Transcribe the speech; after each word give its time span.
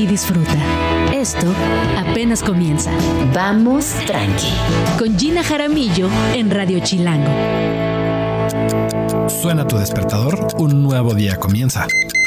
y 0.00 0.06
disfruta. 0.06 0.56
Esto 1.12 1.46
apenas 1.98 2.42
comienza. 2.42 2.90
Vamos 3.34 3.84
tranqui. 4.06 4.52
Con 4.98 5.18
Gina 5.18 5.44
Jaramillo 5.44 6.08
en 6.34 6.50
Radio 6.50 6.80
Chilango. 6.80 7.30
Suena 9.28 9.66
tu 9.66 9.76
despertador, 9.76 10.48
un 10.58 10.82
nuevo 10.82 11.14
día 11.14 11.36
comienza. 11.36 11.86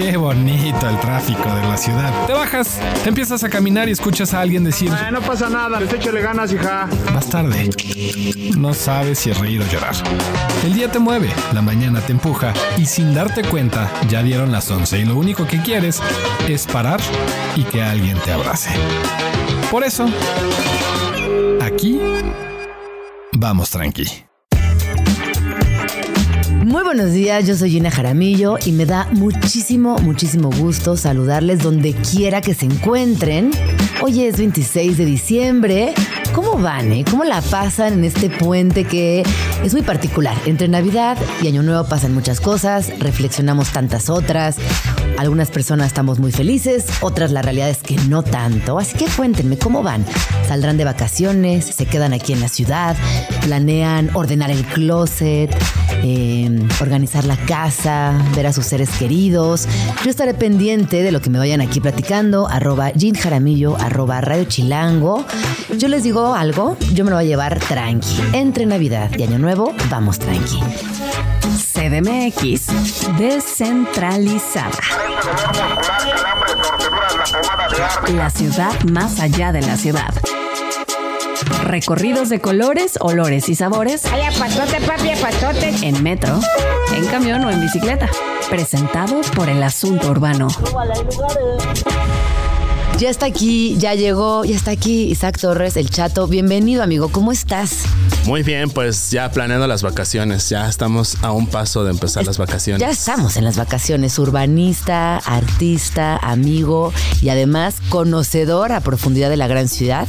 Qué 0.00 0.16
bonito 0.16 0.88
el 0.88 0.98
tráfico 0.98 1.54
de 1.54 1.62
la 1.62 1.76
ciudad. 1.76 2.10
Te 2.26 2.32
bajas, 2.32 2.80
empiezas 3.04 3.44
a 3.44 3.50
caminar 3.50 3.86
y 3.86 3.92
escuchas 3.92 4.32
a 4.32 4.40
alguien 4.40 4.64
decir, 4.64 4.90
Ah, 4.90 5.10
no 5.10 5.20
pasa 5.20 5.50
nada, 5.50 5.78
les 5.78 5.92
échale 5.92 6.22
ganas, 6.22 6.50
hija. 6.54 6.88
vas 7.14 7.28
tarde. 7.28 7.68
No 8.56 8.72
sabes 8.72 9.18
si 9.18 9.30
es 9.30 9.38
reír 9.38 9.60
o 9.60 9.66
llorar. 9.70 9.94
El 10.64 10.72
día 10.72 10.90
te 10.90 10.98
mueve, 10.98 11.30
la 11.52 11.60
mañana 11.60 12.00
te 12.00 12.12
empuja 12.12 12.54
y 12.78 12.86
sin 12.86 13.12
darte 13.14 13.42
cuenta 13.44 13.90
ya 14.08 14.22
dieron 14.22 14.50
las 14.50 14.70
11 14.70 15.00
y 15.00 15.04
lo 15.04 15.16
único 15.16 15.46
que 15.46 15.60
quieres 15.60 16.00
es 16.48 16.66
parar 16.66 17.00
y 17.54 17.64
que 17.64 17.82
alguien 17.82 18.16
te 18.24 18.32
abrace. 18.32 18.70
Por 19.70 19.84
eso, 19.84 20.06
aquí 21.60 22.00
vamos 23.32 23.68
tranqui. 23.68 24.29
Muy 26.70 26.84
buenos 26.84 27.10
días, 27.10 27.48
yo 27.48 27.56
soy 27.56 27.70
Gina 27.70 27.90
Jaramillo 27.90 28.54
y 28.64 28.70
me 28.70 28.86
da 28.86 29.08
muchísimo, 29.10 29.98
muchísimo 29.98 30.50
gusto 30.56 30.96
saludarles 30.96 31.64
donde 31.64 31.94
quiera 31.94 32.40
que 32.40 32.54
se 32.54 32.66
encuentren. 32.66 33.50
Hoy 34.00 34.22
es 34.22 34.38
26 34.38 34.96
de 34.96 35.04
diciembre. 35.04 35.94
¿Cómo 36.32 36.56
van? 36.58 36.92
Eh? 36.92 37.04
¿Cómo 37.10 37.24
la 37.24 37.42
pasan 37.42 37.94
en 37.94 38.04
este 38.04 38.30
puente 38.30 38.84
que 38.84 39.24
es 39.64 39.72
muy 39.72 39.82
particular? 39.82 40.36
Entre 40.46 40.68
Navidad 40.68 41.18
y 41.42 41.48
Año 41.48 41.64
Nuevo 41.64 41.88
pasan 41.88 42.14
muchas 42.14 42.40
cosas, 42.40 42.96
reflexionamos 43.00 43.72
tantas 43.72 44.08
otras. 44.08 44.56
Algunas 45.18 45.50
personas 45.50 45.88
estamos 45.88 46.18
muy 46.18 46.32
felices, 46.32 46.86
otras 47.00 47.30
la 47.30 47.42
realidad 47.42 47.68
es 47.68 47.82
que 47.82 47.96
no 48.08 48.22
tanto. 48.22 48.78
Así 48.78 48.96
que 48.96 49.06
cuéntenme 49.06 49.58
cómo 49.58 49.82
van. 49.82 50.04
¿Saldrán 50.48 50.76
de 50.76 50.84
vacaciones? 50.84 51.64
¿Se 51.66 51.86
quedan 51.86 52.12
aquí 52.12 52.32
en 52.32 52.40
la 52.40 52.48
ciudad? 52.48 52.96
¿Planean 53.42 54.10
ordenar 54.14 54.50
el 54.50 54.64
closet? 54.64 55.54
eh, 56.02 56.66
organizar 56.80 57.24
la 57.24 57.36
casa, 57.36 58.14
ver 58.34 58.46
a 58.46 58.52
sus 58.52 58.66
seres 58.66 58.90
queridos. 58.90 59.66
Yo 60.04 60.10
estaré 60.10 60.34
pendiente 60.34 61.02
de 61.02 61.12
lo 61.12 61.20
que 61.20 61.30
me 61.30 61.38
vayan 61.38 61.60
aquí 61.60 61.80
platicando, 61.80 62.48
arroba 62.48 62.90
Jean 62.92 63.14
Jaramillo, 63.14 63.76
arroba 63.76 64.20
Radio 64.20 64.44
Chilango. 64.44 65.24
Yo 65.76 65.88
les 65.88 66.02
digo 66.02 66.34
algo, 66.34 66.76
yo 66.94 67.04
me 67.04 67.10
lo 67.10 67.16
voy 67.16 67.26
a 67.26 67.28
llevar 67.28 67.58
tranqui. 67.58 68.20
Entre 68.32 68.66
Navidad 68.66 69.10
y 69.16 69.22
Año 69.22 69.38
Nuevo, 69.38 69.72
vamos 69.90 70.18
tranqui. 70.18 70.60
CDMX 71.56 72.66
descentralizada. 73.18 74.70
La 78.14 78.30
ciudad 78.30 78.72
más 78.84 79.20
allá 79.20 79.52
de 79.52 79.62
la 79.62 79.76
ciudad. 79.76 80.14
Recorridos 81.64 82.28
de 82.28 82.40
colores, 82.40 82.98
olores 83.00 83.48
y 83.48 83.54
sabores 83.54 84.04
Ay, 84.06 84.22
apatote, 84.22 84.80
papi, 84.80 85.10
apatote. 85.10 85.74
en 85.86 86.02
metro, 86.02 86.38
en 86.94 87.06
camión 87.06 87.44
o 87.44 87.50
en 87.50 87.60
bicicleta. 87.60 88.08
Presentado 88.48 89.20
por 89.34 89.48
el 89.48 89.62
asunto 89.62 90.10
urbano. 90.10 90.48
Ya 93.00 93.08
está 93.08 93.24
aquí, 93.24 93.78
ya 93.78 93.94
llegó, 93.94 94.44
ya 94.44 94.54
está 94.54 94.72
aquí 94.72 95.04
Isaac 95.04 95.38
Torres, 95.40 95.78
el 95.78 95.88
chato. 95.88 96.26
Bienvenido, 96.26 96.82
amigo, 96.82 97.08
¿cómo 97.08 97.32
estás? 97.32 97.84
Muy 98.26 98.42
bien, 98.42 98.68
pues 98.68 99.10
ya 99.10 99.30
planeando 99.30 99.66
las 99.66 99.82
vacaciones, 99.82 100.50
ya 100.50 100.68
estamos 100.68 101.16
a 101.22 101.32
un 101.32 101.46
paso 101.46 101.82
de 101.82 101.92
empezar 101.92 102.26
las 102.26 102.36
vacaciones. 102.36 102.82
Ya 102.82 102.90
estamos 102.90 103.38
en 103.38 103.44
las 103.44 103.56
vacaciones, 103.56 104.18
urbanista, 104.18 105.16
artista, 105.16 106.18
amigo 106.18 106.92
y 107.22 107.30
además 107.30 107.76
conocedor 107.88 108.70
a 108.70 108.80
profundidad 108.80 109.30
de 109.30 109.38
la 109.38 109.46
gran 109.46 109.68
ciudad. 109.68 110.06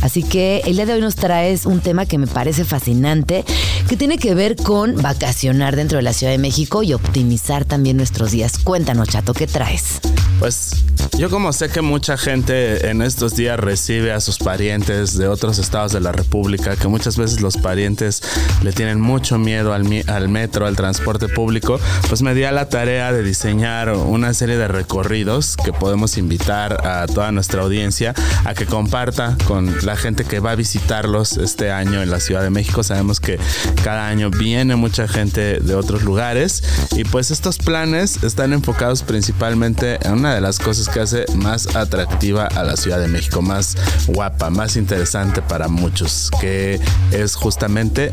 Así 0.00 0.24
que 0.24 0.62
el 0.66 0.74
día 0.74 0.86
de 0.86 0.94
hoy 0.94 1.00
nos 1.00 1.14
traes 1.14 1.64
un 1.64 1.78
tema 1.78 2.06
que 2.06 2.18
me 2.18 2.26
parece 2.26 2.64
fascinante, 2.64 3.44
que 3.88 3.96
tiene 3.96 4.18
que 4.18 4.34
ver 4.34 4.56
con 4.56 4.96
vacacionar 4.96 5.76
dentro 5.76 5.98
de 5.98 6.02
la 6.02 6.12
Ciudad 6.12 6.32
de 6.32 6.38
México 6.38 6.82
y 6.82 6.92
optimizar 6.92 7.64
también 7.64 7.98
nuestros 7.98 8.32
días. 8.32 8.58
Cuéntanos, 8.58 9.10
chato, 9.10 9.32
¿qué 9.32 9.46
traes? 9.46 10.00
Pues 10.40 10.72
yo 11.18 11.30
como 11.30 11.52
sé 11.52 11.68
que 11.68 11.82
mucha 11.82 12.16
gente 12.16 12.88
en 12.88 13.02
estos 13.02 13.36
días 13.36 13.58
recibe 13.60 14.12
a 14.12 14.20
sus 14.20 14.38
parientes 14.38 15.16
de 15.16 15.28
otros 15.28 15.58
estados 15.58 15.92
de 15.92 16.00
la 16.00 16.10
República, 16.10 16.76
que 16.76 16.88
muchas 16.88 17.16
veces 17.16 17.42
los 17.42 17.56
parientes 17.58 18.22
le 18.62 18.72
tienen 18.72 19.00
mucho 19.00 19.38
miedo 19.38 19.74
al, 19.74 19.86
al 20.08 20.28
metro, 20.28 20.66
al 20.66 20.74
transporte 20.74 21.28
público, 21.28 21.78
pues 22.08 22.22
me 22.22 22.34
di 22.34 22.44
a 22.44 22.52
la 22.52 22.68
tarea 22.68 23.12
de 23.12 23.22
diseñar 23.22 23.90
una 23.90 24.32
serie 24.32 24.56
de 24.56 24.68
recorridos 24.68 25.56
que 25.56 25.72
podemos 25.72 26.16
invitar 26.16 26.86
a 26.86 27.06
toda 27.06 27.30
nuestra 27.30 27.62
audiencia 27.62 28.14
a 28.44 28.54
que 28.54 28.66
comparta 28.66 29.36
con 29.46 29.84
la 29.84 29.96
gente 29.96 30.24
que 30.24 30.40
va 30.40 30.52
a 30.52 30.56
visitarlos 30.56 31.36
este 31.36 31.70
año 31.70 32.02
en 32.02 32.10
la 32.10 32.20
Ciudad 32.20 32.42
de 32.42 32.50
México. 32.50 32.82
Sabemos 32.82 33.20
que 33.20 33.38
cada 33.84 34.08
año 34.08 34.30
viene 34.30 34.76
mucha 34.76 35.06
gente 35.06 35.60
de 35.60 35.74
otros 35.74 36.02
lugares 36.02 36.64
y 36.92 37.04
pues 37.04 37.30
estos 37.30 37.58
planes 37.58 38.24
están 38.24 38.52
enfocados 38.52 39.02
principalmente 39.02 39.98
en 40.06 40.14
una 40.14 40.34
de 40.34 40.40
las 40.40 40.58
cosas 40.58 40.88
que 40.88 41.01
hace 41.02 41.24
más 41.34 41.74
atractiva 41.76 42.46
a 42.46 42.62
la 42.64 42.76
Ciudad 42.76 42.98
de 43.00 43.08
México, 43.08 43.42
más 43.42 43.76
guapa, 44.06 44.50
más 44.50 44.76
interesante 44.76 45.42
para 45.42 45.68
muchos, 45.68 46.30
que 46.40 46.80
es 47.10 47.34
justamente 47.34 48.12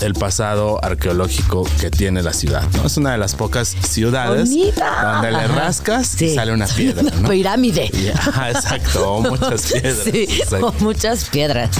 el 0.00 0.14
pasado 0.14 0.84
arqueológico 0.84 1.66
que 1.80 1.90
tiene 1.90 2.22
la 2.22 2.32
ciudad. 2.32 2.62
¿no? 2.76 2.86
Es 2.86 2.96
una 2.96 3.12
de 3.12 3.18
las 3.18 3.34
pocas 3.34 3.68
ciudades 3.68 4.50
Bonita. 4.50 5.12
donde 5.14 5.30
le 5.32 5.38
Ajá. 5.38 5.54
rascas 5.54 6.20
y 6.20 6.34
sale 6.34 6.52
una 6.52 6.66
piedra. 6.66 7.02
Una 7.02 7.10
¿no? 7.16 7.28
pirámide. 7.28 7.90
Exacto, 8.48 9.12
o 9.14 9.22
muchas 9.22 9.72
piedras. 9.72 9.98
Sí, 10.04 10.28
o 10.60 10.72
muchas 10.80 11.24
piedras. 11.24 11.70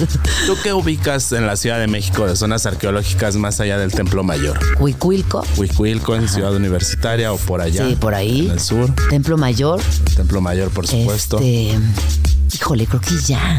¿Tú 0.45 0.55
qué 0.63 0.73
ubicas 0.73 1.31
en 1.31 1.45
la 1.45 1.55
Ciudad 1.55 1.79
de 1.79 1.87
México 1.87 2.25
de 2.25 2.35
zonas 2.35 2.65
arqueológicas 2.65 3.35
más 3.35 3.59
allá 3.59 3.77
del 3.77 3.91
Templo 3.91 4.23
Mayor? 4.23 4.59
Huicuilco, 4.79 5.45
Huicuilco 5.57 6.15
en 6.15 6.27
Ciudad 6.27 6.53
Universitaria 6.55 7.31
o 7.33 7.37
por 7.37 7.61
allá. 7.61 7.87
Sí, 7.87 7.95
por 7.95 8.13
ahí. 8.15 8.45
En 8.47 8.51
el 8.53 8.59
sur. 8.59 8.93
Templo 9.09 9.37
Mayor. 9.37 9.79
Templo 10.15 10.36
Mayor, 10.41 10.69
por 10.69 10.87
supuesto. 10.87 11.39
Este, 11.39 11.77
híjole, 12.53 12.85
creo 12.85 13.01
que 13.01 13.15
ya. 13.25 13.57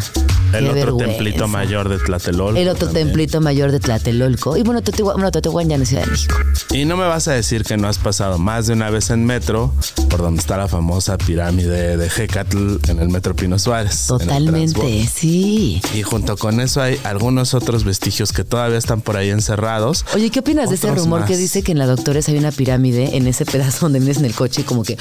el 0.53 0.65
Qué 0.65 0.71
otro 0.71 0.73
vergüenza. 0.75 1.13
templito 1.17 1.49
mayor 1.49 1.89
de 1.89 1.99
Tlatelolco. 1.99 2.59
El 2.59 2.69
otro 2.69 2.87
también. 2.87 3.07
templito 3.09 3.41
mayor 3.41 3.73
de 3.73 3.81
Tlatelolco. 3.81 4.57
Y 4.57 4.63
bueno, 4.63 4.83
Teotihuacán, 4.83 5.17
bueno, 5.21 5.31
Teotihuacán 5.31 5.69
ya 5.69 5.75
en 5.75 5.81
la 5.81 5.87
Ciudad 5.87 6.05
de 6.05 6.11
México. 6.11 6.35
Y 6.73 6.85
no 6.85 6.97
me 6.97 7.07
vas 7.07 7.29
a 7.29 7.33
decir 7.33 7.65
que 7.65 7.77
no 7.77 7.89
has 7.89 7.99
pasado 7.99 8.39
más 8.39 8.67
de 8.67 8.73
una 8.75 8.91
vez 8.91 9.11
en 9.11 9.25
metro, 9.25 9.75
por 10.09 10.21
donde 10.21 10.41
está 10.41 10.57
la 10.57 10.69
famosa 10.69 11.19
pirámide 11.19 11.97
de 11.97 12.07
Hecatl 12.09 12.77
en 12.89 12.99
el 13.01 13.09
metro 13.09 13.35
Pino 13.37 13.59
Suárez. 13.59 14.07
Totalmente, 14.07 15.07
sí. 15.13 15.81
Y 15.95 16.03
junto 16.03 16.37
con 16.37 16.61
eso 16.61 16.81
hay 16.83 16.99
algunos 17.05 17.55
otros 17.55 17.85
vestigios 17.85 18.33
que 18.33 18.45
todavía 18.45 18.79
están 18.79 19.01
por 19.01 19.17
ahí 19.17 19.31
encerrados. 19.31 20.05
Oye, 20.15 20.31
¿qué 20.31 20.41
opinas 20.41 20.69
de 20.71 20.77
ese 20.77 20.91
rumor 20.95 21.25
que 21.25 21.37
dice 21.37 21.63
que 21.63 21.73
en 21.73 21.79
la 21.79 21.87
Doctores 21.87 22.29
hay 22.29 22.37
una 22.39 22.53
pirámide 22.53 23.17
en 23.17 23.27
ese 23.27 23.45
pedazo 23.45 23.87
donde 23.87 23.99
vienes 23.99 24.19
en 24.19 24.25
el 24.25 24.35
coche 24.35 24.63
y 24.63 24.65
como 24.65 24.83
que 24.83 24.97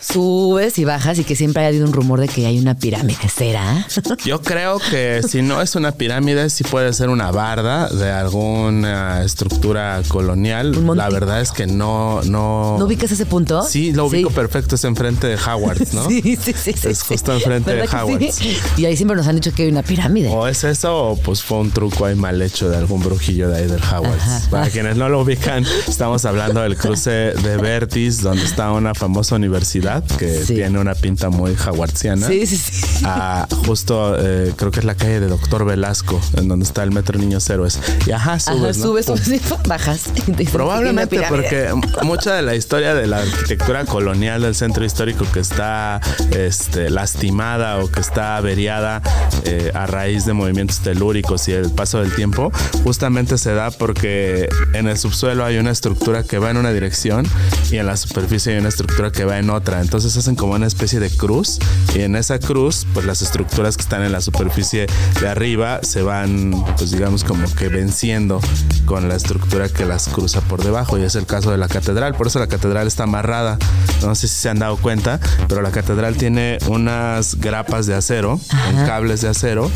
subes 0.00 0.78
y 0.78 0.84
bajas 0.84 1.18
y 1.18 1.24
que 1.24 1.36
siempre 1.36 1.64
ha 1.64 1.68
habido 1.68 1.86
un 1.86 1.92
rumor 1.92 2.20
de 2.20 2.28
que 2.28 2.46
hay 2.46 2.58
una 2.58 2.74
pirámide? 2.76 3.18
¿Será? 3.28 3.86
Yo 4.24 4.40
creo 4.42 4.78
que 4.78 5.22
si 5.26 5.42
no 5.42 5.60
es 5.62 5.74
una 5.76 5.92
pirámide, 5.92 6.50
sí 6.50 6.64
puede 6.64 6.92
ser 6.92 7.08
una 7.08 7.30
barda 7.30 7.88
de 7.88 8.10
alguna 8.10 9.22
estructura 9.24 10.00
colonial. 10.08 10.72
La 10.96 11.08
verdad 11.08 11.40
es 11.40 11.52
que 11.52 11.66
no, 11.66 12.20
no. 12.24 12.76
¿No 12.78 12.84
ubicas 12.84 13.10
ese 13.12 13.26
punto? 13.26 13.62
Sí, 13.64 13.92
lo 13.92 14.06
ubico 14.06 14.30
perfecto, 14.30 14.74
es 14.74 14.84
enfrente 14.84 15.26
de 15.26 15.36
Howard, 15.36 15.78
¿no? 15.92 16.08
Sí, 16.08 16.36
sí, 16.36 16.52
sí. 16.54 16.74
Es 16.88 17.02
justo 17.02 17.32
enfrente 17.32 17.70
de 17.70 17.76
¿Verdad 17.78 17.90
que 17.90 18.12
Howard's. 18.12 18.34
sí? 18.34 18.56
Y 18.76 18.84
ahí 18.86 18.96
siempre 18.96 19.16
nos 19.16 19.26
han 19.26 19.36
dicho 19.36 19.52
que 19.54 19.62
hay 19.64 19.68
una 19.70 19.82
pirámide. 19.82 20.28
O 20.28 20.46
es 20.46 20.64
eso, 20.64 21.10
o 21.10 21.16
pues 21.16 21.42
fue 21.42 21.58
un 21.58 21.70
truco 21.70 22.04
ahí 22.06 22.14
mal 22.14 22.40
hecho 22.42 22.68
de 22.68 22.76
algún 22.76 23.02
brujillo 23.02 23.48
de 23.48 23.58
ahí 23.58 23.66
del 23.66 23.80
Howard's. 23.82 24.48
Para 24.50 24.68
quienes 24.70 24.96
no 24.96 25.08
lo 25.08 25.20
ubican, 25.22 25.64
estamos 25.88 26.24
hablando 26.24 26.60
del 26.60 26.76
cruce 26.76 27.10
de 27.10 27.56
Vertis, 27.56 28.20
donde 28.22 28.44
está 28.44 28.72
una 28.72 28.94
famosa 28.94 29.36
universidad 29.36 30.04
que 30.18 30.42
Sí. 30.44 30.54
tiene 30.54 30.78
una 30.78 30.94
pinta 30.94 31.30
muy 31.30 31.54
jaguarciana. 31.54 32.26
Sí, 32.26 32.46
sí, 32.46 32.56
sí. 32.56 33.04
A 33.14 33.46
justo 33.66 34.16
eh, 34.18 34.52
creo 34.56 34.70
que 34.70 34.80
es 34.80 34.84
la 34.84 34.94
calle 34.94 35.20
de 35.20 35.28
Doctor 35.28 35.64
Velasco, 35.64 36.20
en 36.36 36.48
donde 36.48 36.64
está 36.64 36.82
el 36.82 36.92
Metro 36.92 37.18
Niños 37.18 37.48
Héroes. 37.48 37.78
Y 38.06 38.12
ajá, 38.12 38.32
Ajá, 38.32 38.38
subes, 38.38 38.78
¿no? 38.78 38.86
subes, 38.86 39.06
subes, 39.06 39.20
sí, 39.24 39.40
bajas. 39.68 40.10
Probablemente 40.52 41.20
porque 41.28 41.68
mucha 42.02 42.34
de 42.34 42.42
la 42.42 42.54
historia 42.54 42.94
de 42.94 43.06
la 43.06 43.18
arquitectura 43.18 43.84
colonial 43.84 44.42
del 44.42 44.54
centro 44.54 44.84
histórico 44.84 45.26
que 45.32 45.40
está 45.40 46.00
este, 46.30 46.90
lastimada 46.90 47.78
o 47.78 47.90
que 47.90 48.00
está 48.00 48.36
averiada 48.36 49.02
eh, 49.44 49.70
a 49.74 49.86
raíz 49.86 50.24
de 50.24 50.32
movimientos 50.32 50.80
telúricos 50.80 51.48
y 51.48 51.52
el 51.52 51.70
paso 51.70 52.00
del 52.00 52.14
tiempo, 52.14 52.52
justamente 52.84 53.38
se 53.38 53.54
da 53.54 53.70
porque 53.70 54.48
en 54.72 54.88
el 54.88 54.98
subsuelo 54.98 55.44
hay 55.44 55.58
una 55.58 55.70
estructura 55.70 56.22
que 56.22 56.38
va 56.38 56.50
en 56.50 56.56
una 56.56 56.72
dirección 56.72 57.26
y 57.70 57.76
en 57.76 57.86
la 57.86 57.96
superficie 57.96 58.52
hay 58.52 58.58
una 58.60 58.68
estructura 58.68 59.10
que 59.10 59.24
va 59.24 59.38
en 59.38 59.50
otra. 59.50 59.80
Entonces 59.80 60.16
hacen 60.16 60.36
como 60.36 60.54
una 60.54 60.66
especie 60.66 61.00
de 61.00 61.10
cruz 61.10 61.58
y 61.94 62.00
en 62.00 62.16
esa 62.16 62.38
cruz, 62.38 62.86
pues 62.94 63.01
las 63.04 63.22
estructuras 63.22 63.76
que 63.76 63.82
están 63.82 64.02
en 64.02 64.12
la 64.12 64.20
superficie 64.20 64.86
de 65.20 65.28
arriba 65.28 65.80
se 65.82 66.02
van, 66.02 66.52
pues 66.76 66.90
digamos 66.90 67.24
como 67.24 67.52
que 67.54 67.68
venciendo 67.68 68.40
con 68.84 69.08
la 69.08 69.16
estructura 69.16 69.68
que 69.68 69.84
las 69.84 70.08
cruza 70.08 70.40
por 70.42 70.62
debajo 70.62 70.98
y 70.98 71.02
es 71.02 71.14
el 71.14 71.26
caso 71.26 71.50
de 71.50 71.58
la 71.58 71.68
catedral. 71.68 72.14
Por 72.14 72.26
eso 72.26 72.38
la 72.38 72.46
catedral 72.46 72.86
está 72.86 73.04
amarrada. 73.04 73.58
No 74.02 74.14
sé 74.14 74.28
si 74.28 74.34
se 74.34 74.48
han 74.48 74.58
dado 74.58 74.76
cuenta, 74.76 75.20
pero 75.48 75.62
la 75.62 75.70
catedral 75.70 76.16
tiene 76.16 76.58
unas 76.68 77.36
grapas 77.36 77.86
de 77.86 77.94
acero, 77.94 78.40
con 78.48 78.86
cables 78.86 79.20
de 79.20 79.28
acero 79.28 79.70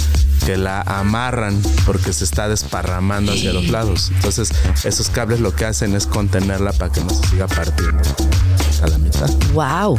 que 0.44 0.56
la 0.56 0.82
amarran 0.82 1.61
porque 1.84 2.12
se 2.12 2.25
está 2.25 2.49
desparramando 2.49 3.32
hacia 3.32 3.52
los 3.52 3.69
lados. 3.69 4.11
Entonces, 4.14 4.50
esos 4.84 5.08
cables 5.11 5.40
lo 5.40 5.55
que 5.55 5.64
hacen 5.64 5.94
es 5.94 6.06
contenerla 6.06 6.73
para 6.73 6.93
que 6.93 7.00
no 7.00 7.11
se 7.11 7.26
siga 7.28 7.46
partiendo 7.46 8.02
a 8.82 8.87
la 8.87 8.99
mitad. 8.99 9.31
Wow. 9.52 9.99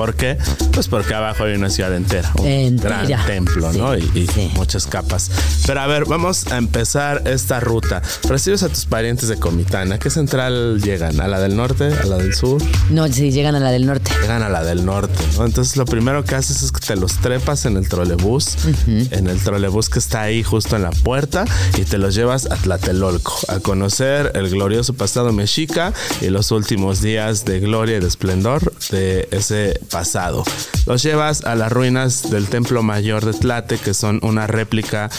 ¿Por 0.00 0.14
qué? 0.14 0.38
Pues 0.72 0.88
porque 0.88 1.12
abajo 1.12 1.44
hay 1.44 1.54
una 1.56 1.68
ciudad 1.68 1.94
entera, 1.94 2.32
un 2.38 2.46
Entera. 2.46 3.04
gran 3.04 3.26
templo, 3.26 3.70
¿no? 3.74 3.94
Y, 3.98 4.00
Sí, 4.00 4.10
y 4.20 4.26
sí. 4.28 4.50
muchas 4.54 4.86
capas. 4.86 5.30
Pero 5.66 5.78
a 5.82 5.86
ver, 5.86 6.06
vamos 6.06 6.46
a 6.50 6.56
empezar 6.56 7.24
esta 7.26 7.60
ruta. 7.60 8.00
Recibes 8.26 8.62
a 8.62 8.70
tus 8.70 8.86
parientes 8.86 9.28
de 9.28 9.36
Comitán. 9.38 9.92
¿A 9.92 9.98
qué 9.98 10.08
central 10.08 10.80
llegan? 10.80 11.20
¿A 11.20 11.28
la 11.28 11.38
del 11.38 11.54
norte? 11.54 11.92
¿A 12.02 12.06
la 12.06 12.16
del 12.16 12.32
sur? 12.34 12.62
No, 12.88 13.08
sí, 13.08 13.30
llegan 13.30 13.54
a 13.56 13.60
la 13.60 13.70
del 13.72 13.84
norte. 13.84 14.10
Llegan 14.22 14.42
a 14.42 14.48
la 14.48 14.64
del 14.64 14.86
norte, 14.86 15.22
¿no? 15.36 15.44
Entonces 15.44 15.76
lo 15.76 15.84
primero 15.84 16.24
que 16.24 16.34
haces 16.34 16.62
es 16.62 16.72
que 16.72 16.80
te 16.80 16.96
los 16.96 17.16
trepas 17.20 17.66
en 17.66 17.76
el 17.76 17.86
trolebús, 17.86 18.56
en 18.86 19.26
el 19.26 19.38
trolebús 19.40 19.90
que 19.90 19.98
está 19.98 20.22
ahí 20.22 20.42
justo 20.42 20.76
en 20.76 20.82
la 20.82 20.92
puerta 20.92 21.44
y 21.76 21.82
te 21.84 21.98
los 21.98 22.14
llevas 22.14 22.46
a 22.50 22.56
Tlatelolco 22.56 23.34
a 23.48 23.60
conocer 23.60 24.32
el 24.34 24.48
glorioso 24.48 24.94
pasado 24.94 25.30
mexica 25.34 25.92
y 26.22 26.28
los 26.30 26.52
últimos 26.52 27.02
días 27.02 27.44
de 27.44 27.60
gloria 27.60 27.98
y 27.98 28.00
de 28.00 28.08
esplendor 28.08 28.72
de 28.90 29.28
ese 29.30 29.78
pasado. 29.90 30.44
Los 30.86 31.02
llevas 31.02 31.44
a 31.44 31.54
las 31.54 31.70
ruinas 31.70 32.30
del 32.30 32.48
Templo 32.48 32.82
Mayor 32.82 33.24
de 33.24 33.32
Tlate, 33.32 33.78
que 33.78 33.94
son 33.94 34.20
una 34.22 34.46
réplica 34.46 35.10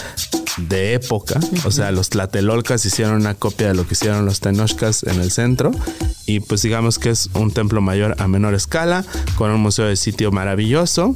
de 0.56 0.94
época, 0.94 1.40
o 1.64 1.70
sea, 1.70 1.90
los 1.92 2.10
tlatelolcas 2.10 2.84
hicieron 2.84 3.14
una 3.14 3.34
copia 3.34 3.68
de 3.68 3.74
lo 3.74 3.86
que 3.86 3.94
hicieron 3.94 4.26
los 4.26 4.40
tenochcas 4.40 5.02
en 5.04 5.20
el 5.20 5.30
centro. 5.30 5.70
Y 6.26 6.40
pues 6.40 6.62
digamos 6.62 6.98
que 6.98 7.10
es 7.10 7.30
un 7.34 7.52
templo 7.52 7.80
mayor 7.80 8.16
a 8.18 8.28
menor 8.28 8.54
escala, 8.54 9.04
con 9.36 9.50
un 9.50 9.60
museo 9.60 9.86
de 9.86 9.96
sitio 9.96 10.30
maravilloso, 10.30 11.14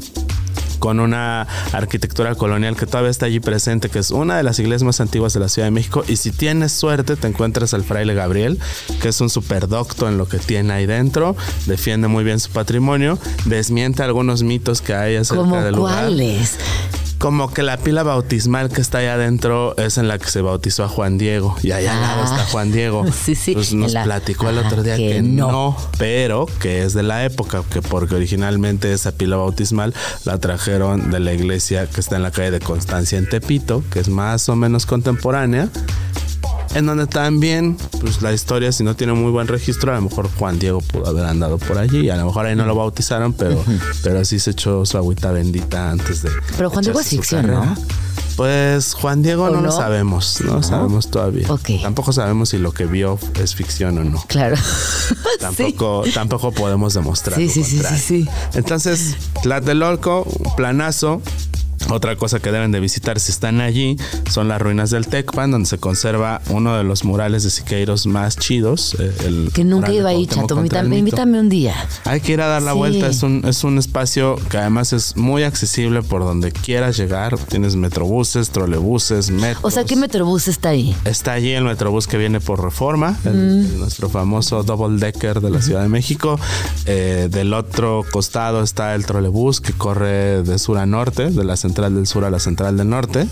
con 0.79 1.01
una 1.01 1.47
arquitectura 1.73 2.35
colonial 2.35 2.77
que 2.77 2.87
todavía 2.87 3.11
está 3.11 3.27
allí 3.27 3.41
presente, 3.41 3.89
que 3.89 3.99
es 3.99 4.11
una 4.11 4.37
de 4.37 4.43
las 4.43 4.59
iglesias 4.59 4.83
más 4.83 5.01
antiguas 5.01 5.33
de 5.35 5.41
la 5.41 5.49
Ciudad 5.49 5.67
de 5.67 5.73
México. 5.73 6.05
Y 6.07 6.17
si 6.17 6.31
tienes 6.31 6.73
suerte, 6.73 7.17
te 7.17 7.27
encuentras 7.27 7.75
al 7.75 7.85
fraile 7.85 8.15
Gabriel, 8.15 8.59
que 9.01 9.09
es 9.09 9.21
un 9.21 9.31
superdocto 9.31 10.09
en 10.09 10.19
lo 10.19 10.29
que 10.29 10.39
tiene 10.39 10.73
ahí 10.73 10.87
dentro, 10.87 11.37
defiende 11.67 12.09
muy 12.09 12.25
bien 12.25 12.41
su 12.41 12.51
patrimonio, 12.51 13.19
desmiente 13.45 14.03
algunos 14.03 14.43
mitos 14.43 14.81
que 14.81 14.95
hay 14.95 15.17
acerca 15.17 15.43
¿Cómo 15.43 15.61
del 15.61 15.77
lugar. 15.77 16.05
cuáles? 16.05 16.57
Como 17.19 17.53
que 17.53 17.63
la 17.63 17.79
pila 17.79 18.03
bautismal 18.03 18.69
que 18.69 18.81
está 18.83 18.99
allá 18.99 19.15
adentro 19.15 19.75
es 19.79 19.97
en 19.97 20.07
la 20.07 20.19
que 20.19 20.29
se 20.29 20.43
bautizó 20.43 20.85
a 20.85 20.89
Juan 20.89 21.17
Diego. 21.17 21.57
Y 21.63 21.73
allá 21.73 21.95
al 21.95 22.01
lado 22.03 22.23
Ah. 22.23 22.25
está 22.37 22.47
Juan 22.53 22.71
Diego. 22.73 23.05
Sí, 23.25 23.35
sí, 23.35 23.55
Pues 23.55 23.73
nos 23.73 23.93
la- 23.95 24.05
platicó 24.05 24.51
el 24.51 24.59
otro 24.59 24.83
día 24.83 24.97
que 24.97 25.09
que, 25.15 25.23
no. 25.23 25.51
no. 25.51 25.77
pero 25.99 26.47
que 26.61 26.83
es 26.85 26.93
de 26.93 27.03
la 27.03 27.25
época, 27.25 27.63
que 27.71 27.81
porque 27.81 28.15
originalmente 28.15 28.93
esa 28.93 29.13
pila 29.13 29.37
bautismal 29.37 29.95
la 30.25 30.39
trajeron 30.39 31.11
de 31.11 31.21
la 31.21 31.33
iglesia 31.33 31.87
que 31.89 32.01
está 32.01 32.17
en 32.17 32.23
la 32.23 32.31
calle 32.31 32.51
de 32.51 32.61
Constancia 32.61 33.17
en 33.19 33.29
Tepito, 33.29 33.83
que 33.91 33.99
es 34.01 34.09
más 34.09 34.49
o 34.51 34.55
menos 34.57 34.85
contemporánea. 34.85 35.69
En 36.77 36.85
donde 36.85 37.07
también, 37.07 37.79
pues 38.03 38.21
la 38.21 38.35
historia, 38.35 38.71
si 38.71 38.85
no 38.85 38.95
tiene 38.95 39.15
muy 39.15 39.31
buen 39.31 39.49
registro, 39.49 39.93
a 39.93 39.95
lo 39.97 40.03
mejor 40.03 40.29
Juan 40.39 40.59
Diego 40.59 40.83
pudo 40.83 41.07
haber 41.07 41.25
andado 41.25 41.57
por 41.57 41.79
allí. 41.79 42.11
A 42.11 42.17
lo 42.17 42.27
mejor 42.27 42.45
ahí 42.45 42.55
no 42.55 42.67
lo 42.67 42.75
bautizaron, 42.75 43.33
pero, 43.33 43.65
pero 44.03 44.23
sí 44.27 44.39
se 44.39 44.51
echó 44.51 44.85
su 44.85 44.99
agüita 44.99 45.33
bendita 45.33 45.91
antes 45.91 46.21
de. 46.21 46.31
Pero 46.55 46.69
Juan 46.69 46.85
Diego 46.85 47.01
es 47.01 47.09
ficción, 47.09 47.47
¿no? 47.47 47.75
Pues 48.37 48.93
Juan 48.93 49.23
Diego 49.23 49.45
¿O 49.45 49.49
no, 49.49 49.63
lo 49.63 49.69
no? 49.69 49.73
sabemos, 49.73 50.43
no, 50.45 50.63
sabemos 50.63 51.11
todavía. 51.11 51.51
Ok. 51.51 51.71
Tampoco 51.81 52.13
sabemos 52.13 52.51
si 52.51 52.59
lo 52.59 52.73
que 52.73 52.85
vio 52.85 53.19
es 53.41 53.55
ficción 53.55 53.97
o 53.97 54.05
no. 54.05 54.23
Claro. 54.29 54.57
Sí. 55.57 55.75
Tampoco, 56.13 56.51
podemos 56.53 56.95
demostrar. 56.95 57.39
Sí, 57.39 57.47
lo 57.47 57.53
sí, 57.53 57.63
sí, 57.63 57.79
sí, 57.79 57.99
sí. 57.99 58.29
Entonces, 58.55 59.17
Tlatelolco, 59.43 60.23
un 60.23 60.57
planazo. 60.57 61.23
Otra 61.91 62.17
cosa 62.17 62.41
que 62.41 62.51
deben 62.51 62.73
de 62.73 62.81
visitar 62.81 63.21
si 63.21 63.31
están 63.31 63.61
allí 63.61 63.97
son 64.31 64.49
las 64.49 64.61
ruinas 64.61 64.91
del 64.91 65.07
Tecpan, 65.07 65.51
donde 65.53 65.69
se 65.69 65.79
conserva 65.79 66.41
uno 66.51 66.77
de 66.77 66.83
los 66.85 67.05
murales 67.05 67.45
de 67.45 67.51
Siqueiros 67.51 68.07
más 68.07 68.37
chidos. 68.37 68.97
eh, 68.99 69.13
el 69.25 69.51
Que 69.55 69.65
nunca 69.65 69.93
iba 69.93 70.11
ahí, 70.11 70.27
Chato. 70.27 70.57
Invítame, 70.65 71.39
un 71.41 71.49
día. 71.49 71.75
Hay 72.05 72.21
que 72.21 72.33
ir 72.33 72.41
a 72.41 72.47
dar 72.49 72.63
la 72.63 72.73
Sí. 72.73 72.77
vuelta. 72.79 73.07
Es 73.09 73.23
un, 73.23 73.43
es 73.47 73.63
un 73.65 73.79
espacio 73.79 74.37
que 74.51 74.59
además 74.59 74.93
es 74.93 75.17
muy 75.17 75.45
accesible 75.45 76.03
por 76.03 76.23
donde 76.25 76.51
quieras 76.53 76.97
llegar. 76.97 77.39
Tienes 77.39 77.77
metrobuses, 77.77 78.51
trolebuses, 78.51 79.31
metros. 79.31 79.65
O 79.65 79.71
sea, 79.71 79.85
¿qué 79.85 79.95
metrobús 79.97 80.49
está 80.49 80.71
ahí? 80.71 80.95
Está 81.05 81.33
allí 81.33 81.53
el 81.53 81.65
metrobús 81.65 82.07
que 82.07 82.19
viene 82.19 82.41
por 82.41 82.63
reforma, 82.63 83.13
Mm. 83.25 83.29
el 83.29 83.79
nuestro 83.79 84.09
famoso 84.09 84.63
double 84.65 84.99
decker 84.99 85.41
de 85.41 85.51
la 85.51 85.63
Ciudad 85.63 85.83
de 85.83 85.89
México. 85.89 86.39
Eh, 86.87 87.29
del 87.31 87.53
otro 87.55 88.03
costado 88.11 88.63
está 88.63 88.95
el 88.95 89.07
trolebús 89.07 89.61
que 89.61 89.73
corre 89.73 90.43
de 90.43 90.59
sur 90.59 90.79
a 90.79 90.87
norte, 90.87 91.31
de 91.31 91.45
la 91.45 91.57
central 91.57 91.76
del 91.83 92.07
sur 92.07 92.25
a 92.25 92.31
la 92.31 92.39
central 92.39 92.77
del 92.77 92.89
norte. 92.89 93.27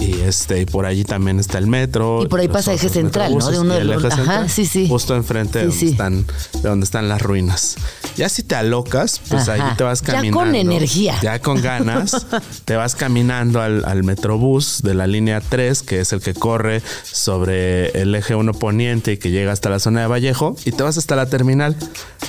Y 0.00 0.20
este, 0.20 0.60
y 0.60 0.66
por 0.66 0.86
allí 0.86 1.02
también 1.02 1.40
está 1.40 1.58
el 1.58 1.66
metro. 1.66 2.22
Y 2.22 2.28
por 2.28 2.38
ahí 2.38 2.46
pasa 2.48 2.72
eje 2.72 2.86
otros 2.86 2.92
central, 3.02 3.36
¿no? 3.36 3.50
De 3.50 3.58
uno 3.58 3.74
de 3.74 3.80
el 3.80 3.88
los- 3.88 3.96
eje 4.04 4.06
ajá, 4.06 4.16
central, 4.16 4.50
sí, 4.50 4.64
sí. 4.66 4.86
Justo 4.88 5.16
enfrente 5.16 5.58
Sí, 5.58 5.64
de, 5.64 5.66
donde 5.66 5.78
sí. 5.80 5.88
Están, 5.90 6.26
de 6.62 6.68
donde 6.68 6.84
están 6.84 7.08
las 7.08 7.20
ruinas. 7.20 7.76
Ya 8.16 8.28
si 8.28 8.44
te 8.44 8.54
alocas, 8.54 9.20
pues 9.28 9.48
Ajá. 9.48 9.54
allí 9.66 9.76
te 9.76 9.82
vas 9.82 10.00
Ya 10.02 10.06
con 10.06 10.14
caminando. 10.14 10.54
energía. 10.74 11.16
Ya 11.20 11.40
con 11.40 11.60
ganas, 11.60 12.26
te 12.64 12.76
vas 12.76 12.94
caminando 12.94 13.60
al, 13.60 13.84
al 13.84 14.04
metrobús 14.04 14.82
de 14.82 14.94
la 14.94 15.06
línea 15.08 15.40
3, 15.40 15.82
que 15.82 16.00
es 16.00 16.12
el 16.12 16.20
que 16.20 16.32
corre 16.34 16.80
sobre 17.04 17.88
el 18.00 18.14
eje 18.14 18.34
1 18.36 18.52
poniente 18.54 19.12
y 19.12 19.16
que 19.16 19.30
llega 19.30 19.50
hasta 19.52 19.68
la 19.68 19.78
zona 19.80 20.02
de 20.02 20.06
Vallejo, 20.06 20.54
y 20.64 20.70
te 20.72 20.82
vas 20.84 20.96
hasta 20.98 21.16
la 21.16 21.26
terminal, 21.26 21.76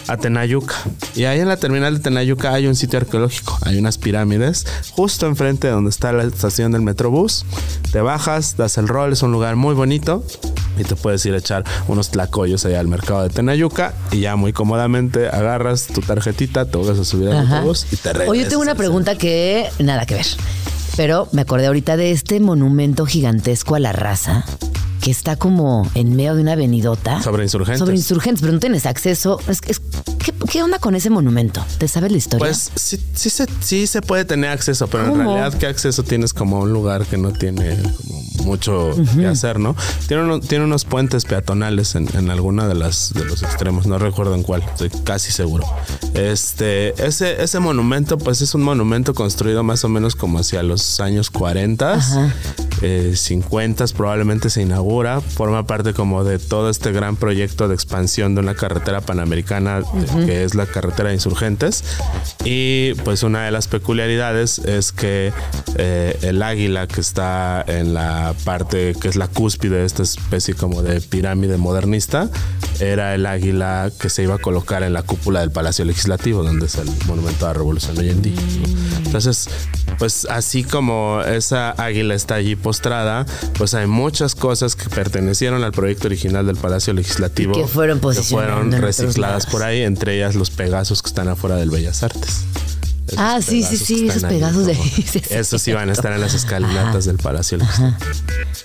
a 0.08 0.18
Tenayuca. 0.18 0.76
Y 1.16 1.26
ahí 1.26 1.40
en 1.40 1.48
la 1.48 1.58
terminal 1.58 1.96
de 1.98 2.00
Tenayuca 2.02 2.54
hay 2.54 2.66
un 2.68 2.76
sitio 2.76 2.98
arqueológico, 2.98 3.58
hay 3.62 3.78
unas 3.78 3.98
pirámides, 4.00 4.66
justo 4.92 5.28
enfrente 5.28 5.49
de 5.58 5.74
donde 5.74 5.90
está 5.90 6.12
la 6.14 6.24
estación 6.24 6.72
del 6.72 6.82
metrobús. 6.82 7.46
Te 7.92 8.02
bajas, 8.02 8.58
das 8.58 8.78
el 8.78 8.88
rol, 8.88 9.14
es 9.14 9.24
un 9.24 9.32
lugar 9.32 9.56
muy 9.56 9.74
bonito. 9.74 10.24
Y 10.78 10.84
te 10.84 10.96
puedes 10.96 11.26
ir 11.26 11.34
a 11.34 11.38
echar 11.38 11.66
unos 11.88 12.10
tlacoyos 12.10 12.66
allá 12.66 12.80
al 12.80 12.88
mercado 12.88 13.24
de 13.24 13.30
Tenayuca 13.30 13.94
y 14.12 14.22
ya 14.22 14.38
muy 14.38 14.54
cómodamente 14.54 15.28
agarras 15.28 15.88
tu 15.88 16.00
tarjetita, 16.00 16.66
te 16.66 16.78
vas 16.78 16.98
a 16.98 17.04
subir 17.04 17.30
al 17.30 17.48
autobús 17.48 17.86
y 17.92 17.98
te 17.98 18.14
regresas. 18.14 18.30
Oye, 18.30 18.44
yo 18.44 18.50
tengo 18.50 18.62
una 18.62 18.76
pregunta 18.76 19.16
que 19.16 19.70
nada 19.80 20.06
que 20.06 20.16
ver. 20.16 20.28
Pero 20.96 21.28
me 21.34 21.42
acordé 21.42 21.68
ahorita 21.68 21.98
de 21.98 22.12
este 22.12 22.40
monumento 22.40 23.06
gigantesco 23.06 23.76
a 23.76 23.80
la 23.80 23.92
raza 23.92 24.46
que 25.02 25.12
está 25.12 25.36
como 25.36 25.90
en 25.96 26.16
medio 26.16 26.36
de 26.36 26.42
una 26.42 26.54
avenidota. 26.54 27.22
Sobre 27.22 27.44
insurgentes. 27.44 27.80
Sobre 27.80 27.96
insurgentes, 27.96 28.42
pero 28.42 28.54
no 28.54 28.60
tienes 28.60 28.86
acceso. 28.86 29.40
Es, 29.48 29.60
es- 29.68 29.82
¿qué, 30.20 30.34
qué 30.52 30.62
onda 30.64 30.80
con 30.80 30.96
ese 30.96 31.10
monumento? 31.10 31.64
¿Te 31.78 31.88
sabes 31.88 32.12
la 32.12 32.18
historia? 32.18 32.40
Pues 32.40 32.72
sí, 32.76 33.00
sí, 33.14 33.30
se, 33.30 33.46
sí 33.62 33.88
se 33.88 34.02
puede 34.02 34.26
tener 34.26 34.50
acceso, 34.52 34.88
pero 34.88 35.06
en 35.06 35.16
realidad 35.16 35.54
¿qué 35.54 35.68
acceso 35.68 36.04
tienes 36.04 36.34
como 36.34 36.58
a 36.58 36.60
un 36.62 36.74
lugar 36.74 37.06
que 37.06 37.18
no 37.18 37.32
tiene 37.32 37.78
como 38.08 38.20
mucho 38.44 38.92
que 39.16 39.28
hacer, 39.28 39.60
¿no? 39.60 39.76
Tiene, 40.08 40.24
uno- 40.24 40.40
tiene 40.40 40.64
unos 40.66 40.86
puentes 40.86 41.26
peatonales 41.26 41.96
en, 41.96 42.08
en 42.18 42.30
alguna 42.30 42.68
de 42.68 42.76
las 42.76 43.14
de 43.14 43.26
los 43.26 43.44
extremos, 43.44 43.86
no 43.88 43.98
recuerdo 44.00 44.34
en 44.36 44.44
cuál, 44.44 44.64
estoy 44.64 44.90
casi 45.04 45.32
seguro. 45.32 45.66
Este, 46.14 46.90
ese, 47.06 47.42
ese 47.42 47.60
monumento, 47.60 48.18
pues 48.18 48.42
es 48.42 48.54
un 48.56 48.62
monumento 48.62 49.14
construido 49.14 49.64
más 49.64 49.84
o 49.84 49.90
menos 49.90 50.16
como 50.16 50.40
hacia 50.40 50.64
los 50.64 51.00
años 51.00 51.30
40, 51.30 51.94
Ajá. 51.94 52.34
Eh, 52.82 53.14
50 53.16 53.86
probablemente 53.96 54.50
se 54.50 54.62
inaugura, 54.62 55.22
forma 55.22 55.66
parte 55.66 55.94
como 55.94 56.24
de 56.24 56.40
todo 56.40 56.70
este 56.70 56.92
gran 56.92 57.16
proyecto 57.16 57.68
de 57.68 57.76
expansión 57.76 58.36
de 58.36 58.42
una 58.42 58.56
carretera 58.56 59.02
panamericana 59.02 59.80
eh, 59.80 60.26
que 60.26 60.44
es 60.44 60.56
la 60.56 60.66
carretera 60.66 61.10
de 61.10 61.16
insurgentes. 61.16 61.84
Y 62.44 62.94
pues 63.04 63.24
una 63.24 63.44
de 63.44 63.52
las 63.52 63.68
peculiaridades 63.68 64.60
es 64.60 64.92
que 64.92 65.32
eh, 65.76 66.18
el 66.22 66.42
águila 66.42 66.88
que 66.88 67.02
está 67.02 67.64
en 67.68 67.94
la 67.94 68.34
parte 68.44 68.96
que 69.00 69.08
es 69.08 69.16
la 69.16 69.28
cúspide 69.28 69.78
de 69.78 69.86
esta 69.86 70.04
especie 70.04 70.54
como 70.54 70.82
de 70.82 71.02
pirámide 71.02 71.58
modernista 71.58 72.30
era 72.80 73.14
el 73.14 73.26
águila 73.26 73.92
que 74.00 74.10
se 74.10 74.24
iba 74.24 74.36
a 74.36 74.38
colocar 74.38 74.84
en 74.84 74.94
la 74.94 75.04
cúpula 75.04 75.42
del 75.42 75.52
Palacio 75.52 75.86
Legislativo, 75.86 76.44
donde 76.44 76.68
es 76.68 76.76
el 76.76 76.90
monumento 77.08 77.46
a 77.46 77.50
la 77.50 77.54
revolución 77.54 77.98
hoy 77.98 78.10
en 78.10 78.22
día. 78.22 78.36
¿no? 78.36 78.98
Entonces, 78.98 79.50
pues 79.98 80.26
así 80.30 80.64
como 80.64 81.22
esa 81.22 81.72
águila 81.72 82.16
está 82.16 82.36
allí 82.36 82.56
postrada, 82.70 83.26
pues 83.58 83.74
hay 83.74 83.88
muchas 83.88 84.36
cosas 84.36 84.76
que 84.76 84.92
pertenecieron 84.92 85.64
al 85.64 85.72
proyecto 85.72 86.06
original 86.06 86.46
del 86.46 86.56
Palacio 86.56 86.94
Legislativo 86.94 87.58
Y 87.58 87.62
que 87.64 87.68
fueron 87.68 88.00
fueron 88.00 88.60
en 88.60 88.68
otros 88.68 88.82
recicladas 88.82 89.48
por 89.48 89.64
ahí, 89.64 89.82
entre 89.82 90.18
ellas 90.18 90.36
los 90.36 90.52
pegasos 90.52 91.02
que 91.02 91.08
están 91.08 91.30
afuera 91.30 91.56
del 91.56 91.72
Bellas 91.72 92.04
Artes. 92.04 92.46
Esos 93.10 93.20
Ah, 93.20 93.40
sí, 93.42 93.64
sí, 93.64 93.78
sí, 93.78 94.08
esos 94.08 94.24
ahí, 94.24 94.36
Pegasos 94.36 94.66
de- 94.66 94.76
sí, 95.06 95.06
es 95.24 95.32
Esos 95.32 95.62
sí 95.62 95.72
van 95.74 95.90
a 95.90 95.94
estar 95.94 96.12
en 96.14 96.22
las 96.22 96.34
escalinatas 96.34 97.06
del 97.06 97.18
Palacio. 97.18 97.58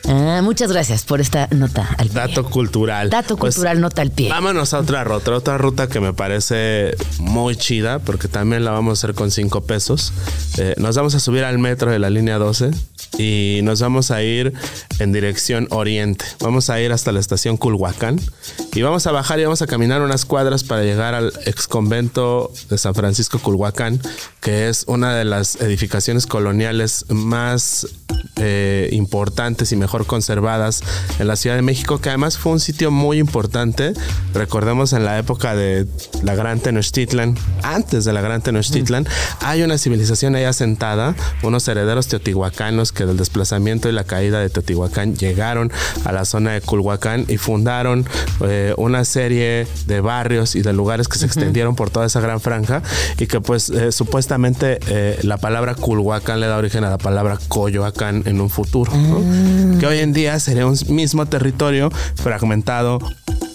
Ah, 0.08 0.40
muchas 0.42 0.70
gracias 0.70 1.04
por 1.04 1.20
esta 1.20 1.48
nota 1.50 1.88
al 1.98 2.08
pie. 2.08 2.14
Dato 2.20 2.44
cultural. 2.50 3.10
Dato 3.10 3.36
Pues, 3.36 3.54
cultural, 3.54 3.80
nota 3.80 4.02
al 4.02 4.10
pie. 4.10 4.28
Vámonos 4.28 4.74
a 4.74 4.78
otra 4.80 5.04
ruta, 5.04 5.32
otra 5.32 5.58
ruta 5.58 5.88
que 5.88 6.00
me 6.00 6.12
parece 6.12 6.96
muy 7.18 7.56
chida, 7.56 7.98
porque 8.00 8.28
también 8.28 8.64
la 8.64 8.70
vamos 8.70 8.98
a 8.98 9.06
hacer 9.06 9.14
con 9.14 9.30
cinco 9.30 9.62
pesos. 9.62 10.12
Eh, 10.58 10.74
nos 10.78 10.96
vamos 10.96 11.14
a 11.14 11.20
subir 11.20 11.44
al 11.44 11.58
metro 11.58 11.90
de 11.90 11.98
la 11.98 12.10
línea 12.10 12.38
12 12.38 12.70
y 13.18 13.60
nos 13.62 13.80
vamos 13.80 14.10
a 14.10 14.22
ir 14.22 14.52
en 14.98 15.12
dirección 15.12 15.66
oriente. 15.70 16.24
Vamos 16.40 16.68
a 16.70 16.80
ir 16.80 16.92
hasta 16.92 17.12
la 17.12 17.20
estación 17.20 17.56
Culhuacán 17.56 18.20
y 18.74 18.82
vamos 18.82 19.06
a 19.06 19.12
bajar 19.12 19.38
y 19.40 19.44
vamos 19.44 19.62
a 19.62 19.66
caminar 19.66 20.02
unas 20.02 20.24
cuadras 20.24 20.64
para 20.64 20.82
llegar 20.82 21.14
al 21.14 21.32
ex 21.46 21.66
convento 21.68 22.52
de 22.70 22.76
San 22.78 22.94
Francisco 22.94 23.38
Culhuacán, 23.38 24.00
que 24.44 24.68
es 24.68 24.84
una 24.88 25.16
de 25.16 25.24
las 25.24 25.56
edificaciones 25.56 26.26
coloniales 26.26 27.06
más 27.08 27.88
eh, 28.36 28.88
importantes 28.92 29.72
y 29.72 29.76
mejor 29.76 30.06
conservadas 30.06 30.82
en 31.18 31.28
la 31.28 31.36
Ciudad 31.36 31.56
de 31.56 31.62
México, 31.62 32.00
que 32.00 32.08
además 32.08 32.38
fue 32.38 32.52
un 32.52 32.60
sitio 32.60 32.90
muy 32.90 33.18
importante. 33.18 33.94
Recordemos 34.34 34.92
en 34.92 35.04
la 35.04 35.18
época 35.18 35.54
de 35.54 35.86
la 36.22 36.34
Gran 36.34 36.60
Tenochtitlan, 36.60 37.36
antes 37.62 38.04
de 38.04 38.12
la 38.12 38.20
Gran 38.20 38.42
Tenochtitlan, 38.42 39.06
hay 39.40 39.62
una 39.62 39.78
civilización 39.78 40.34
ahí 40.34 40.44
asentada, 40.44 41.14
unos 41.42 41.66
herederos 41.68 42.08
teotihuacanos 42.08 42.92
que 42.92 43.06
del 43.06 43.16
desplazamiento 43.16 43.88
y 43.88 43.92
la 43.92 44.04
caída 44.04 44.40
de 44.40 44.50
Teotihuacán 44.50 45.16
llegaron 45.16 45.72
a 46.04 46.12
la 46.12 46.24
zona 46.24 46.52
de 46.52 46.60
Culhuacán 46.60 47.24
y 47.28 47.36
fundaron 47.36 48.06
eh, 48.42 48.74
una 48.76 49.04
serie 49.04 49.66
de 49.86 50.00
barrios 50.00 50.54
y 50.54 50.62
de 50.62 50.72
lugares 50.72 51.08
que 51.08 51.18
se 51.18 51.26
extendieron 51.26 51.76
por 51.76 51.90
toda 51.90 52.06
esa 52.06 52.20
gran 52.20 52.40
franja 52.40 52.82
y 53.18 53.26
que 53.26 53.40
pues 53.40 53.70
eh, 53.70 53.92
supuestamente 53.92 54.78
eh, 54.88 55.18
la 55.22 55.38
palabra 55.38 55.74
Culhuacán 55.74 56.40
le 56.40 56.46
da 56.46 56.56
origen 56.56 56.84
a 56.84 56.90
la 56.90 56.98
palabra 56.98 57.38
Coyoacán 57.48 58.13
en 58.24 58.40
un 58.40 58.50
futuro, 58.50 58.92
¿no? 58.94 59.78
que 59.78 59.86
hoy 59.86 59.98
en 59.98 60.12
día 60.12 60.38
sería 60.38 60.66
un 60.66 60.76
mismo 60.88 61.26
territorio 61.26 61.90
fragmentado 62.14 62.98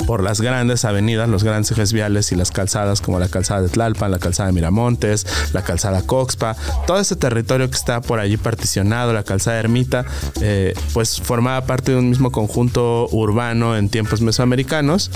por 0.09 0.23
las 0.23 0.41
grandes 0.41 0.85
avenidas, 0.85 1.29
los 1.29 1.43
grandes 1.43 1.69
ejes 1.69 1.93
viales 1.93 2.31
y 2.31 2.35
las 2.35 2.49
calzadas 2.49 2.99
como 2.99 3.19
la 3.19 3.27
calzada 3.27 3.61
de 3.61 3.69
Tlalpan, 3.69 4.09
la 4.09 4.17
calzada 4.17 4.47
de 4.47 4.53
Miramontes, 4.53 5.27
la 5.53 5.63
calzada 5.63 6.01
Coxpa, 6.01 6.55
todo 6.87 6.99
ese 6.99 7.15
territorio 7.15 7.69
que 7.69 7.75
está 7.75 8.01
por 8.01 8.19
allí 8.19 8.35
particionado, 8.35 9.13
la 9.13 9.21
calzada 9.21 9.59
Ermita, 9.59 10.05
eh, 10.41 10.73
pues 10.93 11.21
formaba 11.21 11.63
parte 11.67 11.91
de 11.91 11.99
un 11.99 12.09
mismo 12.09 12.31
conjunto 12.31 13.07
urbano 13.11 13.77
en 13.77 13.87
tiempos 13.89 14.21
mesoamericanos. 14.21 15.11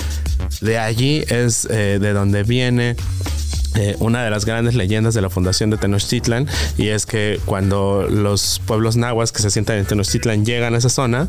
De 0.62 0.77
allí 0.77 1.23
es 1.27 1.65
eh, 1.71 1.97
de 2.00 2.13
donde 2.13 2.43
viene 2.43 2.95
eh, 3.75 3.96
una 4.00 4.24
de 4.24 4.30
las 4.30 4.46
grandes 4.46 4.75
leyendas 4.75 5.13
de 5.13 5.22
la 5.22 5.30
fundación 5.30 5.70
de 5.70 5.77
Tenochtitlan 5.77 6.48
y 6.77 6.89
es 6.89 7.06
que 7.06 7.39
cuando 7.46 8.08
los 8.10 8.62
pueblos 8.65 8.96
nahuas 8.96 9.32
que 9.32 9.42
se 9.42 9.50
sientan 9.50 9.77
en 9.77 9.86
Tenochtitlan 9.86 10.46
llegan 10.46 10.75
a 10.75 10.77
esa 10.77 10.89
zona, 10.89 11.27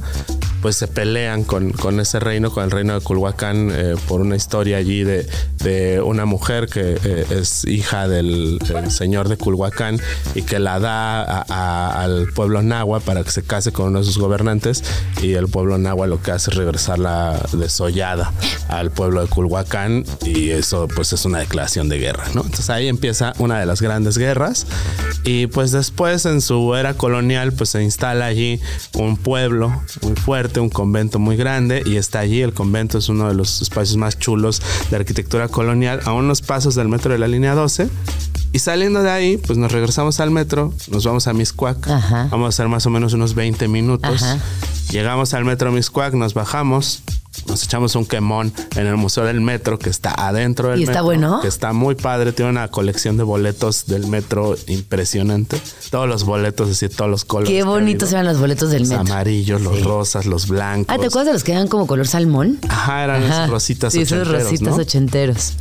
pues 0.64 0.76
se 0.76 0.88
pelean 0.88 1.44
con, 1.44 1.73
con 1.73 2.00
ese 2.00 2.21
reino, 2.21 2.50
con 2.50 2.64
el 2.64 2.71
reino 2.71 2.94
de 2.94 3.00
Culhuacán, 3.02 3.68
eh, 3.71 3.97
por 4.09 4.23
una 4.23 4.35
historia 4.35 4.78
allí 4.78 5.04
de, 5.04 5.28
de 5.62 6.00
una 6.00 6.25
mujer 6.25 6.68
que 6.68 6.99
eh, 7.04 7.26
es 7.28 7.66
hija 7.66 8.09
del 8.09 8.59
el 8.75 8.90
señor 8.90 9.28
de 9.28 9.37
Culhuacán 9.37 10.00
y 10.35 10.40
que 10.40 10.59
la 10.59 10.80
da 10.80 11.21
a- 11.23 11.44
a- 11.50 12.02
al 12.02 12.28
pueblo 12.35 12.62
nahua 12.62 13.00
para 13.00 13.23
que 13.25 13.30
se 13.30 13.42
case 13.42 13.73
con 13.73 13.88
uno 13.88 13.99
de 13.99 14.06
sus 14.06 14.16
gobernantes 14.16 14.83
y 15.21 15.35
el 15.35 15.49
pueblo 15.49 15.76
nahua 15.76 16.06
lo 16.06 16.23
que 16.23 16.30
hace 16.30 16.50
es 16.50 16.56
regresarla 16.56 17.38
desollada 17.52 18.33
al 18.68 18.90
pueblo 18.90 19.21
de 19.21 19.28
Culhuacán 19.28 20.06
y 20.25 20.49
eso 20.49 20.88
pues 20.97 21.12
es 21.12 21.26
una 21.26 21.40
declaración 21.40 21.90
de 21.90 21.99
guerra, 21.99 22.25
¿no? 22.35 22.40
Entonces 22.40 22.71
ahí 22.71 22.88
empieza 22.88 23.35
una 23.38 23.61
de 23.61 23.66
las 23.66 23.83
grandes 23.83 24.16
guerras 24.16 24.66
y 25.25 25.47
pues 25.47 25.73
después 25.73 26.25
en 26.25 26.40
su 26.40 26.75
era 26.75 26.94
colonial 26.94 27.52
pues 27.52 27.68
se 27.68 27.83
instala 27.83 28.25
allí 28.25 28.61
un 28.94 29.18
pueblo 29.18 29.83
muy 30.00 30.14
fuerte, 30.16 30.54
un 30.61 30.71
convento 30.71 31.19
muy 31.19 31.37
grande 31.37 31.83
y 31.85 31.97
está 31.97 32.21
allí, 32.21 32.43
el 32.43 32.53
convento 32.53 32.99
es 32.99 33.09
uno 33.09 33.29
de 33.29 33.35
los 33.35 33.63
espacios 33.63 33.97
más 33.97 34.19
chulos 34.19 34.63
de 34.91 34.97
arquitectura 34.97 35.49
colonial 35.49 36.01
a 36.05 36.13
unos 36.13 36.43
pasos 36.43 36.75
del 36.75 36.89
metro 36.89 37.13
de 37.13 37.19
la 37.19 37.29
línea 37.29 37.55
12 37.55 37.89
y 38.55 38.61
saliendo 38.61 39.03
de 39.03 39.11
ahí, 39.11 39.37
pues 39.37 39.59
nos 39.59 39.73
regresamos 39.73 40.21
al 40.21 40.31
metro, 40.31 40.73
nos 40.89 41.05
vamos 41.05 41.27
a 41.27 41.33
Miscuac. 41.33 41.89
Ajá. 41.89 42.29
Vamos 42.31 42.47
a 42.47 42.49
hacer 42.51 42.69
más 42.69 42.87
o 42.87 42.91
menos 42.91 43.13
unos 43.13 43.35
20 43.35 43.67
minutos. 43.67 44.23
Ajá. 44.23 44.39
Llegamos 44.91 45.35
al 45.35 45.45
metro 45.45 45.73
Miscuac, 45.73 46.14
nos 46.14 46.35
bajamos, 46.35 47.03
nos 47.49 47.64
echamos 47.64 47.97
un 47.97 48.07
quemón 48.07 48.53
en 48.76 48.87
el 48.87 48.97
Museo 48.97 49.25
del 49.25 49.41
Metro, 49.41 49.76
que 49.79 49.91
está 49.91 50.11
adentro 50.14 50.69
del 50.71 50.79
¿Y 50.81 50.83
está 50.85 50.93
metro, 50.93 51.05
bueno? 51.05 51.41
Que 51.41 51.49
está 51.49 51.73
muy 51.73 51.97
padre, 51.97 52.33
tiene 52.33 52.50
una 52.53 52.69
colección 52.69 53.17
de 53.17 53.25
boletos 53.25 53.87
del 53.87 54.07
metro 54.07 54.55
impresionante. 54.69 55.61
Todos 55.91 56.09
los 56.09 56.23
boletos, 56.25 56.69
es 56.71 56.79
decir, 56.81 56.97
todos 56.97 57.11
los 57.11 57.25
colores. 57.25 57.50
Qué 57.53 57.64
bonitos 57.64 58.12
eran 58.12 58.25
los 58.26 58.38
boletos 58.38 58.71
del 58.71 58.83
Los 58.83 58.91
metro. 58.91 59.12
amarillos, 59.14 59.61
los 59.62 59.76
Sí. 59.79 59.83
rosas, 59.83 60.26
los 60.26 60.47
blancos. 60.47 60.95
Ah, 60.95 60.99
¿te 61.00 61.07
acuerdas 61.07 61.26
de 61.26 61.33
los 61.33 61.43
que 61.45 61.53
eran 61.53 61.67
como 61.67 61.88
color 61.88 62.07
salmón? 62.07 62.59
Ajá, 62.69 63.03
eran 63.05 63.23
esos 63.25 63.50
rositas 63.50 63.93
Sí, 63.93 64.03
esos 64.03 64.19
ochenteros, 64.19 64.45
rositas 64.45 64.76
¿no? 64.76 64.83
ochenteros. 64.83 65.53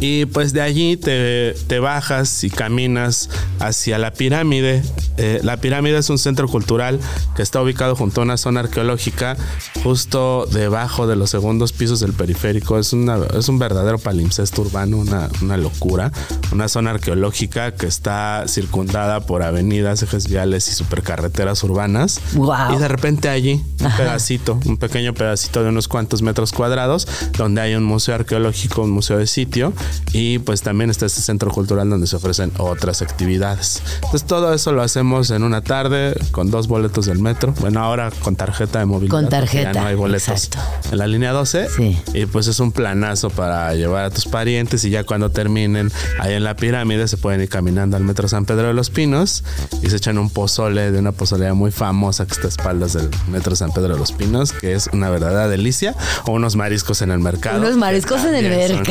Y 0.00 0.26
pues 0.26 0.52
de 0.52 0.60
allí 0.60 0.96
te, 0.96 1.54
te 1.66 1.78
bajas 1.78 2.44
y 2.44 2.50
caminas 2.50 3.30
hacia 3.58 3.98
la 3.98 4.12
pirámide. 4.12 4.82
Eh, 5.16 5.40
la 5.42 5.58
pirámide 5.58 5.98
es 5.98 6.10
un 6.10 6.18
centro 6.18 6.48
cultural 6.48 6.98
que 7.36 7.42
está 7.42 7.62
ubicado 7.62 7.94
junto 7.94 8.20
a 8.20 8.24
una 8.24 8.36
zona 8.36 8.60
arqueológica 8.60 9.36
justo 9.82 10.46
debajo 10.50 11.06
de 11.06 11.14
los 11.14 11.30
segundos 11.30 11.72
pisos 11.72 12.00
del 12.00 12.12
periférico. 12.12 12.78
Es, 12.78 12.92
una, 12.92 13.18
es 13.38 13.48
un 13.48 13.58
verdadero 13.58 13.98
palimpsesto 13.98 14.62
urbano, 14.62 14.98
una, 14.98 15.28
una 15.42 15.56
locura. 15.56 16.12
Una 16.52 16.68
zona 16.68 16.90
arqueológica 16.90 17.72
que 17.72 17.86
está 17.86 18.44
circundada 18.46 19.20
por 19.20 19.42
avenidas, 19.42 20.02
ejes 20.02 20.28
viales 20.28 20.68
y 20.68 20.72
supercarreteras 20.72 21.62
urbanas. 21.64 22.20
Guau. 22.34 22.74
Y 22.74 22.78
de 22.78 22.88
repente 22.88 23.28
allí 23.28 23.62
un 23.80 23.92
pedacito, 23.96 24.58
un 24.64 24.76
pequeño 24.76 25.14
pedacito 25.14 25.62
de 25.62 25.68
unos 25.68 25.88
cuantos 25.88 26.22
metros 26.22 26.52
cuadrados, 26.52 27.06
donde 27.36 27.60
hay 27.60 27.74
un 27.74 27.84
museo 27.84 28.14
arqueológico, 28.14 28.82
un 28.82 28.90
museo 28.90 29.18
de 29.18 29.26
sitio, 29.26 29.72
y 30.12 30.38
pues 30.38 30.62
también 30.62 30.90
está 30.90 31.06
este 31.06 31.20
centro 31.20 31.50
cultural 31.50 31.90
donde 31.90 32.06
se 32.06 32.16
ofrecen 32.16 32.52
otras 32.58 33.02
actividades. 33.02 33.82
Entonces 33.96 34.24
todo 34.24 34.54
eso 34.54 34.72
lo 34.72 34.82
hacemos 34.82 35.30
en 35.30 35.42
una 35.42 35.60
tarde 35.62 36.14
con 36.30 36.50
dos 36.50 36.68
boletos 36.68 37.06
del 37.06 37.18
metro. 37.18 37.52
Bueno, 37.60 37.80
ahora 37.80 38.10
con 38.22 38.36
tarjeta 38.36 38.78
de 38.78 38.86
movilidad. 38.86 39.10
Con 39.10 39.28
tarjeta, 39.28 39.72
Ya 39.72 39.80
no 39.80 39.86
hay 39.86 39.94
boletos 39.94 40.28
exacto. 40.28 40.58
en 40.92 40.98
la 40.98 41.06
línea 41.06 41.32
12. 41.32 41.68
Sí. 41.68 41.98
Y 42.14 42.26
pues 42.26 42.46
es 42.46 42.60
un 42.60 42.72
planazo 42.72 43.30
para 43.30 43.74
llevar 43.74 44.04
a 44.04 44.10
tus 44.10 44.26
parientes 44.26 44.84
y 44.84 44.90
ya 44.90 45.04
cuando 45.04 45.30
terminen 45.30 45.90
ahí 46.20 46.34
en 46.34 46.44
la 46.44 46.56
pirámide 46.56 47.08
se 47.08 47.16
pueden 47.16 47.40
ir 47.40 47.48
caminando 47.48 47.96
al 47.96 48.04
metro 48.04 48.28
San 48.28 48.44
Pedro 48.44 48.68
de 48.68 48.74
los 48.74 48.90
Pinos 48.90 49.44
y 49.82 49.90
se 49.90 49.96
echan 49.96 50.18
un 50.18 50.30
pozole 50.30 50.92
de 50.92 50.98
una 50.98 51.12
pozolera 51.12 51.54
muy 51.54 51.70
famosa 51.70 52.26
que 52.26 52.32
está 52.32 52.46
a 52.46 52.50
espaldas 52.50 52.92
del 52.92 53.10
metro 53.28 53.56
San 53.56 53.72
Pedro 53.72 53.94
de 53.94 53.98
los 53.98 54.12
Pinos, 54.12 54.52
que 54.52 54.74
es 54.74 54.88
una 54.92 55.10
verdadera 55.10 55.48
delicia, 55.48 55.94
o 56.24 56.32
unos 56.32 56.56
mariscos 56.56 57.02
en 57.02 57.10
el 57.10 57.18
mercado. 57.18 57.58
Unos 57.58 57.76
mariscos 57.76 58.24
en 58.24 58.34
el 58.34 58.44
también 58.44 58.84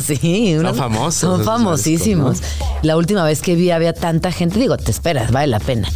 son 0.06 0.16
sí. 0.16 0.54
unos- 0.58 0.76
famosos 0.76 1.20
Son 1.20 1.44
famosísimos. 1.44 2.38
La 2.82 2.96
última 2.96 3.24
vez 3.24 3.40
que 3.42 3.54
vi 3.54 3.70
había 3.70 3.92
tanta 3.92 4.32
gente, 4.32 4.58
digo, 4.58 4.76
te 4.76 4.90
esperas, 4.90 5.30
vale 5.32 5.48
la 5.48 5.60
pena. 5.60 5.88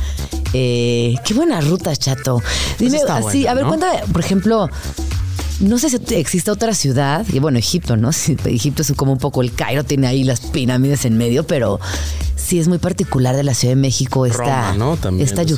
Eh, 0.54 1.14
qué 1.24 1.34
buena 1.34 1.60
ruta, 1.60 1.94
chato. 1.96 2.42
Dime, 2.78 2.98
así, 3.06 3.22
buena, 3.22 3.50
a 3.50 3.54
ver, 3.54 3.62
¿no? 3.64 3.68
cuéntame, 3.68 4.00
por 4.12 4.20
ejemplo, 4.20 4.68
no 5.60 5.78
sé 5.78 5.90
si 5.90 6.14
existe 6.14 6.50
otra 6.50 6.74
ciudad, 6.74 7.26
y 7.32 7.38
bueno, 7.38 7.58
Egipto, 7.58 7.96
¿no? 7.96 8.12
Sí, 8.18 8.36
Egipto 8.44 8.82
es 8.82 8.92
como 8.96 9.12
un 9.12 9.18
poco 9.18 9.42
el 9.42 9.52
Cairo, 9.52 9.84
tiene 9.84 10.06
ahí 10.06 10.24
las 10.24 10.40
pirámides 10.40 11.04
en 11.04 11.18
medio, 11.18 11.46
pero 11.46 11.80
Sí, 12.48 12.58
es 12.58 12.66
muy 12.66 12.78
particular 12.78 13.36
de 13.36 13.42
la 13.42 13.52
Ciudad 13.52 13.72
de 13.74 13.80
México 13.80 14.24
esta, 14.24 14.38
Roma, 14.72 14.74
¿no? 14.78 14.96
También 14.96 15.28
esta 15.28 15.42
es 15.42 15.48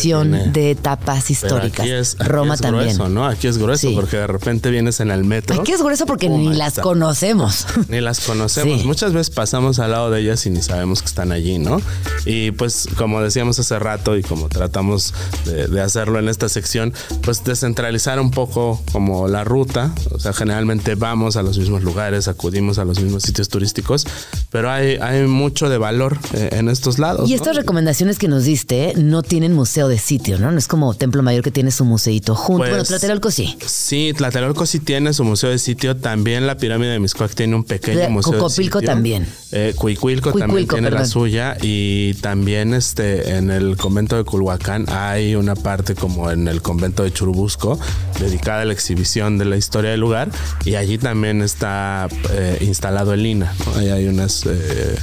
tiene- 0.00 0.48
de 0.52 0.70
etapas 0.70 1.30
históricas. 1.30 1.80
aquí 1.80 1.90
es, 1.90 2.14
aquí 2.18 2.24
Roma 2.30 2.54
es 2.54 2.60
también. 2.62 2.84
grueso, 2.84 3.08
¿no? 3.10 3.26
Aquí 3.26 3.46
es 3.46 3.58
grueso 3.58 3.88
Sí. 3.88 3.94
porque 3.94 4.16
de 4.16 4.26
repente 4.26 4.70
vienes 4.70 5.00
en 5.00 5.10
el 5.10 5.24
metro. 5.24 5.60
Aquí 5.60 5.72
es 5.72 5.82
grueso 5.82 6.06
porque 6.06 6.30
ni 6.30 6.54
las 6.54 6.68
está. 6.68 6.82
conocemos. 6.82 7.66
Ni 7.90 8.00
las 8.00 8.20
conocemos. 8.20 8.80
Sí. 8.80 8.86
Muchas 8.86 9.12
veces 9.12 9.28
pasamos 9.34 9.78
al 9.80 9.90
lado 9.90 10.10
de 10.10 10.20
ellas 10.22 10.46
y 10.46 10.50
ni 10.50 10.62
sabemos 10.62 11.02
que 11.02 11.08
están 11.08 11.30
allí, 11.30 11.58
¿no? 11.58 11.78
Y 12.24 12.52
pues 12.52 12.88
como 12.96 13.20
decíamos 13.20 13.58
hace 13.58 13.78
rato 13.78 14.16
y 14.16 14.22
como 14.22 14.48
tratamos 14.48 15.12
de, 15.44 15.66
de 15.68 15.80
hacerlo 15.82 16.18
en 16.18 16.30
esta 16.30 16.48
sección, 16.48 16.94
pues 17.20 17.44
descentralizar 17.44 18.18
un 18.18 18.30
poco 18.30 18.82
como 18.92 19.28
la 19.28 19.44
ruta. 19.44 19.92
O 20.10 20.18
sea, 20.18 20.32
generalmente 20.32 20.94
vamos 20.94 21.36
a 21.36 21.42
los 21.42 21.58
mismos 21.58 21.82
lugares, 21.82 22.28
acudimos 22.28 22.78
a 22.78 22.86
los 22.86 22.98
mismos 23.00 23.24
sitios 23.24 23.50
turísticos, 23.50 24.06
pero 24.50 24.70
hay, 24.70 24.96
hay 24.96 25.26
mucho 25.26 25.68
de 25.68 25.76
valor 25.76 26.13
eh, 26.32 26.50
en 26.52 26.68
estos 26.68 26.98
lados. 26.98 27.28
Y 27.28 27.32
¿no? 27.32 27.36
estas 27.36 27.56
recomendaciones 27.56 28.18
que 28.18 28.28
nos 28.28 28.44
diste 28.44 28.92
no 28.96 29.22
tienen 29.22 29.52
museo 29.52 29.88
de 29.88 29.98
sitio, 29.98 30.38
¿no? 30.38 30.50
No 30.52 30.58
es 30.58 30.68
como 30.68 30.94
Templo 30.94 31.22
Mayor 31.22 31.42
que 31.42 31.50
tiene 31.50 31.70
su 31.70 31.84
museito 31.84 32.34
junto. 32.34 32.58
Pues, 32.60 32.70
bueno, 32.70 32.84
Tlatelolco 32.84 33.30
sí. 33.30 33.56
Sí, 33.66 34.12
Tlatelolco 34.16 34.66
sí 34.66 34.80
tiene 34.80 35.12
su 35.12 35.24
museo 35.24 35.50
de 35.50 35.58
sitio. 35.58 35.96
También 35.96 36.46
la 36.46 36.56
pirámide 36.56 36.90
de 36.92 36.98
Miscuac 37.00 37.34
tiene 37.34 37.54
un 37.56 37.64
pequeño 37.64 37.98
De- 38.00 38.08
museo 38.08 38.32
Cocopilco 38.32 38.78
de 38.78 38.82
sitio. 38.86 38.94
también. 38.94 39.26
Eh, 39.52 39.74
Cuicuilco, 39.76 40.30
también 40.30 40.50
Cuicuilco, 40.50 40.74
tiene 40.76 40.90
la 40.90 41.06
suya. 41.06 41.56
Y 41.62 42.14
también 42.14 42.74
este 42.74 43.36
en 43.36 43.50
el 43.50 43.76
convento 43.76 44.16
de 44.16 44.24
Culhuacán 44.24 44.86
hay 44.88 45.34
una 45.34 45.54
parte 45.54 45.94
como 45.94 46.30
en 46.30 46.48
el 46.48 46.62
convento 46.62 47.02
de 47.02 47.12
Churubusco 47.12 47.78
dedicada 48.20 48.62
a 48.62 48.64
la 48.64 48.72
exhibición 48.72 49.38
de 49.38 49.44
la 49.44 49.56
historia 49.56 49.90
del 49.90 50.00
lugar. 50.00 50.30
Y 50.64 50.74
allí 50.76 50.98
también 50.98 51.42
está 51.42 52.08
eh, 52.32 52.58
instalado 52.60 53.12
el 53.14 53.22
Lina. 53.22 53.52
¿no? 53.66 53.80
Ahí 53.80 53.88
hay 53.88 54.06
unas... 54.08 54.44
eh, 54.46 54.96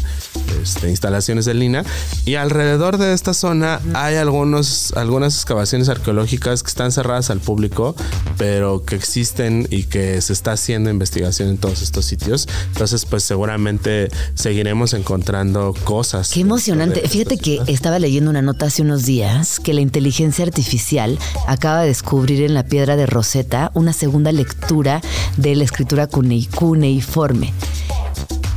este, 0.62 0.90
instalaciones 1.02 1.46
de 1.46 1.56
lina 1.56 1.84
y 2.26 2.36
alrededor 2.36 3.00
de 3.00 3.14
esta 3.14 3.34
zona 3.34 3.82
hay 3.96 4.18
algunos 4.18 4.94
algunas 4.96 5.34
excavaciones 5.34 5.90
arqueológicas 5.90 6.62
que 6.62 6.68
están 6.70 6.92
cerradas 6.92 7.32
al 7.32 7.40
público 7.40 7.96
pero 8.38 8.86
que 8.86 8.98
existen 8.98 9.68
y 9.72 9.86
que 9.86 10.22
se 10.22 10.32
está 10.32 10.52
haciendo 10.52 10.92
investigación 10.92 11.50
en 11.50 11.58
todos 11.58 11.82
estos 11.82 12.06
sitios 12.06 12.48
entonces 12.74 13.06
pues 13.06 13.24
seguramente 13.24 14.12
seguiremos 14.36 14.94
encontrando 14.94 15.74
cosas 15.86 16.30
Qué 16.34 16.42
emocionante. 16.42 17.02
Fíjate 17.10 17.38
que 17.40 17.60
estaba 17.66 17.98
leyendo 17.98 18.30
una 18.30 18.44
nota 18.44 18.68
hace 18.68 18.84
unos 18.84 19.04
días 19.04 19.60
que 19.60 19.74
la 19.74 19.82
inteligencia 19.82 20.46
artificial 20.46 21.18
acaba 21.48 21.82
de 21.82 21.88
descubrir 21.88 22.44
en 22.44 22.54
la 22.54 22.64
piedra 22.64 22.96
de 22.96 23.08
Rosetta 23.08 23.72
una 23.74 23.92
segunda 23.94 24.32
lectura 24.32 25.02
de 25.38 25.56
la 25.56 25.64
escritura 25.64 26.08
cune- 26.08 26.48
cuneiforme. 26.54 27.54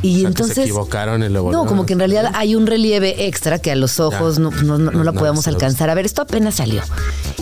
Y 0.07 0.17
O 0.17 0.21
sea, 0.21 0.21
que 0.21 0.21
se 0.21 0.27
entonces. 0.43 0.59
equivocaron 0.65 1.23
y 1.23 1.29
le 1.31 1.41
No, 1.43 1.65
como 1.65 1.87
que 1.87 1.95
en 1.95 1.99
realidad 1.99 2.31
hay 2.35 2.55
un 2.57 2.67
relieve 2.67 3.27
extra 3.27 3.59
que 3.59 3.71
a 3.73 3.75
los 3.77 4.01
ojos 4.01 4.37
Ya. 4.37 4.43
no, 4.43 4.51
no, 4.51 4.77
no, 4.79 4.91
no 4.91 5.03
la 5.03 5.13
No, 5.13 5.19
podemos 5.19 5.47
lo- 5.47 5.53
alcanzar 5.53 5.89
a 5.89 5.95
ver. 5.95 6.05
Esto 6.05 6.21
apenas 6.23 6.57
salió. 6.57 6.83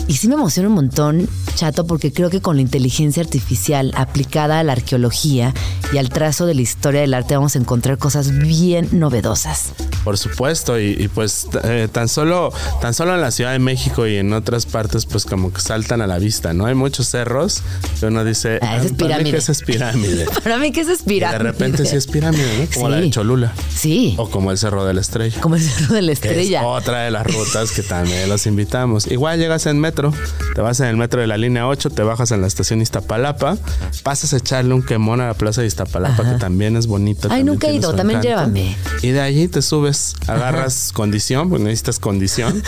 Y 0.07 0.13
sí 0.13 0.27
me 0.29 0.35
emociona 0.35 0.69
un 0.69 0.75
montón, 0.75 1.27
chato, 1.55 1.85
porque 1.85 2.13
creo 2.13 2.29
que 2.29 2.39
con 2.41 2.55
la 2.55 2.61
inteligencia 2.61 3.21
artificial 3.21 3.91
aplicada 3.95 4.59
a 4.59 4.63
la 4.63 4.71
arqueología 4.73 5.53
y 5.91 5.97
al 5.97 6.07
trazo 6.09 6.45
de 6.45 6.55
la 6.55 6.61
historia 6.61 7.01
del 7.01 7.13
arte 7.13 7.35
vamos 7.35 7.55
a 7.55 7.59
encontrar 7.59 7.97
cosas 7.97 8.31
bien 8.31 8.87
novedosas. 8.91 9.73
Por 10.03 10.17
supuesto, 10.17 10.79
y, 10.79 10.95
y 10.99 11.07
pues 11.07 11.47
eh, 11.63 11.87
tan 11.91 12.07
solo 12.09 12.51
tan 12.81 12.93
solo 12.93 13.15
en 13.15 13.21
la 13.21 13.31
Ciudad 13.31 13.51
de 13.53 13.59
México 13.59 14.05
y 14.07 14.17
en 14.17 14.33
otras 14.33 14.65
partes, 14.65 15.05
pues 15.05 15.25
como 15.25 15.53
que 15.53 15.61
saltan 15.61 16.01
a 16.01 16.07
la 16.07 16.19
vista, 16.19 16.53
¿no? 16.53 16.65
Hay 16.65 16.75
muchos 16.75 17.07
cerros 17.09 17.61
que 17.99 18.07
uno 18.07 18.23
dice, 18.25 18.59
Ah, 18.61 18.77
es 18.77 18.91
"Ah, 18.91 18.95
para 18.97 19.17
mí 19.17 19.23
pirámide". 19.23 19.31
que 19.31 19.51
es 19.51 19.61
pirámide. 19.63 20.25
Para 20.43 20.57
mí 20.57 20.71
que 20.71 20.81
eso 20.81 20.91
es 20.91 21.01
Y 21.01 21.05
pirámide. 21.05 21.37
de 21.37 21.43
repente 21.51 21.85
sí 21.85 21.95
es 21.95 22.07
pirámide, 22.07 22.57
¿no? 22.59 22.67
Como 22.73 22.89
la 22.89 22.97
Sí. 22.97 23.03
de 23.03 23.09
Cholula. 23.11 23.53
Sí, 23.73 24.15
O 24.17 24.29
como 24.29 24.51
el 24.51 24.57
Cerro 24.57 24.85
de 24.85 24.93
la 24.93 25.01
Estrella. 25.01 25.39
como 25.41 25.55
el 25.55 25.61
cerro 25.61 25.95
de 25.95 26.01
la 26.01 26.11
estrella. 26.11 26.59
Es 26.61 26.65
otra 26.67 27.01
de 27.03 27.11
las 27.11 27.25
rutas 27.33 27.71
que 27.71 27.81
también 27.83 28.27
los 28.29 28.45
invitamos. 28.45 29.07
Igual 29.07 29.39
llegas 29.39 29.65
en 29.67 29.79
metro, 29.79 30.13
te 30.55 30.61
vas 30.61 30.79
en 30.79 30.87
el 30.87 30.97
metro 30.97 31.21
de 31.21 31.27
la 31.27 31.37
línea 31.37 31.67
8, 31.67 31.89
te 31.89 32.03
bajas 32.03 32.31
en 32.31 32.41
la 32.41 32.47
estación 32.47 32.81
Iztapalapa, 32.81 33.57
pasas 34.03 34.33
a 34.33 34.37
echarle 34.37 34.73
un 34.73 34.83
quemón 34.83 35.21
a 35.21 35.27
la 35.27 35.33
plaza 35.33 35.61
de 35.61 35.67
Iztapalapa, 35.67 36.23
que 36.33 36.37
también 36.39 36.75
es 36.77 36.87
bonita. 36.87 37.27
Ay, 37.31 37.43
nunca 37.43 37.67
he 37.67 37.75
ido, 37.75 37.93
también 37.93 38.19
encanto. 38.19 38.53
llévame. 38.53 38.75
Y 39.01 39.09
de 39.11 39.21
allí 39.21 39.47
te 39.47 39.61
subes, 39.61 39.92
agarras 40.27 40.91
condición, 40.93 41.49
porque 41.49 41.63
necesitas 41.65 41.99
condición, 41.99 42.61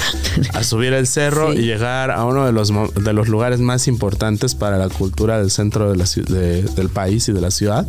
a 0.54 0.64
subir 0.64 0.94
el 0.94 1.08
cerro 1.08 1.52
Sí. 1.54 1.60
y 1.60 1.62
llegar 1.66 2.12
a 2.12 2.24
uno 2.26 2.46
de 2.46 2.52
los, 2.52 2.70
de 2.70 3.14
los 3.14 3.28
lugares 3.28 3.60
más 3.60 3.88
importantes 3.88 4.56
para 4.56 4.78
la 4.78 4.90
cultura 4.90 5.38
del 5.40 5.52
centro 5.52 5.90
de 5.92 5.98
la 5.98 6.06
de- 6.06 6.64
del 6.64 6.90
país 6.90 7.28
y 7.30 7.34
de 7.34 7.42
la 7.42 7.52
ciudad, 7.52 7.88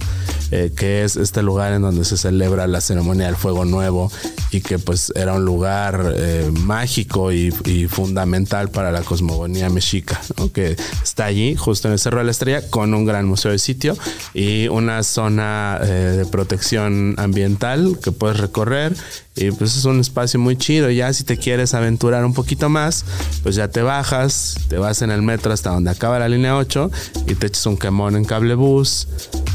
eh, 0.50 0.73
que 0.76 1.05
es 1.05 1.16
este 1.16 1.43
lugar 1.43 1.73
en 1.73 1.83
donde 1.83 2.05
se 2.05 2.16
celebra 2.16 2.66
la 2.66 2.81
ceremonia 2.81 3.26
del 3.26 3.37
fuego 3.37 3.64
nuevo 3.64 4.11
y 4.50 4.61
que 4.61 4.78
pues 4.78 5.12
era 5.16 5.35
un 5.35 5.45
lugar 5.45 6.12
eh, 6.16 6.50
mágico 6.52 7.33
y, 7.33 7.52
y 7.64 7.87
fundamental 7.88 8.69
para 8.71 8.90
la 8.93 9.02
cosmogonía 9.02 9.69
mexica, 9.71 10.21
¿no? 10.38 10.52
que 10.52 10.76
está 11.02 11.25
allí 11.26 11.57
justo 11.57 11.88
en 11.88 11.93
el 11.93 11.99
Cerro 11.99 12.19
de 12.19 12.25
la 12.25 12.31
Estrella 12.31 12.62
con 12.71 12.95
un 12.95 13.05
gran 13.05 13.26
museo 13.26 13.50
de 13.50 13.59
sitio 13.59 13.97
y 14.35 14.69
una 14.69 15.02
zona 15.02 15.78
eh, 15.83 15.87
de 16.16 16.26
protección 16.26 17.14
ambiental 17.19 17.99
que 18.02 18.12
puedes 18.12 18.38
recorrer 18.38 18.95
y 19.37 19.50
pues 19.52 19.76
es 19.76 19.85
un 19.85 20.00
espacio 20.00 20.40
muy 20.40 20.57
chido. 20.57 20.90
Ya 20.90 21.12
si 21.12 21.25
te 21.25 21.37
quieres 21.37 21.75
aventurar 21.75 22.25
un 22.25 22.35
poquito 22.35 22.69
más, 22.69 23.05
pues 23.43 23.55
ya 23.55 23.69
te 23.69 23.83
bajas, 23.83 24.57
te 24.69 24.78
vas 24.78 25.02
en 25.02 25.11
el 25.11 25.23
metro 25.23 25.52
hasta 25.52 25.71
donde 25.71 25.90
acaba 25.90 26.19
la 26.19 26.28
línea 26.28 26.57
8 26.57 26.90
y 27.28 27.35
te 27.35 27.47
echas 27.47 27.66
un 27.66 27.76
quemón 27.76 28.16
en 28.16 28.25
cable 28.25 28.55
bus, 28.55 29.09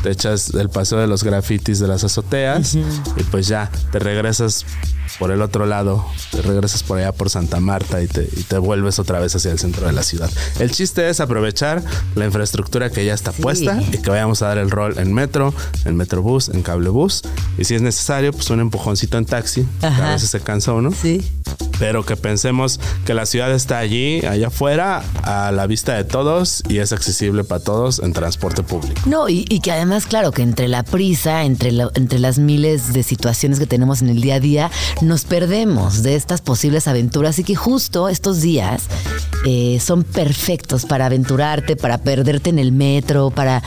te 0.03 0.11
echas 0.11 0.51
el 0.53 0.69
paseo 0.69 0.99
de 0.99 1.07
los 1.07 1.23
grafitis 1.23 1.79
de 1.79 1.87
las 1.87 2.03
azoteas 2.03 2.75
y 2.75 3.23
pues 3.31 3.47
ya 3.47 3.69
te 3.91 3.99
regresas 3.99 4.65
por 5.19 5.29
el 5.31 5.41
otro 5.41 5.65
lado, 5.65 6.05
te 6.31 6.41
regresas 6.41 6.83
por 6.83 6.97
allá 6.97 7.11
por 7.11 7.29
Santa 7.29 7.59
Marta 7.59 8.01
y 8.01 8.07
te, 8.07 8.23
y 8.23 8.43
te 8.43 8.57
vuelves 8.57 8.97
otra 8.97 9.19
vez 9.19 9.35
hacia 9.35 9.51
el 9.51 9.59
centro 9.59 9.85
de 9.85 9.91
la 9.91 10.03
ciudad. 10.03 10.29
El 10.57 10.71
chiste 10.71 11.09
es 11.09 11.19
aprovechar 11.19 11.83
la 12.15 12.25
infraestructura 12.25 12.89
que 12.89 13.03
ya 13.03 13.13
está 13.13 13.31
Sí. 13.33 13.41
puesta 13.41 13.79
y 13.91 13.97
que 13.97 14.09
vayamos 14.09 14.41
a 14.41 14.47
dar 14.47 14.57
el 14.57 14.71
rol 14.71 14.97
en 14.97 15.13
metro, 15.13 15.53
en 15.85 15.95
metrobús, 15.97 16.47
en 16.49 16.63
cablebús 16.63 17.23
y 17.57 17.65
si 17.65 17.75
es 17.75 17.81
necesario, 17.81 18.31
pues 18.31 18.49
un 18.51 18.61
empujoncito 18.61 19.17
en 19.17 19.25
taxi, 19.25 19.65
Ajá. 19.81 20.09
a 20.09 20.13
veces 20.13 20.29
se 20.29 20.39
cansa 20.41 20.73
uno, 20.73 20.91
Sí. 20.91 21.21
Pero 21.81 22.05
que 22.05 22.15
pensemos 22.15 22.79
que 23.05 23.15
la 23.15 23.25
ciudad 23.25 23.51
está 23.51 23.79
allí, 23.79 24.23
allá 24.25 24.47
afuera, 24.47 25.03
a 25.23 25.51
la 25.51 25.65
vista 25.65 25.95
de 25.95 26.03
todos 26.03 26.63
y 26.69 26.77
es 26.77 26.93
accesible 26.93 27.43
para 27.43 27.63
todos 27.63 27.99
en 27.99 28.13
transporte 28.13 28.61
público. 28.61 29.01
No, 29.07 29.27
y, 29.29 29.45
que 29.61 29.71
además, 29.71 30.05
claro, 30.05 30.31
que 30.31 30.43
entre 30.43 30.67
la 30.67 30.83
prisa, 30.83 31.43
entre, 31.43 31.71
entre 31.95 32.19
las 32.19 32.37
miles 32.37 32.93
de 32.93 33.01
situaciones 33.01 33.57
que 33.57 33.65
tenemos 33.65 34.03
en 34.03 34.09
el 34.09 34.21
día 34.21 34.35
a 34.35 34.39
día, 34.39 34.71
nos 35.01 35.23
perdemos 35.23 36.03
de 36.03 36.15
estas 36.15 36.41
posibles 36.41 36.87
aventuras 36.87 37.39
y 37.39 37.43
que 37.43 37.55
justo 37.55 38.09
estos 38.09 38.41
días 38.41 38.83
eh, 39.45 39.79
son 39.83 40.03
perfectos 40.03 40.85
para 40.85 41.07
aventurarte, 41.07 41.75
para 41.75 41.97
perderte 41.97 42.51
en 42.51 42.59
el 42.59 42.71
metro, 42.71 43.31
para, 43.31 43.63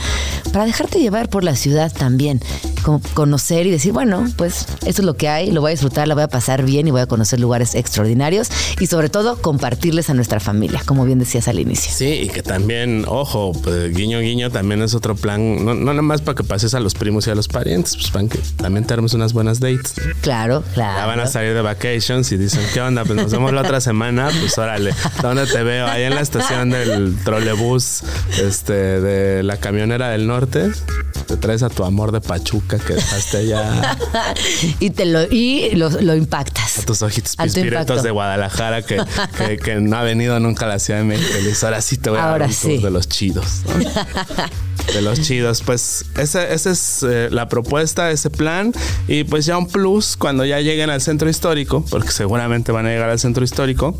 para 0.53 0.65
dejarte 0.65 0.99
llevar 0.99 1.27
por 1.27 1.43
la 1.43 1.55
ciudad 1.57 1.91
también, 1.91 2.39
como 2.83 3.01
conocer 3.13 3.67
y 3.67 3.71
decir, 3.71 3.91
bueno, 3.91 4.25
pues 4.37 4.67
esto 4.85 5.01
es 5.01 5.05
lo 5.05 5.15
que 5.15 5.27
hay, 5.27 5.51
lo 5.51 5.59
voy 5.59 5.69
a 5.69 5.71
disfrutar, 5.71 6.07
la 6.07 6.13
voy 6.13 6.23
a 6.23 6.29
pasar 6.29 6.63
bien 6.63 6.87
y 6.87 6.91
voy 6.91 7.01
a 7.01 7.07
conocer 7.07 7.41
lugares 7.41 7.74
extraordinarios 7.75 8.49
y 8.79 8.87
sobre 8.87 9.09
todo 9.09 9.41
compartirles 9.41 10.09
a 10.09 10.13
nuestra 10.13 10.39
familia, 10.39 10.81
como 10.85 11.05
bien 11.05 11.19
decías 11.19 11.47
al 11.47 11.59
inicio. 11.59 11.91
Sí, 11.93 12.05
y 12.05 12.29
que 12.29 12.43
también, 12.43 13.05
ojo, 13.07 13.51
pues, 13.63 13.93
guiño 13.95 14.19
guiño 14.19 14.51
también 14.51 14.81
es 14.81 14.93
otro 14.93 15.15
plan, 15.15 15.63
no, 15.63 15.73
no 15.73 15.85
nada 15.85 16.01
más 16.01 16.21
para 16.21 16.35
que 16.35 16.43
pases 16.43 16.73
a 16.73 16.79
los 16.79 16.93
primos 16.93 17.27
y 17.27 17.31
a 17.31 17.35
los 17.35 17.47
parientes, 17.47 17.95
pues 17.95 18.09
para 18.11 18.27
que 18.27 18.39
también 18.57 18.85
te 18.85 18.93
armes 18.93 19.13
unas 19.13 19.33
buenas 19.33 19.59
dates. 19.59 19.93
Claro, 20.21 20.63
claro. 20.73 20.99
Ya 20.99 21.05
van 21.05 21.19
a 21.19 21.27
salir 21.27 21.53
de 21.53 21.61
vacations 21.61 22.31
y 22.31 22.37
dicen, 22.37 22.61
¿qué 22.73 22.81
onda? 22.81 23.05
Pues 23.05 23.15
nos 23.15 23.31
vemos 23.31 23.53
la 23.53 23.61
otra 23.61 23.81
semana, 23.81 24.29
pues 24.39 24.57
órale, 24.57 24.93
¿dónde 25.21 25.45
te 25.47 25.63
veo? 25.63 25.87
Ahí 25.87 26.03
en 26.03 26.15
la 26.15 26.21
estación 26.21 26.69
del 26.69 27.15
trolebús 27.23 28.03
este, 28.41 28.73
de 28.73 29.43
la 29.43 29.57
camionera 29.57 30.09
del 30.09 30.27
norte. 30.27 30.71
Te 31.27 31.37
traes 31.37 31.63
a 31.63 31.69
tu 31.69 31.83
amor 31.83 32.11
de 32.11 32.21
Pachuca 32.21 32.77
que 32.77 32.93
dejaste 32.93 33.37
allá, 33.37 33.97
y 34.79 34.91
te 34.91 35.05
lo, 35.05 35.23
y 35.23 35.71
lo, 35.71 35.89
lo 35.89 36.15
impactas. 36.15 36.79
a 36.79 36.85
tus 36.85 37.01
ojitos 37.01 37.35
pispiretos 37.35 37.64
impacto. 37.67 38.01
de 38.01 38.11
Guadalajara 38.11 38.81
que, 38.81 39.01
que, 39.37 39.57
que 39.57 39.75
no 39.75 39.97
ha 39.97 40.03
venido 40.03 40.39
nunca 40.39 40.65
a 40.65 40.69
la 40.69 40.79
Ciudad 40.79 40.99
de 40.99 41.05
México. 41.05 41.33
Ahora 41.63 41.81
sí 41.81 41.97
te 41.97 42.09
voy 42.09 42.19
a 42.19 42.31
Ahora 42.31 42.39
dar 42.39 42.49
un 42.49 42.55
tour 42.55 42.71
sí. 42.71 42.83
de 42.83 42.91
los 42.91 43.07
chidos. 43.09 43.61
¿no? 43.65 44.93
de 44.93 45.01
los 45.01 45.21
chidos. 45.21 45.61
Pues 45.63 46.05
esa, 46.17 46.47
esa 46.47 46.71
es 46.71 47.03
eh, 47.03 47.29
la 47.31 47.49
propuesta, 47.49 48.11
ese 48.11 48.29
plan. 48.29 48.73
Y 49.07 49.23
pues 49.23 49.45
ya 49.45 49.57
un 49.57 49.67
plus 49.67 50.17
cuando 50.17 50.45
ya 50.45 50.59
lleguen 50.59 50.89
al 50.89 51.01
centro 51.01 51.29
histórico, 51.29 51.83
porque 51.89 52.11
seguramente 52.11 52.71
van 52.71 52.85
a 52.85 52.89
llegar 52.89 53.09
al 53.09 53.19
centro 53.19 53.43
histórico. 53.43 53.99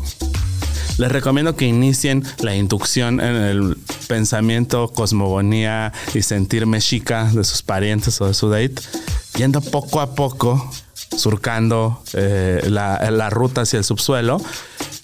Les 0.98 1.12
recomiendo 1.12 1.56
que 1.56 1.66
inicien 1.66 2.24
la 2.38 2.56
inducción 2.56 3.20
en 3.20 3.36
el 3.36 3.76
pensamiento, 4.08 4.88
cosmogonía 4.88 5.92
y 6.14 6.22
sentir 6.22 6.64
mexica 6.66 7.24
de 7.24 7.44
sus 7.44 7.62
parientes 7.62 8.18
o 8.22 8.26
de 8.26 8.32
su 8.32 8.48
date, 8.48 8.76
yendo 9.36 9.60
poco 9.60 10.00
a 10.00 10.14
poco, 10.14 10.70
surcando 11.16 12.02
eh, 12.12 12.62
la, 12.68 13.10
la 13.10 13.30
ruta 13.30 13.62
hacia 13.62 13.78
el 13.78 13.84
subsuelo 13.84 14.40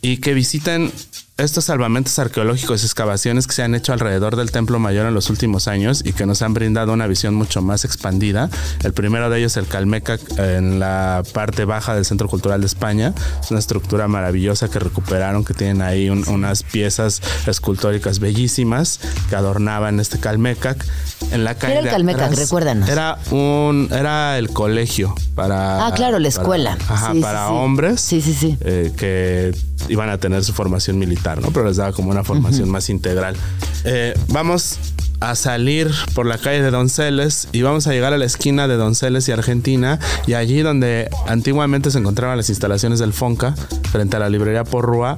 y 0.01 0.19
que 0.19 0.35
visiten 0.35 0.93
estos 1.39 1.65
salvamentos 1.65 2.19
arqueológicos 2.19 2.83
y 2.83 2.87
excavaciones 2.87 3.47
que 3.47 3.55
se 3.55 3.63
han 3.63 3.75
hecho 3.75 3.93
alrededor 3.93 4.37
del 4.37 4.51
Templo 4.51 4.79
Mayor 4.79 5.07
en 5.07 5.15
los 5.15 5.31
últimos 5.31 5.67
años 5.67 6.03
y 6.05 6.13
que 6.13 6.27
nos 6.27 6.43
han 6.43 6.53
brindado 6.55 6.93
una 6.93 7.07
visión 7.07 7.35
mucho 7.35 7.63
más 7.63 7.85
expandida. 7.85 8.51
El 8.85 8.93
primero 8.93 9.31
de 9.31 9.39
ellos, 9.39 9.57
el 9.57 9.67
Calmeca, 9.67 10.19
en 10.37 10.79
la 10.79 11.23
parte 11.33 11.65
baja 11.65 11.95
del 11.95 12.05
Centro 12.05 12.29
Cultural 12.29 12.61
de 12.61 12.67
España. 12.67 13.15
Es 13.43 13.51
una 13.51 13.61
estructura 13.61 14.09
maravillosa 14.09 14.69
que 14.69 14.79
recuperaron, 14.79 15.45
que 15.45 15.55
tienen 15.55 15.81
ahí 15.81 16.11
unas 16.11 16.63
piezas 16.63 17.23
escultóricas 17.47 18.19
bellísimas 18.19 19.01
que 19.29 19.37
adornaban 19.37 20.01
este 20.01 20.21
Calmecac. 20.21 20.85
En 21.31 21.45
la 21.45 21.55
calle 21.55 21.75
¿Qué 21.75 21.79
era 21.79 21.89
el 21.89 21.97
Calmecac? 21.97 22.35
Recuérdanos. 22.35 22.89
Era, 22.89 23.19
un, 23.31 23.89
era 23.91 24.39
el 24.39 24.51
colegio 24.51 25.15
para... 25.35 25.87
Ah, 25.87 25.95
claro, 25.95 26.19
la 26.19 26.29
escuela. 26.29 26.77
ajá, 26.89 27.15
para 27.21 27.49
hombres. 27.49 28.01
Sí, 28.01 28.21
sí, 28.21 28.35
sí. 28.35 28.59
Eh, 28.61 28.93
que 28.97 29.55
iban 29.89 30.11
a 30.11 30.19
tener 30.19 30.45
su 30.45 30.53
formación 30.53 30.99
militar, 30.99 31.22
¿no? 31.41 31.51
Pero 31.53 31.67
les 31.67 31.77
daba 31.77 31.93
como 31.93 32.11
una 32.11 32.25
formación 32.25 32.69
más 32.69 32.89
integral. 32.91 33.37
Eh, 33.85 34.15
vamos 34.29 34.79
a 35.23 35.37
salir 35.37 35.91
por 36.15 36.27
la 36.27 36.37
calle 36.37 36.63
de 36.63 36.71
Donceles 36.71 37.49
y 37.53 37.63
vamos 37.63 37.87
a 37.87 37.93
llegar 37.93 38.13
a 38.13 38.19
la 38.19 38.25
esquina 38.25 38.67
de 38.67 38.77
Donceles 38.77 39.29
y 39.29 39.33
Argentina 39.33 40.01
y 40.27 40.35
allí 40.35 40.63
donde 40.63 41.09
antiguamente 41.29 41.91
se 41.93 41.99
encontraban 41.99 42.37
las 42.37 42.49
instalaciones 42.49 42.99
del 42.99 43.13
Fonca 43.13 43.55
frente 43.93 44.17
a 44.17 44.21
la 44.21 44.29
librería 44.29 44.65
Porrúa 44.65 45.17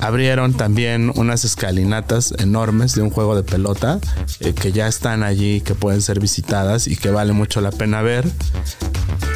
abrieron 0.00 0.54
también 0.54 1.12
unas 1.14 1.44
escalinatas 1.44 2.34
enormes 2.38 2.94
de 2.94 3.02
un 3.02 3.10
juego 3.10 3.34
de 3.34 3.42
pelota 3.42 3.98
eh, 4.40 4.52
que 4.54 4.72
ya 4.72 4.88
están 4.88 5.22
allí 5.22 5.60
que 5.60 5.74
pueden 5.74 6.02
ser 6.02 6.20
visitadas 6.20 6.86
y 6.86 6.96
que 6.96 7.10
vale 7.10 7.32
mucho 7.32 7.60
la 7.60 7.70
pena 7.70 8.02
ver. 8.02 8.26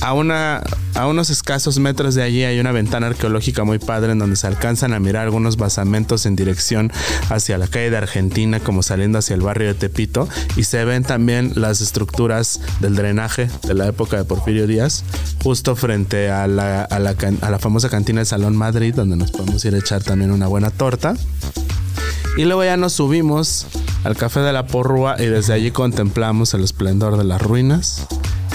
A, 0.01 0.13
una, 0.13 0.63
a 0.95 1.07
unos 1.07 1.31
escasos 1.31 1.79
metros 1.79 2.15
de 2.15 2.23
allí 2.23 2.45
hay 2.45 2.61
una 2.61 2.73
ventana 2.73 3.07
arqueológica 3.07 3.65
muy 3.65 3.79
padre 3.79 4.13
en 4.13 4.19
donde 4.19 4.37
se 4.37 4.47
alcanzan 4.47 4.93
a 4.93 5.01
mirar 5.01 5.25
algunos 5.25 5.57
basamentos 5.57 6.27
en 6.27 6.37
dirección 6.37 6.93
hacia 7.31 7.57
la 7.57 7.69
calle 7.69 7.91
de 7.91 7.97
Argentina, 7.97 8.61
como 8.61 8.83
saliendo 8.83 9.19
hacia 9.19 9.35
el 9.35 9.41
barrio 9.41 9.69
de 9.69 9.75
Y 10.57 10.65
se 10.65 10.85
ven 10.85 11.03
también 11.03 11.53
las 11.55 11.81
estructuras 11.81 12.61
del 12.81 12.95
drenaje 12.97 13.49
de 13.67 13.75
la 13.75 13.87
época 13.87 14.17
de 14.17 14.25
Porfirio 14.25 14.67
Díaz, 14.67 15.05
justo 15.43 15.77
frente 15.77 16.31
a 16.31 16.47
la, 16.47 16.83
a 16.83 16.99
la, 16.99 17.15
a 17.41 17.51
la 17.51 17.59
famosa 17.59 17.89
cantina 17.89 18.21
del 18.21 18.27
Salón 18.27 18.57
Madrid, 18.57 18.95
donde 18.95 19.17
nos 19.17 19.31
podemos 19.31 19.65
ir 19.65 19.75
a 19.75 19.79
echar 19.79 20.03
también 20.03 20.31
una 20.31 20.47
buena 20.47 20.71
torta. 20.71 21.15
Y 22.37 22.45
luego 22.45 22.65
ya 22.65 22.77
nos 22.77 22.95
subimos 22.95 23.67
al 24.03 24.17
Café 24.17 24.41
de 24.41 24.53
la 24.53 24.67
Porrúa 24.67 25.17
y 25.19 25.27
desde 25.27 25.53
allí 25.53 25.71
contemplamos 25.71 26.53
el 26.55 26.65
esplendor 26.65 27.17
de 27.17 27.25
las 27.25 27.41
ruinas 27.41 28.07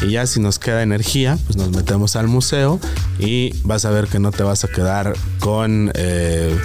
y 0.01 0.11
ya 0.11 0.25
si 0.25 0.39
nos 0.39 0.59
queda 0.59 0.81
energía, 0.81 1.37
pues 1.45 1.57
nos 1.57 1.71
metemos 1.71 2.15
al 2.15 2.27
museo 2.27 2.79
y 3.19 3.53
vas 3.63 3.85
a 3.85 3.89
ver 3.89 4.07
que 4.07 4.19
no 4.19 4.31
te 4.31 4.43
vas 4.43 4.63
a 4.63 4.67
quedar 4.69 5.13
con 5.39 5.91
eh, 5.95 6.57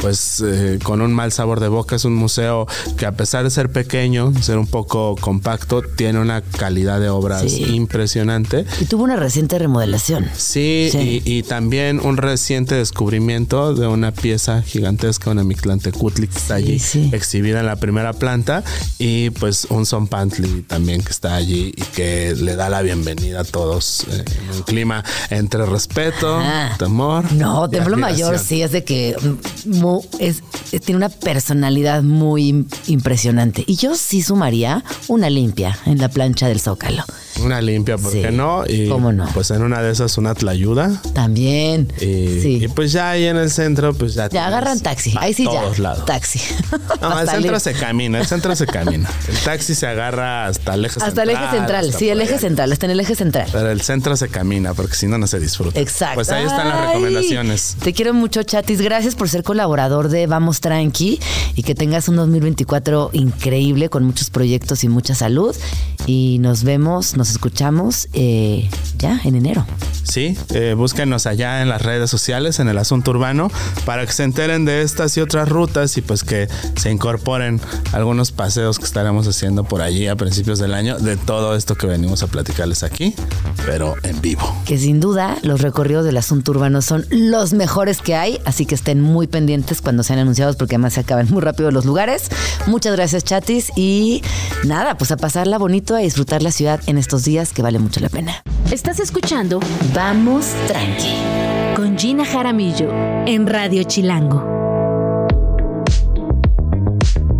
pues 0.00 0.42
eh, 0.44 0.78
con 0.82 1.00
un 1.00 1.12
mal 1.12 1.32
sabor 1.32 1.60
de 1.60 1.68
boca. 1.68 1.96
Es 1.96 2.04
un 2.04 2.14
museo 2.14 2.66
que 2.96 3.06
a 3.06 3.12
pesar 3.12 3.44
de 3.44 3.50
ser 3.50 3.70
pequeño, 3.70 4.32
ser 4.40 4.58
un 4.58 4.66
poco 4.66 5.16
compacto, 5.20 5.82
tiene 5.82 6.20
una 6.20 6.40
calidad 6.42 7.00
de 7.00 7.08
obras 7.08 7.44
impresionante. 7.52 8.64
Y 8.80 8.86
tuvo 8.86 9.04
una 9.04 9.16
reciente 9.16 9.58
remodelación. 9.58 10.26
Sí, 10.36 10.90
Y, 11.24 11.42
también 11.48 12.00
un 12.00 12.16
reciente 12.16 12.74
descubrimiento 12.74 13.74
de 13.74 13.86
una 13.86 14.12
pieza 14.12 14.62
gigantesca, 14.62 15.30
una 15.30 15.44
Mictlantecutli 15.44 16.28
que 16.28 16.36
está 16.36 16.56
allí 16.56 16.80
exhibida 17.12 17.60
en 17.60 17.66
la 17.66 17.76
primera 17.76 18.12
planta 18.12 18.62
y 18.98 19.30
pues 19.30 19.66
un 19.70 19.86
Son 19.86 20.08
Pantli 20.08 20.62
también 20.62 21.02
que 21.02 21.10
está 21.10 21.36
allí 21.36 21.72
y 21.74 21.82
que 21.82 22.34
le 22.34 22.56
da 22.56 22.68
la 22.68 22.82
bienvenida 22.82 23.40
a 23.40 23.44
todos 23.44 24.04
eh, 24.10 24.24
en 24.26 24.56
un 24.56 24.62
clima 24.62 25.04
entre 25.30 25.64
respeto, 25.64 26.40
temor. 26.78 27.32
No, 27.32 27.68
Templo 27.68 27.96
Mayor 27.96 28.38
sí 28.38 28.62
es 28.62 28.72
de 28.72 28.84
que 28.84 29.16
es, 30.18 30.42
tiene 30.84 30.96
una 30.96 31.08
personalidad 31.08 32.02
muy 32.02 32.66
impresionante. 32.86 33.64
Y 33.66 33.76
yo 33.76 33.94
sí 33.96 34.22
sumaría 34.22 34.84
una 35.08 35.30
limpia 35.30 35.78
en 35.86 35.98
la 35.98 36.08
plancha 36.08 36.48
del 36.48 36.60
Zócalo. 36.60 37.04
Una 37.42 37.60
limpia, 37.60 37.98
¿por 37.98 38.12
qué 38.12 38.30
no? 38.30 38.64
Y 38.66 38.88
¿Cómo 38.88 39.12
no? 39.12 39.26
Pues 39.34 39.50
en 39.50 39.62
una 39.62 39.80
de 39.80 39.92
esas 39.92 40.18
una 40.18 40.34
tlayuda. 40.34 41.00
También. 41.14 41.92
Y, 42.00 42.40
sí. 42.40 42.58
y 42.62 42.68
pues 42.68 42.92
ya 42.92 43.10
ahí 43.10 43.26
en 43.26 43.36
el 43.36 43.50
centro, 43.50 43.94
pues 43.94 44.14
ya. 44.14 44.28
Ya 44.28 44.46
agarran 44.46 44.80
taxi. 44.80 45.14
Ahí 45.18 45.34
sí 45.34 45.44
todos 45.44 45.76
ya. 45.76 45.82
lados. 45.82 46.04
Taxi. 46.04 46.40
No, 47.00 47.20
el 47.20 47.28
centro 47.28 47.60
se 47.60 47.74
camina, 47.74 48.18
el 48.18 48.26
centro 48.26 48.56
se 48.56 48.66
camina. 48.66 49.08
El 49.28 49.38
taxi 49.38 49.74
se 49.74 49.86
agarra 49.86 50.46
hasta 50.46 50.74
el 50.74 50.84
eje 50.84 50.98
hasta 50.98 51.06
central. 51.06 51.28
el 51.28 51.36
eje 51.36 51.56
central, 51.56 51.92
sí, 51.92 52.08
el 52.08 52.20
eje 52.20 52.38
central, 52.38 52.72
está 52.72 52.86
en 52.86 52.92
el 52.92 53.00
eje 53.00 53.14
central. 53.14 53.48
Pero 53.52 53.70
el 53.70 53.80
centro 53.82 54.16
se 54.16 54.28
camina, 54.28 54.74
porque 54.74 54.94
si 54.94 55.06
no, 55.06 55.16
no 55.16 55.26
se 55.26 55.38
disfruta. 55.38 55.78
Exacto. 55.78 56.16
Pues 56.16 56.30
ahí 56.30 56.44
están 56.44 56.68
las 56.68 56.88
recomendaciones. 56.88 57.76
Te 57.82 57.92
quiero 57.92 58.14
mucho, 58.14 58.42
Chatis. 58.42 58.80
Gracias 58.80 59.14
por 59.14 59.28
ser 59.28 59.42
colaborador 59.42 60.08
de 60.08 60.26
Vamos 60.26 60.60
Tranqui 60.60 61.20
y 61.54 61.62
que 61.62 61.74
tengas 61.74 62.08
un 62.08 62.16
2024 62.16 63.10
increíble 63.12 63.88
con 63.88 64.04
muchos 64.04 64.30
proyectos 64.30 64.84
y 64.84 64.88
mucha 64.88 65.14
salud. 65.14 65.54
Y 66.06 66.38
nos 66.40 66.64
vemos, 66.64 67.16
nos 67.16 67.27
escuchamos 67.30 68.08
eh, 68.12 68.68
ya 68.96 69.20
en 69.24 69.34
enero. 69.36 69.66
Sí, 70.02 70.38
eh, 70.54 70.74
búsquenos 70.74 71.26
allá 71.26 71.60
en 71.60 71.68
las 71.68 71.82
redes 71.82 72.08
sociales, 72.08 72.60
en 72.60 72.68
el 72.68 72.78
asunto 72.78 73.10
urbano, 73.10 73.50
para 73.84 74.06
que 74.06 74.12
se 74.12 74.24
enteren 74.24 74.64
de 74.64 74.80
estas 74.80 75.16
y 75.18 75.20
otras 75.20 75.48
rutas 75.48 75.96
y 75.98 76.02
pues 76.02 76.24
que 76.24 76.48
se 76.76 76.90
incorporen 76.90 77.60
algunos 77.92 78.32
paseos 78.32 78.78
que 78.78 78.86
estaremos 78.86 79.28
haciendo 79.28 79.64
por 79.64 79.82
allí 79.82 80.06
a 80.06 80.16
principios 80.16 80.58
del 80.58 80.72
año 80.72 80.98
de 80.98 81.16
todo 81.18 81.54
esto 81.54 81.74
que 81.74 81.86
venimos 81.86 82.22
a 82.22 82.26
platicarles 82.26 82.82
aquí, 82.82 83.14
pero 83.66 83.96
en 84.02 84.20
vivo. 84.22 84.56
Que 84.64 84.78
sin 84.78 84.98
duda 84.98 85.36
los 85.42 85.60
recorridos 85.60 86.06
del 86.06 86.16
asunto 86.16 86.52
urbano 86.52 86.80
son 86.80 87.04
los 87.10 87.52
mejores 87.52 88.00
que 88.00 88.16
hay, 88.16 88.40
así 88.46 88.64
que 88.64 88.74
estén 88.74 89.02
muy 89.02 89.26
pendientes 89.26 89.82
cuando 89.82 90.02
sean 90.02 90.18
anunciados 90.18 90.56
porque 90.56 90.76
además 90.76 90.94
se 90.94 91.00
acaban 91.00 91.28
muy 91.30 91.42
rápido 91.42 91.70
los 91.70 91.84
lugares. 91.84 92.30
Muchas 92.66 92.94
gracias, 92.94 93.24
chatis, 93.24 93.72
y 93.76 94.22
nada, 94.64 94.96
pues 94.96 95.10
a 95.10 95.16
pasarla 95.16 95.58
bonito, 95.58 95.94
a 95.94 95.98
disfrutar 95.98 96.42
la 96.42 96.50
ciudad 96.50 96.80
en 96.86 96.96
estos 96.96 97.17
días 97.24 97.52
que 97.52 97.62
vale 97.62 97.78
mucho 97.78 98.00
la 98.00 98.08
pena. 98.08 98.42
Estás 98.70 99.00
escuchando 99.00 99.60
Vamos 99.94 100.52
tranqui. 100.66 101.14
con 101.76 101.96
Gina 101.98 102.24
Jaramillo 102.24 102.90
en 103.26 103.46
Radio 103.46 103.82
Chilango. 103.84 104.67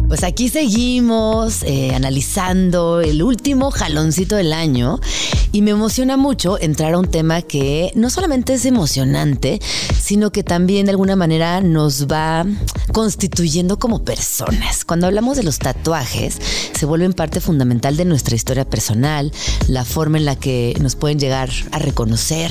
Pues 0.09 0.25
aquí 0.25 0.49
seguimos 0.49 1.63
eh, 1.65 1.95
analizando 1.95 3.03
el 3.03 3.23
último 3.23 3.71
jaloncito 3.71 4.37
del 4.37 4.55
año 4.55 5.01
y 5.53 5.61
me 5.61 5.73
emociona 5.73 6.17
mucho 6.17 6.59
entrar 6.59 6.95
a 6.95 6.99
un 6.99 7.11
tema 7.11 7.43
que 7.43 7.93
no 7.95 8.09
solamente 8.09 8.55
es 8.55 8.65
emocionante, 8.65 9.61
sino 10.01 10.33
que 10.33 10.43
también 10.43 10.87
de 10.87 10.93
alguna 10.93 11.15
manera 11.15 11.61
nos 11.61 12.07
va 12.07 12.47
constituyendo 12.93 13.79
como 13.79 14.03
personas. 14.03 14.87
Cuando 14.87 15.07
hablamos 15.07 15.37
de 15.37 15.43
los 15.43 15.59
tatuajes, 15.59 16.39
se 16.73 16.87
vuelven 16.87 17.13
parte 17.13 17.41
fundamental 17.41 17.99
de 17.99 18.07
nuestra 18.07 18.35
historia 18.35 18.65
personal, 18.65 19.31
la 19.67 19.85
forma 19.85 20.17
en 20.17 20.25
la 20.25 20.37
que 20.37 20.75
nos 20.81 20.97
pueden 20.97 21.19
llegar 21.19 21.51
a 21.71 21.79
reconocer. 21.79 22.51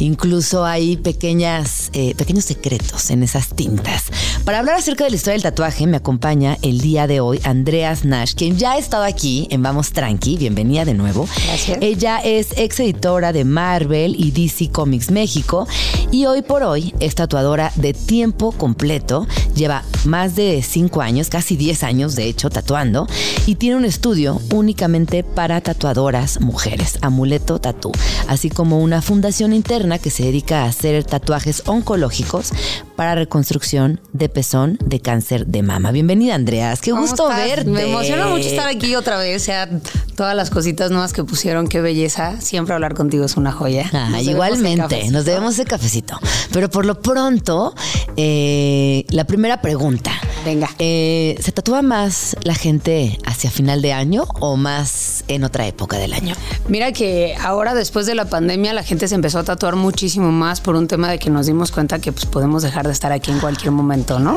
Incluso 0.00 0.64
hay 0.64 0.96
pequeñas, 0.96 1.90
eh, 1.92 2.14
pequeños 2.16 2.44
secretos 2.44 3.10
en 3.10 3.22
esas 3.22 3.50
tintas. 3.50 4.04
Para 4.44 4.60
hablar 4.60 4.76
acerca 4.76 5.04
de 5.04 5.10
la 5.10 5.16
historia 5.16 5.34
del 5.34 5.42
tatuaje, 5.42 5.86
me 5.86 5.96
acompaña 5.96 6.56
el 6.62 6.80
día 6.88 7.06
de 7.06 7.20
hoy 7.20 7.38
Andreas 7.44 8.06
Nash, 8.06 8.32
quien 8.34 8.56
ya 8.56 8.72
ha 8.72 8.78
estado 8.78 9.04
aquí 9.04 9.46
en 9.50 9.62
Vamos 9.62 9.92
Tranqui. 9.92 10.38
Bienvenida 10.38 10.86
de 10.86 10.94
nuevo. 10.94 11.28
Gracias. 11.46 11.76
Ella 11.82 12.18
es 12.24 12.56
ex 12.56 12.80
editora 12.80 13.34
de 13.34 13.44
Marvel 13.44 14.16
y 14.18 14.30
DC 14.30 14.70
Comics 14.70 15.10
México 15.10 15.68
y 16.10 16.24
hoy 16.24 16.40
por 16.40 16.62
hoy 16.62 16.94
es 16.98 17.14
tatuadora 17.14 17.72
de 17.74 17.92
tiempo 17.92 18.52
completo. 18.52 19.26
Lleva 19.54 19.84
más 20.06 20.34
de 20.34 20.62
5 20.62 21.02
años, 21.02 21.28
casi 21.28 21.58
10 21.58 21.82
años 21.82 22.16
de 22.16 22.24
hecho, 22.24 22.48
tatuando 22.48 23.06
y 23.44 23.56
tiene 23.56 23.76
un 23.76 23.84
estudio 23.84 24.40
únicamente 24.54 25.24
para 25.24 25.60
tatuadoras 25.60 26.40
mujeres, 26.40 26.98
Amuleto 27.02 27.58
Tatú, 27.58 27.92
así 28.28 28.48
como 28.48 28.78
una 28.78 29.02
fundación 29.02 29.52
interna 29.52 29.98
que 29.98 30.08
se 30.08 30.22
dedica 30.22 30.62
a 30.62 30.68
hacer 30.68 31.04
tatuajes 31.04 31.64
oncológicos 31.66 32.52
para 32.98 33.14
reconstrucción 33.14 34.00
de 34.12 34.28
pezón 34.28 34.76
de 34.84 34.98
cáncer 34.98 35.46
de 35.46 35.62
mama. 35.62 35.92
Bienvenida, 35.92 36.34
Andreas. 36.34 36.80
Qué 36.80 36.90
¿Cómo 36.90 37.02
gusto 37.02 37.30
estás? 37.30 37.46
verte. 37.46 37.70
Me 37.70 37.82
emociona 37.88 38.26
mucho 38.26 38.48
estar 38.48 38.66
aquí 38.66 38.96
otra 38.96 39.18
vez. 39.18 39.40
O 39.40 39.44
sea, 39.44 39.68
todas 40.16 40.34
las 40.34 40.50
cositas 40.50 40.90
nuevas 40.90 41.12
que 41.12 41.22
pusieron, 41.22 41.68
qué 41.68 41.80
belleza. 41.80 42.40
Siempre 42.40 42.74
hablar 42.74 42.94
contigo 42.94 43.24
es 43.24 43.36
una 43.36 43.52
joya. 43.52 43.88
Ah, 43.92 44.08
Nos 44.10 44.22
igualmente, 44.22 44.82
cafecito. 44.82 45.12
nos 45.12 45.24
debemos 45.24 45.56
de 45.56 45.64
cafecito. 45.64 46.18
Pero 46.52 46.68
por 46.70 46.86
lo 46.86 47.00
pronto, 47.00 47.72
eh, 48.16 49.04
la 49.10 49.22
primera 49.28 49.62
pregunta. 49.62 50.10
Venga. 50.44 50.68
Eh, 50.80 51.36
¿Se 51.40 51.52
tatúa 51.52 51.82
más 51.82 52.36
la 52.42 52.56
gente 52.56 53.16
hacia 53.26 53.52
final 53.52 53.80
de 53.80 53.92
año 53.92 54.24
o 54.40 54.56
más 54.56 55.22
en 55.28 55.44
otra 55.44 55.68
época 55.68 55.98
del 55.98 56.14
año? 56.14 56.34
Mira 56.66 56.90
que 56.90 57.36
ahora 57.40 57.74
después 57.74 58.06
de 58.06 58.16
la 58.16 58.24
pandemia 58.24 58.72
la 58.72 58.82
gente 58.82 59.06
se 59.06 59.14
empezó 59.14 59.38
a 59.38 59.44
tatuar 59.44 59.76
muchísimo 59.76 60.32
más 60.32 60.60
por 60.60 60.74
un 60.74 60.88
tema 60.88 61.08
de 61.08 61.20
que 61.20 61.30
nos 61.30 61.46
dimos 61.46 61.70
cuenta 61.70 62.00
que 62.00 62.10
pues, 62.10 62.26
podemos 62.26 62.64
dejar 62.64 62.87
de 62.88 62.92
estar 62.94 63.12
aquí 63.12 63.30
en 63.30 63.38
cualquier 63.38 63.70
momento, 63.70 64.18
¿no? 64.18 64.36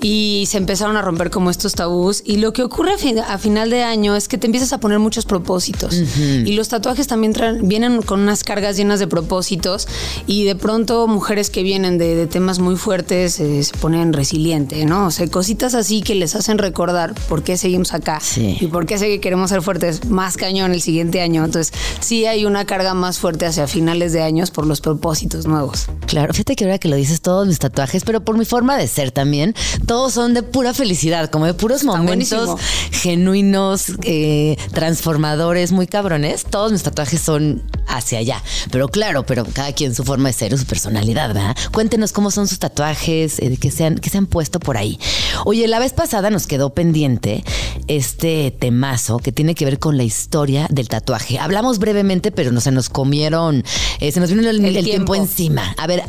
Y 0.00 0.46
se 0.48 0.56
empezaron 0.58 0.96
a 0.96 1.02
romper 1.02 1.30
como 1.30 1.50
estos 1.50 1.74
tabús 1.74 2.22
y 2.24 2.38
lo 2.38 2.52
que 2.52 2.62
ocurre 2.62 2.94
a, 2.94 2.98
fin- 2.98 3.18
a 3.20 3.38
final 3.38 3.70
de 3.70 3.82
año 3.84 4.16
es 4.16 4.26
que 4.26 4.36
te 4.38 4.46
empiezas 4.46 4.72
a 4.72 4.78
poner 4.78 4.98
muchos 4.98 5.24
propósitos 5.26 5.94
y 5.94 6.52
los 6.54 6.68
tatuajes 6.68 7.06
también 7.06 7.32
traen- 7.34 7.68
vienen 7.68 8.02
con 8.02 8.20
unas 8.20 8.42
cargas 8.42 8.76
llenas 8.76 8.98
de 8.98 9.06
propósitos 9.06 9.86
y 10.26 10.44
de 10.44 10.56
pronto 10.56 11.06
mujeres 11.06 11.50
que 11.50 11.62
vienen 11.62 11.98
de, 11.98 12.16
de 12.16 12.26
temas 12.26 12.58
muy 12.58 12.76
fuertes 12.76 13.38
eh, 13.38 13.62
se 13.62 13.72
ponen 13.76 14.12
resiliente, 14.12 14.84
¿no? 14.86 15.06
O 15.06 15.10
sea, 15.10 15.26
cositas 15.28 15.74
así 15.74 16.02
que 16.02 16.14
les 16.14 16.34
hacen 16.34 16.58
recordar 16.58 17.14
por 17.28 17.42
qué 17.44 17.56
seguimos 17.56 17.92
acá 17.94 18.18
Sí. 18.20 18.56
y 18.60 18.66
por 18.66 18.86
qué 18.86 18.98
sé 18.98 19.06
que 19.06 19.20
queremos 19.20 19.50
ser 19.50 19.62
fuertes 19.62 20.04
más 20.06 20.36
cañón 20.36 20.72
el 20.72 20.80
siguiente 20.82 21.20
año. 21.20 21.44
Entonces, 21.44 21.72
sí 22.00 22.26
hay 22.26 22.44
una 22.44 22.64
carga 22.64 22.94
más 22.94 23.18
fuerte 23.18 23.46
hacia 23.46 23.66
finales 23.66 24.12
de 24.12 24.22
años 24.22 24.50
por 24.50 24.66
los 24.66 24.80
propósitos 24.80 25.46
nuevos. 25.46 25.86
Claro, 26.06 26.32
fíjate 26.32 26.56
que 26.56 26.64
ahora 26.64 26.78
que 26.78 26.88
lo 26.88 26.96
dices, 26.96 27.20
todos 27.20 27.46
mis 27.46 27.58
tatuajes, 27.58 27.71
pero 28.04 28.24
por 28.24 28.36
mi 28.38 28.44
forma 28.44 28.76
de 28.76 28.86
ser 28.88 29.10
también, 29.10 29.54
todos 29.86 30.12
son 30.12 30.34
de 30.34 30.42
pura 30.42 30.74
felicidad, 30.74 31.30
como 31.30 31.46
de 31.46 31.54
puros 31.54 31.84
momentos 31.84 32.60
genuinos, 32.90 33.92
eh, 34.04 34.56
transformadores, 34.72 35.72
muy 35.72 35.86
cabrones. 35.86 36.44
Todos 36.44 36.72
mis 36.72 36.82
tatuajes 36.82 37.20
son 37.20 37.62
hacia 37.86 38.18
allá. 38.18 38.42
Pero 38.70 38.88
claro, 38.88 39.24
pero 39.24 39.44
cada 39.44 39.72
quien 39.72 39.94
su 39.94 40.04
forma 40.04 40.28
de 40.28 40.32
ser 40.34 40.54
o 40.54 40.58
su 40.58 40.66
personalidad, 40.66 41.28
¿verdad? 41.28 41.56
Cuéntenos 41.72 42.12
cómo 42.12 42.30
son 42.30 42.48
sus 42.48 42.58
tatuajes, 42.58 43.38
eh, 43.38 43.56
que, 43.60 43.70
se 43.70 43.84
han, 43.84 43.96
que 43.96 44.10
se 44.10 44.18
han 44.18 44.26
puesto 44.26 44.60
por 44.60 44.76
ahí. 44.76 44.98
Oye, 45.44 45.66
la 45.68 45.78
vez 45.78 45.92
pasada 45.92 46.30
nos 46.30 46.46
quedó 46.46 46.70
pendiente 46.70 47.44
este 47.88 48.50
temazo 48.50 49.18
que 49.18 49.32
tiene 49.32 49.54
que 49.54 49.64
ver 49.64 49.78
con 49.78 49.96
la 49.96 50.04
historia 50.04 50.66
del 50.70 50.88
tatuaje. 50.88 51.38
Hablamos 51.38 51.78
brevemente, 51.78 52.30
pero 52.32 52.52
no 52.52 52.60
se 52.60 52.70
nos 52.70 52.88
comieron, 52.88 53.64
eh, 54.00 54.12
se 54.12 54.20
nos 54.20 54.30
vino 54.30 54.42
el, 54.48 54.64
El 54.64 54.76
el 54.76 54.84
tiempo 54.84 55.12
tiempo. 55.12 55.14
encima. 55.14 55.74
A 55.78 55.86
ver, 55.86 56.02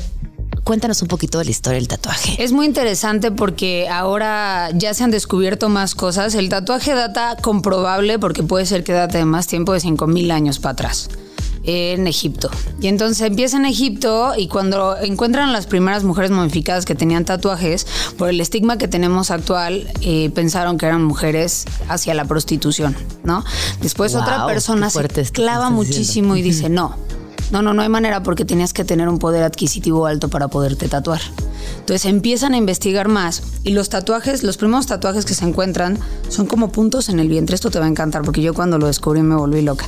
cuéntanos 0.64 1.02
un 1.02 1.08
poquito 1.08 1.40
de 1.40 1.46
la 1.46 1.52
historia 1.52 1.80
del 1.80 1.88
tatuaje. 1.88 2.42
Es 2.42 2.52
muy 2.52 2.66
interesante 2.66 3.32
porque 3.32 3.88
ahora 3.90 4.70
ya 4.74 4.94
se 4.94 5.04
han 5.04 5.12
descubierto 5.12 5.70
más 5.70 5.96
cosas. 5.96 6.36
El 6.36 6.50
tatuaje 6.50 6.94
data 6.94 7.38
comprobable, 7.42 8.20
porque 8.20 8.44
puede 8.44 8.66
ser 8.66 8.84
que 8.84 8.94
date 8.94 9.18
de 9.20 9.26
más 9.26 9.48
tiempo 9.48 9.74
de 9.74 9.80
5000 9.80 10.32
años 10.32 10.60
para 10.60 10.74
atrás. 10.74 11.10
En 11.66 12.08
Egipto. 12.08 12.52
Y 12.82 12.88
entonces 12.88 13.26
empieza 13.26 13.56
en 13.56 13.64
Egipto 13.66 14.34
y 14.38 14.50
cuando 14.50 14.98
encuentran 14.98 15.54
las 15.54 15.66
primeras 15.66 16.04
mujeres 16.04 16.30
momificadas 16.30 16.84
que 16.84 16.94
tenían 16.94 17.24
tatuajes, 17.24 17.88
por 18.18 18.28
el 18.28 18.42
estigma 18.42 18.78
que 18.78 18.90
tenemos 18.90 19.32
actual, 19.32 19.90
eh, 20.02 20.30
pensaron 20.36 20.78
que 20.78 20.88
eran 20.88 21.02
mujeres 21.06 21.64
hacia 21.88 22.14
la 22.16 22.26
prostitución, 22.26 22.98
¿no? 23.24 23.46
Después 23.82 24.14
otra 24.14 24.40
Guau, 24.40 24.48
persona 24.50 24.90
se 24.90 25.00
clava 25.00 25.14
estás 25.14 25.32
diciendo. 25.32 25.72
muchísimo 25.72 26.36
y 26.36 26.42
dice, 26.42 26.68
no, 26.68 26.98
no, 27.54 27.62
no, 27.62 27.76
no 27.76 27.84
hay 27.84 27.90
manera 27.90 28.24
porque 28.24 28.46
tenías 28.46 28.74
que 28.74 28.84
tener 28.84 29.08
un 29.08 29.20
poder 29.20 29.44
adquisitivo 29.44 30.08
alto 30.08 30.28
para 30.28 30.48
poderte 30.48 30.90
tatuar. 30.90 31.22
Entonces 31.78 32.06
empiezan 32.06 32.56
a 32.56 32.58
investigar 32.58 33.10
más 33.10 33.44
y 33.64 33.74
los 33.74 33.90
tatuajes, 33.90 34.42
los 34.42 34.58
primeros 34.58 34.88
tatuajes 34.88 35.24
que 35.24 35.36
se 35.36 35.46
encuentran 35.46 36.00
son 36.30 36.48
como 36.48 36.72
puntos 36.72 37.10
en 37.10 37.20
el 37.20 37.30
vientre. 37.30 37.54
Esto 37.54 37.70
te 37.70 37.78
va 37.78 37.86
a 37.86 37.90
encantar 37.90 38.24
porque 38.24 38.42
yo 38.42 38.56
cuando 38.56 38.80
lo 38.80 38.88
descubrí 38.88 39.22
me 39.22 39.36
volví 39.36 39.62
loca. 39.62 39.86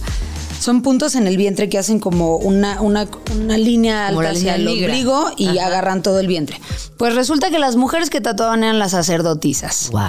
Son 0.66 0.82
puntos 0.82 1.14
en 1.14 1.28
el 1.28 1.38
vientre 1.38 1.70
que 1.70 1.78
hacen 1.78 2.00
como 2.00 2.38
una, 2.38 2.82
una, 2.82 3.08
una 3.40 3.56
línea 3.56 4.08
alta 4.08 4.32
hacia 4.32 4.56
el 4.56 4.68
ombligo 4.68 5.28
y 5.38 5.60
Ajá. 5.60 5.68
agarran 5.68 6.02
todo 6.02 6.20
el 6.20 6.26
vientre. 6.26 6.60
Pues 6.98 7.14
resulta 7.14 7.52
que 7.52 7.60
las 7.60 7.76
mujeres 7.76 8.10
que 8.10 8.20
tatuaban 8.20 8.64
eran 8.64 8.80
las 8.80 8.90
sacerdotisas. 8.90 9.92
Wow. 9.92 10.02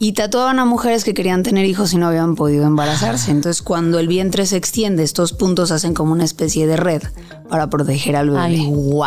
Y 0.00 0.12
tatuaban 0.12 0.58
a 0.58 0.66
mujeres 0.66 1.04
que 1.04 1.14
querían 1.14 1.42
tener 1.42 1.64
hijos 1.64 1.94
y 1.94 1.96
no 1.96 2.08
habían 2.08 2.34
podido 2.34 2.66
embarazarse. 2.66 3.30
Entonces, 3.30 3.62
cuando 3.62 3.98
el 3.98 4.06
vientre 4.06 4.44
se 4.44 4.58
extiende, 4.58 5.02
estos 5.02 5.32
puntos 5.32 5.70
hacen 5.70 5.94
como 5.94 6.12
una 6.12 6.24
especie 6.24 6.66
de 6.66 6.76
red 6.76 7.02
para 7.48 7.70
proteger 7.70 8.14
al 8.14 8.28
bebé. 8.28 8.42
Ay, 8.42 8.66
wow. 8.66 9.06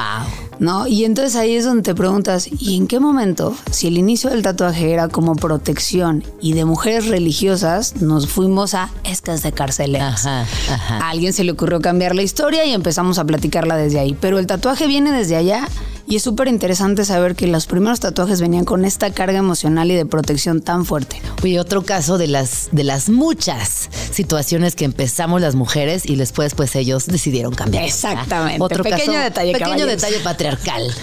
¿No? 0.59 0.87
Y 0.87 1.05
entonces 1.05 1.35
ahí 1.35 1.55
es 1.55 1.65
donde 1.65 1.83
te 1.83 1.95
preguntas, 1.95 2.49
¿y 2.59 2.77
en 2.77 2.87
qué 2.87 2.99
momento, 2.99 3.55
si 3.71 3.87
el 3.87 3.97
inicio 3.97 4.29
del 4.29 4.41
tatuaje 4.41 4.91
era 4.91 5.09
como 5.09 5.35
protección 5.35 6.23
y 6.41 6.53
de 6.53 6.65
mujeres 6.65 7.07
religiosas, 7.07 8.01
nos 8.01 8.27
fuimos 8.27 8.73
a 8.73 8.89
escas 9.03 9.43
de 9.43 9.51
carceleras? 9.51 10.25
Ajá, 10.25 10.47
ajá. 10.71 10.97
A 10.99 11.09
alguien 11.09 11.33
se 11.33 11.43
le 11.43 11.51
ocurrió 11.51 11.81
cambiar 11.81 12.15
la 12.15 12.23
historia 12.23 12.65
y 12.65 12.73
empezamos 12.73 13.19
a 13.19 13.25
platicarla 13.25 13.75
desde 13.75 13.99
ahí. 13.99 14.17
Pero 14.19 14.39
el 14.39 14.47
tatuaje 14.47 14.87
viene 14.87 15.11
desde 15.11 15.35
allá 15.35 15.67
y 16.07 16.17
es 16.17 16.23
súper 16.23 16.47
interesante 16.47 17.03
saber 17.03 17.35
que 17.35 17.47
los 17.47 17.65
primeros 17.65 17.99
tatuajes 17.99 18.39
venían 18.39 18.63
con 18.63 18.85
esta 18.85 19.11
carga 19.11 19.39
emocional 19.39 19.89
y 19.89 19.95
de 19.95 20.05
protección 20.05 20.61
tan 20.61 20.85
fuerte. 20.85 21.19
Oye, 21.43 21.59
otro 21.59 21.83
caso 21.83 22.17
de 22.19 22.27
las, 22.27 22.69
de 22.71 22.83
las 22.83 23.09
muchas 23.09 23.89
situaciones 24.11 24.75
que 24.75 24.85
empezamos 24.85 25.41
las 25.41 25.55
mujeres 25.55 26.05
y 26.05 26.15
después 26.15 26.53
pues 26.53 26.75
ellos 26.75 27.07
decidieron 27.07 27.55
cambiar. 27.55 27.85
Exactamente. 27.85 28.61
Otro 28.61 28.83
Pequeño 28.83 29.13
caso, 29.13 29.23
detalle, 29.23 29.53
Pequeño 29.53 29.71
caballeros. 29.71 30.01
detalle 30.01 30.19
patriarcal. 30.19 30.93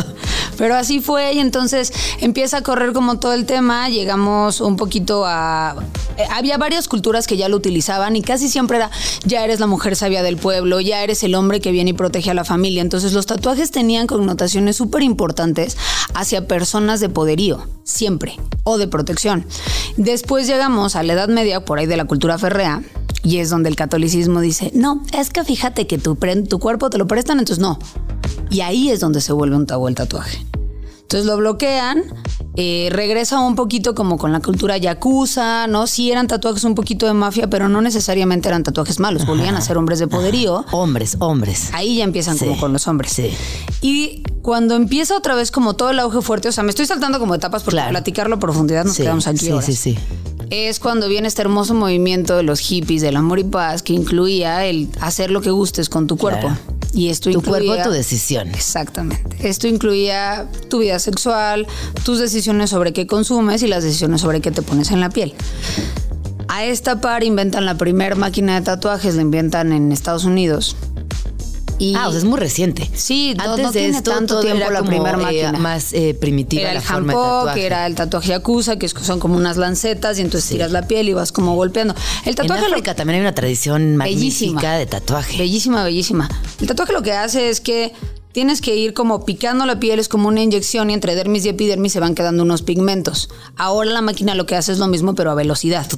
Pero 0.56 0.76
así 0.76 1.00
fue 1.00 1.32
y 1.34 1.40
entonces 1.40 1.92
empieza 2.20 2.58
a 2.58 2.62
correr 2.62 2.92
como 2.92 3.18
todo 3.18 3.32
el 3.32 3.46
tema, 3.46 3.88
llegamos 3.88 4.60
un 4.60 4.76
poquito 4.76 5.24
a... 5.26 5.74
eh, 6.18 6.22
había 6.30 6.56
varias 6.56 6.86
culturas 6.86 7.26
que 7.26 7.36
ya 7.36 7.48
lo 7.48 7.56
utilizaban 7.56 8.14
y 8.14 8.22
casi 8.22 8.48
siempre 8.48 8.76
era, 8.76 8.90
ya 9.24 9.44
eres 9.44 9.58
la 9.58 9.66
mujer 9.66 9.96
sabia 9.96 10.22
del 10.22 10.36
pueblo, 10.36 10.80
ya 10.80 11.02
eres 11.02 11.24
el 11.24 11.34
hombre 11.34 11.60
que 11.60 11.72
viene 11.72 11.90
y 11.90 11.94
protege 11.94 12.30
a 12.30 12.34
la 12.34 12.44
familia. 12.44 12.80
Entonces 12.82 13.12
los 13.12 13.26
tatuajes 13.26 13.72
tenían 13.72 14.06
connotaciones 14.06 14.51
súper 14.72 15.02
importantes 15.02 15.76
hacia 16.14 16.46
personas 16.46 17.00
de 17.00 17.08
poderío, 17.08 17.66
siempre, 17.84 18.38
o 18.64 18.78
de 18.78 18.88
protección. 18.88 19.46
Después 19.96 20.46
llegamos 20.46 20.96
a 20.96 21.02
la 21.02 21.14
Edad 21.14 21.28
Media, 21.28 21.64
por 21.64 21.78
ahí 21.78 21.86
de 21.86 21.96
la 21.96 22.04
cultura 22.04 22.38
ferrea, 22.38 22.82
y 23.22 23.38
es 23.38 23.50
donde 23.50 23.68
el 23.68 23.76
catolicismo 23.76 24.40
dice, 24.40 24.70
no, 24.74 25.02
es 25.12 25.30
que 25.30 25.44
fíjate 25.44 25.86
que 25.86 25.98
tu, 25.98 26.16
tu 26.48 26.58
cuerpo 26.58 26.90
te 26.90 26.98
lo 26.98 27.06
prestan, 27.06 27.38
entonces 27.38 27.62
no. 27.62 27.78
Y 28.50 28.60
ahí 28.60 28.90
es 28.90 29.00
donde 29.00 29.20
se 29.20 29.32
vuelve 29.32 29.56
un 29.56 29.66
tabú 29.66 29.88
el 29.88 29.94
tatuaje. 29.94 30.44
Entonces 31.12 31.26
lo 31.30 31.36
bloquean, 31.36 32.04
eh, 32.56 32.88
regresa 32.90 33.38
un 33.40 33.54
poquito 33.54 33.94
como 33.94 34.16
con 34.16 34.32
la 34.32 34.40
cultura 34.40 34.78
yakuza, 34.78 35.66
¿no? 35.66 35.86
Sí 35.86 36.10
eran 36.10 36.26
tatuajes 36.26 36.64
un 36.64 36.74
poquito 36.74 37.04
de 37.04 37.12
mafia, 37.12 37.50
pero 37.50 37.68
no 37.68 37.82
necesariamente 37.82 38.48
eran 38.48 38.62
tatuajes 38.62 38.98
malos, 38.98 39.26
volvían 39.26 39.54
a 39.54 39.60
ser 39.60 39.76
hombres 39.76 39.98
de 39.98 40.06
poderío. 40.06 40.64
hombres, 40.72 41.18
hombres. 41.20 41.68
Ahí 41.74 41.96
ya 41.98 42.04
empiezan 42.04 42.38
Sí, 42.38 42.46
como 42.46 42.58
con 42.58 42.72
los 42.72 42.88
hombres. 42.88 43.12
sí. 43.12 43.30
Y 43.82 44.22
cuando 44.40 44.74
empieza 44.74 45.14
otra 45.14 45.34
vez 45.34 45.50
como 45.50 45.74
todo 45.74 45.90
el 45.90 45.98
auge 45.98 46.22
fuerte, 46.22 46.48
o 46.48 46.52
sea, 46.52 46.64
me 46.64 46.70
estoy 46.70 46.86
saltando 46.86 47.18
como 47.18 47.34
etapas 47.34 47.62
porque 47.62 47.74
Claro. 47.76 47.90
platicarlo 47.90 48.36
a 48.36 48.38
profundidad 48.38 48.86
nos 48.86 48.96
Sí, 48.96 49.02
quedamos 49.02 49.26
aquí 49.26 49.36
sí, 49.36 49.52
horas. 49.52 49.66
sí, 49.66 49.74
sí. 49.76 49.98
Es 50.54 50.80
cuando 50.80 51.08
viene 51.08 51.28
este 51.28 51.40
hermoso 51.40 51.72
movimiento 51.72 52.36
de 52.36 52.42
los 52.42 52.60
hippies 52.60 53.00
del 53.00 53.16
amor 53.16 53.38
y 53.38 53.44
paz 53.44 53.82
que 53.82 53.94
incluía 53.94 54.66
el 54.66 54.86
hacer 55.00 55.30
lo 55.30 55.40
que 55.40 55.50
gustes 55.50 55.88
con 55.88 56.06
tu 56.06 56.18
cuerpo. 56.18 56.48
Claro. 56.48 56.60
Y 56.92 57.08
esto 57.08 57.30
Tu 57.30 57.38
incluía... 57.38 57.72
cuerpo, 57.72 57.88
tu 57.88 57.94
decisión. 57.94 58.48
Exactamente. 58.48 59.48
Esto 59.48 59.66
incluía 59.66 60.46
tu 60.68 60.80
vida 60.80 60.98
sexual, 60.98 61.66
tus 62.04 62.18
decisiones 62.18 62.68
sobre 62.68 62.92
qué 62.92 63.06
consumes 63.06 63.62
y 63.62 63.66
las 63.66 63.82
decisiones 63.82 64.20
sobre 64.20 64.42
qué 64.42 64.50
te 64.50 64.60
pones 64.60 64.90
en 64.90 65.00
la 65.00 65.08
piel. 65.08 65.32
A 66.48 66.66
esta 66.66 67.00
par 67.00 67.24
inventan 67.24 67.64
la 67.64 67.78
primera 67.78 68.14
máquina 68.14 68.56
de 68.56 68.60
tatuajes, 68.60 69.14
la 69.14 69.22
inventan 69.22 69.72
en 69.72 69.90
Estados 69.90 70.24
Unidos. 70.24 70.76
Y 71.82 71.96
Ah, 71.96 72.06
o 72.06 72.10
sea, 72.12 72.18
es 72.18 72.24
muy 72.24 72.38
reciente. 72.38 72.88
Sí, 72.94 73.34
no- 73.36 73.42
antes 73.42 73.64
no 73.66 73.72
de 73.72 73.80
tiene 73.80 73.96
esto 73.98 74.12
tanto 74.12 74.40
tiempo 74.40 74.58
era 74.58 74.70
la 74.70 74.78
como, 74.78 74.90
primer 74.90 75.14
eh, 75.14 75.18
máquina. 75.18 75.52
más 75.58 75.92
eh, 75.92 76.14
primitiva 76.14 76.62
era 76.62 76.74
la 76.74 76.78
el 76.80 76.84
forma 76.86 77.12
de 77.12 77.18
tatuaje. 77.18 77.58
que 77.60 77.66
era 77.66 77.86
el 77.86 77.94
tatuaje 77.96 78.28
yakuza, 78.28 78.76
que 78.78 78.88
son 78.88 79.18
como 79.18 79.36
unas 79.36 79.56
lancetas 79.56 80.16
y 80.18 80.22
entonces 80.22 80.48
tiras 80.48 80.70
la 80.70 80.86
piel 80.86 81.08
y 81.08 81.12
vas 81.12 81.32
como 81.32 81.56
golpeando. 81.56 81.94
El 82.24 82.30
En 82.30 82.34
tatuaje 82.36 82.62
lo- 82.62 82.68
África 82.68 82.94
también 82.94 83.16
hay 83.16 83.20
una 83.22 83.34
tradición 83.34 83.98
Bellísima. 83.98 84.52
magnífica 84.52 84.78
de 84.78 84.86
tatuaje. 84.86 85.38
Bellísima, 85.38 85.82
bellísima. 85.82 86.28
El 86.60 86.68
tatuaje 86.68 86.92
lo 86.92 87.02
que 87.02 87.12
hace 87.14 87.48
es 87.48 87.60
que 87.60 87.92
tienes 88.32 88.60
que 88.60 88.74
ir 88.76 88.94
como 88.94 89.24
picando 89.24 89.66
la 89.66 89.78
piel, 89.78 89.98
es 89.98 90.08
como 90.08 90.28
una 90.28 90.42
inyección 90.42 90.90
y 90.90 90.94
entre 90.94 91.14
dermis 91.14 91.44
y 91.44 91.50
epidermis 91.50 91.92
se 91.92 92.00
van 92.00 92.14
quedando 92.14 92.42
unos 92.42 92.62
pigmentos. 92.62 93.28
Ahora 93.56 93.90
la 93.90 94.00
máquina 94.02 94.34
lo 94.34 94.46
que 94.46 94.56
hace 94.56 94.72
es 94.72 94.78
lo 94.78 94.86
mismo 94.88 95.14
pero 95.14 95.30
a 95.30 95.34
velocidad. 95.34 95.86
Tu, 95.88 95.96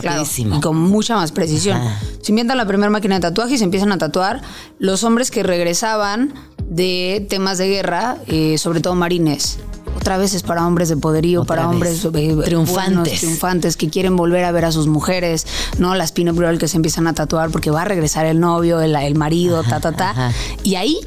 Claro, 0.00 0.24
y 0.58 0.60
con 0.60 0.76
mucha 0.76 1.16
más 1.16 1.32
precisión. 1.32 1.78
Ajá. 1.78 2.00
Se 2.22 2.32
inventan 2.32 2.56
la 2.56 2.66
primera 2.66 2.90
máquina 2.90 3.14
de 3.16 3.20
tatuaje 3.22 3.54
y 3.54 3.58
se 3.58 3.64
empiezan 3.64 3.92
a 3.92 3.98
tatuar 3.98 4.42
los 4.78 5.04
hombres 5.04 5.30
que 5.30 5.42
regresaban 5.42 6.34
de 6.68 7.24
temas 7.28 7.58
de 7.58 7.68
guerra, 7.68 8.16
eh, 8.26 8.58
sobre 8.58 8.80
todo 8.80 8.94
marines. 8.94 9.58
Otra 9.96 10.18
vez 10.18 10.34
es 10.34 10.42
para 10.42 10.66
hombres 10.66 10.88
de 10.88 10.96
poderío, 10.96 11.42
Otra 11.42 11.56
para 11.56 11.68
vez. 11.68 12.04
hombres 12.04 12.04
eh, 12.22 12.36
Triunfantes. 12.44 12.74
buenos, 12.94 13.08
triunfantes 13.18 13.76
que 13.76 13.88
quieren 13.88 14.16
volver 14.16 14.44
a 14.44 14.52
ver 14.52 14.64
a 14.66 14.72
sus 14.72 14.86
mujeres, 14.88 15.46
¿no? 15.78 15.94
Las 15.94 16.12
pin 16.12 16.32
girl 16.34 16.58
que 16.58 16.68
se 16.68 16.76
empiezan 16.76 17.06
a 17.06 17.14
tatuar 17.14 17.50
porque 17.50 17.70
va 17.70 17.82
a 17.82 17.84
regresar 17.84 18.26
el 18.26 18.38
novio, 18.40 18.80
el, 18.80 18.94
el 18.94 19.14
marido, 19.14 19.62
ta, 19.62 19.80
ta, 19.80 19.92
ta. 19.92 20.10
ajá. 20.10 20.32
Y 20.64 20.74
ahí 20.74 20.98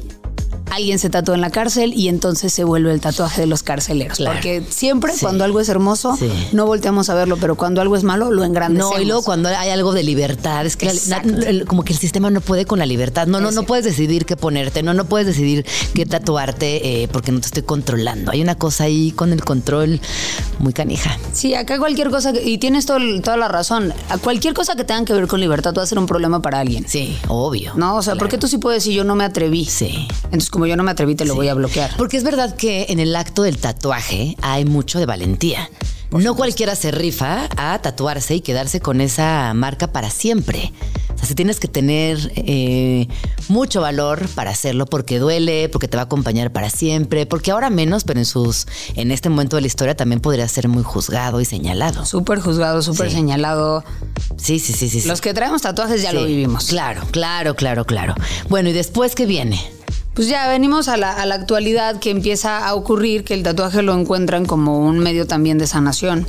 alguien 0.70 0.98
se 0.98 1.10
tatúa 1.10 1.34
en 1.34 1.40
la 1.40 1.50
cárcel 1.50 1.92
y 1.94 2.08
entonces 2.08 2.52
se 2.52 2.64
vuelve 2.64 2.92
el 2.92 3.00
tatuaje 3.00 3.40
de 3.42 3.46
los 3.46 3.62
carceleros. 3.62 4.18
Claro. 4.18 4.34
Porque 4.36 4.62
siempre 4.68 5.12
Sí. 5.12 5.20
cuando 5.20 5.44
algo 5.44 5.60
es 5.60 5.68
hermoso, 5.68 6.16
Sí. 6.16 6.30
no 6.52 6.66
volteamos 6.66 7.08
a 7.10 7.14
verlo, 7.14 7.36
pero 7.38 7.56
cuando 7.56 7.80
algo 7.80 7.96
es 7.96 8.04
malo, 8.04 8.30
lo 8.30 8.44
engrandecemos. 8.44 8.94
No, 8.96 9.00
y 9.02 9.04
luego 9.06 9.22
cuando 9.22 9.48
hay 9.48 9.70
algo 9.70 9.92
de 9.92 10.02
libertad, 10.02 10.64
es 10.66 10.76
que 10.76 10.92
la- 11.08 11.22
como 11.66 11.82
que 11.84 11.92
el 11.92 11.98
sistema 11.98 12.30
no 12.30 12.40
puede 12.40 12.64
con 12.64 12.78
la 12.78 12.86
libertad. 12.86 13.26
No, 13.26 13.40
no, 13.40 13.50
no 13.50 13.64
puedes 13.64 13.84
decidir 13.84 14.26
qué 14.26 14.36
ponerte, 14.36 14.82
no, 14.82 14.94
no 14.94 15.04
puedes 15.04 15.26
decidir 15.26 15.64
qué 15.94 16.06
tatuarte 16.06 17.02
eh, 17.02 17.08
porque 17.08 17.32
no 17.32 17.40
te 17.40 17.46
estoy 17.46 17.62
controlando. 17.62 18.30
Hay 18.32 18.40
una 18.42 18.54
cosa 18.54 18.84
ahí 18.84 19.12
con 19.12 19.32
el 19.32 19.44
control 19.44 20.00
muy 20.58 20.72
canija. 20.72 21.18
Sí, 21.32 21.54
acá 21.54 21.78
cualquier 21.78 22.10
cosa, 22.10 22.32
que- 22.32 22.42
y 22.48 22.58
tienes 22.58 22.86
todo 22.86 22.98
toda 23.22 23.36
la 23.36 23.48
razón, 23.48 23.92
a 24.08 24.18
cualquier 24.18 24.54
cosa 24.54 24.76
que 24.76 24.84
tenga 24.84 25.04
que 25.04 25.12
ver 25.12 25.26
con 25.26 25.40
libertad 25.40 25.74
va 25.76 25.82
a 25.82 25.86
ser 25.86 25.98
un 25.98 26.06
problema 26.06 26.40
para 26.42 26.60
alguien. 26.60 26.86
Sí, 26.88 27.16
obvio. 27.28 27.72
No, 27.76 27.96
o 27.96 28.02
sea, 28.02 28.16
¿por 28.16 28.28
qué 28.28 28.38
tú 28.38 28.46
sí 28.46 28.58
puedes 28.58 28.82
decir 28.84 28.94
yo 28.96 29.04
no 29.04 29.14
me 29.16 29.24
atreví? 29.24 29.64
Sí. 29.64 30.06
Entonces, 30.24 30.50
como 30.60 30.66
yo 30.66 30.76
no 30.76 30.82
me 30.82 30.90
atreví, 30.90 31.14
te 31.14 31.24
lo 31.24 31.34
voy 31.34 31.48
a 31.48 31.54
bloquear. 31.54 31.90
Porque 31.96 32.18
es 32.18 32.22
verdad 32.22 32.54
que 32.54 32.84
en 32.90 33.00
el 33.00 33.16
acto 33.16 33.44
del 33.44 33.56
tatuaje 33.56 34.36
hay 34.42 34.66
mucho 34.66 34.98
de 34.98 35.06
valentía. 35.06 35.70
No 36.10 36.34
cualquiera 36.36 36.74
se 36.74 36.90
rifa 36.90 37.48
a 37.56 37.78
tatuarse 37.80 38.34
y 38.34 38.40
quedarse 38.42 38.80
con 38.80 39.00
esa 39.00 39.54
marca 39.54 39.86
para 39.90 40.10
siempre. 40.10 40.70
O 41.14 41.16
sea, 41.18 41.26
si 41.26 41.34
tienes 41.34 41.60
que 41.60 41.68
tener 41.68 42.32
eh, 42.36 43.06
mucho 43.48 43.80
valor 43.80 44.28
para 44.34 44.50
hacerlo 44.50 44.84
porque 44.84 45.18
duele, 45.18 45.70
porque 45.70 45.88
te 45.88 45.96
va 45.96 46.02
a 46.02 46.06
acompañar 46.06 46.52
para 46.52 46.68
siempre, 46.68 47.24
porque 47.24 47.52
ahora 47.52 47.70
menos, 47.70 48.04
pero 48.04 48.18
en 48.18 48.26
sus, 48.26 48.66
en 48.96 49.12
este 49.12 49.30
momento 49.30 49.56
de 49.56 49.62
la 49.62 49.68
historia 49.68 49.94
también 49.96 50.20
podría 50.20 50.46
ser 50.48 50.68
muy 50.68 50.82
juzgado 50.82 51.40
y 51.40 51.46
señalado. 51.46 52.04
Súper 52.04 52.40
juzgado, 52.40 52.82
súper 52.82 53.08
Sí. 53.08 53.14
señalado. 53.16 53.82
Sí, 54.36 54.58
sí, 54.58 54.74
sí, 54.74 54.90
sí. 54.90 55.00
sí. 55.00 55.08
Los 55.08 55.20
que 55.22 55.32
traemos 55.32 55.62
tatuajes 55.62 56.02
ya 56.02 56.12
lo 56.12 56.24
vivimos. 56.26 56.66
Claro, 56.66 57.02
claro, 57.12 57.54
claro, 57.54 57.86
claro. 57.86 58.14
Bueno, 58.50 58.68
¿y 58.68 58.72
después 58.72 59.14
qué 59.14 59.24
viene? 59.26 59.58
Pues 60.14 60.28
ya 60.28 60.48
venimos 60.48 60.88
a 60.88 60.96
la, 60.96 61.12
actualidad 61.32 61.98
que 62.00 62.10
empieza 62.10 62.66
a 62.66 62.74
ocurrir 62.74 63.24
que 63.24 63.34
el 63.34 63.42
tatuaje 63.42 63.82
lo 63.82 63.98
encuentran 63.98 64.44
como 64.44 64.80
un 64.86 64.98
medio 64.98 65.26
también 65.26 65.58
de 65.58 65.66
sanación. 65.66 66.26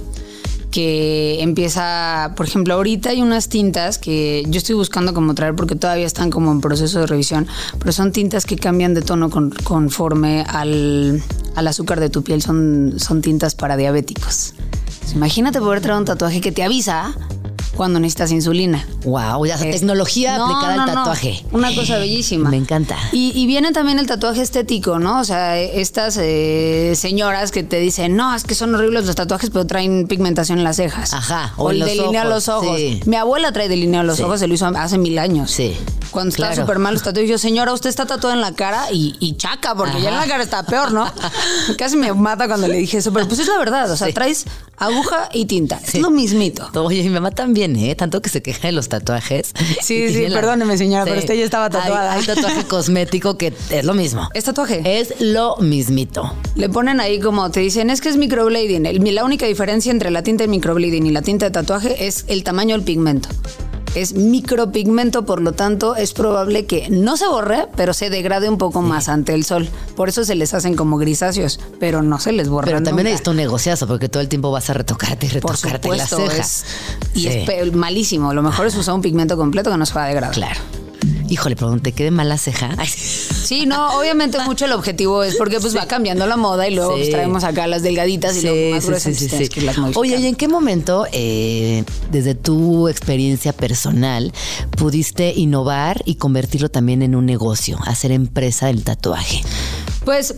Que 0.69 1.41
empieza, 1.41 2.31
por 2.37 2.45
ejemplo, 2.45 2.75
ahorita 2.75 3.09
hay 3.09 3.21
unas 3.21 3.49
tintas 3.49 3.97
que 3.97 4.45
yo 4.47 4.57
estoy 4.57 4.75
buscando 4.75 5.13
como 5.13 5.35
traer 5.35 5.53
porque 5.53 5.75
todavía 5.75 6.05
están 6.05 6.29
como 6.29 6.49
en 6.53 6.61
proceso 6.61 7.01
de 7.01 7.07
revisión, 7.07 7.47
pero 7.77 7.91
son 7.91 8.13
tintas 8.13 8.45
que 8.45 8.55
cambian 8.55 8.93
de 8.93 9.01
tono 9.01 9.29
con- 9.29 9.49
conforme 9.49 10.45
al, 10.47 11.21
azúcar 11.55 11.99
de 11.99 12.09
tu 12.09 12.23
piel, 12.23 12.41
son, 12.41 12.93
son 12.97 13.21
tintas 13.21 13.53
para 13.53 13.75
diabéticos. 13.75 14.53
Pues 15.01 15.13
imagínate 15.13 15.59
poder 15.59 15.81
traer 15.81 15.97
un 15.97 16.05
tatuaje 16.05 16.39
que 16.39 16.53
te 16.53 16.63
avisa 16.63 17.13
cuando 17.75 17.99
necesitas 17.99 18.31
insulina. 18.31 18.85
Wow, 19.05 19.45
ya 19.45 19.55
Es- 19.55 19.61
tecnología 19.61 20.37
No, 20.37 20.45
aplicada 20.45 20.75
no, 20.75 20.81
al 20.83 20.87
no. 20.89 20.93
tatuaje. 20.95 21.43
Una 21.51 21.73
cosa 21.73 21.97
bellísima. 21.97 22.49
Me 22.49 22.57
encanta. 22.57 22.97
Y, 23.11 23.31
y 23.35 23.45
viene 23.47 23.71
también 23.71 23.97
el 23.99 24.07
tatuaje 24.07 24.41
estético, 24.41 24.99
¿no? 24.99 25.19
O 25.19 25.23
sea, 25.23 25.57
estas 25.59 26.17
eh, 26.21 26.93
señoras 26.95 27.51
que 27.51 27.63
te 27.63 27.79
dicen, 27.79 28.15
no, 28.15 28.35
es 28.35 28.43
que 28.43 28.55
son 28.55 28.75
horribles 28.75 29.05
los 29.05 29.15
tatuajes, 29.15 29.49
pero 29.49 29.65
traen 29.65 30.07
pigmentación 30.07 30.57
en 30.59 30.63
las 30.63 30.75
cejas. 30.77 31.13
Ajá, 31.13 31.53
o 31.57 31.65
O, 31.65 31.71
el 31.71 31.79
los 31.79 31.87
delinea 31.89 32.21
ojos, 32.23 32.33
los 32.33 32.49
ojos. 32.49 32.77
sí. 32.77 32.99
Mi 33.05 33.15
abuela 33.15 33.51
trae 33.51 33.69
delineado 33.69 34.05
los 34.05 34.17
Sí. 34.17 34.23
ojos, 34.23 34.39
se 34.39 34.47
lo 34.47 34.53
hizo 34.53 34.65
hace 34.67 34.97
mil 34.97 35.17
años. 35.17 35.51
Sí. 35.51 35.75
Cuando 36.11 36.35
Claro. 36.35 36.55
súper 36.55 36.77
mal 36.79 36.93
los 36.93 37.03
tatuajes, 37.03 37.29
yo, 37.29 37.37
señora, 37.37 37.71
usted 37.73 37.89
está 37.89 38.05
tatuada 38.05 38.35
en 38.35 38.41
la 38.41 38.53
cara 38.53 38.91
y, 38.91 39.15
y 39.19 39.37
chaca, 39.37 39.75
porque 39.75 40.01
ya 40.01 40.09
en 40.09 40.17
la 40.17 40.27
cara 40.27 40.43
está 40.43 40.63
peor, 40.63 40.91
¿no? 40.91 41.05
Casi 41.77 41.95
me 41.95 42.11
mata 42.13 42.47
cuando 42.47 42.67
le 42.67 42.75
dije 42.77 42.97
eso, 42.97 43.13
pero 43.13 43.27
pues 43.27 43.39
es 43.39 43.47
la 43.47 43.57
verdad, 43.57 43.89
o 43.89 43.95
sea, 43.95 44.07
Sí. 44.07 44.13
traes 44.13 44.45
aguja 44.77 45.29
y 45.33 45.45
tinta. 45.45 45.79
Es 45.83 45.99
lo 45.99 46.09
mismito. 46.09 46.69
Oye, 46.83 47.03
mi 47.03 47.09
mamá 47.09 47.31
también, 47.31 47.60
¿eh? 47.67 47.95
Tanto 47.95 48.21
que 48.21 48.29
se 48.29 48.41
queja 48.41 48.67
de 48.67 48.71
los 48.71 48.89
tatuajes. 48.89 49.53
Sí, 49.81 50.09
sí, 50.13 50.25
perdóneme, 50.33 50.77
señora, 50.77 51.05
pero 51.05 51.19
usted 51.19 51.35
ya 51.35 51.43
estaba 51.45 51.65
Hay- 51.65 51.71
tatuada. 51.71 52.13
Hay, 52.13 52.23
tatuaje 52.25 52.63
cosmético 52.67 53.37
que 53.37 53.53
es 53.69 53.85
lo 53.85 53.93
mismo. 53.93 54.29
¿Es 54.33 54.45
tatuaje? 54.45 54.81
Es 54.99 55.13
lo 55.19 55.57
mismito. 55.57 56.33
Le 56.55 56.69
ponen 56.69 56.99
ahí 56.99 57.19
como 57.19 57.49
te 57.51 57.59
dicen, 57.59 57.89
es 57.89 58.01
que 58.01 58.09
es 58.09 58.17
microblading. 58.17 58.85
El- 58.85 59.15
la 59.15 59.23
única 59.25 59.45
diferencia 59.45 59.91
entre 59.91 60.09
la 60.11 60.23
tinta 60.23 60.43
de 60.43 60.47
microblading 60.47 61.05
y 61.05 61.11
la 61.11 61.21
tinta 61.21 61.45
de 61.45 61.51
tatuaje 61.51 62.07
es 62.07 62.25
el 62.27 62.43
tamaño 62.43 62.75
del 62.75 62.83
pigmento. 62.85 63.29
Es 63.93 64.13
micropigmento, 64.13 65.25
por 65.25 65.41
lo 65.41 65.51
tanto, 65.51 65.97
es 65.97 66.13
probable 66.13 66.65
que 66.65 66.89
no 66.89 67.17
se 67.17 67.27
borre, 67.27 67.67
pero 67.75 67.93
se 67.93 68.09
degrade 68.09 68.47
un 68.47 68.57
poco 68.57 68.81
más 68.81 69.09
ante 69.09 69.33
el 69.33 69.43
sol. 69.43 69.67
Por 69.97 70.07
eso 70.07 70.23
se 70.23 70.35
les 70.35 70.53
hacen 70.53 70.75
como 70.77 70.97
grisáceos, 70.97 71.59
pero 71.77 72.01
no 72.01 72.17
se 72.17 72.31
les 72.31 72.47
borra. 72.47 72.65
Pero 72.67 72.77
también 72.77 72.95
nunca. 73.05 73.09
necesita 73.09 73.31
un 73.31 73.37
negociazo 73.37 73.87
porque 73.87 74.07
todo 74.07 74.21
el 74.21 74.29
tiempo 74.29 74.49
vas 74.49 74.69
a 74.69 74.73
retocarte 74.73 75.25
y 75.25 75.29
Por 75.39 75.51
retocarte 75.51 75.89
supuesto, 75.89 76.19
las 76.19 76.29
cejas. 76.31 76.65
es- 77.13 77.17
y 77.17 77.21
Sí. 77.23 77.27
es 77.49 77.73
malísimo. 77.73 78.33
Lo 78.33 78.41
mejor 78.41 78.65
es 78.67 78.75
usar 78.77 78.93
un 78.95 79.01
pigmento 79.01 79.35
completo 79.35 79.69
que 79.69 79.77
no 79.77 79.85
se 79.85 79.93
va 79.93 80.05
a 80.05 80.07
degradar. 80.07 80.33
Claro. 80.35 80.59
Híjole, 81.31 81.55
pero 81.55 81.79
te 81.79 81.93
quede 81.93 82.11
mala 82.11 82.37
ceja. 82.37 82.75
Ay, 82.77 82.87
Sí, 82.87 83.65
no, 83.65 83.97
obviamente 83.97 84.37
mucho 84.39 84.65
el 84.65 84.73
objetivo 84.73 85.23
es 85.23 85.35
porque 85.37 85.61
pues 85.61 85.75
va 85.75 85.85
cambiando 85.87 86.27
la 86.27 86.35
moda 86.35 86.67
y 86.67 86.75
luego 86.75 86.91
Sí. 86.95 86.99
pues, 86.99 87.09
traemos 87.11 87.45
acá 87.45 87.67
las 87.67 87.83
delgaditas 87.83 88.35
y 88.37 88.41
luego 88.41 88.75
más 88.75 88.85
gruesas. 88.85 89.17
que 89.17 89.59
irlas 89.61 89.77
Oye. 89.95 90.17
¿y 90.17 90.27
en 90.27 90.35
qué 90.35 90.47
momento, 90.49 91.05
eh, 91.13 91.85
desde 92.11 92.35
tu 92.35 92.89
experiencia 92.89 93.53
personal, 93.53 94.33
pudiste 94.77 95.33
innovar 95.33 96.01
y 96.05 96.15
convertirlo 96.15 96.69
también 96.69 97.01
en 97.01 97.15
un 97.15 97.25
negocio, 97.25 97.79
hacer 97.85 98.11
empresa 98.11 98.67
del 98.67 98.83
tatuaje? 98.83 99.41
Pues 100.03 100.35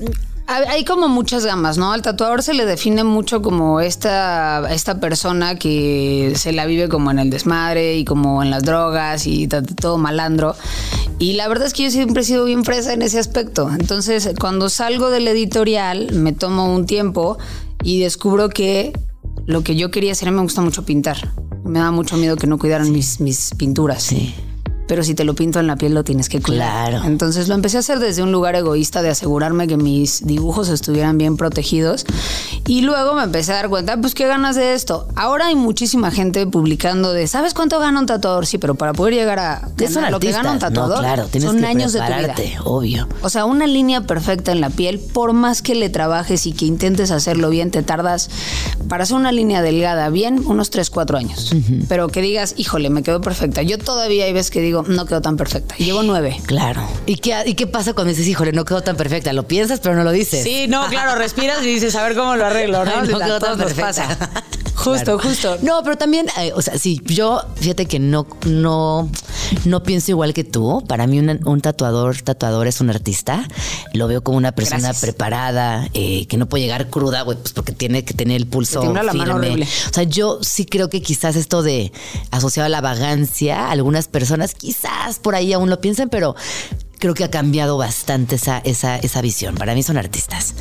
hay 0.48 0.84
como 0.84 1.08
muchas 1.08 1.46
gamas, 1.46 1.78
¿no? 1.78 1.94
Al 1.94 2.02
tatuador 2.02 2.44
se 2.44 2.54
le 2.54 2.66
define 2.66 3.04
mucho 3.04 3.42
como 3.42 3.80
esta, 3.80 4.68
esta 4.74 5.00
persona 5.00 5.56
que 5.56 6.34
se 6.36 6.52
la 6.52 6.66
vive 6.66 6.90
como 6.90 7.12
en 7.12 7.20
el 7.20 7.30
desmadre 7.30 7.98
y 7.98 8.06
como 8.06 8.44
en 8.44 8.50
las 8.50 8.64
drogas 8.64 9.26
y 9.26 9.48
todo 9.48 9.98
malandro. 9.98 10.56
Y 11.20 11.34
la 11.34 11.48
verdad 11.48 11.68
es 11.68 11.74
que 11.74 11.84
yo 11.84 11.92
siempre 11.92 12.22
he 12.22 12.26
sido 12.26 12.46
bien 12.46 12.66
fresa 12.66 12.94
en 12.94 13.02
ese 13.02 13.20
aspecto. 13.20 13.70
Entonces, 13.72 14.30
cuando 14.40 14.70
salgo 14.70 15.10
del 15.10 15.28
editorial, 15.28 16.12
me 16.12 16.34
tomo 16.34 16.74
un 16.74 16.86
tiempo 16.86 17.38
y 17.84 18.02
descubro 18.02 18.50
que 18.50 18.92
lo 19.46 19.64
que 19.64 19.76
yo 19.76 19.92
quería 19.92 20.12
hacer 20.12 20.32
me 20.32 20.42
gusta 20.42 20.62
mucho 20.62 20.84
pintar. 20.84 21.34
Me 21.64 21.80
da 21.80 21.92
mucho 21.92 22.18
miedo 22.18 22.36
que 22.36 22.48
no 22.48 22.58
cuidaran 22.58 22.92
mis, 22.92 23.22
mis 23.22 23.52
pinturas. 23.56 24.04
Sí. 24.04 24.36
Pero 24.94 25.04
si 25.04 25.16
te 25.16 25.24
lo 25.24 25.34
pinto 25.34 25.60
en 25.60 25.66
la 25.66 25.76
piel 25.76 25.96
lo 25.96 26.04
tienes 26.04 26.30
que 26.30 26.40
cuidar. 26.40 26.92
Claro. 26.92 27.04
Entonces 27.08 27.48
lo 27.48 27.56
empecé 27.56 27.78
a 27.78 27.80
hacer 27.80 27.98
desde 27.98 28.22
un 28.22 28.32
lugar 28.32 28.56
egoísta 28.56 29.02
de 29.02 29.10
asegurarme 29.10 29.66
que 29.66 29.76
mis 29.76 30.24
dibujos 30.24 30.70
estuvieran 30.70 31.18
bien 31.18 31.36
protegidos. 31.36 32.06
Y 32.68 32.82
luego 32.82 33.16
me 33.16 33.24
empecé 33.24 33.54
a 33.54 33.56
dar 33.56 33.70
cuenta, 33.70 33.98
pues 33.98 34.14
qué 34.14 34.28
ganas 34.28 34.56
de 34.56 34.76
esto. 34.76 35.08
Ahora 35.16 35.48
hay 35.48 35.56
muchísima 35.56 36.12
gente 36.12 36.46
publicando 36.46 37.12
de, 37.12 37.26
¿sabes 37.26 37.56
cuánto 37.56 37.80
gana 37.80 38.02
un 38.02 38.06
tatuador? 38.06 38.46
Sí, 38.46 38.60
pero 38.60 38.76
para 38.76 38.94
poder 38.94 39.16
llegar 39.16 39.40
a 39.40 39.72
ganar 39.76 40.12
lo 40.12 40.20
que 40.20 40.32
gana 40.32 40.52
un 40.52 40.60
tatuador, 40.60 40.98
no, 40.98 41.02
claro, 41.02 41.26
tienes 41.26 41.50
son 41.50 41.60
que 41.60 41.66
años 41.66 41.92
de 41.92 42.00
tu 42.00 42.06
vida. 42.06 42.36
obvio. 42.66 43.08
O 43.24 43.30
sea, 43.30 43.46
una 43.46 43.66
línea 43.66 44.02
perfecta 44.02 44.52
en 44.52 44.62
la 44.62 44.70
piel, 44.70 45.00
por 45.00 45.34
más 45.34 45.64
que 45.64 45.74
le 45.74 45.90
trabajes 45.90 46.46
y 46.46 46.52
que 46.52 46.66
intentes 46.66 47.10
hacerlo 47.10 47.50
bien, 47.50 47.72
te 47.72 47.82
tardas 47.82 48.30
para 48.88 49.06
hacer 49.06 49.16
una 49.16 49.32
línea 49.32 49.64
delgada 49.64 50.10
bien 50.10 50.44
unos 50.46 50.70
3, 50.70 50.92
4 50.92 51.18
años. 51.18 51.52
Pero 51.90 52.10
que 52.10 52.22
digas, 52.22 52.54
híjole, 52.58 52.92
me 52.92 53.02
quedó 53.02 53.22
perfecta. 53.22 53.64
Yo 53.64 53.80
todavía 53.80 54.26
hay 54.26 54.34
veces 54.34 54.52
que 54.52 54.62
digo, 54.62 54.83
no 54.88 55.06
quedó 55.06 55.22
tan 55.22 55.38
perfecta. 55.38 55.76
Llevo 55.78 56.04
9. 56.04 56.42
Claro. 56.46 56.88
¿Y 57.06 57.18
qué, 57.18 57.36
¿Y 57.46 57.54
qué 57.56 57.68
pasa 57.68 57.94
cuando 57.94 58.10
dices, 58.12 58.28
híjole, 58.28 58.52
no 58.52 58.66
quedó 58.66 58.82
tan 58.82 58.96
perfecta? 58.96 59.34
Lo 59.34 59.48
piensas, 59.48 59.80
pero 59.80 59.96
no 59.96 60.04
lo 60.04 60.12
dices. 60.12 60.44
Sí, 60.44 60.68
no, 60.68 60.88
claro, 60.90 61.16
respiras 61.16 61.62
y 61.64 61.68
dices, 61.68 61.96
a 61.96 62.04
ver 62.04 62.16
cómo 62.16 62.36
lo 62.36 62.46
arreglo, 62.46 62.84
¿no? 62.86 62.92
Ay, 63.02 63.08
no 63.10 63.18
A 63.18 63.26
quedó 63.26 63.40
tan 63.40 63.58
perfecta. 63.58 63.86
pasa. 63.88 64.18
Justo, 64.76 65.18
Claro. 65.18 65.20
justo. 65.20 65.58
No, 65.62 65.82
pero 65.84 65.98
también, 65.98 66.28
eh, 66.40 66.52
o 66.56 66.62
sea, 66.62 66.78
sí, 66.78 67.00
yo, 67.06 67.42
fíjate 67.56 67.86
que 67.86 68.00
no, 68.00 68.26
no, 68.48 69.10
no 69.66 69.84
pienso 69.84 70.12
igual 70.12 70.34
que 70.34 70.44
tú. 70.44 70.84
Para 70.88 71.06
mí 71.08 71.20
un, 71.20 71.40
un 71.46 71.62
tatuador, 71.62 72.22
tatuador 72.22 72.68
es 72.68 72.82
un 72.82 72.90
artista. 72.90 73.48
Lo 73.94 74.08
veo 74.08 74.24
como 74.24 74.38
una 74.38 74.52
persona 74.54 74.82
Gracias. 74.82 75.02
preparada, 75.02 75.88
eh, 75.94 76.26
que 76.28 76.38
no 76.38 76.48
puede 76.50 76.64
llegar 76.64 76.90
cruda, 76.90 77.22
güey, 77.22 77.38
pues 77.38 77.54
porque 77.54 77.72
tiene 77.72 78.04
que 78.04 78.14
tener 78.14 78.38
el 78.38 78.48
pulso 78.48 78.80
Te 78.80 78.86
tiembla 78.88 79.04
la 79.04 79.14
mano 79.14 79.34
firme. 79.34 79.48
horrible. 79.48 79.68
O 79.90 79.94
sea, 79.94 80.04
yo 80.04 80.40
sí 80.42 80.66
creo 80.66 80.90
que 80.90 81.02
quizás 81.02 81.36
esto 81.36 81.62
de 81.62 81.92
asociado 82.32 82.66
a 82.66 82.70
la 82.70 82.82
vagancia, 82.82 83.70
algunas 83.70 84.08
personas 84.08 84.56
quizás 84.56 85.20
por 85.20 85.36
ahí 85.36 85.54
aún 85.54 85.70
lo 85.70 85.80
piensan, 85.82 86.10
pero 86.10 86.36
creo 87.04 87.16
que 87.16 87.26
ha 87.26 87.30
cambiado 87.30 87.78
bastante 87.78 88.36
esa, 88.36 88.60
esa, 88.60 88.96
esa 88.96 89.22
visión. 89.22 89.56
Para 89.56 89.76
mí 89.76 89.84
son 89.84 89.98
artistas. 89.98 90.54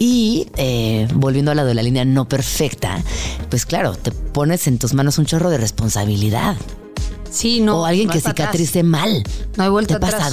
Y 0.00 0.48
eh, 0.56 1.06
volviendo 1.14 1.52
a 1.52 1.54
la 1.54 1.64
de 1.64 1.74
la 1.74 1.82
línea 1.84 2.04
no 2.04 2.28
perfecta, 2.28 3.00
pues 3.50 3.66
claro, 3.66 3.94
te 3.94 4.10
pones 4.10 4.66
en 4.66 4.80
tus 4.80 4.94
manos 4.94 5.16
un 5.18 5.26
chorro 5.26 5.48
de 5.48 5.58
responsabilidad. 5.58 6.56
Sí, 7.30 7.60
no. 7.60 7.82
o 7.82 7.84
alguien 7.84 8.08
no 8.08 8.14
que 8.14 8.18
atrás. 8.18 8.34
cicatrice 8.34 8.82
mal. 8.82 9.22
No 9.56 9.62
hay 9.62 9.70
vuelta 9.70 10.00
¿Te 10.00 10.04
ha 10.04 10.08
atrás. 10.08 10.24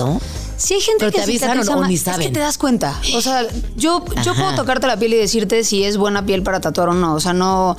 Sí 0.57 0.75
hay 0.75 0.81
gente 0.81 0.99
Pero 0.99 1.11
que 1.11 1.17
te 1.17 1.23
avisan 1.23 1.57
o- 1.57 1.73
o 1.73 1.79
mal. 1.79 1.89
ni 1.89 1.95
Es 1.95 2.03
que 2.03 2.29
te 2.29 2.39
das 2.39 2.57
cuenta. 2.57 2.99
O 3.15 3.21
sea, 3.21 3.45
yo, 3.75 4.03
yo 4.23 4.31
Ajá. 4.31 4.41
puedo 4.41 4.55
tocarte 4.55 4.87
la 4.87 4.97
piel 4.97 5.13
y 5.13 5.17
decirte 5.17 5.63
si 5.63 5.83
es 5.83 5.97
buena 5.97 6.25
piel 6.25 6.43
para 6.43 6.61
tatuar 6.61 6.89
o 6.89 6.93
no. 6.93 7.15
O 7.15 7.19
sea, 7.19 7.33
no... 7.33 7.75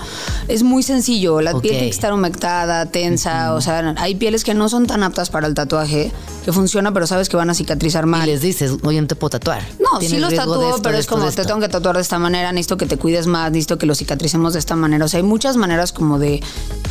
Es 0.49 0.63
muy 0.63 0.83
sencillo. 0.83 1.41
La 1.41 1.53
piel 1.53 1.63
tiene 1.63 1.79
que 1.85 1.91
estar 1.91 2.13
humectada, 2.13 2.87
tensa. 2.87 3.55
O 3.55 3.61
sea, 3.61 3.95
hay 3.99 4.15
pieles 4.17 4.45
que 4.45 4.55
no 4.55 4.69
son 4.69 4.87
tan 4.87 5.03
aptas 5.03 5.31
para 5.31 5.47
el 5.47 5.55
tatuaje, 5.55 6.13
que 6.45 6.53
funciona, 6.53 6.93
pero 6.93 7.07
sabes 7.07 7.29
que 7.29 7.37
van 7.37 7.49
a 7.51 7.55
cicatrizar 7.55 8.05
Y 8.05 8.09
mal. 8.09 8.27
les 8.27 8.41
dices, 8.43 8.73
oye, 8.83 9.01
no 9.01 9.07
te 9.07 9.15
puedo 9.17 9.31
tatuar. 9.31 9.63
No, 9.81 10.01
sí 10.01 10.19
los 10.19 10.35
tatúo, 10.35 10.69
esto, 10.71 10.83
pero 10.83 10.99
es 10.99 11.07
como 11.07 11.23
te 11.25 11.29
esto". 11.31 11.45
tengo 11.47 11.61
que 11.61 11.69
tatuar 11.69 11.97
de 11.97 12.03
esta 12.03 12.19
manera, 12.19 12.53
necesito 12.53 12.77
que 12.77 12.87
te 12.87 12.97
cuides 12.99 13.27
más, 13.27 13.51
necesito 13.51 13.79
que 13.79 13.87
lo 13.87 13.95
cicatricemos 13.95 14.53
de 14.53 14.59
esta 14.59 14.77
manera. 14.77 15.05
O 15.05 15.09
sea, 15.09 15.19
hay 15.19 15.25
muchas 15.25 15.57
maneras 15.57 15.93
como 15.93 16.19
de 16.19 16.43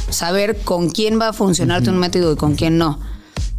saber 0.10 0.62
con 0.62 0.90
quién 0.90 1.20
va 1.20 1.30
a 1.30 1.34
funcionarte 1.34 1.90
un 1.90 1.98
método 1.98 2.34
y 2.34 2.36
con 2.36 2.56
quién 2.56 2.78
no. 2.78 3.00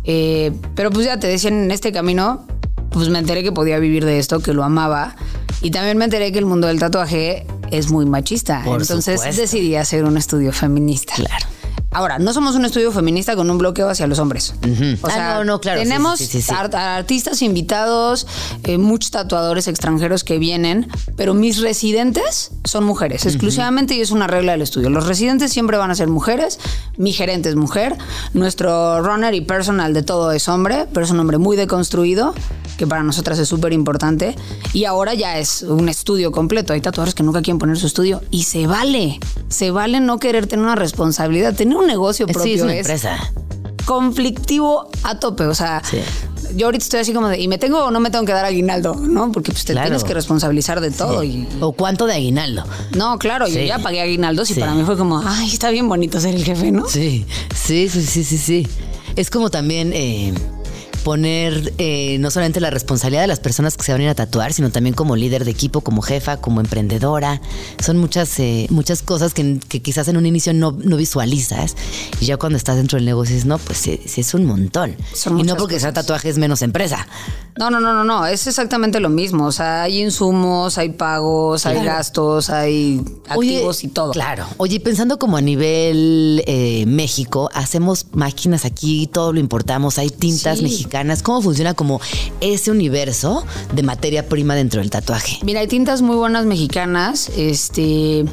Eh, 0.05 0.53
pero 0.75 0.91
pues 0.91 1.07
ya 1.07 1.19
te 1.19 1.27
decían 1.27 1.55
en 1.65 1.71
este 1.71 1.93
camino, 1.93 2.47
pues 2.91 3.09
me 3.09 3.19
enteré 3.19 3.43
que 3.43 3.53
podía 3.53 3.79
vivir 3.79 4.05
de 4.05 4.19
esto, 4.19 4.41
que 4.41 4.53
lo 4.53 4.65
amaba. 4.65 5.17
Y 5.63 5.71
también 5.71 5.97
me 5.97 6.05
enteré 6.05 6.31
que 6.33 6.39
el 6.39 6.47
mundo 6.47 6.67
del 6.67 6.79
tatuaje 6.79 7.47
es 7.71 7.91
muy 7.91 8.07
machista. 8.07 8.63
Por 8.65 8.83
Entonces 8.83 9.21
supuesto. 9.21 9.41
decidí 9.43 9.77
hacer 9.77 10.05
un 10.05 10.17
estudio 10.17 10.53
feminista. 10.53 11.15
Claro. 11.15 11.47
Ahora, 11.95 12.19
no 12.19 12.33
somos 12.33 12.55
un 12.57 12.65
estudio 12.65 12.91
feminista 12.93 13.37
con 13.37 13.49
un 13.51 13.57
bloqueo 13.57 13.89
hacia 13.89 14.07
los 14.07 14.19
hombres. 14.19 14.53
O 15.03 15.07
Ah, 15.07 15.11
sea, 15.11 15.35
no, 15.39 15.45
no, 15.45 15.61
claro, 15.61 15.81
Tenemos 15.81 16.19
sí, 16.19 16.27
sí, 16.27 16.43
sí. 16.43 16.53
art- 16.55 16.75
artistas 16.75 17.41
invitados, 17.41 18.27
eh, 18.65 18.79
muchos 18.79 19.13
tatuadores 19.13 19.69
extranjeros 19.69 20.25
que 20.25 20.39
vienen, 20.39 20.89
pero 21.17 21.35
mis 21.35 21.61
residentes 21.61 22.51
son 22.65 22.85
mujeres, 22.85 23.27
exclusivamente 23.27 23.95
y 23.95 24.01
es 24.01 24.11
una 24.11 24.27
regla 24.27 24.53
del 24.53 24.63
estudio. 24.63 24.91
Los 24.91 25.07
residentes 25.07 25.53
siempre 25.53 25.77
van 25.77 25.91
a 25.91 25.95
ser 25.95 26.09
mujeres, 26.09 26.59
mi 26.97 27.13
gerente 27.13 27.49
es 27.49 27.55
mujer, 27.57 27.97
nuestro 28.33 29.01
runner 29.03 29.33
y 29.35 29.41
personal 29.41 29.95
de 29.95 30.03
todo 30.03 30.33
es 30.33 30.49
hombre, 30.49 30.87
pero 30.93 31.07
es 31.07 31.13
un 31.13 31.21
hombre 31.21 31.39
muy 31.39 31.57
deconstruido, 31.57 32.35
que 32.77 32.89
para 32.89 33.05
nosotras 33.05 33.39
es 33.39 33.49
súper 33.49 33.73
importante. 33.73 34.35
Y 34.73 34.85
ahora 34.85 35.15
ya 35.15 35.39
es 35.39 35.63
un 35.63 35.89
estudio 35.89 36.33
completo. 36.33 36.73
Hay 36.73 36.81
tatuadores 36.81 37.15
que 37.15 37.23
nunca 37.23 37.41
quieren 37.41 37.61
poner 37.61 37.77
su 37.79 37.87
estudio 37.87 38.21
y 38.33 38.43
se 38.43 38.67
vale. 38.67 39.21
Se 39.49 39.71
vale 39.71 40.01
no 40.01 40.19
querer 40.19 40.49
tener 40.49 40.65
una 40.65 40.75
responsabilidad. 40.75 41.55
Tener 41.55 41.77
un 41.85 41.89
negocio 41.91 42.27
propio 42.27 42.43
Sí, 42.43 42.55
es 42.55 42.63
una 42.63 42.73
es 42.75 42.81
empresa. 42.81 43.33
conflictivo 43.85 44.89
a 45.03 45.19
tope. 45.19 45.45
O 45.45 45.55
sea, 45.55 45.83
Sí. 45.89 45.99
yo 46.57 46.67
ahorita 46.67 46.83
estoy 46.85 47.01
así 47.01 47.13
como 47.13 47.29
de, 47.29 47.41
¿y 47.41 47.49
me 47.49 47.59
tengo 47.59 47.85
o 47.85 47.91
no 47.91 48.01
me 48.01 48.11
tengo 48.11 48.25
que 48.25 48.33
dar 48.33 48.45
aguinaldo? 48.45 48.95
¿No? 48.97 49.31
Porque 49.33 49.53
pues, 49.53 49.65
te 49.65 49.73
Claro. 49.73 49.89
tienes 49.89 50.05
que 50.05 50.15
responsabilizar 50.15 50.81
de 50.81 50.91
todo. 50.91 51.23
Y, 51.23 51.47
¿O 51.61 51.73
cuánto 51.73 52.07
de 52.07 52.15
aguinaldo? 52.15 52.65
no, 52.97 53.19
claro, 53.19 53.47
yo 53.47 53.61
ya 53.61 53.79
pagué 53.79 54.01
aguinaldos 54.01 54.51
y 54.51 54.55
para 54.55 54.75
mí 54.75 54.83
fue 54.85 54.97
como, 54.97 55.23
ay, 55.25 55.53
está 55.53 55.71
bien 55.71 55.89
bonito 55.89 56.21
ser 56.21 56.35
el 56.35 56.45
jefe, 56.45 56.71
¿no? 56.73 56.89
Sí, 56.89 57.27
sí, 57.55 57.89
sí, 57.89 58.03
sí, 58.03 58.25
sí, 58.25 58.39
sí. 58.39 58.67
Es 59.17 59.31
como 59.31 59.51
también 59.51 59.93
eh, 59.95 60.33
poner 61.05 61.73
eh, 61.79 62.17
no 62.19 62.31
solamente 62.33 62.59
la 62.61 62.71
responsabilidad 62.71 63.23
de 63.23 63.29
las 63.29 63.39
personas 63.39 63.77
que 63.77 63.85
se 63.85 63.93
van 63.93 64.01
a 64.01 64.05
ir 64.05 64.11
a 64.11 64.15
tatuar, 64.15 64.53
sino 64.53 64.71
también 64.71 64.95
como 64.95 65.15
líder 65.15 65.45
de 65.45 65.51
equipo, 65.51 65.83
como 65.83 66.03
jefa, 66.03 66.39
como 66.39 66.61
emprendedora. 66.61 67.41
Son 67.81 67.99
muchas, 67.99 68.41
eh, 68.41 68.67
muchas 68.71 69.03
cosas 69.03 69.35
que, 69.35 69.61
que 69.69 69.81
quizás 69.83 70.09
en 70.09 70.17
un 70.17 70.27
inicio 70.27 70.53
no, 70.55 70.73
no 70.73 70.97
visualizas. 70.97 71.77
Y 72.21 72.27
ya 72.27 72.39
cuando 72.39 72.57
estás 72.57 72.77
dentro 72.77 72.97
del 72.97 73.05
negocio 73.05 73.35
dices, 73.35 73.47
no, 73.47 73.59
pues 73.59 73.79
sí, 73.79 74.01
sí 74.07 74.23
es 74.23 74.35
un 74.35 74.47
montón. 74.47 74.97
Son 75.15 75.39
y 75.39 75.43
no 75.45 75.57
porque 75.57 75.79
sea 75.79 75.93
tatuaje 75.93 76.31
es 76.31 76.39
menos 76.39 76.63
empresa. 76.63 77.07
No, 77.57 77.71
no, 77.71 77.79
no, 77.79 77.93
no, 77.93 78.03
no, 78.03 78.27
es 78.27 78.47
exactamente 78.49 78.99
lo 78.99 79.11
mismo. 79.11 79.47
O 79.47 79.53
sea, 79.53 79.83
hay 79.83 80.03
insumos, 80.03 80.79
hay 80.79 80.89
pagos, 80.89 81.67
hay 81.67 81.85
gastos, 81.85 82.51
hay 82.51 83.01
activos 83.29 83.85
y 83.85 83.89
todo. 83.89 84.11
Claro. 84.13 84.47
Oye, 84.57 84.81
pensando 84.81 85.19
como 85.19 85.37
a 85.37 85.41
nivel 85.43 86.43
eh, 86.47 86.85
México, 86.87 87.51
hacemos 87.53 88.07
máquinas 88.13 88.65
aquí, 88.65 89.07
todo 89.13 89.33
lo 89.33 89.39
importamos, 89.39 89.99
hay 89.99 90.09
tintas 90.11 90.59
Sí. 90.59 90.65
mexicanas. 90.65 90.94
¿Cómo 91.23 91.43
funciona 91.43 91.75
como 91.75 92.01
ese 92.41 92.71
universo 92.71 93.45
de 93.73 93.83
materia 93.83 94.29
prima 94.29 94.55
dentro 94.55 94.81
del 94.81 94.91
tatuaje? 94.91 95.39
Mira, 95.43 95.59
hay 95.61 95.67
tintas 95.67 96.03
muy 96.03 96.17
buenas 96.17 96.47
mexicanas, 96.47 97.31
este... 97.37 98.25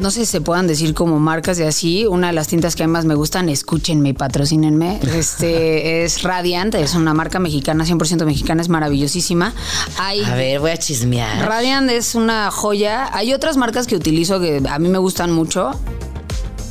No 0.00 0.10
sé 0.10 0.20
si 0.20 0.26
se 0.26 0.40
puedan 0.40 0.66
decir 0.66 0.92
como 0.92 1.20
marcas 1.20 1.56
de 1.56 1.68
así. 1.68 2.04
Una 2.04 2.26
de 2.26 2.32
las 2.32 2.48
tintas 2.48 2.74
que 2.74 2.82
a 2.82 2.86
mí 2.88 2.92
más 2.92 3.04
me 3.04 3.14
gustan, 3.14 3.48
escúchenme 3.48 4.08
y 4.08 4.12
patrocínenme. 4.12 4.98
Este 5.14 6.02
es 6.04 6.24
Radiant, 6.24 6.74
es 6.74 6.94
una 6.94 7.14
marca 7.14 7.38
mexicana, 7.38 7.84
100% 7.84 8.24
mexicana, 8.24 8.60
es 8.60 8.68
maravillosísima. 8.68 9.52
Hay 9.98 10.24
A 10.24 10.34
ver, 10.34 10.58
voy 10.58 10.72
a 10.72 10.76
chismear. 10.76 11.46
Radiant 11.46 11.88
es 11.90 12.16
una 12.16 12.50
joya. 12.50 13.08
Hay 13.16 13.32
otras 13.32 13.56
marcas 13.56 13.86
que 13.86 13.94
utilizo 13.94 14.40
que 14.40 14.60
a 14.68 14.78
mí 14.80 14.88
me 14.88 14.98
gustan 14.98 15.30
mucho. 15.30 15.70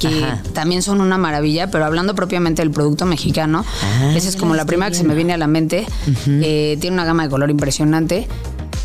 Que 0.10 0.24
Ajá. 0.24 0.42
también 0.54 0.82
son 0.82 1.02
una 1.02 1.18
maravilla, 1.18 1.70
pero 1.72 1.86
hablando 1.86 2.16
propiamente 2.16 2.62
del 2.62 2.72
producto 2.72 3.06
mexicano, 3.06 3.66
Ah, 3.84 4.14
esa 4.16 4.30
es 4.30 4.36
como 4.36 4.56
la 4.56 4.66
primera 4.66 4.90
que 4.92 4.98
se 4.98 5.04
me 5.04 5.16
viene 5.16 5.34
a 5.34 5.38
la 5.38 5.48
mente. 5.48 5.86
Eh, 6.28 6.78
tiene 6.82 6.96
una 6.96 7.06
gama 7.06 7.24
de 7.24 7.30
color 7.30 7.50
impresionante. 7.50 8.28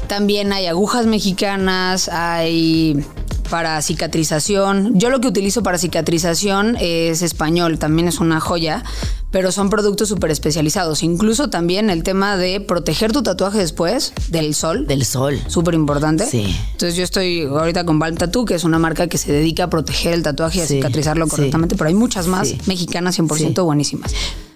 También 0.06 0.52
hay 0.52 0.66
agujas 0.66 1.06
mexicanas, 1.06 2.08
hay 2.08 3.04
para 3.50 3.80
cicatrización. 3.82 4.98
Yo 4.98 5.10
lo 5.10 5.20
que 5.20 5.28
utilizo 5.28 5.62
para 5.62 5.78
cicatrización 5.78 6.76
es 6.80 7.22
español, 7.22 7.78
también 7.78 8.08
es 8.08 8.20
una 8.20 8.40
joya, 8.40 8.84
pero 9.30 9.52
son 9.52 9.70
productos 9.70 10.08
súper 10.08 10.30
especializados. 10.30 11.02
Incluso 11.02 11.50
también 11.50 11.90
el 11.90 12.02
tema 12.02 12.36
de 12.36 12.60
proteger 12.60 13.12
tu 13.12 13.22
tatuaje 13.22 13.58
después 13.58 14.12
del 14.28 14.54
sol. 14.54 14.86
Del 14.86 15.04
sol. 15.04 15.38
Súper 15.48 15.74
importante. 15.74 16.26
Sí. 16.26 16.54
Entonces 16.72 16.96
yo 16.96 17.04
estoy 17.04 17.42
ahorita 17.42 17.84
con 17.84 17.98
Balm 17.98 18.16
Tattoo, 18.16 18.44
que 18.44 18.54
es 18.54 18.64
una 18.64 18.78
marca 18.78 19.06
que 19.06 19.18
se 19.18 19.32
dedica 19.32 19.64
a 19.64 19.70
proteger 19.70 20.14
el 20.14 20.22
tatuaje 20.22 20.58
y 20.58 20.62
a 20.62 20.66
Sí, 20.66 20.74
cicatrizarlo 20.76 21.24
sí. 21.26 21.30
correctamente, 21.30 21.76
pero 21.76 21.88
hay 21.88 21.94
muchas 21.94 22.26
más 22.26 22.48
Sí. 22.48 22.58
mexicanas 22.66 23.14
100% 23.16 23.62
Sí. 23.62 23.64
buenísimas. 23.64 24.12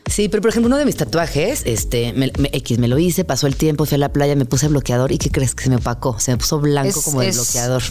Sí, 0.06 0.28
pero 0.28 0.42
por 0.42 0.50
ejemplo, 0.50 0.66
uno 0.66 0.76
de 0.76 0.84
mis 0.84 0.96
tatuajes, 0.96 1.62
este, 1.64 2.12
me, 2.12 2.30
me- 2.38 2.50
X, 2.52 2.78
me 2.78 2.86
lo 2.88 2.98
hice, 2.98 3.24
pasó 3.24 3.46
el 3.46 3.56
tiempo, 3.56 3.86
fui 3.86 3.94
a 3.94 3.98
la 3.98 4.10
playa, 4.12 4.36
me 4.36 4.44
puse 4.44 4.68
bloqueador 4.68 5.10
y 5.10 5.16
¿qué 5.16 5.30
crees 5.30 5.54
que 5.54 5.64
se 5.64 5.70
me 5.70 5.76
opacó? 5.76 6.18
Se 6.18 6.32
me 6.32 6.36
puso 6.36 6.58
blanco 6.60 6.98
Es- 6.98 7.04
como 7.04 7.22
el 7.22 7.28
es- 7.28 7.36
bloqueador. 7.36 7.82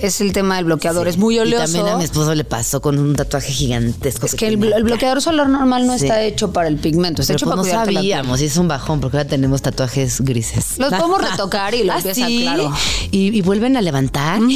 Es 0.00 0.20
el 0.20 0.32
tema 0.32 0.56
del 0.56 0.64
bloqueador, 0.64 1.06
es 1.06 1.18
muy 1.18 1.36
Y 1.36 1.38
oleoso. 1.40 1.64
también 1.64 1.86
a 1.88 1.96
mi 1.96 2.04
esposo 2.04 2.34
le 2.34 2.42
pasó 2.44 2.80
con 2.80 2.98
un 2.98 3.14
tatuaje 3.14 3.52
gigantesco. 3.52 4.26
Es 4.26 4.34
que 4.34 4.48
el, 4.48 4.62
el 4.72 4.82
bloqueador 4.82 5.22
solar 5.22 5.48
normal 5.48 5.86
no 5.86 5.96
Sí. 5.98 6.04
está 6.06 6.22
hecho 6.22 6.52
para 6.52 6.66
el 6.68 6.76
pigmento, 6.78 7.22
está 7.22 7.34
Pero 7.34 7.38
hecho 7.38 7.46
pues 7.46 7.52
para 7.52 7.56
no 7.56 7.62
cuidarte 7.62 7.92
la 7.92 8.00
sabíamos, 8.00 8.40
y 8.40 8.44
es 8.46 8.56
un 8.56 8.66
bajón, 8.68 9.00
porque 9.00 9.18
ahora 9.18 9.28
tenemos 9.28 9.62
tatuajes 9.62 10.20
grises. 10.22 10.78
Los 10.78 10.92
podemos 10.92 11.22
retocar 11.30 11.74
y 11.74 11.82
lo 11.84 11.92
¿Ah, 11.92 11.96
empieza, 11.98 12.26
sí? 12.26 12.40
claro. 12.42 12.72
Y, 13.12 13.36
y 13.36 13.40
vuelven 13.42 13.76
a 13.76 13.82
levantar. 13.82 14.40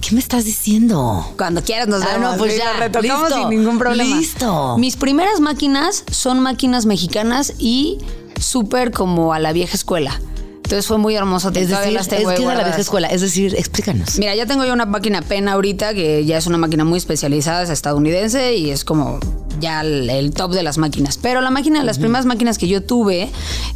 ¿Qué 0.00 0.12
me 0.14 0.20
estás 0.20 0.44
diciendo? 0.44 1.32
Cuando 1.38 1.62
quieras 1.62 1.86
nos 1.88 2.02
Ah, 2.02 2.08
vemos. 2.14 2.32
no, 2.32 2.38
pues 2.38 2.54
y 2.54 2.58
ya, 2.58 2.72
lo 2.72 2.78
retocamos 2.80 3.28
listo, 3.28 3.38
sin 3.38 3.48
ningún 3.50 3.78
problema. 3.78 4.16
listo. 4.16 4.76
Mis 4.78 4.96
primeras 4.96 5.38
máquinas 5.40 6.04
son 6.22 6.38
máquinas 6.38 6.86
mexicanas 6.86 7.52
y 7.58 7.98
súper 8.40 8.92
como 8.92 9.32
a 9.32 9.40
la 9.40 9.52
vieja 9.52 9.74
escuela. 9.74 10.20
Entonces 10.64 10.86
fue 10.86 10.98
muy 10.98 11.14
hermoso. 11.14 11.48
Es 11.48 11.68
decir, 11.68 11.92
las 11.92 12.06
es 12.06 12.16
tengo 12.16 12.30
ahí 12.30 12.36
que 12.36 12.46
de 12.46 12.54
la 12.54 12.64
vieja 12.64 12.80
escuela. 12.80 13.08
Es 13.08 13.20
decir, 13.20 13.54
explícanos. 13.56 14.18
Mira, 14.18 14.34
ya 14.34 14.46
tengo 14.46 14.64
yo 14.64 14.72
una 14.72 14.86
máquina 14.86 15.20
pena 15.20 15.52
ahorita 15.52 15.92
que 15.92 16.24
ya 16.24 16.38
es 16.38 16.46
una 16.46 16.56
máquina 16.58 16.84
muy 16.84 16.98
especializada, 16.98 17.62
es 17.62 17.70
estadounidense 17.70 18.54
y 18.54 18.70
es 18.70 18.84
como 18.84 19.20
ya 19.60 19.80
el, 19.82 20.08
el 20.08 20.32
top 20.32 20.52
de 20.52 20.62
las 20.62 20.78
máquinas. 20.78 21.18
Pero 21.18 21.40
la 21.40 21.50
máquina, 21.50 21.82
las 21.84 21.98
primeras 21.98 22.26
máquinas 22.26 22.58
que 22.58 22.68
yo 22.68 22.82
tuve, 22.82 23.30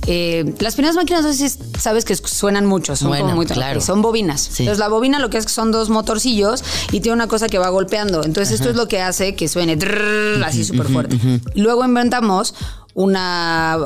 eh, 0.07 0.55
las 0.61 0.74
primeras 0.74 0.97
máquinas, 0.97 1.22
no 1.22 1.32
sé 1.32 1.49
si 1.49 1.59
sabes 1.78 2.05
que 2.05 2.14
suenan 2.16 2.66
mucho, 2.66 2.97
son 2.97 3.09
Bueno, 3.09 3.24
como 3.24 3.37
muy 3.37 3.47
claro. 3.47 3.80
son 3.80 4.01
bobinas. 4.01 4.41
Sí. 4.41 4.62
Entonces 4.62 4.78
la 4.78 4.89
bobina 4.89 5.18
lo 5.18 5.28
que 5.28 5.39
es 5.39 5.47
que 5.47 5.53
son 5.53 5.72
dos 5.72 5.91
motorcillos 5.91 6.64
y 6.93 7.01
tiene 7.01 7.14
una 7.14 7.28
cosa 7.28 7.49
que 7.49 7.59
va 7.59 7.68
golpeando. 7.68 8.24
Entonces 8.24 8.55
esto 8.55 8.70
es 8.70 8.76
lo 8.76 8.89
que 8.89 9.01
hace 9.01 9.34
que 9.34 9.49
suene 9.49 9.76
así 10.45 10.64
súper 10.64 10.89
fuerte. 10.89 11.18
Luego 11.55 11.84
inventamos 11.84 12.55
una 12.99 13.79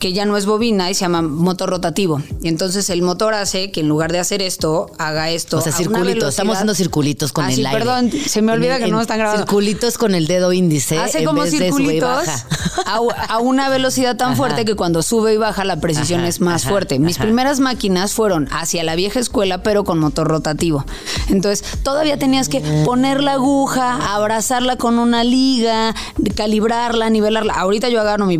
que 0.00 0.12
ya 0.12 0.24
no 0.24 0.36
es 0.36 0.44
bobina 0.44 0.90
y 0.90 0.94
se 0.94 1.02
llama 1.02 1.22
motor 1.22 1.70
rotativo. 1.70 2.20
Y 2.42 2.48
entonces 2.48 2.90
el 2.90 3.00
motor 3.00 3.32
hace 3.32 3.70
que 3.70 3.80
en 3.80 3.88
lugar 3.88 4.10
de 4.10 4.18
hacer 4.18 4.42
esto, 4.42 4.90
haga 4.98 5.30
esto. 5.30 5.58
O 5.58 5.60
sea, 5.60 5.70
circulitos. 5.72 6.30
Estamos 6.30 6.56
haciendo 6.56 6.74
circulitos 6.74 7.32
con 7.32 7.44
Ah, 7.44 7.50
el 7.50 7.54
sí, 7.54 7.64
aire. 7.64 7.78
perdón, 7.78 8.10
se 8.10 8.42
me 8.42 8.50
olvida 8.50 8.76
En- 8.76 8.84
que 8.86 8.90
no 8.90 9.00
están 9.00 9.18
grabados. 9.18 9.40
Circulitos 9.42 9.96
con 9.98 10.16
el 10.16 10.26
dedo 10.26 10.52
índice. 10.52 10.98
Hace 10.98 11.20
en 11.20 11.26
como 11.26 11.42
vez 11.42 11.52
de 11.52 11.58
sube 11.58 11.66
y 11.68 11.70
circulitos 11.70 12.08
baja. 12.26 12.46
a, 12.86 12.96
a 13.34 13.38
una 13.38 13.68
velocidad 13.68 14.16
tan 14.16 14.28
Ajá. 14.32 14.36
fuerte 14.36 14.64
que 14.64 14.74
cuando 14.74 15.00
sube 15.02 15.32
y 15.34 15.36
baja 15.36 15.64
la 15.64 15.76
precisión 15.80 16.20
Ajá, 16.20 16.28
es 16.28 16.40
más 16.40 16.62
ajá, 16.62 16.70
fuerte. 16.70 16.98
Mis 16.98 17.18
primeras 17.18 17.60
máquinas 17.60 18.14
fueron 18.14 18.48
hacia 18.50 18.82
la 18.82 18.96
vieja 18.96 19.20
escuela, 19.20 19.62
pero 19.62 19.84
con 19.84 20.00
motor 20.00 20.26
rotativo. 20.26 20.84
Entonces, 21.28 21.64
todavía 21.84 22.18
tenías 22.18 22.48
que 22.48 22.60
poner 22.84 23.22
la 23.22 23.34
aguja, 23.34 24.12
abrazarla 24.12 24.74
con 24.76 24.98
una 24.98 25.22
liga, 25.22 25.94
calibrarla, 26.34 27.10
nivelarla. 27.10 27.54
Ahorita 27.54 27.88
yo 27.90 28.00
agarro 28.00 28.26
mi 28.26 28.38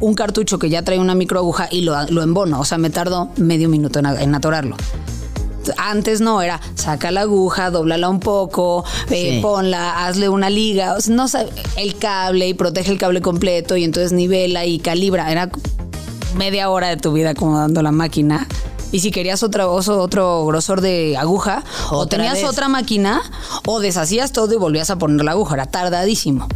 un 0.00 0.14
cartucho 0.14 0.58
que 0.58 0.68
ya 0.70 0.82
trae 0.82 0.98
una 0.98 1.14
microaguja 1.14 1.68
y 1.70 1.82
lo, 1.82 1.94
lo 2.10 2.22
embono. 2.22 2.60
O 2.60 2.64
sea, 2.64 2.78
me 2.78 2.90
tardó 2.90 3.30
medio 3.36 3.68
minuto 3.68 3.98
en, 3.98 4.06
en 4.06 4.34
atorarlo. 4.34 4.76
Antes 5.76 6.20
no, 6.20 6.42
era 6.42 6.60
saca 6.74 7.12
la 7.12 7.20
aguja, 7.20 7.70
doblala 7.70 8.08
un 8.08 8.18
poco, 8.18 8.84
eh, 9.10 9.34
Sí. 9.36 9.38
ponla, 9.40 10.06
hazle 10.06 10.28
una 10.28 10.50
liga, 10.50 10.94
o 10.94 11.00
sea, 11.00 11.14
no 11.14 11.28
sabe- 11.28 11.52
el 11.76 11.96
cable 11.98 12.48
y 12.48 12.54
protege 12.54 12.90
el 12.90 12.98
cable 12.98 13.20
completo 13.20 13.76
y 13.76 13.84
entonces 13.84 14.12
nivela 14.12 14.64
y 14.66 14.80
calibra. 14.80 15.30
Era 15.30 15.50
media 16.36 16.68
hora 16.68 16.88
de 16.88 16.96
tu 16.96 17.12
vida 17.12 17.30
acomodando 17.30 17.80
la 17.80 17.92
máquina. 17.92 18.48
Y 18.90 19.00
si 19.00 19.10
querías 19.12 19.42
otra, 19.44 19.68
oso- 19.68 19.98
otro 20.00 20.44
grosor 20.44 20.80
de 20.80 21.16
aguja, 21.16 21.62
o 21.92 22.06
tenías 22.06 22.34
vez. 22.34 22.44
otra 22.44 22.68
máquina, 22.68 23.22
o 23.64 23.78
deshacías 23.80 24.32
todo 24.32 24.52
y 24.52 24.56
volvías 24.56 24.90
a 24.90 24.96
poner 24.98 25.24
la 25.24 25.30
aguja. 25.30 25.54
Era 25.54 25.66
tardadísimo. 25.66 26.48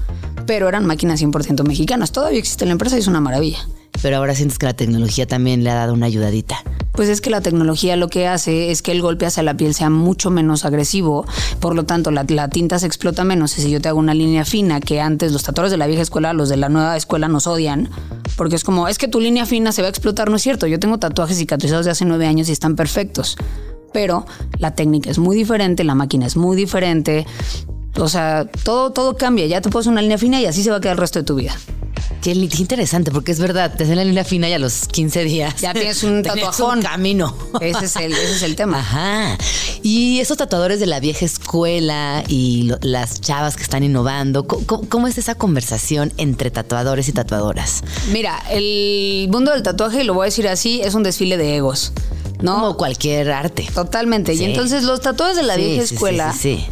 Pero 0.47 0.69
eran 0.69 0.87
máquinas 0.87 1.21
100% 1.21 1.65
mexicanas. 1.65 2.13
Todavía 2.13 2.39
existe 2.39 2.67
la 2.67 2.73
empresa 2.73 2.97
y 2.97 3.01
es 3.01 3.09
una 3.09 3.21
maravilla. 3.21 3.59
Pero 4.03 4.19
ahora 4.19 4.35
sientes 4.35 4.59
que 4.59 4.67
la 4.67 4.75
tecnología 4.75 5.27
también 5.27 5.65
le 5.65 5.71
ha 5.71 5.75
dado 5.75 5.95
una 5.95 6.07
ayudadita. 6.07 6.63
Pues 6.93 7.09
es 7.09 7.21
que 7.21 7.31
la 7.31 7.41
tecnología 7.41 7.97
lo 7.97 8.09
que 8.09 8.27
hace 8.27 8.71
es 8.71 8.83
que 8.83 8.93
el 8.93 9.03
golpe 9.03 9.27
hacia 9.27 9.43
la 9.43 9.57
piel 9.57 9.75
sea 9.75 9.91
mucho 9.91 10.31
menos 10.31 10.65
agresivo, 10.65 11.27
por 11.61 11.75
lo 11.75 11.85
tanto 11.85 12.11
la, 12.11 12.25
la 12.29 12.49
tinta 12.49 12.79
se 12.79 12.87
explota 12.87 13.25
menos. 13.25 13.59
Y 13.59 13.63
si 13.63 13.71
yo 13.71 13.81
te 13.81 13.89
hago 13.89 13.99
una 13.99 14.15
línea 14.15 14.45
fina, 14.45 14.81
que 14.81 15.01
antes 15.01 15.33
los 15.33 15.43
tatuadores 15.43 15.73
de 15.73 15.79
la 15.79 15.87
vieja 15.87 16.03
escuela, 16.03 16.33
los 16.33 16.49
de 16.49 16.57
la 16.57 16.69
nueva 16.69 16.97
escuela 16.97 17.29
nos 17.29 17.47
odian, 17.47 17.91
porque 18.37 18.57
es 18.57 18.65
como, 18.65 18.89
es 18.89 18.99
que 18.99 19.09
tu 19.09 19.21
línea 19.21 19.47
fina 19.47 19.73
se 19.73 19.83
va 19.83 19.89
a 19.89 19.91
explotar, 19.91 20.31
no 20.31 20.37
es 20.37 20.43
cierto. 20.43 20.67
Yo 20.67 20.79
tengo 20.79 20.99
tatuajes 20.99 21.37
cicatrizados 21.37 21.85
de 21.85 21.93
hace 21.93 22.05
nueve 22.05 22.27
años 22.27 22.49
y 22.49 22.53
están 22.53 22.77
perfectos. 22.77 23.37
Pero 23.93 24.27
la 24.59 24.75
técnica 24.75 25.11
es 25.11 25.19
muy 25.19 25.37
diferente, 25.37 25.85
la 25.85 25.95
máquina 25.95 26.27
es 26.27 26.37
muy 26.37 26.57
diferente. 26.57 27.27
O 27.99 28.09
sea, 28.09 28.47
todo, 28.65 28.93
todo 28.93 29.17
cambia. 29.17 29.47
Ya 29.47 29.61
te 29.61 29.71
pones 29.71 29.87
una 29.87 30.03
línea 30.03 30.19
fina 30.19 30.41
y 30.41 30.47
así 30.47 30.63
se 30.63 30.71
va 30.71 30.77
a 30.77 30.81
quedar 30.81 30.95
el 30.97 31.01
resto 31.01 31.19
de 31.19 31.25
tu 31.25 31.35
vida. 31.37 31.57
Qué, 32.23 32.33
interesante, 32.33 33.11
porque 33.13 33.31
es 33.31 33.39
verdad, 33.39 33.73
te 33.77 33.85
hacen 33.85 33.97
la 33.97 34.05
línea 34.05 34.25
fina 34.25 34.49
y 34.49 34.53
a 34.53 34.59
los 34.59 34.87
15 34.89 35.25
días. 35.25 35.61
Ya 35.61 35.73
tienes 35.73 36.03
un 36.03 36.23
tatuajón. 36.25 36.79
un 36.79 36.83
camino. 36.85 37.37
Ese 37.61 37.85
es 37.85 37.97
el, 37.97 38.13
ese 38.13 38.33
es 38.37 38.43
el 38.43 38.57
tema. 38.57 38.81
Ajá. 38.81 39.39
Y 39.83 40.19
esos 40.19 40.37
tatuadores 40.37 40.81
de 40.81 40.87
la 40.87 40.99
vieja 40.99 41.25
escuela 41.25 42.25
y 42.27 42.65
lo- 42.65 42.79
las 42.83 43.21
chavas 43.21 43.57
que 43.57 43.63
están 43.63 43.85
innovando, 43.85 44.45
¿cómo, 44.47 45.07
es 45.07 45.19
esa 45.19 45.37
conversación 45.37 46.13
entre 46.17 46.51
tatuadores 46.51 47.09
y 47.09 47.13
tatuadoras? 47.13 47.85
Mira, 48.13 48.43
el 48.51 49.29
mundo 49.31 49.53
del 49.53 49.63
tatuaje, 49.63 50.03
lo 50.03 50.15
voy 50.15 50.25
a 50.25 50.27
decir 50.27 50.49
así, 50.49 50.81
es 50.83 50.95
un 50.95 51.03
desfile 51.05 51.37
de 51.37 51.57
egos, 51.57 51.93
¿no? 52.41 52.55
Como 52.61 52.77
cualquier 52.77 53.31
arte. 53.31 53.69
Totalmente. 53.73 54.35
Sí. 54.37 54.43
Y 54.43 54.47
entonces 54.47 54.83
los 54.83 55.01
tatuajes 55.01 55.37
de 55.37 55.45
la 55.45 55.55
Sí, 55.55 55.63
vieja 55.63 55.83
escuela, 55.83 56.33
sí, 56.33 56.39
sí. 56.59 56.67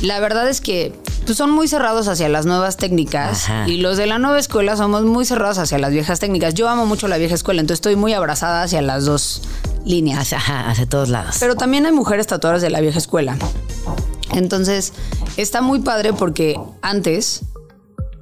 La 0.00 0.20
verdad 0.20 0.48
es 0.48 0.60
que 0.60 0.92
pues, 1.24 1.36
son 1.36 1.50
muy 1.50 1.68
cerrados 1.68 2.08
hacia 2.08 2.28
las 2.28 2.46
nuevas 2.46 2.76
técnicas 2.76 3.44
Ajá. 3.44 3.68
y 3.68 3.78
los 3.78 3.96
de 3.96 4.06
la 4.06 4.18
nueva 4.18 4.38
escuela 4.38 4.76
somos 4.76 5.02
muy 5.02 5.24
cerrados 5.24 5.58
hacia 5.58 5.78
las 5.78 5.92
viejas 5.92 6.20
técnicas. 6.20 6.54
Yo 6.54 6.68
amo 6.68 6.86
mucho 6.86 7.08
la 7.08 7.18
vieja 7.18 7.34
escuela, 7.34 7.60
entonces 7.60 7.78
estoy 7.78 7.96
muy 7.96 8.12
abrazada 8.12 8.62
hacia 8.62 8.82
las 8.82 9.04
dos 9.04 9.42
líneas. 9.84 10.20
Hacia, 10.20 10.38
ajá, 10.38 10.70
hacia 10.70 10.88
todos 10.88 11.08
lados. 11.08 11.36
Pero 11.40 11.56
también 11.56 11.86
hay 11.86 11.92
mujeres 11.92 12.26
tatuadoras 12.26 12.62
de 12.62 12.70
la 12.70 12.80
vieja 12.80 12.98
escuela. 12.98 13.36
Entonces, 14.32 14.92
está 15.36 15.62
muy 15.62 15.80
padre 15.80 16.12
porque 16.12 16.58
antes, 16.82 17.42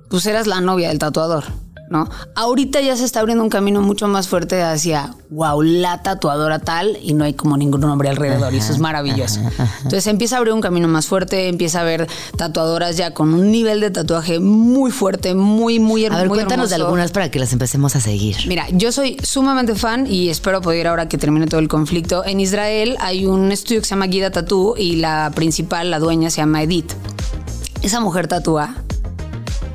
pues 0.08 0.24
eras 0.26 0.46
la 0.46 0.60
novia 0.60 0.88
del 0.88 0.98
tatuador, 0.98 1.44
¿no? 1.88 2.08
Ahorita 2.34 2.80
ya 2.80 2.96
se 2.96 3.04
está 3.04 3.20
abriendo 3.20 3.42
un 3.44 3.50
camino 3.50 3.80
mucho 3.80 4.08
más 4.08 4.28
fuerte 4.28 4.62
hacia, 4.62 5.14
wow, 5.30 5.62
la 5.62 6.02
tatuadora 6.02 6.58
tal, 6.58 6.98
y 7.02 7.14
no 7.14 7.24
hay 7.24 7.34
como 7.34 7.56
ningún 7.56 7.80
nombre 7.80 8.08
alrededor, 8.08 8.52
y 8.54 8.58
eso 8.58 8.72
es 8.72 8.78
maravilloso. 8.78 9.40
Entonces 9.78 10.06
empieza 10.06 10.36
a 10.36 10.38
abrir 10.38 10.52
un 10.52 10.60
camino 10.60 10.88
más 10.88 11.06
fuerte, 11.06 11.48
empieza 11.48 11.78
a 11.78 11.82
haber 11.82 12.06
tatuadoras 12.36 12.96
ya 12.96 13.12
con 13.12 13.34
un 13.34 13.50
nivel 13.50 13.80
de 13.80 13.90
tatuaje 13.90 14.40
muy 14.40 14.90
fuerte, 14.90 15.34
muy, 15.34 15.78
muy 15.78 16.04
a 16.04 16.06
hermoso. 16.08 16.22
ver, 16.22 16.28
cuéntanos 16.30 16.70
de 16.70 16.76
algunas 16.76 17.12
para 17.12 17.30
que 17.30 17.38
las 17.38 17.52
empecemos 17.52 17.96
a 17.96 18.00
seguir. 18.00 18.36
Mira, 18.46 18.66
yo 18.70 18.92
soy 18.92 19.16
sumamente 19.22 19.74
fan 19.74 20.06
y 20.06 20.28
espero 20.28 20.60
poder 20.60 20.80
ir 20.80 20.86
ahora 20.88 21.08
que 21.08 21.18
termine 21.18 21.46
todo 21.46 21.60
el 21.60 21.68
conflicto. 21.68 22.24
En 22.24 22.40
Israel 22.40 22.96
hay 23.00 23.26
un 23.26 23.52
estudio 23.52 23.80
que 23.80 23.86
se 23.86 23.90
llama 23.90 24.06
Guida 24.06 24.30
Tattoo 24.30 24.76
y 24.76 24.96
la 24.96 25.30
principal, 25.34 25.90
la 25.90 25.98
dueña, 25.98 26.30
se 26.30 26.38
llama 26.38 26.62
Edith. 26.62 26.92
Esa 27.82 28.00
mujer 28.00 28.26
tatúa. 28.26 28.85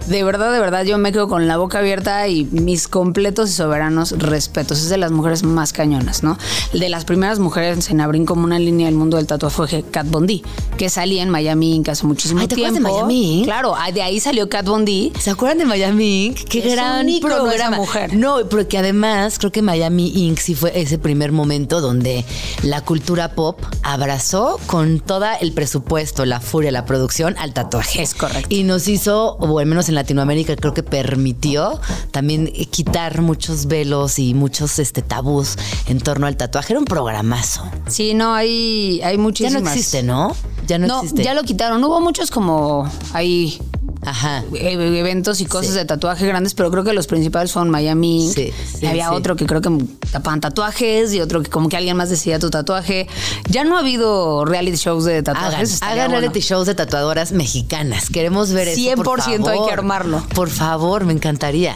De 0.07 0.23
verdad, 0.23 0.51
de 0.51 0.59
verdad, 0.59 0.83
yo 0.83 0.97
me 0.97 1.11
quedo 1.11 1.27
con 1.29 1.47
la 1.47 1.57
boca 1.57 1.79
abierta 1.79 2.27
y 2.27 2.43
mis 2.45 2.87
completos 2.87 3.49
y 3.49 3.53
soberanos 3.53 4.11
respetos. 4.17 4.79
Es 4.79 4.89
de 4.89 4.97
las 4.97 5.11
mujeres 5.11 5.43
más 5.43 5.71
cañonas, 5.73 6.21
¿no? 6.23 6.37
De 6.73 6.89
las 6.89 7.05
primeras 7.05 7.39
mujeres 7.39 7.89
en 7.89 8.01
abrir 8.01 8.25
como 8.25 8.43
una 8.43 8.59
línea 8.59 8.87
del 8.87 8.95
mundo 8.95 9.17
del 9.17 9.27
tatuaje 9.27 9.51
fue 9.55 9.83
Kat 9.83 10.07
Von 10.09 10.27
D, 10.27 10.41
que 10.77 10.89
salía 10.89 11.23
en 11.23 11.29
Miami 11.29 11.75
Inc. 11.75 11.89
hace 11.89 12.05
muchísimo 12.05 12.41
Ay, 12.41 12.47
¿te 12.47 12.55
tiempo. 12.55 12.77
acuerdas 12.79 12.93
de 12.93 12.99
Miami 12.99 13.37
Ink? 13.39 13.45
Claro, 13.45 13.75
de 13.93 14.01
ahí 14.01 14.19
salió 14.19 14.49
Kat 14.49 14.65
Von 14.65 14.85
D. 14.85 15.11
¿Se 15.19 15.29
acuerdan 15.29 15.59
de 15.59 15.65
Miami 15.65 16.25
Inc? 16.27 16.37
Qué 16.49 16.59
Es 16.59 16.73
gran 16.73 17.07
programa. 17.21 17.77
mujer. 17.77 18.13
No, 18.15 18.37
porque 18.49 18.77
además 18.79 19.37
creo 19.39 19.51
que 19.51 19.61
Miami 19.61 20.09
Inc. 20.27 20.39
sí 20.39 20.55
fue 20.55 20.71
ese 20.79 20.97
primer 20.97 21.31
momento 21.31 21.79
donde 21.79 22.25
la 22.63 22.81
cultura 22.81 23.33
pop 23.33 23.59
abrazó 23.83 24.59
con 24.67 24.99
todo 24.99 25.25
el 25.39 25.53
presupuesto, 25.53 26.25
la 26.25 26.39
furia, 26.39 26.71
la 26.71 26.85
producción 26.85 27.35
al 27.37 27.53
tatuaje. 27.53 28.01
Es 28.01 28.13
correcto. 28.15 28.47
Y 28.53 28.63
nos 28.63 28.87
hizo, 28.87 29.33
o 29.39 29.59
al 29.59 29.65
menos 29.67 29.89
en 29.91 29.95
Latinoamérica, 29.95 30.55
creo 30.55 30.73
que 30.73 30.83
permitió 30.83 31.79
también 32.11 32.47
quitar 32.71 33.21
muchos 33.21 33.67
velos 33.67 34.17
y 34.19 34.33
muchos 34.33 34.79
este, 34.79 35.01
tabús 35.01 35.55
en 35.87 35.99
torno 35.99 36.27
al 36.27 36.35
tatuaje. 36.37 36.73
Era 36.73 36.79
un 36.79 36.85
programazo. 36.85 37.63
Sí, 37.87 38.13
no, 38.13 38.33
hay, 38.33 39.01
hay 39.03 39.15
Ya 39.17 39.21
muchísimas. 39.21 39.61
no 39.63 39.69
existe, 39.69 40.03
¿no? 40.03 40.35
Ya 40.67 40.77
no, 40.79 40.87
No, 40.87 40.97
existe. 41.01 41.23
ya 41.23 41.33
lo 41.33 41.43
quitaron. 41.43 41.83
Hubo 41.83 41.99
muchos 42.01 42.31
como 42.31 42.89
ahí 43.13 43.59
Ajá. 44.03 44.43
eh, 44.55 44.73
eventos 44.99 45.41
y 45.41 45.45
cosas 45.45 45.71
Sí. 45.73 45.77
de 45.77 45.85
tatuaje 45.85 46.25
grandes, 46.25 46.53
pero 46.53 46.71
creo 46.71 46.83
que 46.83 46.93
los 46.93 47.07
principales 47.07 47.51
son 47.51 47.69
Miami. 47.69 48.31
Sí, 48.33 48.51
sí, 48.73 48.79
y 48.81 48.85
había 48.87 49.11
otro 49.13 49.35
que 49.35 49.45
creo 49.45 49.61
que 49.61 49.69
tapaban 50.11 50.41
tatuajes 50.41 51.13
y 51.13 51.21
otro 51.21 51.41
que 51.43 51.49
como 51.49 51.69
que 51.69 51.77
alguien 51.77 51.95
más 51.97 52.09
decía 52.09 52.39
tu 52.39 52.49
tatuaje. 52.49 53.07
Ya 53.49 53.63
no 53.63 53.77
ha 53.77 53.81
habido 53.81 54.43
reality 54.45 54.77
shows 54.77 55.05
de 55.05 55.21
tatuajes. 55.23 55.53
Hagan, 55.53 55.61
estaría 55.65 55.93
hagan 55.93 56.07
bueno. 56.11 56.19
reality 56.21 56.39
shows 56.39 56.67
de 56.67 56.75
tatuadoras 56.75 57.31
mexicanas. 57.31 58.09
Queremos 58.09 58.51
ver 58.51 58.69
eso. 58.69 59.03
por 59.03 59.21
100% 59.21 59.47
hay 59.49 59.59
que 59.67 59.71
armarlo. 59.73 60.23
Por 60.33 60.49
favor, 60.49 61.05
me 61.05 61.13
encantaría. 61.13 61.75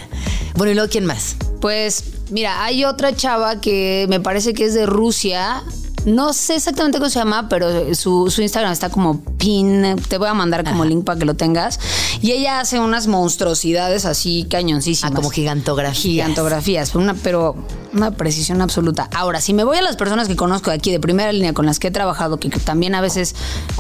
Bueno, 0.56 0.72
y 0.72 0.76
luego, 0.76 0.90
¿quién 0.90 1.06
más? 1.06 1.36
Pues 1.62 2.04
mira, 2.32 2.64
hay 2.64 2.86
otra 2.86 3.16
chava 3.16 3.62
que 3.62 4.06
me 4.10 4.20
parece 4.20 4.54
que 4.54 4.66
es 4.66 4.74
de 4.74 4.86
Rusia. 4.86 5.64
No 6.06 6.34
sé 6.34 6.56
exactamente 6.56 7.00
cómo 7.00 7.10
se 7.10 7.18
llama, 7.18 7.50
pero 7.50 7.94
su, 7.96 8.30
su 8.30 8.42
Instagram 8.42 8.72
está 8.72 8.90
como 8.90 9.22
pin. 9.22 9.96
Te 10.08 10.18
voy 10.20 10.28
a 10.28 10.34
mandar 10.34 10.64
como 10.64 10.86
link 10.86 11.04
para 11.04 11.18
que 11.18 11.26
lo 11.26 11.34
tengas. 11.34 11.80
Y 12.22 12.32
ella 12.32 12.60
hace 12.60 12.80
unas 12.80 13.08
monstruosidades 13.08 14.06
así 14.06 14.46
cañoncísimas. 14.50 15.12
Ah, 15.12 15.16
como 15.16 15.30
gigantografías. 15.30 16.02
Gigantografías, 16.04 16.92
pero 16.92 17.04
una, 17.04 17.14
pero 17.16 17.56
una 17.94 18.12
precisión 18.12 18.62
absoluta. 18.62 19.10
Ahora, 19.16 19.42
si 19.42 19.54
me 19.54 19.64
voy 19.64 19.78
a 19.78 19.82
las 19.82 19.96
personas 19.96 20.28
que 20.28 20.36
conozco 20.36 20.70
de 20.70 20.76
aquí 20.76 20.92
de 20.92 21.00
primera 21.00 21.32
línea 21.32 21.54
con 21.54 21.66
las 21.66 21.80
que 21.80 21.88
he 21.88 21.92
trabajado, 21.92 22.38
que, 22.40 22.50
que 22.50 22.60
también 22.60 22.94
a 22.94 23.02
veces 23.02 23.36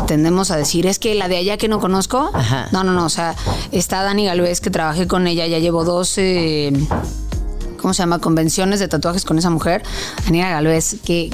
tendemos 0.07 0.49
a 0.49 0.57
decir, 0.57 0.87
es 0.87 0.97
que 0.97 1.13
la 1.13 1.27
de 1.27 1.37
allá 1.37 1.57
que 1.57 1.67
no 1.67 1.79
conozco. 1.79 2.31
Ajá. 2.33 2.69
No, 2.71 2.83
no, 2.83 2.93
no. 2.93 3.05
O 3.05 3.09
sea, 3.09 3.35
está 3.71 4.01
Dani 4.01 4.25
Galvez, 4.25 4.61
que 4.61 4.71
trabajé 4.71 5.07
con 5.07 5.27
ella, 5.27 5.45
ya 5.45 5.59
llevo 5.59 5.83
dos. 5.83 6.17
eh, 6.17 6.73
¿cómo 7.79 7.93
se 7.93 8.01
llama? 8.01 8.17
Convenciones 8.17 8.79
de 8.79 8.87
tatuajes 8.87 9.25
con 9.25 9.37
esa 9.37 9.51
mujer, 9.51 9.83
Daniela 10.25 10.49
Galvez, 10.49 10.95
que 11.05 11.29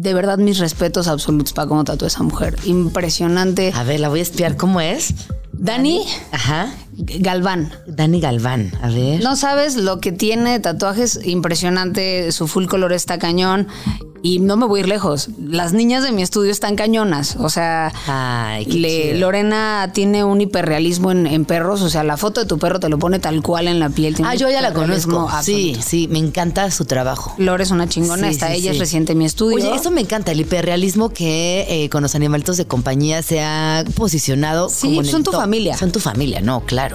de 0.00 0.14
verdad 0.14 0.38
mis 0.38 0.58
respetos 0.58 1.08
absolutos 1.08 1.52
para 1.52 1.68
cómo 1.68 1.84
tatúa 1.84 2.08
esa 2.08 2.22
mujer. 2.22 2.56
Impresionante. 2.64 3.72
A 3.74 3.84
ver, 3.84 4.00
la 4.00 4.08
voy 4.08 4.20
a 4.20 4.22
espiar. 4.22 4.56
¿Cómo 4.56 4.80
es? 4.80 5.14
Dani 5.52 6.06
Ajá. 6.32 6.72
Galván. 7.02 7.72
Dani 7.86 8.20
Galván. 8.20 8.72
A 8.82 8.88
ver. 8.88 9.22
No 9.22 9.36
sabes 9.36 9.76
lo 9.76 10.00
que 10.00 10.12
tiene 10.12 10.52
de 10.52 10.60
tatuajes, 10.60 11.20
impresionante, 11.24 12.32
su 12.32 12.46
full 12.48 12.66
color 12.66 12.92
está 12.92 13.18
cañón. 13.18 13.68
Y 14.22 14.38
no 14.38 14.58
me 14.58 14.66
voy 14.66 14.80
a 14.80 14.82
ir 14.82 14.88
lejos. 14.88 15.30
Las 15.42 15.72
niñas 15.72 16.02
de 16.02 16.12
mi 16.12 16.20
estudio 16.20 16.50
están 16.52 16.76
cañonas. 16.76 17.36
O 17.36 17.48
sea, 17.48 17.90
Ay, 18.06 18.66
le-. 18.66 19.16
Lorena 19.18 19.92
tiene 19.94 20.24
un 20.24 20.42
hiperrealismo 20.42 21.10
en, 21.10 21.26
en 21.26 21.46
perros. 21.46 21.80
O 21.80 21.88
sea, 21.88 22.04
la 22.04 22.18
foto 22.18 22.40
de 22.42 22.46
tu 22.46 22.58
perro 22.58 22.78
te 22.80 22.90
lo 22.90 22.98
pone 22.98 23.18
tal 23.18 23.40
cual 23.42 23.66
en 23.66 23.80
la 23.80 23.88
piel. 23.88 24.14
Tiene 24.16 24.30
Ah, 24.30 24.34
yo 24.34 24.50
ya 24.50 24.60
la 24.60 24.74
conozco. 24.74 25.26
Sí, 25.42 25.74
sí, 25.82 26.06
me 26.10 26.18
encanta 26.18 26.70
su 26.70 26.84
trabajo. 26.84 27.34
Lore 27.38 27.62
es 27.62 27.70
una 27.70 27.88
chingona, 27.88 28.26
Sí, 28.28 28.34
está 28.34 28.48
sí, 28.48 28.56
ella, 28.56 28.72
sí. 28.72 28.76
es 28.76 28.78
reciente 28.80 29.12
en 29.12 29.18
mi 29.18 29.24
estudio. 29.24 29.56
Oye, 29.56 29.74
eso 29.74 29.90
me 29.90 30.02
encanta, 30.02 30.32
el 30.32 30.40
hiperrealismo 30.40 31.08
que 31.08 31.64
eh, 31.70 31.88
con 31.88 32.02
los 32.02 32.14
animalitos 32.14 32.58
de 32.58 32.66
compañía 32.66 33.22
se 33.22 33.40
ha 33.40 33.84
posicionado 33.94 34.68
Sí, 34.68 34.88
como 34.88 35.00
en 35.00 35.06
el 35.06 35.12
son 35.12 35.24
tu 35.24 35.30
top. 35.30 35.40
familia. 35.40 35.78
Son 35.78 35.92
tu 35.92 35.98
familia, 35.98 36.42
no, 36.42 36.60
claro. 36.66 36.89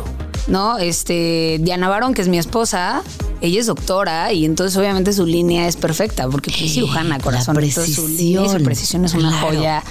¿No? 0.48 0.78
Este, 0.78 1.58
Diana 1.62 1.88
Barón, 1.90 2.14
que 2.14 2.22
es 2.22 2.28
mi 2.28 2.38
esposa, 2.38 3.02
ella 3.42 3.60
es 3.60 3.66
doctora 3.68 4.32
y 4.34 4.46
entonces 4.46 4.76
obviamente 4.78 5.12
su 5.14 5.26
línea 5.26 5.68
es 5.68 5.76
perfecta 5.76 6.28
porque 6.30 6.50
es 6.52 6.74
cirujana, 6.74 7.18
La 7.18 7.24
corazón. 7.24 7.58
Entonces, 7.62 7.96
su 7.96 8.08
línea 8.08 8.44
y 8.46 8.50
su 8.50 8.64
precisión, 8.64 9.02
precisión 9.02 9.06
es 9.06 9.14
una 9.14 9.32
joya. 9.42 9.84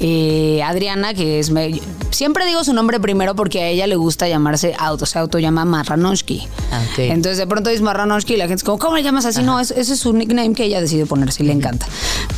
Eh, 0.00 0.62
Adriana, 0.64 1.14
que 1.14 1.38
es... 1.38 1.50
me- 1.50 1.80
siempre 2.10 2.44
digo 2.46 2.62
su 2.62 2.72
nombre 2.74 3.00
primero 3.00 3.34
porque 3.34 3.62
a 3.62 3.68
ella 3.68 3.86
le 3.86 3.96
gusta 3.96 4.28
llamarse 4.28 4.74
auto, 4.78 5.06
se 5.06 5.18
auto 5.18 5.38
llama 5.38 5.64
Marranoshki. 5.64 6.46
Ah, 6.70 6.82
ok. 6.92 6.98
Entonces 7.00 7.38
de 7.38 7.46
pronto 7.46 7.70
dice 7.70 7.82
Marranoshki 7.82 8.34
y 8.34 8.36
la 8.36 8.44
gente 8.44 8.56
es 8.60 8.64
como, 8.64 8.78
¿cómo 8.78 8.96
le 8.96 9.02
llamas 9.02 9.24
así? 9.24 9.42
No, 9.42 9.58
es- 9.60 9.70
ese 9.72 9.94
es 9.94 9.98
su 10.00 10.12
nickname 10.12 10.54
que 10.54 10.64
ella 10.64 10.80
decidió 10.80 11.06
ponerse 11.06 11.42
y 11.42 11.46
le 11.46 11.52
encanta. 11.52 11.86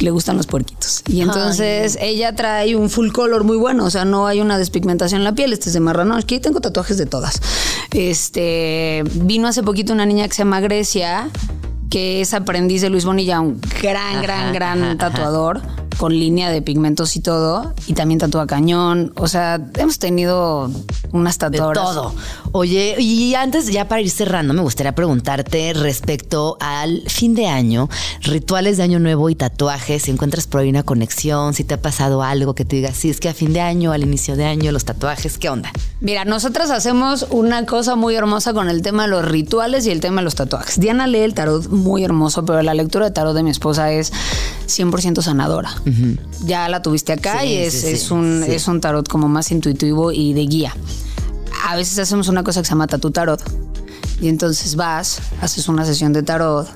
Le 0.01 0.11
gustan 0.11 0.37
los 0.37 0.47
puerquitos. 0.47 1.03
Y 1.09 1.21
entonces 1.21 1.99
ella 2.01 2.35
trae 2.35 2.77
un 2.77 2.89
full 2.91 3.11
color 3.11 3.45
muy 3.45 3.57
bueno, 3.57 3.85
o 3.85 3.91
sea, 3.91 4.05
no 4.05 4.27
hay 4.27 4.41
una 4.41 4.59
despigmentación 4.59 5.21
en 5.21 5.25
la 5.25 5.35
piel. 5.35 5.53
Este 5.53 5.69
es 5.69 5.73
de 5.75 5.81
Marranoshki. 5.81 6.41
Tengo 6.41 6.61
tatuajes 6.61 6.97
de 6.97 7.07
todas. 7.15 7.41
Este 7.93 9.05
vino 9.13 9.47
hace 9.47 9.63
poquito 9.63 9.93
una 9.93 10.05
niña 10.05 10.27
que 10.27 10.35
se 10.35 10.39
llama 10.39 10.59
Grecia, 10.59 11.29
que 11.89 12.21
es 12.21 12.35
aprendiz 12.35 12.83
de 12.83 12.91
Luis 12.91 13.05
Bonilla, 13.05 13.41
un 13.41 13.61
gran, 13.81 14.21
gran, 14.21 14.53
gran 14.53 14.83
ajá, 14.83 15.07
ajá. 15.07 15.84
Con 15.99 16.13
línea 16.13 16.51
de 16.51 16.63
pigmentos 16.63 17.17
y 17.17 17.21
todo, 17.21 17.75
y 17.87 17.95
también 17.95 18.19
tatúa 18.21 18.47
cañón. 18.47 19.13
O 19.17 19.29
sea, 19.29 19.61
hemos 19.77 19.99
tenido 19.99 20.71
unas 21.13 21.39
De 21.39 21.51
tatuadoras. 21.51 21.85
todo. 21.85 22.15
Oye, 22.53 22.97
y 22.99 23.35
antes, 23.35 23.67
ya 23.69 23.89
para 23.89 24.01
ir 24.01 24.11
cerrando, 24.11 24.55
me 24.55 24.63
gustaría 24.63 24.95
preguntarte 24.95 25.73
respecto 25.75 26.57
al 26.61 27.03
fin 27.09 27.35
de 27.35 27.47
año, 27.47 27.89
rituales 28.23 28.77
de 28.77 28.83
año 28.85 28.99
nuevo 28.99 29.31
y 29.31 29.35
tatuajes, 29.35 30.03
si 30.03 30.11
encuentras 30.11 30.47
por 30.47 30.61
ahí 30.61 30.69
una 30.71 30.83
conexión, 30.83 31.55
si 31.55 31.65
te 31.65 31.75
ha 31.75 31.83
pasado 31.83 32.23
algo 32.23 32.55
que 32.55 32.65
te 32.65 32.77
digas, 32.77 32.97
sí, 32.97 33.11
es 33.11 33.21
que 33.21 33.29
a 33.29 33.35
fin 33.35 33.53
de 33.53 33.61
año, 33.61 33.93
al 33.93 34.03
inicio 34.03 34.37
de 34.37 34.45
año, 34.45 34.73
los 34.73 34.85
tatuajes, 34.85 35.39
¿qué 35.39 35.49
onda? 35.49 35.71
Mira, 36.01 36.25
nosotras 36.25 36.71
hacemos 36.71 37.27
una 37.31 37.65
cosa 37.67 37.97
muy 37.97 38.15
hermosa 38.15 38.53
con 38.53 38.69
el 38.69 38.83
tema 38.83 39.05
de 39.05 39.09
los 39.09 39.25
rituales 39.25 39.87
y 39.87 39.91
el 39.91 40.01
tema 40.01 40.21
de 40.21 40.25
los 40.25 40.35
tatuajes. 40.35 40.79
Diana 40.79 41.07
lee 41.07 41.21
el 41.21 41.35
tarot 41.35 41.69
muy 41.69 42.05
hermoso, 42.05 42.45
pero 42.45 42.63
la 42.63 42.75
lectura 42.75 43.07
de 43.07 43.11
tarot 43.13 43.35
de 43.35 43.43
mi 43.43 43.51
esposa 43.51 43.91
es 43.93 44.13
100% 44.67 45.23
sanadora. 45.23 45.71
Ya 46.45 46.69
la 46.69 46.83
tuviste 46.83 47.13
acá 47.13 47.41
Sí, 47.43 47.49
y 47.49 47.55
es, 47.57 47.81
sí, 47.81 47.89
es 47.89 48.11
un, 48.11 48.43
sí. 48.45 48.53
es 48.53 48.69
un 48.69 48.81
tarot 48.81 49.09
como 49.09 49.29
más 49.29 49.51
intuitivo 49.51 50.13
y 50.13 50.33
de 50.33 50.47
guía. 50.47 50.75
A 51.67 51.77
veces 51.77 51.99
hacemos 51.99 52.29
una 52.29 52.43
cosa 52.43 52.61
que 52.61 52.67
se 52.67 52.71
llama 52.71 52.87
tatu 52.87 53.11
tarot. 53.11 53.43
Y 54.21 54.29
entonces 54.29 54.77
vas, 54.77 55.21
haces 55.41 55.69
una 55.69 55.85
sesión 55.85 56.13
de 56.13 56.23
tarot, 56.23 56.69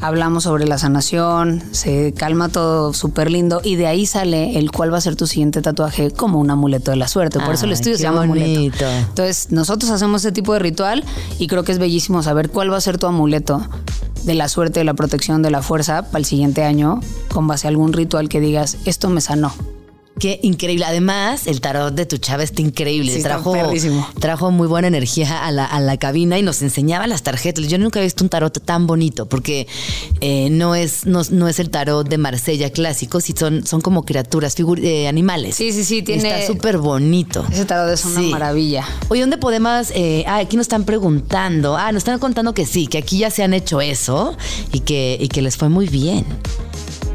hablamos 0.00 0.44
sobre 0.44 0.66
la 0.66 0.78
sanación, 0.78 1.62
se 1.72 2.12
calma 2.12 2.48
todo 2.48 2.92
súper 2.92 3.30
lindo 3.30 3.60
y 3.64 3.76
de 3.76 3.86
ahí 3.86 4.06
sale 4.06 4.58
el 4.58 4.70
cuál 4.70 4.92
va 4.92 4.98
a 4.98 5.00
ser 5.00 5.16
tu 5.16 5.26
siguiente 5.26 5.62
tatuaje 5.62 6.10
como 6.10 6.38
un 6.38 6.50
amuleto 6.50 6.90
de 6.90 6.96
la 6.96 7.08
suerte. 7.08 7.40
Por 7.40 7.54
eso 7.54 7.66
el 7.66 7.72
estudio 7.72 7.96
se 7.96 8.02
llama 8.02 8.22
amuleto. 8.22 8.84
Entonces, 8.86 9.50
nosotros 9.50 9.90
hacemos 9.90 10.22
ese 10.22 10.32
tipo 10.32 10.52
de 10.52 10.58
ritual 10.58 11.04
y 11.38 11.46
creo 11.46 11.64
que 11.64 11.72
es 11.72 11.78
bellísimo 11.78 12.22
saber 12.22 12.50
cuál 12.50 12.72
va 12.72 12.76
a 12.76 12.80
ser 12.80 12.98
tu 12.98 13.06
amuleto 13.06 13.66
de 14.24 14.34
la 14.34 14.48
suerte, 14.48 14.80
de 14.80 14.84
la 14.84 14.94
protección, 14.94 15.42
de 15.42 15.50
la 15.50 15.62
fuerza 15.62 16.02
para 16.06 16.18
el 16.18 16.24
siguiente 16.24 16.64
año 16.64 17.00
con 17.32 17.46
base 17.46 17.66
a 17.66 17.70
algún 17.70 17.92
ritual 17.92 18.28
que 18.28 18.40
digas, 18.40 18.78
esto 18.84 19.10
me 19.10 19.20
sanó. 19.20 19.52
Qué 20.18 20.38
increíble. 20.42 20.84
Además, 20.84 21.46
el 21.48 21.60
tarot 21.60 21.92
de 21.92 22.06
tu 22.06 22.18
chava 22.18 22.44
está 22.44 22.62
increíble. 22.62 23.12
Sí, 23.12 23.22
trajo, 23.22 23.52
trajo 24.20 24.50
muy 24.52 24.68
buena 24.68 24.86
energía 24.86 25.44
a 25.44 25.50
la, 25.50 25.64
a 25.64 25.80
la 25.80 25.96
cabina 25.96 26.38
y 26.38 26.42
nos 26.42 26.62
enseñaba 26.62 27.06
las 27.08 27.22
tarjetas. 27.24 27.66
Yo 27.66 27.78
nunca 27.78 27.98
he 28.00 28.04
visto 28.04 28.22
un 28.22 28.30
tarot 28.30 28.56
tan 28.64 28.86
bonito 28.86 29.26
porque 29.26 29.66
eh, 30.20 30.48
no, 30.50 30.76
es, 30.76 31.04
no, 31.06 31.22
no 31.30 31.48
es 31.48 31.58
el 31.58 31.68
tarot 31.70 32.08
de 32.08 32.16
Marsella 32.18 32.70
clásico, 32.70 33.20
sí 33.20 33.34
son, 33.36 33.66
son 33.66 33.80
como 33.80 34.04
criaturas, 34.04 34.54
eh, 34.82 35.08
animales. 35.08 35.56
Sí, 35.56 35.72
sí, 35.72 35.84
sí, 35.84 36.02
tiene- 36.02 36.28
Está 36.40 36.46
súper 36.52 36.78
bonito. 36.78 37.44
Ese 37.52 37.64
tarot 37.64 37.92
es 37.92 38.04
una 38.04 38.20
Sí. 38.20 38.28
maravilla. 38.28 38.84
Oye, 39.08 39.20
¿dónde 39.20 39.36
podemos? 39.38 39.90
eh, 39.94 40.24
ah, 40.28 40.38
aquí 40.38 40.56
nos 40.56 40.64
están 40.64 40.84
preguntando. 40.84 41.76
Ah, 41.76 41.90
nos 41.90 42.00
están 42.02 42.18
contando 42.20 42.54
que 42.54 42.66
sí, 42.66 42.86
que 42.86 42.98
aquí 42.98 43.18
ya 43.18 43.30
se 43.30 43.42
han 43.42 43.52
hecho 43.52 43.80
eso 43.80 44.36
y 44.72 44.80
que, 44.80 45.18
y 45.20 45.28
que 45.28 45.42
les 45.42 45.56
fue 45.56 45.68
muy 45.68 45.88
bien. 45.88 46.24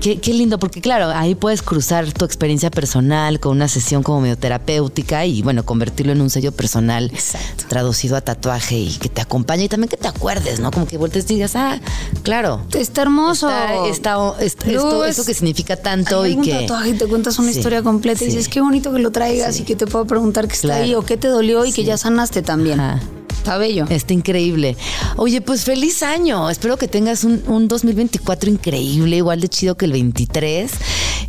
Qué, 0.02 0.18
qué 0.22 0.34
lindo, 0.34 0.58
porque 0.60 0.80
claro, 0.80 1.08
ahí 1.14 1.36
puedes 1.36 1.62
cruzar 1.62 2.12
tu 2.14 2.24
experiencia 2.24 2.72
personal 2.72 3.40
con 3.42 3.52
una 3.52 3.68
sesión 3.68 4.02
como 4.02 4.22
medio 4.22 4.38
terapéutica 4.38 5.26
y 5.26 5.42
bueno, 5.42 5.66
convertirlo 5.66 6.14
en 6.14 6.22
un 6.22 6.30
sello 6.30 6.54
personal 6.54 7.12
Exacto. 7.14 7.66
traducido 7.68 8.16
a 8.16 8.22
tatuaje 8.22 8.78
y 8.78 8.94
que 8.98 9.10
te 9.10 9.20
acompañe 9.22 9.66
y 9.66 9.68
también 9.68 9.90
que 9.90 9.98
te 9.98 10.08
acuerdes, 10.08 10.62
¿no? 10.62 10.72
Como 10.72 10.88
que 10.88 10.98
vueltes 10.98 11.26
y 11.30 11.34
digas, 11.36 11.56
ah, 11.58 11.80
claro. 12.24 12.62
Está 12.74 13.02
hermoso. 13.02 13.50
Está, 13.50 13.88
está- 13.88 14.36
est- 14.40 14.64
Luego 14.68 14.88
esto, 14.88 15.04
es- 15.06 15.10
esto 15.18 15.26
que 15.26 15.34
significa 15.34 15.76
tanto 15.76 16.22
Hay 16.22 16.32
y 16.34 16.42
que. 16.42 16.52
tatuaje 16.54 16.90
y 16.92 16.94
te 16.94 17.06
cuentas 17.06 17.38
una 17.38 17.52
Sí, 17.52 17.58
historia 17.58 17.84
completa 17.84 18.24
y 18.24 18.28
dices, 18.28 18.48
qué 18.48 18.62
bonito 18.62 18.94
que 18.94 19.00
lo 19.00 19.12
traigas 19.12 19.60
y 19.60 19.64
que 19.64 19.76
te 19.76 19.86
puedo 19.86 20.06
preguntar 20.08 20.48
qué 20.48 20.54
está 20.54 20.68
Claro. 20.70 20.84
ahí 20.86 20.96
o 20.96 21.02
qué 21.04 21.18
te 21.18 21.28
dolió 21.28 21.66
y 21.66 21.74
que 21.74 21.84
ya 21.84 21.98
sanaste 21.98 22.42
también. 22.42 22.80
Ajá. 22.80 23.02
Está 23.40 23.58
bello. 23.58 23.86
Está 23.90 24.14
increíble. 24.14 24.76
Oye, 25.16 25.40
pues 25.40 25.64
feliz 25.64 26.04
año. 26.04 26.50
Espero 26.50 26.76
que 26.78 26.90
tengas 26.90 27.24
un, 27.24 27.42
un 27.48 27.70
2024 27.70 28.50
increíble, 28.50 29.16
igual 29.16 29.40
de 29.40 29.48
chido 29.48 29.76
que 29.78 29.88
el 29.90 29.94
23. 29.94 30.72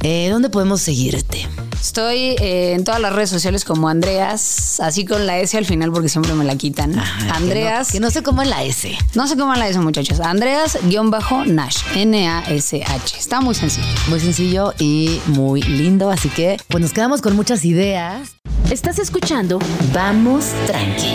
Eh, 0.03 0.29
¿Dónde 0.31 0.49
podemos 0.51 0.81
seguirte? 0.81 1.47
Estoy 1.81 2.37
eh, 2.41 2.75
en 2.75 2.85
todas 2.85 3.01
las 3.01 3.13
redes 3.15 3.31
sociales 3.31 3.65
como 3.65 3.89
Andreas, 3.89 4.81
así 4.81 5.05
con 5.07 5.27
la 5.27 5.39
S 5.39 5.57
al 5.57 5.65
final 5.65 5.91
porque 5.93 6.09
siempre 6.11 6.35
me 6.35 6.45
la 6.45 6.55
quitan. 6.57 6.99
Ajá, 6.99 7.37
Andreas. 7.37 7.91
Que 7.91 8.01
no, 8.01 8.09
que 8.09 8.09
no 8.09 8.11
sé 8.11 8.23
cómo 8.23 8.43
en 8.43 8.51
la 8.51 8.63
S. 8.65 8.97
No 9.15 9.27
sé 9.27 9.37
cómo 9.37 9.55
la 9.55 9.67
S, 9.69 9.79
muchachos. 9.81 10.21
Andreas-Nash. 10.21 11.77
N-A-S-H. 11.97 13.19
Está 13.19 13.41
muy 13.41 13.55
sencillo. 13.55 13.87
Muy 14.09 14.21
sencillo 14.21 14.75
y 14.79 15.21
muy 15.27 15.63
lindo. 15.63 16.11
Así 16.11 16.29
que, 16.29 16.59
pues 16.69 16.83
nos 16.83 16.93
quedamos 16.93 17.23
con 17.23 17.35
muchas 17.35 17.65
ideas. 17.65 18.33
Estás 18.71 18.99
escuchando 18.99 19.59
Vamos 19.93 20.45
tranqui. 20.67 21.15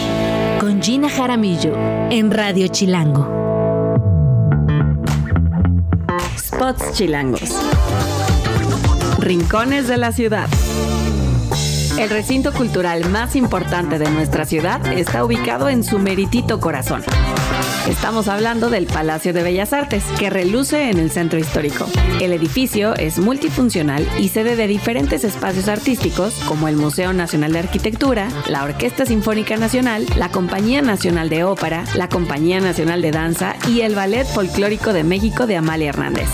con 0.60 0.82
Gina 0.82 1.10
Jaramillo 1.10 1.74
en 2.10 2.32
Radio 2.32 2.68
Chilango. 2.68 3.55
Spots 6.56 6.94
Chilangos. 6.94 7.52
Rincones 9.20 9.90
de 9.90 9.98
la 9.98 10.14
ciudad. 10.14 10.48
El 12.00 12.10
recinto 12.10 12.54
cultural 12.54 13.10
más 13.10 13.36
importante 13.36 14.00
de 14.00 14.10
nuestra 14.10 14.46
ciudad 14.46 14.80
está 14.94 15.26
ubicado 15.26 15.68
en 15.68 15.84
su 15.84 16.00
meritito 16.00 16.62
corazón. 16.62 17.04
Estamos 17.88 18.28
hablando 18.28 18.72
del 18.72 18.88
Palacio 18.88 19.32
de 19.32 19.44
Bellas 19.44 19.72
Artes, 19.72 20.04
que 20.18 20.32
reluce 20.32 20.90
en 20.90 20.98
el 20.98 21.12
centro 21.12 21.38
histórico. 21.38 21.86
El 22.20 22.34
edificio 22.34 22.96
es 22.96 23.20
multifuncional 23.20 24.08
y 24.20 24.30
sede 24.30 24.56
de 24.56 24.66
diferentes 24.66 25.24
espacios 25.24 25.68
artísticos 25.68 26.34
como 26.48 26.68
el 26.68 26.78
Museo 26.78 27.14
Nacional 27.14 27.54
de 27.54 27.60
Arquitectura, 27.60 28.28
la 28.50 28.64
Orquesta 28.64 29.06
Sinfónica 29.06 29.58
Nacional, 29.58 30.08
la 30.18 30.30
Compañía 30.30 30.82
Nacional 30.82 31.30
de 31.30 31.44
Ópera, 31.44 31.86
la 31.96 32.10
Compañía 32.10 32.60
Nacional 32.60 33.04
de 33.04 33.12
Danza 33.12 33.56
y 33.70 33.82
el 33.82 33.94
Ballet 33.94 34.26
Folclórico 34.26 34.92
de 34.92 35.04
México 35.04 35.46
de 35.46 35.58
Amalia 35.58 35.90
Hernández. 35.90 36.30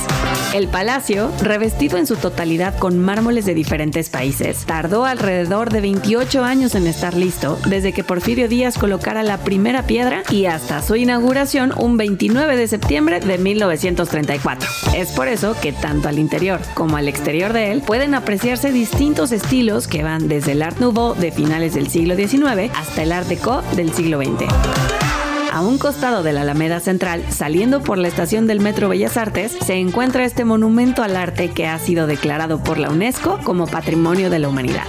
El 0.53 0.69
palacio, 0.69 1.31
revestido 1.41 1.97
en 1.97 2.07
su 2.07 2.15
totalidad 2.15 2.77
con 2.77 2.97
mármoles 2.97 3.45
de 3.45 3.53
diferentes 3.53 4.09
países, 4.09 4.65
tardó 4.65 5.03
alrededor 5.03 5.69
de 5.69 5.81
28 5.81 6.45
años 6.45 6.75
en 6.75 6.87
estar 6.87 7.13
listo, 7.13 7.59
desde 7.67 7.91
que 7.91 8.05
Porfirio 8.05 8.47
Díaz 8.47 8.77
colocara 8.77 9.21
la 9.21 9.37
primera 9.37 9.83
piedra 9.83 10.23
y 10.29 10.45
hasta 10.45 10.81
su 10.81 10.95
inauguración 10.95 11.40
un 11.77 11.97
29 11.97 12.55
de 12.55 12.67
septiembre 12.67 13.19
de 13.19 13.39
1934. 13.39 14.69
Es 14.95 15.11
por 15.11 15.27
eso 15.27 15.55
que 15.59 15.73
tanto 15.73 16.07
al 16.07 16.19
interior 16.19 16.59
como 16.75 16.97
al 16.97 17.07
exterior 17.07 17.51
de 17.51 17.71
él 17.71 17.81
pueden 17.81 18.13
apreciarse 18.13 18.71
distintos 18.71 19.31
estilos 19.31 19.87
que 19.87 20.03
van 20.03 20.27
desde 20.27 20.51
el 20.51 20.61
Art 20.61 20.77
Nouveau 20.77 21.15
de 21.15 21.31
finales 21.31 21.73
del 21.73 21.89
siglo 21.89 22.15
XIX 22.15 22.71
hasta 22.75 23.01
el 23.01 23.11
Art 23.11 23.27
Deco 23.27 23.63
del 23.75 23.91
siglo 23.91 24.19
XX. 24.19 25.30
A 25.51 25.59
un 25.59 25.77
costado 25.77 26.23
de 26.23 26.31
la 26.31 26.41
Alameda 26.41 26.79
Central, 26.79 27.25
saliendo 27.29 27.83
por 27.83 27.97
la 27.97 28.07
estación 28.07 28.47
del 28.47 28.61
Metro 28.61 28.87
Bellas 28.87 29.17
Artes, 29.17 29.51
se 29.65 29.73
encuentra 29.73 30.23
este 30.23 30.45
monumento 30.45 31.03
al 31.03 31.17
arte 31.17 31.49
que 31.49 31.67
ha 31.67 31.77
sido 31.77 32.07
declarado 32.07 32.63
por 32.63 32.77
la 32.77 32.89
UNESCO 32.89 33.37
como 33.43 33.67
Patrimonio 33.67 34.29
de 34.29 34.39
la 34.39 34.47
Humanidad. 34.47 34.85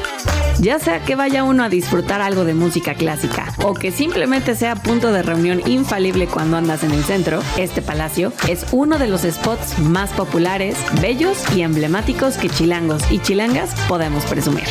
Ya 0.61 0.79
sea 0.79 1.01
que 1.01 1.17
vaya 1.17 1.43
uno 1.43 1.65
a 1.65 1.69
disfrutar 1.69 2.21
algo 2.21 2.45
de 2.45 2.55
música 2.55 2.95
clásica 2.95 3.53
o 3.65 3.75
que 3.75 3.91
simplemente 3.91 4.55
sea 4.55 4.77
punto 4.77 5.11
de 5.11 5.23
reunión 5.23 5.61
infalible 5.67 6.29
cuando 6.29 6.57
andas 6.57 6.85
en 6.85 6.93
el 6.93 7.03
centro, 7.03 7.43
este 7.59 7.83
palacio 7.83 8.33
es 8.49 8.65
uno 8.71 8.99
de 8.99 9.09
los 9.09 9.23
spots 9.23 9.81
más 9.81 10.11
populares, 10.11 10.77
bellos 11.01 11.39
y 11.57 11.63
emblemáticos 11.63 12.37
que 12.37 12.49
chilangos 12.49 13.03
y 13.11 13.19
chilangas 13.19 13.75
podemos 13.89 14.25
presumir. 14.27 14.69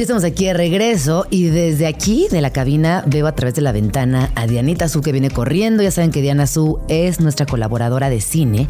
Estamos 0.00 0.24
aquí 0.24 0.46
de 0.46 0.54
regreso 0.54 1.26
y 1.28 1.44
desde 1.48 1.86
aquí, 1.86 2.26
de 2.30 2.40
la 2.40 2.50
cabina, 2.50 3.04
veo 3.06 3.26
a 3.26 3.34
través 3.34 3.54
de 3.54 3.60
la 3.60 3.70
ventana 3.70 4.30
a 4.34 4.46
Dianita 4.46 4.88
Su 4.88 5.02
que 5.02 5.12
viene 5.12 5.30
corriendo. 5.30 5.82
Ya 5.82 5.90
saben 5.90 6.10
que 6.10 6.22
Diana 6.22 6.46
Su 6.46 6.80
es 6.88 7.20
nuestra 7.20 7.44
colaboradora 7.44 8.08
de 8.08 8.22
cine. 8.22 8.66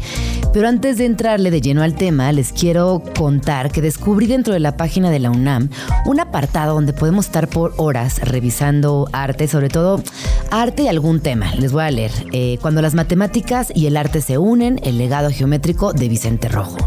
Pero 0.51 0.67
antes 0.67 0.97
de 0.97 1.05
entrarle 1.05 1.49
de 1.49 1.61
lleno 1.61 1.83
al 1.83 1.95
tema, 1.95 2.29
les 2.33 2.51
quiero 2.51 3.01
contar 3.17 3.71
que 3.71 3.81
descubrí 3.81 4.27
dentro 4.27 4.53
de 4.53 4.59
la 4.59 4.75
página 4.75 5.09
de 5.09 5.19
la 5.19 5.31
UNAM 5.31 5.69
un 6.05 6.19
apartado 6.19 6.73
donde 6.73 6.91
podemos 6.91 7.27
estar 7.27 7.47
por 7.47 7.73
horas 7.77 8.19
revisando 8.19 9.07
arte, 9.13 9.47
sobre 9.47 9.69
todo 9.69 10.03
arte 10.51 10.83
y 10.83 10.87
algún 10.89 11.21
tema. 11.21 11.55
Les 11.55 11.71
voy 11.71 11.83
a 11.83 11.91
leer. 11.91 12.11
Eh, 12.33 12.57
cuando 12.61 12.81
las 12.81 12.93
matemáticas 12.93 13.71
y 13.73 13.87
el 13.87 13.95
arte 13.95 14.19
se 14.19 14.37
unen, 14.37 14.81
el 14.83 14.97
legado 14.97 15.29
geométrico 15.31 15.93
de 15.93 16.09
Vicente 16.09 16.49
Rojo. 16.49 16.77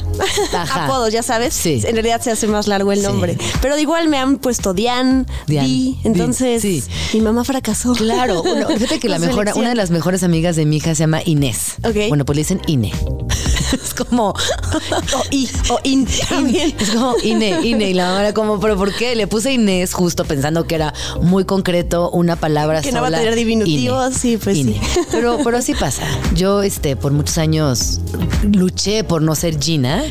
Ajá. 0.53 0.84
Apodos, 0.86 1.14
ya 1.14 1.24
sabes. 1.24 1.53
Sí. 1.53 1.82
En 1.86 1.93
realidad 1.93 2.20
se 2.22 2.32
hace 2.32 2.47
más 2.47 2.68
largo 2.68 2.91
el 2.91 2.99
Sí. 2.99 3.05
nombre. 3.05 3.38
Pero 3.61 3.78
igual 3.78 4.09
me 4.09 4.18
han 4.18 4.39
puesto 4.39 4.74
Dian, 4.74 5.26
Dian, 5.47 5.66
Di. 5.66 5.72
Di, 5.72 5.97
Entonces, 6.03 6.61
sí. 6.61 6.84
mi 7.14 7.22
mamá 7.22 7.45
fracasó. 7.45 7.93
Claro, 7.93 8.41
uno- 8.45 8.68
fíjate 8.68 8.99
que 8.99 9.07
la 9.07 9.20
mejor, 9.20 9.53
una 9.56 9.70
de 9.70 9.76
las 9.76 9.91
mejores 9.91 10.24
amigas 10.24 10.56
de 10.56 10.66
mi 10.66 10.78
hija 10.78 10.95
se 10.95 11.04
llama 11.04 11.22
Inés. 11.26 11.76
Ok. 11.84 12.10
Bueno, 12.10 12.26
pues 12.26 12.36
le 12.36 12.41
dicen 12.41 12.62
Ine. 12.68 12.91
es 13.74 13.93
como. 13.93 14.30
O 14.30 15.24
I, 15.32 15.49
o 15.70 15.80
In 15.84 16.08
también. 16.30 16.74
Es 16.80 16.89
como 16.91 17.16
Ine, 17.24 17.60
Ine. 17.64 17.89
Y 17.89 17.93
la 17.93 18.08
mamá 18.08 18.22
era 18.22 18.34
como, 18.34 18.60
¿pero 18.60 18.78
por 18.78 18.93
qué? 18.95 19.16
Le 19.16 19.28
puse 19.28 19.54
Inés 19.54 19.93
justo 19.93 20.26
pensando 20.26 20.66
que 20.66 20.76
era 20.76 20.93
muy 21.22 21.45
concreto 21.45 22.10
una 22.12 22.36
palabra 22.36 22.82
Que 22.82 22.91
no 22.91 23.01
va 23.01 23.08
a 23.08 23.12
tener 23.12 23.36
diminutivos, 23.36 24.10
Ine. 24.12 24.20
sí, 24.20 24.38
pues 24.38 24.58
Ine. 24.58 24.74
sí. 24.74 24.99
Pero, 25.12 25.39
pero 25.43 25.58
así 25.58 25.74
pasa. 25.74 26.04
Yo, 26.36 26.64
este, 26.64 26.95
por 26.95 27.12
muchos 27.12 27.38
años 27.38 27.99
luché 28.43 29.04
por 29.04 29.22
no 29.22 29.36
ser 29.36 29.60
Gina. 29.62 30.04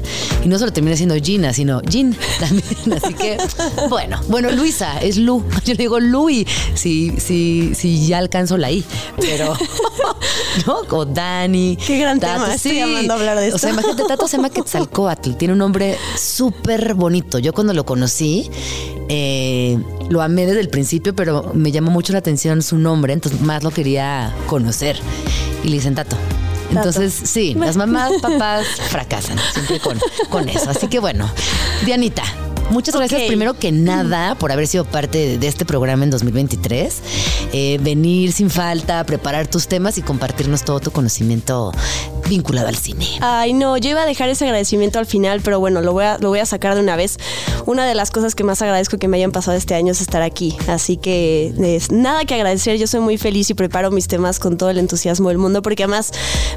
Y 0.45 0.49
no 0.49 0.59
solo 0.59 0.72
terminé 0.72 0.97
siendo 0.97 1.14
Gina, 1.16 1.53
sino 1.53 1.80
Gin 1.88 2.16
también. 2.40 2.62
Así 3.03 3.14
que, 3.14 3.36
bueno. 3.88 4.20
Bueno, 4.28 4.51
Luisa, 4.51 5.01
es 5.01 5.16
Lu. 5.16 5.45
Yo 5.64 5.74
le 5.74 5.78
digo 5.78 6.01
Lui. 6.01 6.47
Si, 6.74 7.12
si, 7.18 7.74
si 7.74 8.07
ya 8.07 8.18
alcanzo 8.18 8.57
la 8.59 8.70
I. 8.70 8.84
Pero, 9.18 9.32
¿no? 10.66 10.80
O 10.91 11.05
Dani. 11.05 11.76
Qué 11.76 11.99
gran 11.99 12.20
tema, 12.20 12.55
estoy 12.55 12.80
amando 12.80 13.14
hablar 13.14 13.39
de 13.39 13.53
O 13.53 13.59
sea, 13.59 13.70
esto. 13.70 13.80
imagínate, 13.80 14.09
Tato 14.09 14.28
se 14.28 14.37
llama 14.37 14.51
Quetzalcoatl. 14.51 15.35
Tiene 15.35 15.53
un 15.53 15.59
nombre 15.59 15.97
súper 16.16 16.95
bonito. 16.95 17.39
Yo 17.39 17.53
cuando 17.53 17.72
lo 17.74 17.85
conocí, 17.85 18.51
eh, 19.09 19.78
lo 20.09 20.22
amé 20.22 20.47
desde 20.47 20.61
el 20.61 20.68
principio, 20.68 21.14
pero 21.14 21.51
me 21.55 21.72
llamó 21.72 21.91
mucho 21.91 22.12
la 22.12 22.18
atención 22.20 22.62
su 22.62 22.78
nombre, 22.78 23.12
entonces 23.12 23.41
más 23.41 23.62
lo 23.62 23.70
quería 23.70 24.35
conocer. 24.47 24.99
Y 25.64 25.68
le 25.68 25.74
dicen 25.74 25.95
Tato. 25.95 26.16
Entonces, 26.70 27.12
sí, 27.24 27.55
las 27.55 27.76
mamás, 27.76 28.12
papás 28.22 28.66
fracasan 28.89 29.39
siempre 29.53 29.78
con, 29.78 29.99
con 30.30 30.49
eso. 30.49 30.70
Así 30.70 30.89
que 30.89 30.99
bueno, 31.01 31.30
Dianita. 31.85 32.24
Muchas 32.72 32.96
gracias 32.96 33.22
primero 33.24 33.52
que 33.52 33.70
nada 33.70 34.34
por 34.34 34.50
haber 34.50 34.66
sido 34.66 34.86
parte 34.86 35.18
de, 35.18 35.38
de 35.38 35.46
este 35.46 35.66
programa 35.66 36.04
en 36.04 36.10
2023. 36.10 37.02
Eh, 37.52 37.78
venir 37.82 38.32
sin 38.32 38.48
falta, 38.48 39.04
preparar 39.04 39.46
tus 39.46 39.68
temas 39.68 39.98
y 39.98 40.02
compartirnos 40.02 40.64
todo 40.64 40.80
tu 40.80 40.90
conocimiento 40.90 41.70
vinculado 42.30 42.68
al 42.68 42.76
cine. 42.76 43.06
Ay, 43.20 43.52
no, 43.52 43.76
yo 43.76 43.90
iba 43.90 44.02
a 44.02 44.06
dejar 44.06 44.30
ese 44.30 44.46
agradecimiento 44.46 44.98
al 44.98 45.04
final, 45.04 45.42
pero 45.42 45.60
bueno, 45.60 45.82
lo 45.82 45.92
voy 45.92 46.04
a, 46.04 46.16
lo 46.18 46.30
voy 46.30 46.38
a 46.38 46.46
sacar 46.46 46.74
de 46.74 46.80
una 46.80 46.96
vez. 46.96 47.18
Una 47.66 47.86
de 47.86 47.94
las 47.94 48.10
cosas 48.10 48.34
que 48.34 48.42
más 48.42 48.62
agradezco 48.62 48.96
que 48.96 49.06
me 49.06 49.18
hayan 49.18 49.32
pasado 49.32 49.56
este 49.56 49.74
año 49.74 49.92
es 49.92 50.00
estar 50.00 50.22
aquí. 50.22 50.56
Así 50.66 50.96
que 50.96 51.52
es 51.62 51.92
nada 51.92 52.24
que 52.24 52.34
agradecer. 52.34 52.78
Yo 52.78 52.86
soy 52.86 53.00
muy 53.00 53.18
feliz 53.18 53.50
y 53.50 53.54
preparo 53.54 53.90
mis 53.90 54.08
temas 54.08 54.38
con 54.38 54.56
todo 54.56 54.70
el 54.70 54.78
entusiasmo 54.78 55.28
del 55.28 55.36
mundo, 55.36 55.60
porque 55.60 55.82
además 55.82 56.10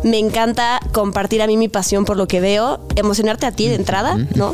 me 0.03 0.17
encanta 0.17 0.79
compartir 0.93 1.41
a 1.41 1.47
mí 1.47 1.57
mi 1.57 1.67
pasión 1.67 2.05
por 2.05 2.15
lo 2.15 2.27
que 2.27 2.39
veo, 2.39 2.79
emocionarte 2.95 3.45
a 3.45 3.51
ti 3.51 3.67
de 3.67 3.75
entrada, 3.75 4.17
¿no? 4.35 4.53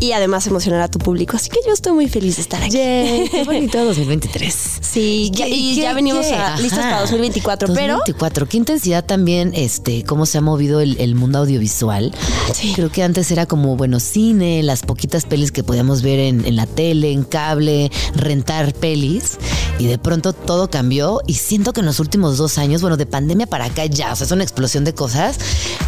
Y 0.00 0.12
además 0.12 0.46
emocionar 0.46 0.80
a 0.80 0.88
tu 0.88 0.98
público. 1.02 1.36
Así 1.36 1.50
que 1.50 1.58
yo 1.66 1.72
estoy 1.72 1.92
muy 1.92 2.08
feliz 2.08 2.36
de 2.36 2.42
estar 2.42 2.62
aquí. 2.62 2.72
Qué 2.72 3.42
bonito 3.46 3.84
2023. 3.84 4.54
Sí, 4.80 5.30
y 5.34 5.74
ya 5.76 5.92
venimos 5.94 6.26
a- 6.32 6.56
listos 6.58 6.78
para 6.80 7.00
2024, 7.00 7.68
pero- 7.74 7.94
2024, 7.98 8.48
qué 8.48 8.56
intensidad 8.58 9.04
también, 9.04 9.52
este, 9.54 10.04
cómo 10.04 10.26
se 10.26 10.38
ha 10.38 10.40
movido 10.40 10.80
el, 10.80 10.96
el 11.00 11.14
mundo 11.14 11.38
audiovisual. 11.38 12.12
Sí. 12.54 12.72
Creo 12.74 12.90
que 12.90 13.02
antes 13.02 13.30
era 13.30 13.46
como, 13.46 13.76
bueno, 13.76 14.00
cine, 14.00 14.62
las 14.62 14.82
poquitas 14.82 15.24
pelis 15.24 15.52
que 15.52 15.62
podíamos 15.64 16.02
ver 16.02 16.18
en, 16.18 16.44
en 16.46 16.56
la 16.56 16.66
tele, 16.66 17.12
en 17.12 17.24
cable, 17.24 17.90
rentar 18.14 18.72
pelis. 18.74 19.38
Y 19.78 19.86
de 19.86 19.98
pronto 19.98 20.32
todo 20.32 20.70
cambió 20.70 21.20
y 21.26 21.34
siento 21.34 21.72
que 21.72 21.80
en 21.80 21.86
los 21.86 21.98
últimos 21.98 22.36
dos 22.36 22.58
años, 22.58 22.82
bueno, 22.82 22.96
de 22.96 23.06
pandemia 23.06 23.46
para 23.46 23.64
acá 23.64 23.86
ya, 23.86 24.12
o 24.12 24.16
sea, 24.16 24.26
es 24.26 24.30
una 24.32 24.42
explosión 24.44 24.84
de 24.84 24.94
cosas 24.94 25.38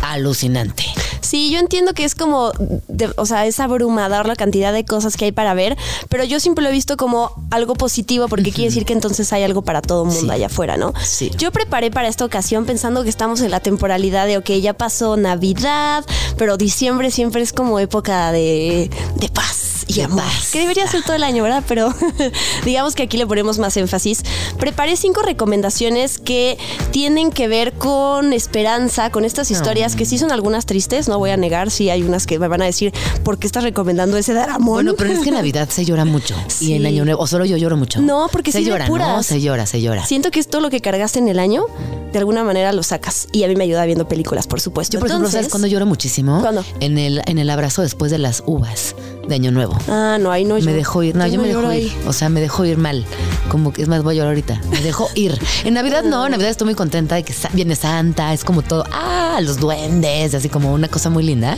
alucinante. 0.02 0.84
Sí, 1.24 1.50
yo 1.50 1.58
entiendo 1.58 1.94
que 1.94 2.04
es 2.04 2.14
como, 2.14 2.52
de- 2.88 3.10
o 3.16 3.26
sea, 3.26 3.46
es 3.46 3.58
abrumador 3.60 4.26
la 4.26 4.36
cantidad 4.36 4.72
de 4.72 4.84
cosas 4.84 5.16
que 5.16 5.24
hay 5.24 5.32
para 5.32 5.54
ver, 5.54 5.76
pero 6.08 6.22
yo 6.24 6.38
siempre 6.38 6.62
lo 6.62 6.68
he 6.68 6.72
visto 6.72 6.96
como 6.96 7.30
algo 7.50 7.74
positivo 7.74 8.28
porque 8.28 8.52
quiere 8.52 8.68
decir 8.68 8.84
que 8.84 8.92
entonces 8.92 9.32
hay 9.32 9.42
algo 9.42 9.62
para 9.62 9.80
todo 9.82 10.02
el 10.02 10.08
mundo 10.08 10.20
Sí. 10.24 10.30
allá 10.30 10.46
afuera, 10.46 10.76
¿no? 10.76 10.92
Sí. 11.02 11.30
Yo 11.38 11.50
preparé 11.50 11.90
para 11.90 12.08
esta 12.08 12.24
ocasión 12.24 12.66
pensando 12.66 13.02
que 13.02 13.08
estamos 13.08 13.40
en 13.40 13.50
la 13.50 13.60
temporalidad 13.60 14.26
de, 14.26 14.36
ok, 14.38 14.50
ya 14.60 14.74
pasó 14.74 15.16
Navidad, 15.16 16.04
pero 16.36 16.56
diciembre 16.56 17.10
siempre 17.10 17.42
es 17.42 17.52
como 17.52 17.78
época 17.78 18.30
de, 18.32 18.90
de 19.16 19.28
paz 19.28 19.63
y 19.86 19.94
De 19.94 20.02
amor, 20.04 20.22
paz. 20.22 20.50
que 20.52 20.60
debería 20.60 20.86
ser 20.86 21.02
todo 21.02 21.14
el 21.16 21.22
año, 21.22 21.42
¿verdad? 21.42 21.62
Pero 21.66 21.92
digamos 22.64 22.94
que 22.94 23.02
aquí 23.04 23.16
le 23.16 23.26
ponemos 23.26 23.58
más 23.58 23.76
énfasis. 23.76 24.22
Preparé 24.58 24.96
cinco 24.96 25.22
recomendaciones 25.22 26.18
que 26.18 26.58
tienen 26.90 27.30
que 27.30 27.48
ver 27.48 27.72
con 27.74 28.32
esperanza, 28.32 29.10
con 29.10 29.24
estas 29.24 29.50
historias 29.50 29.96
que 29.96 30.06
sí 30.06 30.18
son 30.18 30.32
algunas 30.32 30.66
tristes, 30.66 31.08
no 31.08 31.18
voy 31.18 31.30
a 31.30 31.36
negar, 31.36 31.70
sí 31.70 31.90
hay 31.90 32.02
unas 32.02 32.26
que 32.26 32.38
me 32.38 32.48
van 32.48 32.62
a 32.62 32.66
decir, 32.66 32.92
¿por 33.22 33.38
qué 33.38 33.46
estás 33.46 33.62
recomendando 33.64 34.16
ese 34.16 34.32
Daramón? 34.34 34.74
Bueno, 34.74 34.94
pero 34.96 35.12
es 35.12 35.20
que 35.20 35.28
en 35.28 35.34
Navidad 35.36 35.68
se 35.68 35.84
llora 35.84 36.04
mucho. 36.04 36.34
Y 36.60 36.74
en. 36.74 36.84
Año 36.84 37.04
Nuevo, 37.04 37.22
o 37.22 37.26
solo 37.26 37.44
yo 37.46 37.56
lloro 37.56 37.76
mucho. 37.76 38.00
No, 38.00 38.28
porque 38.30 38.52
se 38.52 38.58
sí 38.58 38.64
llora, 38.66 38.86
no, 38.88 39.22
se 39.22 39.40
llora, 39.40 39.64
se 39.66 39.80
llora. 39.80 40.04
Siento 40.04 40.30
que 40.30 40.38
es 40.38 40.48
todo 40.48 40.60
lo 40.60 40.68
que 40.70 40.80
cargaste 40.80 41.18
en 41.18 41.28
el 41.28 41.38
año, 41.38 41.64
de 42.12 42.18
alguna 42.18 42.44
manera 42.44 42.72
lo 42.72 42.82
sacas. 42.82 43.26
Y 43.32 43.42
a 43.44 43.48
mí 43.48 43.56
me 43.56 43.64
ayuda 43.64 43.84
viendo 43.86 44.06
películas, 44.06 44.46
por 44.46 44.60
supuesto. 44.60 44.94
Yo, 44.94 45.00
por 45.00 45.08
ejemplo, 45.08 45.28
¿sabes 45.28 45.46
Entonces- 45.46 45.52
cuándo 45.52 45.66
lloro 45.68 45.86
muchísimo? 45.86 46.40
¿Cuándo? 46.40 46.62
En 46.80 46.98
el, 46.98 47.22
en 47.26 47.38
el 47.38 47.48
abrazo 47.50 47.82
después 47.82 48.10
de 48.10 48.18
las 48.18 48.42
uvas 48.46 48.94
de 49.26 49.34
Año 49.34 49.50
Nuevo. 49.50 49.73
Ah, 49.88 50.18
no, 50.20 50.30
ahí 50.30 50.44
no 50.44 50.54
me 50.58 50.72
dejó 50.72 51.02
ir. 51.02 51.14
No, 51.16 51.26
yo, 51.26 51.40
me 51.40 51.48
dejó 51.48 51.66
ahí. 51.66 51.86
ir. 51.86 51.92
O 52.08 52.12
sea, 52.12 52.28
me 52.28 52.40
dejó 52.40 52.64
ir 52.64 52.76
mal. 52.78 53.04
Como 53.48 53.72
que 53.72 53.82
es 53.82 53.88
más, 53.88 54.02
voy 54.02 54.14
a 54.14 54.16
llorar 54.18 54.30
ahorita. 54.30 54.60
Me 54.70 54.80
dejó 54.80 55.08
ir. 55.14 55.38
En 55.64 55.74
Navidad 55.74 56.02
no, 56.04 56.24
en 56.24 56.32
Navidad 56.32 56.50
estoy 56.50 56.66
muy 56.66 56.74
contenta 56.74 57.14
de 57.14 57.22
que 57.22 57.34
viene 57.52 57.76
Santa, 57.76 58.32
es 58.32 58.44
como 58.44 58.62
todo, 58.62 58.84
ah, 58.92 59.38
los 59.42 59.58
duendes, 59.58 60.34
así 60.34 60.48
como 60.48 60.72
una 60.72 60.88
cosa 60.88 61.10
muy 61.10 61.22
linda. 61.22 61.56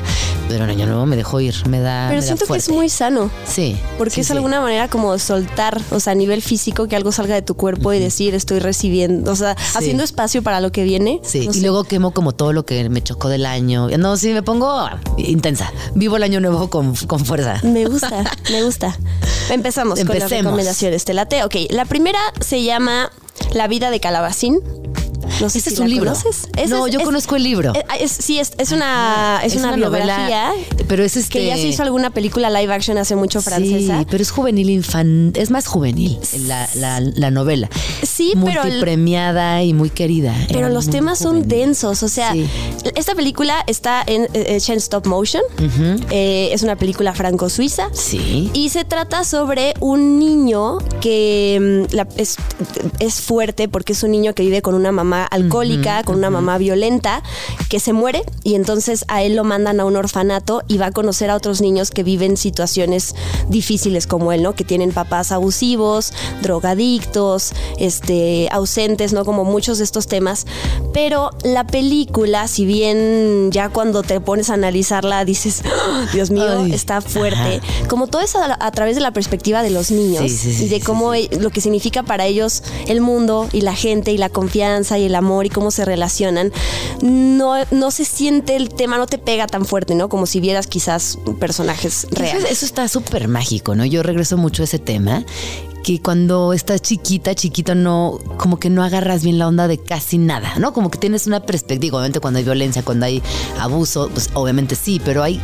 Pero 0.48 0.64
en 0.64 0.70
Año 0.70 0.86
Nuevo 0.86 1.06
me 1.06 1.16
dejó 1.16 1.40
ir, 1.40 1.54
me 1.68 1.80
da. 1.80 2.06
Pero 2.08 2.20
me 2.20 2.26
da 2.26 2.36
siento 2.36 2.46
que 2.52 2.58
es 2.58 2.68
muy 2.68 2.88
sano. 2.88 3.30
Sí. 3.46 3.76
Porque 3.98 4.14
sí, 4.14 4.20
es 4.22 4.26
sí. 4.28 4.32
alguna 4.32 4.60
manera 4.60 4.88
como 4.88 5.16
soltar, 5.18 5.80
o 5.90 6.00
sea, 6.00 6.12
a 6.12 6.16
nivel 6.16 6.42
físico, 6.42 6.88
que 6.88 6.96
algo 6.96 7.12
salga 7.12 7.34
de 7.34 7.42
tu 7.42 7.54
cuerpo 7.54 7.92
y 7.92 7.98
decir, 7.98 8.34
estoy 8.34 8.58
recibiendo, 8.58 9.30
o 9.32 9.36
sea, 9.36 9.56
haciendo 9.74 10.02
espacio 10.02 10.42
para 10.42 10.60
lo 10.60 10.72
que 10.72 10.84
viene. 10.84 11.20
Sí, 11.22 11.44
No 11.46 11.50
y 11.52 11.54
sé. 11.54 11.60
luego 11.62 11.84
quemo 11.84 12.12
como 12.12 12.32
todo 12.32 12.52
lo 12.52 12.64
que 12.64 12.88
me 12.88 13.02
chocó 13.02 13.28
del 13.28 13.46
año. 13.46 13.88
No, 13.98 14.16
sí, 14.16 14.32
me 14.32 14.42
pongo 14.42 14.88
intensa. 15.18 15.72
Vivo 15.94 16.16
el 16.16 16.22
año 16.22 16.40
nuevo 16.40 16.68
con, 16.70 16.94
con 17.06 17.24
fuerza. 17.24 17.60
Me 17.62 17.84
gusta, 17.86 18.05
me 18.50 18.62
gusta. 18.62 18.96
Empezamos 19.50 19.98
con 20.00 20.09
las 20.09 20.16
Empecemos. 20.16 20.44
recomendaciones. 20.44 21.04
Te 21.04 21.14
late. 21.14 21.44
Ok, 21.44 21.54
la 21.70 21.84
primera 21.84 22.18
se 22.40 22.62
llama 22.62 23.11
La 23.52 23.68
vida 23.68 23.90
de 23.90 24.00
Calabacín. 24.00 24.61
No 25.41 25.51
sé 25.51 25.59
Ese 25.59 25.70
si 25.70 25.74
es 25.74 25.80
un 25.80 25.91
libro. 25.91 26.12
conoces. 26.12 26.49
No, 26.68 26.87
es- 26.87 26.93
yo 26.93 26.99
es- 27.01 27.05
conozco 27.05 27.37
el 27.37 27.43
libro. 27.43 27.72
es- 27.74 27.84
es- 28.01 28.24
sí, 28.24 28.39
es, 28.39 28.53
es 28.59 28.72
una, 28.72 29.41
es, 29.45 29.55
una, 29.57 29.72
biografía. 29.76 30.53
pero 30.89 31.05
es 31.05 31.16
este. 31.16 31.39
Que 31.39 31.47
ya 31.47 31.57
se 31.57 31.66
hizo 31.68 31.82
alguna 31.82 32.11
película 32.11 32.49
live 32.51 32.72
action 32.72 32.97
hace 32.99 33.16
mucho 33.16 33.41
francesa. 33.43 33.99
Sí, 34.01 34.07
pero 34.11 34.22
es 34.22 34.30
juvenil 34.30 34.70
infan, 34.70 35.32
es 35.37 35.51
más 35.51 35.66
juvenil 35.66 36.18
la, 36.47 36.68
la, 36.74 37.01
la 37.01 37.30
novela. 37.30 37.68
Sí, 38.03 38.32
pero 38.45 38.62
el- 38.62 38.68
multipremiada 38.68 39.62
y 39.62 39.72
muy 39.74 39.91
querida. 39.91 40.34
Pero 40.49 40.68
los 40.68 40.89
temas 40.89 41.18
son 41.18 41.47
densos, 41.49 42.03
o 42.03 42.09
sea, 42.09 42.32
Sí. 42.32 42.47
esta 42.95 43.14
película 43.14 43.62
está 43.66 44.03
en, 44.07 44.24
eh, 44.34 44.47
hecha 44.57 44.72
en 44.72 44.78
stop 44.78 45.07
motion, 45.07 45.43
Eh, 46.11 46.51
es 46.53 46.62
una 46.62 46.76
película 46.76 47.12
franco-suiza. 47.14 47.89
Sí. 47.93 48.51
Y 48.55 48.68
se 48.70 48.84
trata 48.84 49.24
sobre 49.24 49.74
un 49.80 50.18
niño 50.18 50.78
que 51.01 51.87
mm, 51.91 51.95
la- 51.95 52.09
es, 52.16 52.37
es 53.01 53.20
fuerte 53.20 53.68
porque 53.68 53.93
es 53.93 54.03
un 54.03 54.11
niño 54.12 54.34
que 54.34 54.43
vive 54.43 54.62
con 54.62 54.74
una 54.74 54.93
mamá 54.93 55.26
alcohólica, 55.31 56.03
con 56.05 56.16
una 56.16 56.31
mamá 56.31 56.59
violenta, 56.59 57.22
que 57.68 57.81
se 57.81 57.93
muere 57.93 58.22
y 58.45 58.55
entonces 58.55 59.05
a 59.09 59.22
él 59.22 59.37
lo 59.37 59.45
mandan 59.45 59.81
a 59.81 59.85
un 59.85 59.97
orfanato 59.97 60.62
y 60.68 60.79
va 60.79 60.87
a 60.87 60.91
conocer 60.93 61.31
a 61.31 61.37
otros 61.37 61.61
niños 61.61 61.91
que 61.91 62.03
viven 62.03 62.37
situaciones 62.37 63.14
difíciles 63.49 64.07
como 64.07 64.33
él, 64.33 64.43
¿no? 64.43 64.55
Que 64.55 64.64
tienen 64.64 64.93
papás 64.93 65.33
abusivos, 65.33 66.12
drogadictos, 66.43 67.53
este, 67.79 68.49
ausentes, 68.51 69.12
¿no? 69.12 69.24
Como 69.24 69.45
muchos 69.45 69.79
de 69.79 69.85
estos 69.85 70.07
temas. 70.07 70.47
Pero 70.93 71.31
la 71.45 71.66
película, 71.66 72.49
si 72.49 72.64
bien 72.64 73.51
ya 73.53 73.68
cuando 73.68 74.03
te 74.03 74.20
pones 74.20 74.51
a 74.51 74.55
analizarla 74.55 75.24
dices, 75.24 75.62
"Ah, 75.64 76.07
Dios 76.12 76.31
mío, 76.31 76.62
Ay. 76.64 76.72
está 76.72 77.01
fuerte. 77.01 77.61
Como 77.89 78.07
todo 78.07 78.22
eso 78.22 78.39
a, 78.39 78.57
a 78.59 78.70
través 78.70 78.95
de 78.97 79.03
la 79.03 79.11
perspectiva 79.12 79.62
de 79.62 79.70
los 79.70 79.91
niños 79.91 80.22
Sí, 80.22 80.29
sí, 80.31 80.53
sí, 80.55 80.64
y 80.64 80.68
de 80.68 80.81
cómo 80.81 81.14
e- 81.14 81.29
lo 81.41 81.51
que 81.51 81.61
significa 81.61 82.03
para 82.03 82.27
ellos 82.27 82.62
el 82.87 83.01
mundo 83.01 83.49
y 83.53 83.61
la 83.62 83.74
gente 83.74 84.12
y 84.12 84.18
la 84.18 84.29
confianza 84.29 84.99
y 84.99 85.05
el 85.05 85.14
amor 85.16 85.46
y 85.46 85.50
cómo 85.50 85.70
se 85.70 85.84
relacionan, 85.84 86.52
no, 87.02 87.54
no 87.70 87.90
se 87.90 88.04
siente 88.04 88.56
el 88.56 88.68
tema, 88.70 88.98
no 88.98 89.06
te 89.06 89.18
pega 89.18 89.46
tan 89.46 89.64
fuerte, 89.64 89.94
¿no? 89.94 90.08
Como 90.08 90.26
si 90.26 90.40
vieras 90.40 90.66
quizás 90.66 91.18
personajes 91.40 92.04
Eso, 92.04 92.08
reales. 92.14 92.50
eso 92.50 92.66
está 92.66 92.88
súper 92.88 93.28
mágico, 93.28 93.74
¿no? 93.74 93.84
Yo 93.84 94.02
regreso 94.02 94.36
mucho 94.36 94.62
a 94.62 94.64
ese 94.64 94.78
tema 94.78 95.24
que 95.82 96.00
cuando 96.02 96.52
estás 96.52 96.82
chiquita, 96.82 97.34
chiquito, 97.36 97.76
no, 97.76 98.18
como 98.38 98.58
que 98.58 98.70
no 98.70 98.82
agarras 98.82 99.22
bien 99.22 99.38
la 99.38 99.46
onda 99.46 99.68
de 99.68 99.78
casi 99.78 100.18
nada, 100.18 100.54
¿no? 100.58 100.72
Como 100.72 100.90
que 100.90 100.98
tienes 100.98 101.28
una 101.28 101.40
perspectiva, 101.40 101.98
obviamente 101.98 102.18
cuando 102.18 102.38
hay 102.38 102.44
violencia, 102.44 102.82
cuando 102.82 103.06
hay 103.06 103.22
abuso, 103.60 104.10
pues 104.12 104.30
obviamente 104.34 104.74
sí, 104.74 105.00
pero 105.04 105.22
hay 105.22 105.40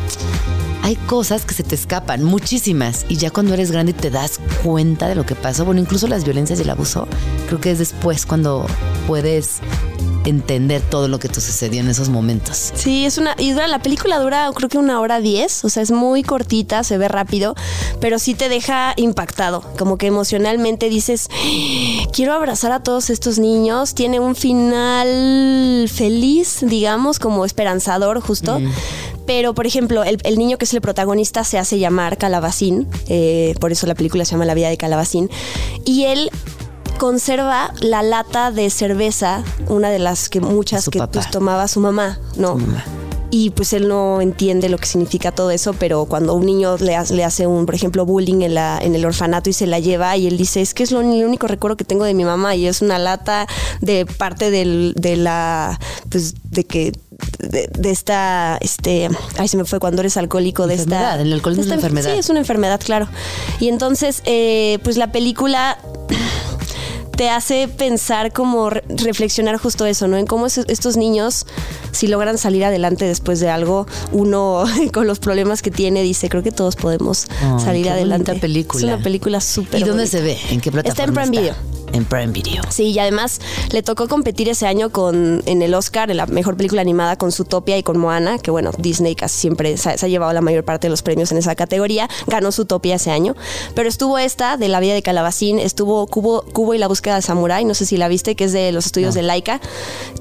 hay 0.83 0.97
cosas 0.97 1.45
que 1.45 1.55
se 1.55 1.62
te 1.62 1.74
escapan, 1.74 2.24
muchísimas, 2.24 3.07
y 3.09 3.16
ya 3.16 3.30
cuando 3.30 3.55
eres 3.55 3.70
grande 3.70 3.93
te 3.93 4.11
das 4.11 4.41
cuenta 4.62 5.09
de 5.09 5.14
lo 5.14 5.24
que 5.24 5.35
pasó. 5.35 5.64
Bueno, 5.64 5.80
incluso 5.80 6.09
las 6.09 6.24
violencias 6.24 6.59
y 6.59 6.62
el 6.62 6.70
abuso, 6.70 7.07
creo 7.47 7.61
que 7.61 7.70
es 7.70 7.78
después 7.78 8.26
cuando 8.26 8.66
puedes 9.07 9.61
entender 10.24 10.82
todo 10.82 11.08
lo 11.08 11.18
que 11.18 11.28
te 11.28 11.40
sucedió 11.40 11.80
en 11.80 11.88
esos 11.88 12.08
momentos. 12.08 12.72
Sí, 12.74 13.04
es 13.04 13.18
una. 13.18 13.34
Y 13.38 13.52
dura- 13.52 13.66
la 13.68 13.80
película 13.80 14.18
dura 14.18 14.50
creo 14.54 14.68
que 14.68 14.78
una 14.78 15.00
hora 15.00 15.20
diez. 15.20 15.64
O 15.64 15.68
sea, 15.68 15.82
es 15.82 15.90
muy 15.90 16.22
cortita, 16.22 16.84
se 16.84 16.98
ve 16.98 17.08
rápido, 17.08 17.54
pero 18.00 18.18
sí 18.18 18.34
te 18.34 18.48
deja 18.48 18.94
impactado. 18.96 19.62
Como 19.78 19.98
que 19.98 20.06
emocionalmente 20.06 20.88
dices. 20.88 21.28
Quiero 22.12 22.32
abrazar 22.34 22.72
a 22.72 22.82
todos 22.82 23.10
estos 23.10 23.38
niños. 23.38 23.94
Tiene 23.94 24.20
un 24.20 24.34
final 24.36 25.88
feliz, 25.88 26.58
digamos, 26.62 27.18
como 27.18 27.44
esperanzador, 27.44 28.20
justo. 28.20 28.60
Pero, 29.24 29.54
por 29.54 29.66
ejemplo, 29.68 30.02
el, 30.02 30.18
el 30.24 30.36
niño 30.36 30.58
que 30.58 30.64
es 30.64 30.74
el 30.74 30.80
protagonista 30.80 31.44
se 31.44 31.56
hace 31.56 31.78
llamar 31.78 32.18
Calabacín. 32.18 32.88
eh, 33.08 33.54
por 33.60 33.70
eso 33.70 33.86
la 33.86 33.94
película 33.94 34.24
se 34.24 34.32
llama 34.32 34.44
La 34.44 34.54
vida 34.54 34.68
de 34.68 34.76
Calabacín. 34.76 35.30
Y 35.84 36.04
él 36.04 36.30
conserva 36.99 37.72
la 37.80 38.03
lata 38.03 38.51
de 38.51 38.70
cerveza, 38.70 39.43
una 39.68 39.90
de 39.90 39.99
las 39.99 40.28
que 40.28 40.40
muchas 40.40 40.88
que 40.88 40.99
papá. 40.99 41.12
pues, 41.12 41.30
tomaba 41.30 41.68
su 41.68 41.80
mamá, 41.80 42.18
¿no? 42.36 42.57
mamá. 42.57 42.84
Y 43.34 43.49
pues 43.49 43.72
él 43.72 43.88
no 43.88 44.20
entiende 44.20 44.68
lo 44.68 44.76
que 44.76 44.84
significa 44.86 45.32
todo 45.32 45.51
eso, 45.51 45.72
pero 45.72 46.05
cuando 46.05 46.34
un 46.34 46.45
niño 46.45 46.76
le, 46.76 46.97
ha- 46.97 47.05
le 47.05 47.24
hace 47.24 47.47
un, 47.47 47.64
por 47.64 47.74
ejemplo, 47.74 48.05
bullying 48.05 48.43
en, 48.43 48.53
la, 48.55 48.78
en 48.78 48.95
el 48.95 49.07
orfanato 49.07 49.49
y 49.49 49.55
se 49.55 49.66
la 49.66 49.78
lleva 49.78 50.14
y 50.18 50.26
él 50.26 50.36
dice, 50.36 50.61
es 50.61 50.74
que 50.74 50.82
es 50.82 50.90
lo, 50.93 51.01
el 51.01 51.24
único 51.24 51.47
recuerdo 51.47 51.78
que 51.78 51.84
tengo 51.84 52.05
de 52.05 52.12
mi 52.12 52.24
mamá 52.26 52.55
y 52.57 52.66
es 52.66 52.82
una 52.82 52.99
lata 52.99 53.47
de 53.80 54.05
parte 54.05 54.51
del, 54.51 54.93
de 54.99 55.16
la, 55.16 55.80
pues 56.11 56.34
de 56.51 56.64
que 56.64 56.93
de, 57.38 57.68
de 57.72 57.90
esta, 57.90 58.59
este, 58.61 59.09
ay 59.38 59.49
se 59.49 59.57
me 59.57 59.64
fue 59.64 59.78
cuando 59.80 60.03
eres 60.03 60.18
alcohólico 60.18 60.66
de 60.66 60.74
Enfermedad, 60.74 61.12
esta. 61.12 61.22
el 61.22 61.32
alcoholismo 61.32 61.62
es 61.62 61.66
una 61.68 61.74
enfermedad. 61.76 62.12
Sí, 62.12 62.18
es 62.18 62.28
una 62.28 62.38
enfermedad, 62.40 62.80
claro. 62.84 63.09
Y 63.61 63.68
entonces, 63.68 64.20
eh, 64.26 64.78
pues 64.84 64.99
la 64.99 65.11
película 65.11 65.78
te 67.16 67.28
hace 67.30 67.68
pensar 67.68 68.32
como 68.32 68.70
re- 68.70 68.82
reflexionar 68.88 69.56
justo 69.58 69.86
eso, 69.86 70.08
¿no? 70.08 70.16
En 70.16 70.26
cómo 70.26 70.46
es- 70.46 70.58
estos 70.58 70.96
niños, 70.96 71.46
si 71.92 72.06
logran 72.08 72.38
salir 72.38 72.64
adelante 72.64 73.04
después 73.04 73.38
de 73.40 73.50
algo, 73.50 73.86
uno 74.12 74.64
con 74.92 75.06
los 75.06 75.18
problemas 75.18 75.62
que 75.62 75.70
tiene 75.70 76.02
dice, 76.02 76.28
creo 76.28 76.42
que 76.42 76.52
todos 76.52 76.76
podemos 76.76 77.26
Ay, 77.42 77.64
salir 77.64 77.84
qué 77.84 77.90
adelante. 77.90 78.34
película. 78.36 78.78
Es 78.80 78.84
una 78.94 79.02
película 79.02 79.40
súper 79.40 79.80
¿Y 79.80 79.84
dónde 79.84 80.04
bonita. 80.04 80.18
se 80.18 80.22
ve? 80.22 80.38
¿En 80.50 80.60
qué 80.60 80.72
plataforma? 80.72 80.88
Está 80.90 81.04
en 81.22 81.30
Prime 81.30 81.40
Video. 81.40 81.82
En 81.93 82.05
Prime 82.05 82.28
Video. 82.28 82.62
Sí, 82.70 82.84
y 82.90 82.99
además 82.99 83.40
le 83.70 83.82
tocó 83.82 84.09
competir 84.09 84.49
ese 84.49 84.66
año 84.66 84.90
con 84.90 85.43
en 85.47 85.62
el 85.62 85.74
Oscar, 85.74 86.11
en 86.11 86.16
la 86.16 86.26
mejor 86.26 86.57
película 86.57 86.80
animada 86.80 87.16
con 87.16 87.32
Zootopia 87.32 87.76
y 87.76 87.82
con 87.82 87.99
Moana, 87.99 88.38
que 88.38 88.51
bueno, 88.51 88.70
Disney 88.78 89.14
casi 89.14 89.38
siempre 89.40 89.76
se, 89.76 89.90
ha- 89.90 89.99
se 89.99 90.07
ha 90.07 90.09
llevado 90.09 90.32
la 90.32 90.40
mayor 90.40 90.64
parte 90.64 90.86
de 90.86 90.90
los 90.90 91.03
premios 91.03 91.30
en 91.32 91.38
esa 91.38 91.55
categoría. 91.55 92.09
Ganó 92.26 92.51
Zootopia 92.53 92.95
ese 92.97 93.11
año. 93.11 93.34
Pero 93.74 93.88
estuvo 93.88 94.18
esta, 94.18 94.57
de 94.57 94.68
La 94.68 94.80
vida 94.80 94.95
de 94.95 95.03
Calabacín, 95.03 95.59
estuvo 95.59 96.07
Cubo, 96.07 96.43
Cubo 96.53 96.74
y 96.74 96.78
la 96.78 96.88
búsqueda 96.88 97.14
del 97.14 97.22
Samurai, 97.22 97.64
no 97.64 97.74
sé 97.74 97.84
si 97.86 97.97
la 97.97 98.09
viste, 98.09 98.34
que 98.36 98.45
es 98.45 98.53
de 98.53 98.72
los 98.72 98.86
estudios 98.86 99.14
de 99.14 99.22
Laika, 99.22 99.61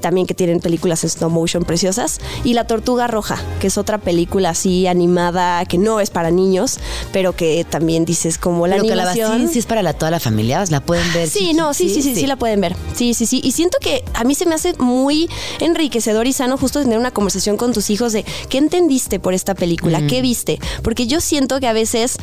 también 0.00 0.26
que 0.26 0.34
tienen 0.34 0.60
películas 0.60 1.04
en 1.04 1.08
stop 1.08 1.30
motion 1.30 1.64
preciosas. 1.64 2.18
Y 2.44 2.54
La 2.54 2.66
Tortuga 2.66 3.06
Roja, 3.06 3.38
que 3.60 3.68
es 3.68 3.78
otra 3.78 3.98
película 3.98 4.50
así 4.50 4.86
animada, 4.86 5.64
que 5.64 5.78
no 5.78 6.00
es 6.00 6.10
para 6.10 6.30
niños, 6.30 6.78
pero 7.12 7.34
que 7.34 7.64
también 7.68 8.04
dices 8.04 8.36
como 8.38 8.66
la 8.66 8.76
Pero 8.76 8.92
animación. 8.92 9.48
sí 9.48 9.58
es 9.58 9.66
para 9.66 9.82
la, 9.82 9.94
toda 9.94 10.10
la 10.10 10.20
familia, 10.20 10.62
la 10.68 10.80
pueden 10.80 11.10
ver. 11.12 11.28
Sí, 11.28 11.52
no, 11.54 11.61
sí, 11.74 11.88
sí, 11.88 12.02
sí, 12.02 12.14
sí, 12.14 12.26
la 12.26 12.36
pueden 12.36 12.60
ver. 12.60 12.76
Sí, 12.94 13.14
sí, 13.14 13.26
sí. 13.26 13.40
Y 13.44 13.52
siento 13.52 13.78
que 13.80 14.04
a 14.14 14.24
mí 14.24 14.34
se 14.34 14.46
me 14.46 14.54
hace 14.54 14.74
muy 14.78 15.28
enriquecedor 15.60 16.26
y 16.26 16.32
sano 16.32 16.56
justo 16.58 16.80
tener 16.82 16.98
una 16.98 17.10
conversación 17.10 17.56
con 17.56 17.72
tus 17.72 17.90
hijos 17.90 18.12
de 18.12 18.24
qué 18.48 18.58
entendiste 18.58 19.18
por 19.20 19.34
esta 19.34 19.54
película, 19.54 20.06
qué 20.06 20.22
viste. 20.22 20.58
Porque 20.82 21.06
yo 21.06 21.20
siento 21.20 21.60
que 21.60 21.66
a 21.68 21.72
veces 21.72 22.16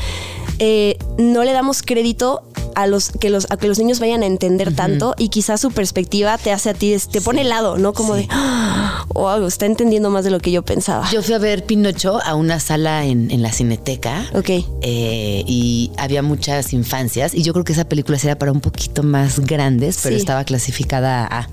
eh, 0.60 0.98
no 1.18 1.44
le 1.44 1.54
damos 1.54 1.82
crédito 1.82 2.44
a 2.76 2.86
los 2.88 3.10
que 3.12 3.30
los 3.30 3.48
a 3.50 3.58
que 3.58 3.68
los 3.68 3.80
niños 3.80 4.00
vayan 4.00 4.24
a 4.24 4.26
entender 4.26 4.74
tanto 4.74 5.14
y 5.18 5.30
quizás 5.30 5.60
su 5.60 5.72
perspectiva 5.72 6.38
te 6.38 6.52
hace 6.52 6.70
a 6.70 6.74
ti 6.74 6.96
te 7.12 7.20
pone 7.20 7.42
helado, 7.42 7.78
¿no? 7.78 7.94
Como 7.94 8.14
de 8.16 8.28
"Ah, 8.30 9.06
wow, 9.14 9.46
está 9.48 9.66
entendiendo 9.66 10.10
más 10.10 10.24
de 10.24 10.30
lo 10.32 10.40
que 10.40 10.52
yo 10.52 10.62
pensaba. 10.64 11.10
Yo 11.12 11.22
fui 11.24 11.34
a 11.34 11.40
ver 11.40 11.66
Pinocho 11.66 12.20
a 12.24 12.36
una 12.36 12.60
sala 12.60 13.06
en, 13.06 13.32
en 13.32 13.42
la 13.42 13.52
cineteca. 13.52 14.30
Ok. 14.34 14.50
eh, 14.82 15.44
y 15.48 15.92
había 15.98 16.22
muchas 16.22 16.72
infancias. 16.74 17.34
Y 17.34 17.42
yo 17.44 17.54
creo 17.54 17.66
que 17.66 17.74
esa 17.74 17.86
película 17.86 18.18
era 18.24 18.38
para 18.38 18.52
un 18.52 18.62
poquito 18.62 19.04
más 19.04 19.29
grandes, 19.38 20.00
pero 20.02 20.16
Sí. 20.16 20.22
estaba 20.22 20.44
clasificada 20.44 21.28
a. 21.30 21.48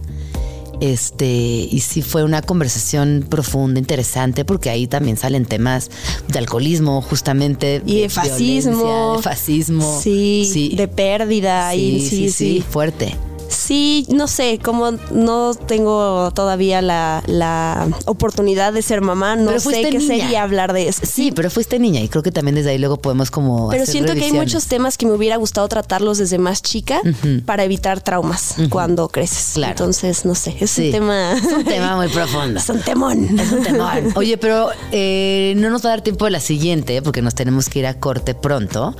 Este, 0.81 1.27
y 1.27 1.81
sí 1.81 2.03
fue 2.03 2.23
una 2.23 2.43
conversación 2.43 3.25
profunda, 3.31 3.81
interesante, 3.81 4.45
porque 4.45 4.69
ahí 4.69 4.87
también 4.87 5.17
salen 5.17 5.47
temas 5.47 5.91
de 6.29 6.39
alcoholismo, 6.39 7.01
justamente. 7.01 7.83
Y 7.87 8.01
de 8.03 8.09
fascismo. 8.11 8.77
violencia, 8.77 9.17
de 9.17 9.23
fascismo. 9.23 10.01
Sí, 10.03 10.75
de 10.77 10.87
pérdida. 10.89 11.75
y 11.75 12.01
Sí, 12.01 12.01
sí, 12.01 12.09
sí, 12.09 12.31
sí. 12.31 12.31
sí, 12.59 12.65
fuerte. 12.69 13.17
Sí, 13.49 14.07
no 14.09 14.27
sé, 14.29 14.59
como 14.63 14.93
no 15.11 15.55
tengo 15.55 16.31
todavía 16.35 16.83
la, 16.83 17.23
la 17.27 17.89
oportunidad 18.07 18.73
de 18.73 18.83
ser 18.83 19.01
mamá, 19.01 19.37
no 19.37 19.59
sé 19.61 19.83
qué 19.83 19.99
niña. 19.99 20.07
sería 20.07 20.43
hablar 20.43 20.73
de 20.73 20.89
eso. 20.89 21.03
Sí, 21.05 21.33
pero 21.33 21.51
fuiste 21.51 21.79
niña 21.79 22.01
y 22.01 22.09
creo 22.09 22.23
que 22.23 22.33
también 22.33 22.55
desde 22.57 22.71
ahí 22.71 22.79
luego 22.79 22.97
podemos 22.99 23.31
como. 23.31 23.69
Pero 23.71 23.83
hacer 23.83 23.93
siento 23.93 24.15
que 24.15 24.25
hay 24.25 24.33
muchos 24.33 24.67
temas 24.67 24.97
que 24.99 25.07
me 25.07 25.13
hubiera 25.13 25.37
gustado 25.37 25.69
tratarlos 25.69 26.19
desde 26.19 26.39
más 26.39 26.63
chica 26.63 27.01
para 27.45 27.65
evitar 27.65 28.01
traumas 28.01 28.55
cuando 28.71 29.09
creces. 29.09 29.53
Claro. 29.55 29.73
Entonces, 29.73 30.25
no 30.25 30.35
sé, 30.35 30.57
es 30.61 30.71
Sí. 30.71 30.87
un 30.87 30.93
tema. 30.93 31.33
Es 31.33 31.45
un 31.53 31.65
tema 31.65 31.97
muy 31.97 32.09
profundo. 32.09 32.59
Es 32.61 32.69
un 32.69 32.81
temón. 32.81 33.39
Es 33.39 33.53
un 33.53 33.63
temor. 33.63 33.93
Oye, 34.17 34.37
pero 34.39 34.69
eh, 34.93 35.55
no 35.57 35.71
nos 35.71 35.83
va 35.85 35.89
a 35.89 35.91
dar 35.91 36.03
tiempo 36.03 36.25
de 36.25 36.31
la 36.33 36.41
siguiente 36.41 37.03
porque 37.03 37.23
nos 37.23 37.35
tenemos 37.35 37.69
que 37.69 37.79
ir 37.81 37.87
a 37.87 37.95
corte 37.95 38.35
pronto. 38.35 38.97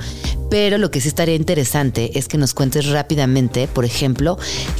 Pero 0.49 0.77
lo 0.77 0.91
que 0.91 1.01
sí 1.01 1.09
estaría 1.09 1.35
interesante 1.35 2.17
es 2.17 2.27
que 2.29 2.37
nos 2.37 2.53
cuentes 2.53 2.87
rápidamente, 2.87 3.67
por 3.67 3.83
ejemplo, 3.83 4.36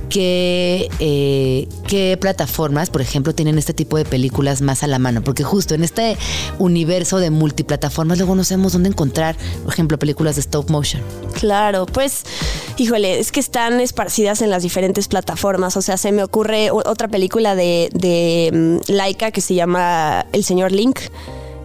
qué, 0.10 0.90
eh, 1.00 1.68
qué 1.88 2.18
plataformas, 2.20 2.90
por 2.90 3.02
ejemplo, 3.02 3.34
tienen 3.34 3.58
este 3.58 3.74
tipo 3.74 3.98
de 3.98 4.06
películas 4.06 4.62
más 4.62 4.84
a 4.84 4.88
la 4.88 5.00
mano. 5.00 5.24
Porque 5.24 5.44
justo 5.44 5.76
en 5.76 5.84
este 5.84 6.18
universo 6.60 7.20
de 7.20 7.30
multiplataformas 7.30 8.18
luego 8.18 8.36
no 8.36 8.44
sabemos 8.44 8.74
dónde 8.74 8.90
encontrar, 8.90 9.36
por 9.64 9.74
ejemplo, 9.74 9.98
películas 10.00 10.36
de 10.36 10.42
stop 10.42 10.70
motion. 10.70 11.02
Claro, 11.34 11.86
pues, 11.86 12.24
híjole, 12.78 13.20
es 13.20 13.32
que 13.32 13.40
están 13.40 13.80
esparcidas 13.80 14.42
en 14.42 14.50
las 14.50 14.64
diferentes 14.64 15.08
plataformas. 15.08 15.78
O 15.78 15.82
sea, 15.82 15.98
se 15.98 16.12
me 16.12 16.24
ocurre 16.24 16.72
otra 16.72 17.08
película 17.08 17.56
de, 17.56 17.90
de 17.94 18.52
mm, 18.54 18.92
Laika 18.92 19.32
que 19.32 19.42
se 19.42 19.54
llama 19.56 20.26
El 20.32 20.44
señor 20.44 20.72
Link. 20.72 21.00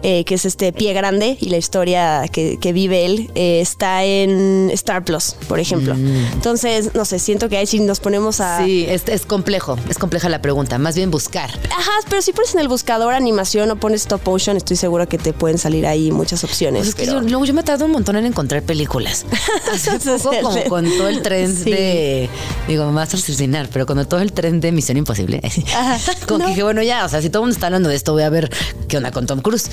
Eh, 0.03 0.23
que 0.25 0.35
es 0.35 0.45
este 0.45 0.71
pie 0.73 0.93
grande 0.93 1.37
y 1.39 1.49
la 1.49 1.57
historia 1.57 2.25
que, 2.31 2.57
que 2.59 2.73
vive 2.73 3.05
él 3.05 3.31
eh, 3.35 3.61
está 3.61 4.03
en 4.03 4.69
Star 4.73 5.03
Plus, 5.03 5.35
por 5.47 5.59
ejemplo. 5.59 5.95
Entonces, 6.33 6.93
no 6.93 7.05
sé, 7.05 7.19
siento 7.19 7.49
que 7.49 7.57
ahí 7.57 7.65
si 7.65 7.79
nos 7.79 7.99
ponemos 7.99 8.39
a... 8.41 8.63
Sí, 8.63 8.85
es, 8.87 9.03
es 9.07 9.25
complejo, 9.25 9.77
es 9.89 9.97
compleja 9.97 10.29
la 10.29 10.41
pregunta. 10.41 10.77
Más 10.77 10.95
bien 10.95 11.09
buscar. 11.09 11.49
Ajá, 11.71 11.91
pero 12.09 12.21
si 12.21 12.33
pones 12.33 12.53
en 12.53 12.59
el 12.59 12.67
buscador 12.67 13.13
animación 13.13 13.71
o 13.71 13.75
pones 13.77 14.01
stop 14.01 14.21
motion, 14.25 14.57
estoy 14.57 14.77
segura 14.77 15.05
que 15.05 15.17
te 15.17 15.33
pueden 15.33 15.57
salir 15.57 15.85
ahí 15.87 16.11
muchas 16.11 16.43
opciones. 16.43 16.79
Pues 16.81 16.89
es 16.89 16.95
que 16.95 17.05
pero- 17.05 17.21
yo, 17.21 17.27
luego 17.29 17.45
yo 17.45 17.53
me 17.53 17.63
tardo 17.63 17.85
un 17.85 17.91
montón 17.91 18.15
en 18.17 18.25
encontrar 18.25 18.61
películas. 18.63 19.25
Poco 20.23 20.41
como 20.41 20.63
con 20.65 20.85
todo 20.97 21.07
el 21.07 21.21
tren 21.21 21.53
Sí. 21.55 21.69
de, 21.71 22.29
digo, 22.67 22.85
me 22.87 22.93
vas 22.93 23.13
a 23.13 23.17
asesinar, 23.17 23.69
pero 23.71 23.85
con 23.85 24.03
todo 24.05 24.19
el 24.21 24.33
tren 24.33 24.59
de 24.59 24.71
Misión 24.71 24.97
Imposible. 24.97 25.41
Con 26.27 26.41
que 26.41 26.47
dije, 26.47 26.63
bueno, 26.63 26.81
ya, 26.83 27.05
o 27.05 27.09
sea, 27.09 27.21
si 27.21 27.29
todo 27.29 27.43
el 27.43 27.47
mundo 27.47 27.53
está 27.55 27.67
hablando 27.67 27.89
de 27.89 27.95
esto, 27.95 28.11
voy 28.13 28.23
a 28.23 28.29
ver 28.29 28.49
qué 28.87 28.97
onda 28.97 29.11
con 29.11 29.25
Tom 29.25 29.39
Cruise. 29.41 29.69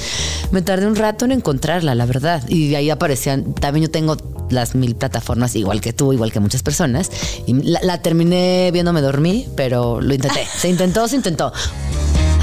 Me 0.50 0.62
tardé 0.62 0.86
un 0.86 0.96
rato 0.96 1.24
en 1.24 1.32
encontrarla, 1.32 1.94
la 1.94 2.06
verdad. 2.06 2.42
Y 2.48 2.74
ahí 2.74 2.90
aparecían, 2.90 3.54
también 3.54 3.86
yo 3.86 3.90
tengo 3.90 4.16
las 4.50 4.74
mil 4.74 4.96
plataformas, 4.96 5.54
igual 5.56 5.80
que 5.80 5.92
tú, 5.92 6.12
igual 6.12 6.32
que 6.32 6.40
muchas 6.40 6.62
personas. 6.62 7.10
Y 7.46 7.54
la, 7.54 7.80
la 7.82 8.02
terminé 8.02 8.70
viendo, 8.72 8.92
me 8.92 9.00
dormí, 9.00 9.46
pero 9.56 10.00
lo 10.00 10.14
intenté. 10.14 10.46
Se 10.58 10.68
intentó, 10.68 11.06
se 11.08 11.16
intentó. 11.16 11.52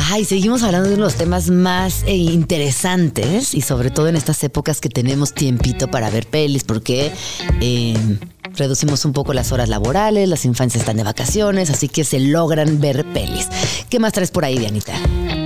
Ay, 0.09 0.23
seguimos 0.23 0.63
hablando 0.63 0.87
de 0.87 0.95
uno 0.95 1.03
de 1.03 1.11
los 1.11 1.17
temas 1.17 1.49
más 1.49 2.03
eh, 2.05 2.15
interesantes 2.15 3.53
y 3.53 3.61
sobre 3.61 3.91
todo 3.91 4.07
en 4.07 4.15
estas 4.15 4.41
épocas 4.43 4.79
que 4.79 4.87
tenemos 4.87 5.33
tiempito 5.33 5.89
para 5.89 6.09
ver 6.09 6.27
pelis 6.27 6.63
porque 6.63 7.11
eh, 7.59 8.17
reducimos 8.55 9.03
un 9.03 9.11
poco 9.11 9.33
las 9.33 9.51
horas 9.51 9.67
laborales, 9.67 10.29
las 10.29 10.45
infancias 10.45 10.83
están 10.83 10.95
de 10.95 11.03
vacaciones, 11.03 11.69
así 11.69 11.89
que 11.89 12.05
se 12.05 12.21
logran 12.21 12.79
ver 12.79 13.05
pelis. 13.11 13.49
¿Qué 13.89 13.99
más 13.99 14.13
traes 14.13 14.31
por 14.31 14.45
ahí, 14.45 14.57
Dianita? 14.57 14.93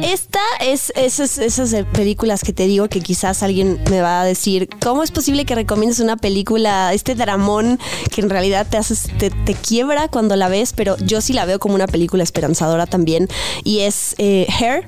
Esta 0.02 0.42
es 0.60 0.92
esas, 0.96 1.38
esas 1.38 1.74
películas 1.94 2.42
que 2.44 2.54
te 2.54 2.66
digo 2.66 2.88
que 2.90 3.02
quizás 3.02 3.44
alguien 3.44 3.80
me 3.90 4.02
va 4.02 4.22
a 4.22 4.26
decir, 4.26 4.68
¿cómo 4.82 5.04
es 5.04 5.12
posible 5.12 5.46
que 5.46 5.54
recomiendes 5.54 6.00
una 6.00 6.18
película, 6.18 6.94
este 6.94 7.14
dramón 7.14 7.80
que 8.14 8.22
en 8.22 8.30
realidad 8.30 8.66
te 8.70 8.78
haces, 8.78 9.08
te, 9.20 9.30
te 9.30 9.54
quiebra 9.54 10.08
cuando 10.08 10.36
la 10.36 10.50
ves? 10.50 10.74
Pero 10.74 10.98
yo 10.98 11.22
sí 11.22 11.34
la 11.34 11.46
veo 11.46 11.60
como 11.60 11.76
una 11.76 11.88
película 11.88 12.24
esperanzadora 12.24 12.88
también. 12.88 13.28
Y 13.64 13.80
es 13.82 14.16
eh, 14.18 14.48
Hair, 14.60 14.88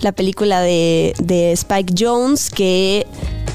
la 0.00 0.12
película 0.12 0.60
de, 0.60 1.14
de 1.18 1.52
Spike 1.52 1.94
Jones, 1.98 2.50
que 2.50 3.06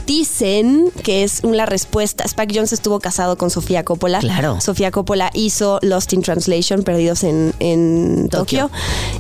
dicen 0.08 0.90
que 1.04 1.24
es 1.24 1.42
una 1.44 1.66
respuesta. 1.66 2.24
Spike 2.24 2.56
Jones 2.56 2.74
estuvo 2.74 3.00
casado 3.00 3.38
con 3.38 3.50
Sofía 3.52 3.84
Coppola. 3.84 4.20
Claro. 4.20 4.60
Sofía 4.62 4.90
Coppola 4.90 5.30
hizo 5.34 5.80
Lost 5.84 6.14
in 6.14 6.22
Translation, 6.24 6.82
Perdidos 6.84 7.24
en, 7.24 7.54
en 7.60 8.30
Tokio. 8.30 8.72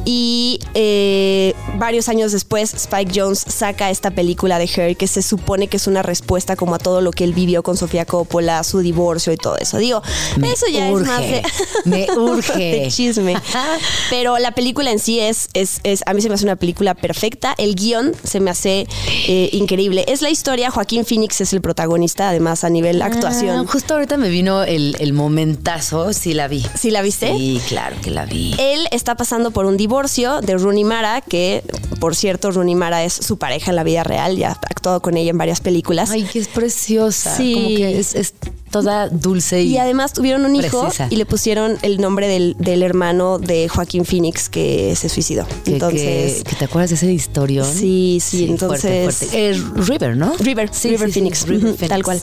Y 0.06 0.60
eh, 0.74 1.54
varios 1.78 2.10
años 2.10 2.32
después, 2.32 2.74
Spike 2.74 3.12
Jones 3.14 3.40
saca 3.40 3.92
esta 3.92 4.12
película 4.12 4.58
de 4.58 4.66
Her 4.74 4.96
que 4.96 5.08
se 5.08 5.22
supone 5.22 5.68
que 5.68 5.78
es 5.78 5.88
una 5.88 6.02
respuesta 6.02 6.56
como 6.56 6.76
a 6.76 6.80
todo 6.80 7.02
lo 7.02 7.12
que 7.12 7.26
él 7.26 7.34
vivió 7.34 7.62
con 7.62 7.76
Sofía 7.76 8.06
Coppola, 8.06 8.64
su 8.64 8.80
divorcio 8.80 9.34
y 9.34 9.38
todo 9.38 9.58
eso. 9.58 9.78
Digo, 9.78 10.02
Me 10.38 10.52
eso 10.52 10.66
ya 10.72 10.90
es 10.90 11.02
más 11.02 11.20
de, 11.20 11.44
me 11.84 12.08
urge. 12.18 12.58
de 12.58 12.88
chisme. 12.92 13.36
Pero 14.10 14.38
la 14.38 14.52
película 14.52 14.92
en 14.92 15.00
sí 15.00 15.20
es, 15.20 15.50
es, 15.54 15.82
es, 15.84 16.02
a 16.06 16.14
mí 16.14 16.22
se 16.22 16.30
me 16.30 16.36
hace 16.36 16.46
una 16.46 16.56
película 16.56 16.96
perfecta. 16.96 17.54
El 17.58 17.76
guion 17.76 18.14
se 18.24 18.40
me 18.40 18.52
hace 18.52 18.88
eh, 19.28 19.50
increíble. 19.52 20.06
Es 20.08 20.22
la 20.22 20.30
historia, 20.30 20.72
Joaquín 20.78 21.06
Phoenix 21.06 21.42
es 21.42 21.54
el 21.54 21.62
protagonista, 21.62 22.30
además 22.30 22.64
a 22.64 22.70
nivel 22.70 23.02
actuación. 23.02 23.66
Ah, 23.66 23.66
justo 23.68 23.96
ahorita 23.96 24.16
me 24.18 24.30
vino 24.30 24.62
el, 24.62 24.96
el 25.00 25.12
momentazo, 25.12 26.14
sí 26.14 26.36
la 26.36 26.48
vi. 26.48 26.64
¿Sí 26.80 26.92
la 26.92 27.02
viste? 27.02 27.36
Sí, 27.36 27.60
claro 27.68 27.96
que 28.04 28.12
la 28.12 28.28
vi. 28.28 28.54
Él 28.60 28.88
está 28.92 29.16
pasando 29.16 29.50
por 29.50 29.66
un 29.66 29.76
divorcio 29.76 30.40
de 30.42 30.56
Rooney 30.56 30.84
Mara, 30.84 31.22
que 31.22 31.64
por 32.00 32.16
cierto, 32.16 32.52
Rooney 32.52 32.76
Mara 32.76 33.04
es 33.04 33.14
su 33.14 33.40
pareja 33.40 33.72
en 33.72 33.76
la 33.76 33.84
vida 33.84 34.04
real, 34.04 34.38
ya 34.38 34.50
ha 34.50 34.52
actuado 34.52 35.02
con 35.02 35.18
ella 35.18 35.32
en 35.32 35.38
varias 35.40 35.62
películas. 35.62 36.12
Ay, 36.12 36.24
que 36.26 36.38
es 36.38 36.48
preciosa. 36.48 37.36
Sí. 37.36 37.54
Como 37.56 37.68
que 37.70 37.98
es, 38.00 38.14
es 38.14 38.36
toda 38.70 39.08
dulce 39.10 39.64
y, 39.64 39.70
Y 39.74 39.78
además 39.78 40.12
tuvieron 40.14 40.46
un 40.46 40.54
hijo 40.56 40.90
y 41.10 41.16
le 41.16 41.26
pusieron 41.26 41.78
el 41.84 42.00
nombre 42.02 42.28
del, 42.28 42.56
del 42.60 42.84
hermano 42.84 43.40
de 43.40 43.68
Joaquín 43.70 44.04
Phoenix 44.06 44.50
que 44.50 44.94
se 44.96 45.08
suicidó. 45.10 45.48
que, 45.66 45.72
Entonces, 45.72 46.36
que- 46.36 46.44
que 46.44 46.56
te 46.58 46.66
acuerdas 46.66 46.90
de 46.92 46.98
ese 46.98 47.12
historión. 47.12 47.66
Sí, 47.66 48.20
sí, 48.22 48.44
entonces- 48.44 48.82
Fuerte, 49.04 49.30
fuerte. 49.30 49.50
Eh, 49.52 49.64
River, 49.76 50.18
¿no? 50.18 50.34
River, 50.38 50.67
Sí, 50.72 50.90
River 50.90 51.08
sí, 51.10 51.14
sí, 51.14 51.20
Phoenix, 51.20 51.48
River 51.48 51.74
Phoenix. 51.76 51.88
tal 51.90 52.04
cual. 52.04 52.22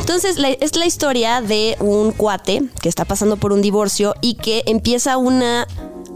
Entonces, 0.00 0.38
la- 0.38 0.50
es 0.50 0.76
la 0.76 0.86
historia 0.86 1.40
de 1.40 1.76
un 1.80 2.12
cuate 2.12 2.62
que 2.80 2.88
está 2.88 3.04
pasando 3.04 3.36
por 3.36 3.52
un 3.52 3.62
divorcio 3.62 4.14
y 4.20 4.34
que 4.34 4.62
empieza 4.66 5.16
una 5.16 5.66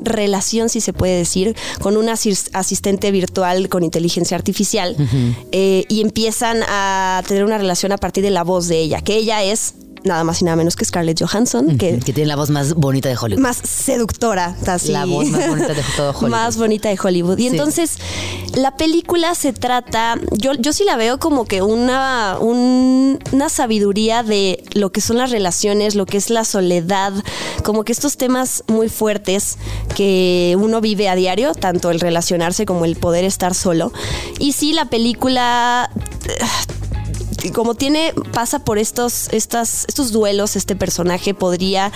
relación, 0.03 0.69
si 0.71 0.81
se 0.81 0.93
puede 0.95 1.17
decir, 1.19 1.55
con 1.81 1.97
una 1.99 2.13
asis- 2.15 2.49
asistente 2.55 3.11
virtual 3.11 3.69
con 3.69 3.83
inteligencia 3.83 4.37
artificial 4.37 4.97
eh, 5.53 5.85
y 5.89 6.01
empiezan 6.01 6.63
a 6.69 7.23
tener 7.29 7.45
una 7.45 7.59
relación 7.59 7.93
a 7.93 7.99
partir 7.99 8.23
de 8.25 8.31
la 8.31 8.43
voz 8.43 8.67
de 8.69 8.79
ella, 8.81 9.03
que 9.03 9.17
ella 9.17 9.43
es 9.43 9.75
nada 10.05 10.25
más 10.25 10.41
y 10.41 10.45
nada 10.45 10.57
menos 10.57 10.77
que 10.77 10.85
Scarlett 10.85 11.21
Johansson, 11.23 11.77
que 11.79 11.99
Que 11.99 12.13
tiene 12.13 12.29
la 12.29 12.37
voz 12.37 12.51
más 12.51 12.75
bonita 12.75 13.09
de 13.09 13.17
Hollywood. 13.21 13.41
más 13.43 13.57
seductora, 13.59 14.57
así. 14.67 14.93
La 14.93 15.05
voz 15.05 15.27
más 15.27 15.49
bonita 15.49 15.75
de 15.75 15.83
todo 15.97 16.11
Hollywood. 16.17 16.29
Más 16.31 16.57
bonita 16.57 16.89
de 16.89 16.99
Hollywood. 17.03 17.39
Y 17.39 17.43
Sí. 17.43 17.49
entonces, 17.49 17.99
la 18.55 18.77
película 18.77 19.35
se 19.35 19.53
trata, 19.53 20.17
yo, 20.33 20.55
yo 20.55 20.73
sí 20.73 20.85
la 20.85 20.97
veo 20.97 21.19
como 21.19 21.45
que 21.45 21.63
una, 21.63 22.37
un- 22.41 23.19
una 23.33 23.49
sabiduría 23.49 24.23
de 24.23 24.65
lo 24.73 24.91
que 24.93 25.01
son 25.01 25.19
las 25.19 25.31
relaciones, 25.31 25.95
lo 25.95 26.07
que 26.07 26.17
es 26.17 26.31
la 26.31 26.45
soledad, 26.45 27.13
como 27.65 27.85
que 27.85 27.93
estos 27.93 28.17
temas 28.17 28.65
muy 28.69 28.89
fuertes 28.89 29.59
que 29.97 30.57
uno 30.59 30.81
vive 30.81 31.09
a 31.09 31.15
diario, 31.15 31.55
tanto 31.55 31.91
el 31.91 32.01
relacionarse 32.01 32.67
como 32.67 32.85
el 32.85 32.97
poder 32.97 33.25
estar 33.25 33.55
solo. 33.55 33.93
Y 34.39 34.53
sí, 34.53 34.73
la 34.73 34.87
película 34.87 35.91
como 37.49 37.75
tiene, 37.75 38.13
pasa 38.33 38.59
por 38.59 38.79
estos, 38.79 39.29
estas, 39.33 39.87
estos 39.89 40.13
duelos, 40.13 40.57
este 40.57 40.77
personaje 40.77 41.33
podría 41.33 41.91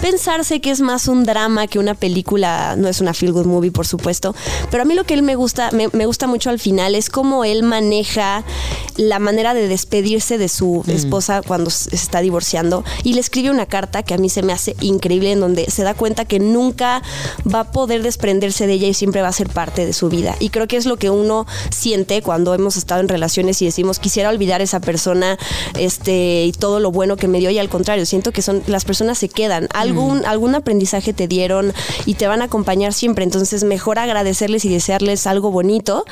pensarse 0.00 0.60
que 0.60 0.70
es 0.70 0.80
más 0.80 1.08
un 1.08 1.24
drama 1.24 1.66
que 1.66 1.78
una 1.78 1.94
película, 1.94 2.74
no 2.76 2.88
es 2.88 3.00
una 3.00 3.12
feel 3.12 3.32
good 3.32 3.44
movie, 3.44 3.70
por 3.70 3.86
supuesto, 3.86 4.34
pero 4.70 4.82
a 4.82 4.86
mí 4.86 4.94
lo 4.94 5.04
que 5.04 5.14
él 5.14 5.22
me 5.22 5.34
gusta, 5.34 5.70
me, 5.72 5.88
me 5.92 6.06
gusta 6.06 6.26
mucho 6.26 6.48
al 6.48 6.58
final 6.58 6.94
es 6.94 7.10
cómo 7.10 7.44
él 7.44 7.62
maneja 7.62 8.44
la 8.96 9.18
manera 9.18 9.54
de 9.54 9.68
despedirse 9.68 10.38
de 10.38 10.48
su 10.48 10.84
esposa 10.86 11.42
cuando 11.46 11.70
se 11.70 11.94
está 11.94 12.20
divorciando 12.20 12.84
y 13.02 13.14
le 13.14 13.20
escribe 13.20 13.50
una 13.50 13.66
carta 13.66 14.02
que 14.02 14.14
a 14.14 14.18
mí 14.18 14.28
se 14.28 14.42
me 14.42 14.52
hace 14.52 14.76
increíble 14.80 15.32
en 15.32 15.40
donde 15.40 15.70
se 15.70 15.82
da 15.82 15.94
cuenta 15.94 16.24
que 16.24 16.38
nunca 16.38 17.02
va 17.52 17.60
a 17.60 17.72
poder 17.72 18.02
desprenderse 18.02 18.66
de 18.66 18.74
ella 18.74 18.88
y 18.88 18.94
siempre 18.94 19.22
va 19.22 19.28
a 19.28 19.32
ser 19.32 19.48
parte 19.48 19.86
de 19.86 19.92
su 19.92 20.08
vida. 20.08 20.36
Y 20.40 20.50
creo 20.50 20.68
que 20.68 20.76
es 20.76 20.86
lo 20.86 20.96
que 20.96 21.10
uno 21.10 21.46
siente 21.70 22.22
cuando 22.22 22.54
hemos 22.54 22.76
estado 22.76 23.00
en 23.00 23.08
relaciones 23.08 23.60
y 23.62 23.66
decimos 23.66 23.98
quisiera 23.98 24.28
olvidar 24.28 24.60
esa 24.70 24.80
persona 24.80 25.38
este 25.78 26.44
y 26.46 26.52
todo 26.52 26.80
lo 26.80 26.90
bueno 26.90 27.16
que 27.16 27.28
me 27.28 27.38
dio 27.38 27.50
y 27.50 27.58
al 27.58 27.68
contrario, 27.68 28.06
siento 28.06 28.32
que 28.32 28.42
son 28.42 28.62
las 28.66 28.84
personas 28.84 29.18
se 29.18 29.28
quedan, 29.28 29.68
algún 29.74 30.24
algún 30.24 30.54
aprendizaje 30.54 31.12
te 31.12 31.26
dieron 31.26 31.72
y 32.06 32.14
te 32.14 32.26
van 32.26 32.42
a 32.42 32.44
acompañar 32.44 32.92
siempre, 32.92 33.24
entonces 33.24 33.64
mejor 33.64 33.98
agradecerles 33.98 34.64
y 34.64 34.68
desearles 34.68 35.26
algo 35.26 35.50
bonito 35.50 36.04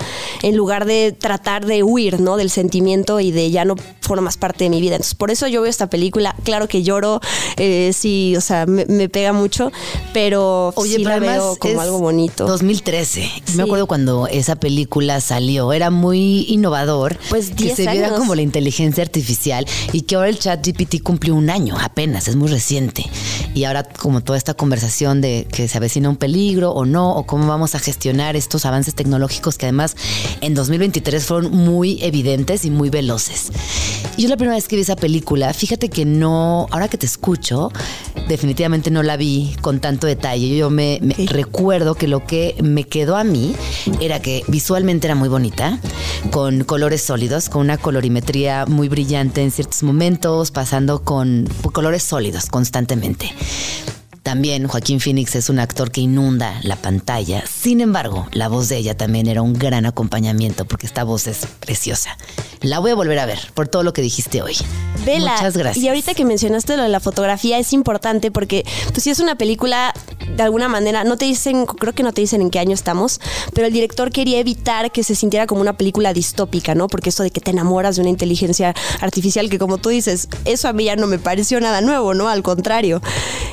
en 0.42 0.56
lugar 0.56 0.84
de 0.84 1.12
tratar 1.12 1.66
de 1.66 1.82
huir, 1.82 2.20
¿no? 2.20 2.36
del 2.36 2.50
sentimiento 2.50 3.20
y 3.20 3.30
de 3.30 3.50
ya 3.50 3.64
no 3.64 3.76
formas 4.00 4.36
parte 4.36 4.64
de 4.64 4.70
mi 4.70 4.80
vida. 4.80 4.96
Entonces, 4.96 5.14
por 5.14 5.30
eso 5.30 5.46
yo 5.46 5.60
veo 5.62 5.70
esta 5.70 5.88
película, 5.88 6.34
claro 6.42 6.66
que 6.66 6.82
lloro, 6.82 7.20
eh, 7.56 7.92
sí, 7.94 8.34
o 8.36 8.40
sea, 8.40 8.66
me, 8.66 8.86
me 8.86 9.08
pega 9.08 9.32
mucho, 9.32 9.70
pero 10.12 10.72
Oye, 10.76 10.96
sí 10.96 11.04
pero 11.04 11.20
la 11.20 11.32
veo 11.32 11.56
como 11.56 11.80
algo 11.80 11.98
bonito. 11.98 12.46
2013. 12.46 13.22
Sí. 13.44 13.56
Me 13.56 13.62
acuerdo 13.62 13.86
cuando 13.86 14.26
esa 14.26 14.56
película 14.56 15.20
salió. 15.20 15.72
Era 15.72 15.90
muy 15.90 16.46
innovador. 16.48 17.18
Pues, 17.28 17.50
que 17.50 17.64
10 17.64 17.76
se 17.76 17.82
viera 17.90 18.08
años. 18.08 18.18
como 18.18 18.34
la 18.34 18.42
inteligencia 18.48 19.02
artificial 19.02 19.64
y 19.92 20.02
que 20.02 20.16
ahora 20.16 20.28
el 20.28 20.38
chat 20.38 20.66
GPT 20.66 21.02
cumplió 21.02 21.34
un 21.34 21.50
año 21.50 21.76
apenas, 21.80 22.28
es 22.28 22.36
muy 22.36 22.48
reciente. 22.48 23.04
Y 23.54 23.64
ahora 23.64 23.84
como 23.84 24.20
toda 24.22 24.36
esta 24.36 24.54
conversación 24.54 25.20
de 25.20 25.46
que 25.50 25.68
se 25.68 25.78
avecina 25.78 26.08
un 26.08 26.16
peligro 26.16 26.72
o 26.72 26.84
no, 26.84 27.14
o 27.14 27.24
cómo 27.24 27.46
vamos 27.46 27.74
a 27.74 27.78
gestionar 27.78 28.36
estos 28.36 28.64
avances 28.64 28.94
tecnológicos 28.94 29.56
que 29.56 29.66
además 29.66 29.96
en 30.40 30.54
2023 30.54 31.24
fueron 31.24 31.52
muy 31.52 32.02
evidentes 32.02 32.64
y 32.64 32.70
muy 32.70 32.90
veloces. 32.90 33.50
Yo 34.16 34.28
la 34.28 34.36
primera 34.36 34.56
vez 34.56 34.66
que 34.66 34.76
vi 34.76 34.82
esa 34.82 34.96
película, 34.96 35.52
fíjate 35.52 35.90
que 35.90 36.04
no, 36.04 36.66
ahora 36.70 36.88
que 36.88 36.98
te 36.98 37.06
escucho, 37.06 37.70
definitivamente 38.28 38.90
no 38.90 39.02
la 39.02 39.16
vi 39.16 39.54
con 39.60 39.80
tanto 39.80 40.06
detalle. 40.06 40.56
Yo 40.56 40.70
me, 40.70 40.98
me 41.02 41.14
recuerdo 41.26 41.94
que 41.94 42.08
lo 42.08 42.24
que 42.24 42.56
me 42.62 42.84
quedó 42.84 43.16
a 43.16 43.24
mí 43.24 43.54
era 44.00 44.20
que 44.20 44.42
visualmente 44.48 45.06
era 45.06 45.14
muy 45.14 45.28
bonita, 45.28 45.78
con 46.30 46.64
colores 46.64 47.02
sólidos, 47.02 47.48
con 47.48 47.62
una 47.62 47.78
colorimetría 47.78 48.37
muy 48.66 48.88
brillante 48.88 49.42
en 49.42 49.50
ciertos 49.50 49.82
momentos, 49.82 50.50
pasando 50.50 51.02
con 51.02 51.48
colores 51.72 52.02
sólidos 52.02 52.46
constantemente. 52.46 53.32
También 54.28 54.68
Joaquín 54.68 55.00
Phoenix 55.00 55.34
es 55.36 55.48
un 55.48 55.58
actor 55.58 55.90
que 55.90 56.02
inunda 56.02 56.60
la 56.62 56.76
pantalla. 56.76 57.44
Sin 57.46 57.80
embargo, 57.80 58.28
la 58.32 58.48
voz 58.48 58.68
de 58.68 58.76
ella 58.76 58.94
también 58.94 59.26
era 59.26 59.40
un 59.40 59.54
gran 59.54 59.86
acompañamiento 59.86 60.66
porque 60.66 60.86
esta 60.86 61.02
voz 61.02 61.26
es 61.26 61.46
preciosa. 61.60 62.16
La 62.60 62.78
voy 62.78 62.90
a 62.90 62.94
volver 62.94 63.18
a 63.20 63.24
ver 63.24 63.38
por 63.54 63.68
todo 63.68 63.82
lo 63.84 63.94
que 63.94 64.02
dijiste 64.02 64.42
hoy. 64.42 64.54
Vela. 65.06 65.32
Muchas 65.32 65.56
gracias. 65.56 65.82
Y 65.82 65.88
ahorita 65.88 66.12
que 66.12 66.26
mencionaste 66.26 66.76
lo 66.76 66.82
de 66.82 66.90
la 66.90 67.00
fotografía 67.00 67.58
es 67.58 67.72
importante 67.72 68.30
porque 68.30 68.66
pues 68.90 69.04
si 69.04 69.08
es 69.08 69.20
una 69.20 69.36
película 69.36 69.94
de 70.36 70.42
alguna 70.42 70.68
manera 70.68 71.04
no 71.04 71.16
te 71.16 71.24
dicen, 71.24 71.66
creo 71.66 71.92
que 71.92 72.02
no 72.02 72.12
te 72.12 72.20
dicen 72.20 72.40
en 72.42 72.50
qué 72.50 72.58
año 72.58 72.74
estamos, 72.74 73.20
pero 73.54 73.66
el 73.66 73.72
director 73.72 74.10
quería 74.10 74.38
evitar 74.38 74.90
que 74.92 75.02
se 75.02 75.14
sintiera 75.14 75.46
como 75.46 75.60
una 75.60 75.76
película 75.76 76.12
distópica, 76.12 76.74
¿no? 76.74 76.88
Porque 76.88 77.10
eso 77.10 77.22
de 77.22 77.30
que 77.30 77.40
te 77.40 77.50
enamoras 77.50 77.96
de 77.96 78.02
una 78.02 78.10
inteligencia 78.10 78.74
artificial 79.00 79.48
que 79.50 79.58
como 79.58 79.78
tú 79.78 79.88
dices, 79.88 80.28
eso 80.44 80.68
a 80.68 80.72
mí 80.72 80.84
ya 80.84 80.96
no 80.96 81.06
me 81.06 81.18
pareció 81.18 81.60
nada 81.60 81.80
nuevo, 81.80 82.14
¿no? 82.14 82.28
Al 82.28 82.42
contrario. 82.42 83.00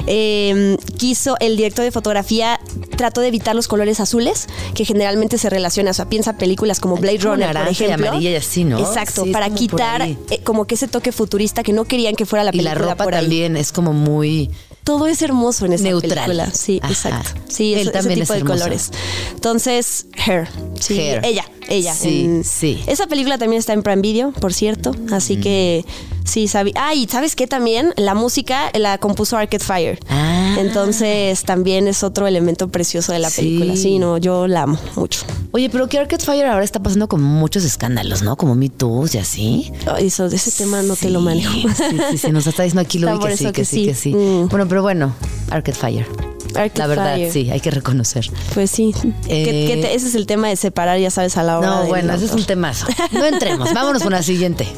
Eh, 0.08 0.78
quiso 0.98 1.36
el 1.40 1.58
director 1.58 1.84
de 1.84 1.92
fotografía 1.92 2.60
trató 2.98 3.22
de 3.22 3.28
evitar 3.28 3.56
los 3.56 3.68
colores 3.68 4.00
azules 4.00 4.48
que 4.74 4.86
generalmente 4.86 5.38
se 5.38 5.50
relacionan, 5.50 5.92
o 5.92 5.94
sea, 5.94 6.08
piensa 6.10 6.38
películas 6.38 6.80
como 6.80 6.98
Blade 6.98 7.18
Runner, 7.20 7.48
por 7.48 7.56
naranja 7.56 7.84
y 7.84 7.86
ejemplo. 7.86 8.08
amarilla 8.10 8.30
y 8.32 8.36
así, 8.36 8.64
¿no? 8.64 8.80
Exacto, 8.80 9.24
Sí, 9.24 9.32
para 9.32 9.50
quitar 9.50 10.02
eh, 10.04 10.18
como 10.44 10.66
que 10.66 10.76
ese 10.76 10.88
toque 10.88 11.12
futurista 11.12 11.64
que 11.64 11.74
no 11.74 11.86
querían 11.86 12.16
que 12.16 12.26
fuera 12.26 12.44
la 12.44 12.52
Y 12.54 12.60
la 12.62 12.72
película 12.72 12.92
ropa 12.92 13.04
por 13.04 13.16
ahí. 13.16 13.22
también 13.22 13.58
es 13.58 13.72
como 13.72 13.94
muy 13.94 14.52
Todo 14.86 15.08
es 15.08 15.22
hermoso 15.22 15.66
en 15.66 15.74
esa 15.74 15.84
Neutral. 15.84 16.12
película. 16.14 16.52
Sí, 16.54 16.80
Ajá. 16.82 16.94
exacto. 16.94 17.42
Sí, 17.50 17.74
Él 17.74 17.90
ese, 17.90 17.92
tipo 17.92 17.98
es 17.98 18.06
de 18.30 18.36
hermoso. 18.38 18.46
colores. 18.46 18.92
Entonces, 19.34 20.06
Her. 20.26 20.48
Sí, 20.80 20.98
Hair. 21.00 21.26
ella, 21.26 21.46
ella. 21.68 21.94
Sí, 21.94 22.22
en- 22.26 22.44
sí. 22.44 22.82
Esa 22.88 23.08
película 23.08 23.38
también 23.38 23.60
está 23.60 23.74
en 23.74 23.84
Prime 23.84 24.02
Video, 24.02 24.32
por 24.32 24.54
cierto. 24.54 24.92
Así 25.12 25.38
que 25.38 25.84
sí, 26.26 26.48
sabí. 26.48 26.72
Ah, 26.76 26.94
y 26.94 27.08
¿sabes 27.08 27.36
qué 27.36 27.48
también? 27.48 27.94
La 27.96 28.14
música 28.16 28.70
la 28.74 28.98
compuso 28.98 29.38
Arcade 29.38 29.64
Fire. 29.64 30.00
Ah. 30.10 30.56
Entonces 30.60 31.44
también 31.44 31.88
es 31.88 32.04
otro 32.04 32.28
elemento 32.28 32.68
precioso 32.70 33.12
de 33.14 33.20
la 33.20 33.30
Sí. 33.30 33.42
película. 33.42 33.76
Sí, 33.76 34.00
no, 34.00 34.18
yo 34.18 34.48
la 34.48 34.64
amo 34.64 34.78
mucho. 34.96 35.22
Oye, 35.52 35.70
pero 35.70 35.88
que 35.88 35.98
Arcade 36.00 36.24
Fire 36.24 36.46
ahora 36.48 36.64
está 36.66 36.82
pasando 36.82 37.08
con 37.08 37.22
muchos 37.22 37.64
escándalos, 37.64 38.22
¿no? 38.24 38.36
Como 38.36 38.56
Me 38.56 38.70
Too 38.70 39.06
y 39.14 39.18
así. 39.18 39.72
Eso, 40.00 40.26
ese 40.26 40.52
tema 40.52 40.82
no 40.82 40.96
te 40.96 41.10
lo 41.10 41.22
manejo. 41.22 41.54
Sí, 41.54 41.98
sí, 42.12 42.18
sí, 42.18 42.32
nos 42.32 42.46
está 42.48 42.64
diciendo 42.64 42.82
aquí 42.82 43.00
por 43.00 43.30
que 43.30 43.38
sí, 43.38 43.46
que, 43.46 43.52
que 43.54 43.66
sí, 43.66 43.86
que 43.86 43.94
sí. 43.96 44.14
Mm. 44.14 44.50
Bueno, 44.50 44.68
pero 44.68 44.82
bueno, 44.82 45.14
Arcade 45.50 45.78
Fire. 45.78 46.08
Arcade 46.56 46.72
La 46.80 46.88
verdad, 46.88 47.16
Fire. 47.16 47.32
sí, 47.34 47.50
hay 47.52 47.60
que 47.60 47.70
reconocer. 47.72 48.30
Pues 48.54 48.72
sí. 48.72 48.94
Eh, 49.28 49.80
te- 49.82 49.94
ese 49.96 50.08
es 50.08 50.16
el 50.16 50.26
tema 50.26 50.48
de 50.48 50.56
separar, 50.56 51.00
ya 51.00 51.12
sabes, 51.12 51.36
a 51.38 51.44
la 51.44 51.58
hora 51.60 51.68
No, 51.68 51.80
del 51.82 51.88
bueno, 51.90 52.14
ese 52.14 52.26
es 52.26 52.32
un 52.32 52.46
temazo. 52.46 52.88
No 53.12 53.26
entremos, 53.26 53.74
vámonos 53.74 54.02
con 54.04 54.12
la 54.14 54.24
siguiente. 54.24 54.68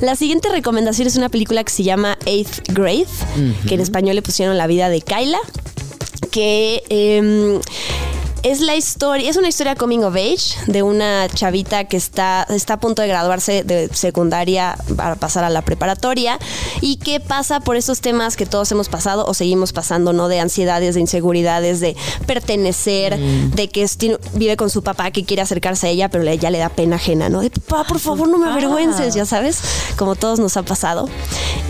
La 0.00 0.14
siguiente 0.14 0.48
recomendación 0.48 0.67
es 1.06 1.16
una 1.16 1.28
película 1.28 1.64
que 1.64 1.72
se 1.72 1.82
llama 1.82 2.18
Eighth 2.26 2.68
Grade, 2.72 3.06
que 3.66 3.74
en 3.74 3.80
español 3.80 4.16
le 4.16 4.22
pusieron 4.22 4.58
La 4.58 4.66
vida 4.66 4.90
de 4.90 5.00
Kyla, 5.00 5.38
que 6.30 6.82
em, 6.90 7.60
Es 8.44 8.60
la 8.60 8.76
historia, 8.76 9.28
es 9.28 9.36
una 9.36 9.48
historia 9.48 9.74
coming 9.74 10.04
of 10.04 10.14
age 10.14 10.54
de 10.68 10.82
una 10.84 11.26
chavita 11.28 11.84
que 11.84 11.96
está, 11.96 12.46
está 12.48 12.74
a 12.74 12.80
punto 12.80 13.02
de 13.02 13.08
graduarse 13.08 13.64
de 13.64 13.88
secundaria 13.92 14.78
para 14.96 15.16
pasar 15.16 15.42
a 15.42 15.50
la 15.50 15.62
preparatoria 15.62 16.38
y 16.80 16.96
que 16.96 17.18
pasa 17.18 17.58
por 17.58 17.76
esos 17.76 18.00
temas 18.00 18.36
que 18.36 18.46
todos 18.46 18.70
hemos 18.70 18.88
pasado 18.88 19.26
o 19.26 19.34
seguimos 19.34 19.72
pasando, 19.72 20.12
¿no? 20.12 20.28
De 20.28 20.38
ansiedades, 20.38 20.94
de 20.94 21.00
inseguridades, 21.00 21.80
de 21.80 21.96
pertenecer, 22.26 23.18
de 23.18 23.68
que 23.68 23.82
es- 23.82 23.96
tiene- 23.98 24.18
vive 24.34 24.56
con 24.56 24.70
su 24.70 24.82
papá 24.84 25.10
que 25.10 25.24
quiere 25.24 25.42
acercarse 25.42 25.88
a 25.88 25.90
ella, 25.90 26.08
pero 26.08 26.22
le- 26.22 26.38
ya 26.38 26.50
le 26.50 26.58
da 26.58 26.68
pena 26.68 26.96
ajena, 26.96 27.28
¿no? 27.28 27.40
De 27.40 27.50
papá, 27.50 27.84
por 27.88 27.98
favor, 27.98 28.28
no 28.28 28.38
me 28.38 28.48
avergüences, 28.48 29.14
ya 29.14 29.26
sabes, 29.26 29.58
como 29.96 30.14
todos 30.14 30.38
nos 30.38 30.56
ha 30.56 30.62
pasado. 30.62 31.08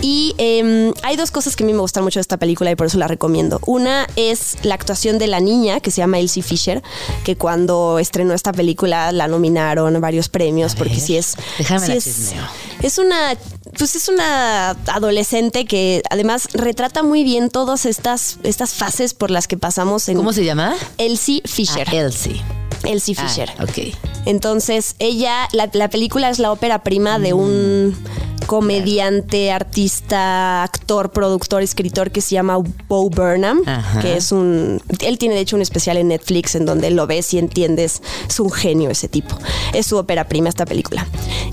Y 0.01 0.35
em, 0.37 0.93
hay 1.01 1.15
dos 1.17 1.31
cosas 1.31 1.55
que 1.55 1.63
a 1.63 1.65
mí 1.67 1.73
me 1.73 1.81
gustan 1.81 2.03
mucho 2.03 2.19
de 2.19 2.21
esta 2.21 2.37
película 2.37 2.69
y 2.69 2.75
por 2.75 2.85
eso 2.87 2.99
la 2.99 3.07
recomiendo. 3.07 3.59
Una 3.65 4.07
es 4.15 4.57
la 4.61 4.75
actuación 4.75 5.17
de 5.17 5.25
la 5.27 5.39
niña 5.39 5.79
que 5.79 5.89
se 5.89 5.97
llama 5.97 6.19
Elsie 6.19 6.43
Fisher, 6.43 6.58
que 7.23 7.35
cuando 7.35 7.99
estrenó 7.99 8.33
esta 8.33 8.51
película 8.51 9.11
la 9.11 9.27
nominaron 9.27 9.95
a 9.95 9.99
varios 9.99 10.29
premios, 10.29 10.75
porque 10.75 10.99
sí 10.99 11.17
es. 11.17 11.35
déjame 11.57 11.85
sí 11.85 11.91
la 11.91 11.97
es, 11.97 12.33
es 12.81 12.97
una. 12.97 13.37
Pues 13.77 13.95
es 13.95 14.09
una 14.09 14.71
adolescente 14.87 15.65
que 15.65 16.01
además 16.09 16.49
retrata 16.53 17.03
muy 17.03 17.23
bien 17.23 17.49
todas 17.49 17.85
estas, 17.85 18.37
estas 18.43 18.73
fases 18.73 19.13
por 19.13 19.31
las 19.31 19.47
que 19.47 19.57
pasamos 19.57 20.07
en. 20.09 20.17
¿Cómo 20.17 20.33
se 20.33 20.43
llama? 20.43 20.75
Elsie 20.97 21.41
Fisher. 21.45 21.87
Ah, 21.89 21.95
Elsie. 21.95 22.41
Elsie 22.83 23.15
Ah, 23.17 23.27
Fisher. 23.27 23.49
ok. 23.61 23.95
Entonces, 24.25 24.95
ella, 24.99 25.47
la, 25.53 25.69
la 25.73 25.89
película 25.89 26.29
es 26.29 26.39
la 26.39 26.51
ópera 26.51 26.83
prima 26.83 27.19
de 27.19 27.33
un 27.33 27.95
comediante, 28.47 29.51
artista, 29.51 30.63
actor, 30.63 31.11
productor, 31.11 31.61
escritor 31.61 32.09
que 32.09 32.19
se 32.19 32.31
llama 32.31 32.57
Bo 32.87 33.07
Burnham, 33.09 33.61
Ajá. 33.67 34.01
que 34.01 34.17
es 34.17 34.31
un... 34.31 34.81
Él 35.01 35.19
tiene 35.19 35.35
de 35.35 35.41
hecho 35.41 35.55
un 35.55 35.61
especial 35.61 35.97
en 35.97 36.07
Netflix 36.07 36.55
en 36.55 36.65
donde 36.65 36.89
lo 36.89 37.05
ves 37.05 37.31
y 37.35 37.37
entiendes, 37.37 38.01
es 38.27 38.39
un 38.39 38.49
genio 38.49 38.89
ese 38.89 39.07
tipo. 39.07 39.37
Es 39.73 39.85
su 39.85 39.97
ópera 39.97 40.27
prima 40.27 40.49
esta 40.49 40.65
película. 40.65 41.05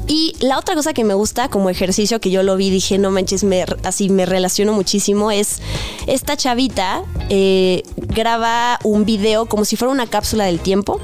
Y 0.07 0.35
la 0.41 0.59
otra 0.59 0.75
cosa 0.75 0.95
que 0.95 1.05
me 1.05 1.13
gusta 1.13 1.51
como 1.51 1.69
ejercicio 1.69 2.06
que 2.21 2.31
yo 2.31 2.43
lo 2.43 2.57
vi, 2.57 2.71
dije, 2.71 2.99
no 2.99 3.11
manches, 3.11 3.45
me, 3.45 3.65
así 3.85 4.09
me 4.09 4.27
relaciono 4.27 4.73
muchísimo, 4.73 5.31
es 5.31 5.61
esta 6.07 6.37
chavita 6.37 7.03
eh, 7.29 7.83
graba 7.97 8.79
un 8.85 9.05
video 9.05 9.47
como 9.47 9.65
si 9.65 9.77
fuera 9.77 9.93
una 9.93 10.07
cápsula 10.07 10.45
del 10.45 10.61
tiempo 10.61 11.01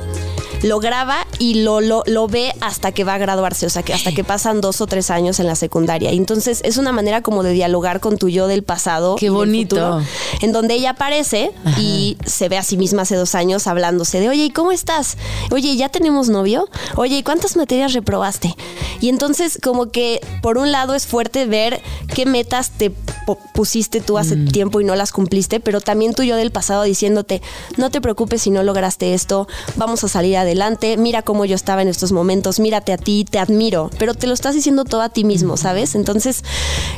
lo 0.63 0.81
graba 0.81 1.27
y 1.39 1.63
lo, 1.63 1.81
lo, 1.81 2.03
lo 2.07 2.29
ve 2.29 2.55
hasta 2.61 2.93
que 2.93 3.05
va 3.05 3.15
a 3.15 3.19
graduarse, 3.19 3.67
o 3.67 3.71
sea, 3.71 3.83
que 3.83 3.93
hasta 3.93 4.13
que 4.13 4.25
pasan 4.25 4.61
dos 4.61 4.81
o 4.81 4.87
tres 4.87 5.11
años 5.11 5.41
en 5.41 5.47
la 5.47 5.57
secundaria. 5.57 6.13
Y 6.13 6.17
entonces 6.17 6.61
es 6.65 6.77
una 6.77 6.93
manera 6.93 7.23
como 7.23 7.43
de 7.43 7.53
dialogar 7.53 8.01
con 8.01 8.19
tu 8.19 8.29
yo 8.29 8.47
del 8.47 8.63
pasado. 8.63 9.17
Qué 9.17 9.31
bonito. 9.31 9.77
futuro, 9.77 10.03
en 10.41 10.53
donde 10.53 10.75
ella 10.75 10.91
aparece 10.91 11.53
y 11.79 12.17
se 12.25 12.49
ve 12.49 12.59
a 12.59 12.63
sí 12.63 12.77
misma 12.77 13.03
hace 13.03 13.17
dos 13.17 13.35
años 13.35 13.67
hablándose 13.67 14.21
de, 14.21 14.29
oye, 14.29 14.45
¿y 14.45 14.51
cómo 14.51 14.73
estás? 14.73 15.17
Oye, 15.51 15.77
¿ya 15.77 15.89
tenemos 15.89 16.29
novio? 16.29 16.69
Oye, 16.97 17.19
¿y 17.19 17.23
cuántas 17.23 17.57
materias 17.57 17.93
reprobaste? 17.93 18.55
Y 19.01 19.09
entonces 19.09 19.59
como 19.63 19.91
que 19.91 20.21
por 20.43 20.59
un 20.59 20.71
lado 20.71 20.95
es 20.95 21.07
fuerte 21.07 21.47
ver 21.47 21.81
qué 22.15 22.27
metas 22.27 22.71
te 22.71 22.93
pusiste 23.53 24.01
tú 24.01 24.19
hace 24.19 24.37
tiempo 24.37 24.81
y 24.81 24.85
no 24.85 24.95
las 24.95 25.13
cumpliste, 25.13 25.61
pero 25.61 25.81
también 25.81 26.15
tú 26.15 26.23
yo 26.23 26.37
del 26.37 26.51
pasado 26.51 26.83
diciéndote, 26.83 27.43
no 27.77 27.91
te 27.91 28.01
preocupes 28.01 28.43
si 28.43 28.51
no 28.51 28.63
lograste 28.63 29.15
esto, 29.15 29.47
vamos 29.77 30.05
a 30.05 30.09
salir 30.09 30.37
adelante, 30.37 30.52
mira 30.99 31.23
cómo 31.23 31.45
yo 31.45 31.55
estaba 31.55 31.83
en 31.83 31.89
estos 31.89 32.13
momentos, 32.13 32.61
mírate 32.61 32.93
a 32.93 32.97
ti, 32.97 33.25
te 33.29 33.39
admiro, 33.39 33.91
pero 33.99 34.15
te 34.15 34.27
lo 34.27 34.35
estás 34.35 34.55
diciendo 34.55 34.85
todo 34.85 35.01
a 35.03 35.09
ti 35.09 35.25
mismo, 35.25 35.57
¿sabes? 35.57 35.95
Entonces, 35.95 36.43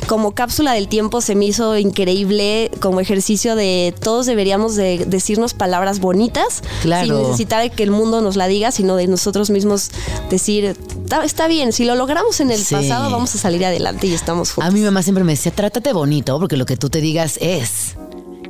como 0.07 0.31
cápsula 0.33 0.73
del 0.73 0.87
tiempo 0.87 1.21
se 1.21 1.35
me 1.35 1.45
hizo 1.45 1.77
increíble 1.77 2.71
como 2.79 2.99
ejercicio 2.99 3.55
de 3.55 3.93
todos 4.01 4.25
deberíamos 4.25 4.75
de 4.75 5.05
decirnos 5.05 5.53
palabras 5.53 5.99
bonitas 5.99 6.61
Claro. 6.81 7.07
sin 7.07 7.17
necesitar 7.23 7.69
que 7.71 7.83
el 7.83 7.91
mundo 7.91 8.21
nos 8.21 8.35
la 8.35 8.47
diga, 8.47 8.71
sino 8.71 8.95
de 8.95 9.07
nosotros 9.07 9.49
mismos 9.49 9.91
decir, 10.29 10.75
está, 11.03 11.23
está 11.23 11.47
bien, 11.47 11.71
si 11.73 11.85
lo 11.85 11.95
logramos 11.95 12.39
en 12.39 12.51
el 12.51 12.59
Sí. 12.63 12.75
pasado 12.75 13.09
vamos 13.11 13.33
a 13.35 13.37
salir 13.37 13.65
adelante 13.65 14.07
y 14.07 14.13
estamos 14.13 14.51
juntos. 14.51 14.69
A 14.69 14.73
mi 14.73 14.81
mamá 14.81 15.01
siempre 15.03 15.23
me 15.23 15.33
decía, 15.33 15.51
trátate 15.51 15.93
bonito, 15.93 16.37
porque 16.39 16.57
lo 16.57 16.65
que 16.65 16.77
tú 16.77 16.89
te 16.89 17.01
digas 17.01 17.37
es. 17.41 17.95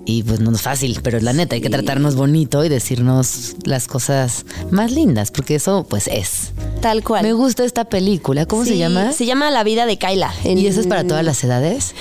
Y 0.08 0.22
pues 0.24 0.40
no 0.40 0.52
es 0.52 0.62
fácil, 0.62 1.00
pero 1.02 1.20
la 1.20 1.34
neta, 1.34 1.56
hay 1.56 1.62
que 1.62 1.70
tratarnos 1.72 2.16
bonito 2.16 2.64
y 2.64 2.70
decirnos 2.70 3.56
las 3.64 3.88
cosas 3.88 4.46
más 4.70 4.92
lindas, 4.92 5.32
porque 5.32 5.56
eso 5.56 5.86
pues 5.90 6.08
es. 6.08 6.52
Tal 6.82 7.04
cual. 7.04 7.24
Me 7.24 7.34
gusta 7.34 7.64
esta 7.66 7.86
película, 7.86 8.46
¿cómo 8.46 8.66
se 8.66 8.78
llama? 8.78 9.12
Se 9.14 9.26
llama 9.26 9.50
La 9.50 9.64
vida 9.64 9.88
de 9.88 9.98
Kyla. 9.98 10.32
en- 10.44 10.60
¿Y 10.60 10.68
eso 10.68 10.80
es 10.80 10.86
para 10.88 11.06
todas 11.08 11.26
las 11.26 11.44
edades? 11.44 11.96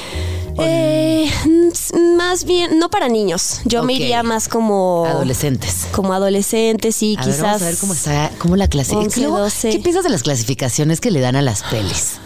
Eh, 0.59 1.31
más 2.17 2.45
bien, 2.45 2.79
no 2.79 2.91
para 2.91 3.09
niños. 3.09 3.61
Yo 3.65 3.83
me 3.83 3.95
Ok. 3.95 4.01
iría 4.01 4.23
más 4.23 4.49
como. 4.49 5.05
Adolescentes. 5.07 5.87
Como 5.93 6.13
adolescentes, 6.13 7.03
A 7.03 7.07
ver, 7.07 7.17
quizás. 7.19 7.41
vamos 7.41 7.63
a 7.63 7.65
ver 7.65 7.77
cómo 7.79 7.93
está, 7.95 8.31
cómo 8.39 8.57
la 8.57 8.65
11, 8.67 8.71
clasificación. 8.71 9.31
12. 9.33 9.71
¿Qué 9.71 9.79
piensas 9.81 10.05
de 10.05 10.11
las 10.11 10.23
clasificaciones 10.23 11.01
que 11.01 11.11
le 11.11 11.21
dan 11.21 11.37
a 11.37 11.43
las 11.43 11.63
pelis? 11.65 12.19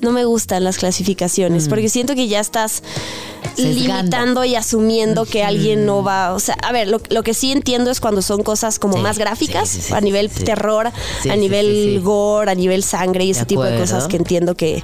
No 0.00 0.12
me 0.12 0.24
gustan 0.24 0.64
las 0.64 0.78
clasificaciones, 0.78 1.68
porque 1.68 1.88
siento 1.88 2.14
que 2.14 2.28
ya 2.28 2.40
estás 2.40 2.82
Mm. 3.40 3.56
Sesgando. 3.56 3.80
limitando 3.80 4.44
y 4.44 4.54
asumiendo 4.54 5.24
que 5.24 5.42
alguien 5.42 5.86
no 5.86 6.02
va. 6.04 6.34
O 6.34 6.40
sea, 6.40 6.56
a 6.62 6.72
ver, 6.72 6.88
lo, 6.88 7.00
lo 7.10 7.22
que 7.22 7.34
sí 7.34 7.52
entiendo 7.52 7.90
es 7.90 8.00
cuando 8.00 8.22
son 8.22 8.42
cosas 8.42 8.78
como 8.78 8.94
Sí, 8.94 9.00
más 9.00 9.18
gráficas, 9.18 9.68
sí, 9.68 9.80
sí, 9.80 9.88
sí, 9.88 9.94
a 9.94 10.00
nivel 10.00 10.30
terror, 10.30 10.86
a 10.86 11.36
nivel 11.36 12.00
gore, 12.02 12.50
a 12.50 12.54
nivel 12.54 12.82
sangre 12.82 13.24
y 13.24 13.30
ese 13.30 13.40
De 13.40 13.46
tipo 13.46 13.64
de 13.64 13.78
cosas 13.78 14.06
que 14.08 14.16
entiendo 14.16 14.54
que. 14.54 14.82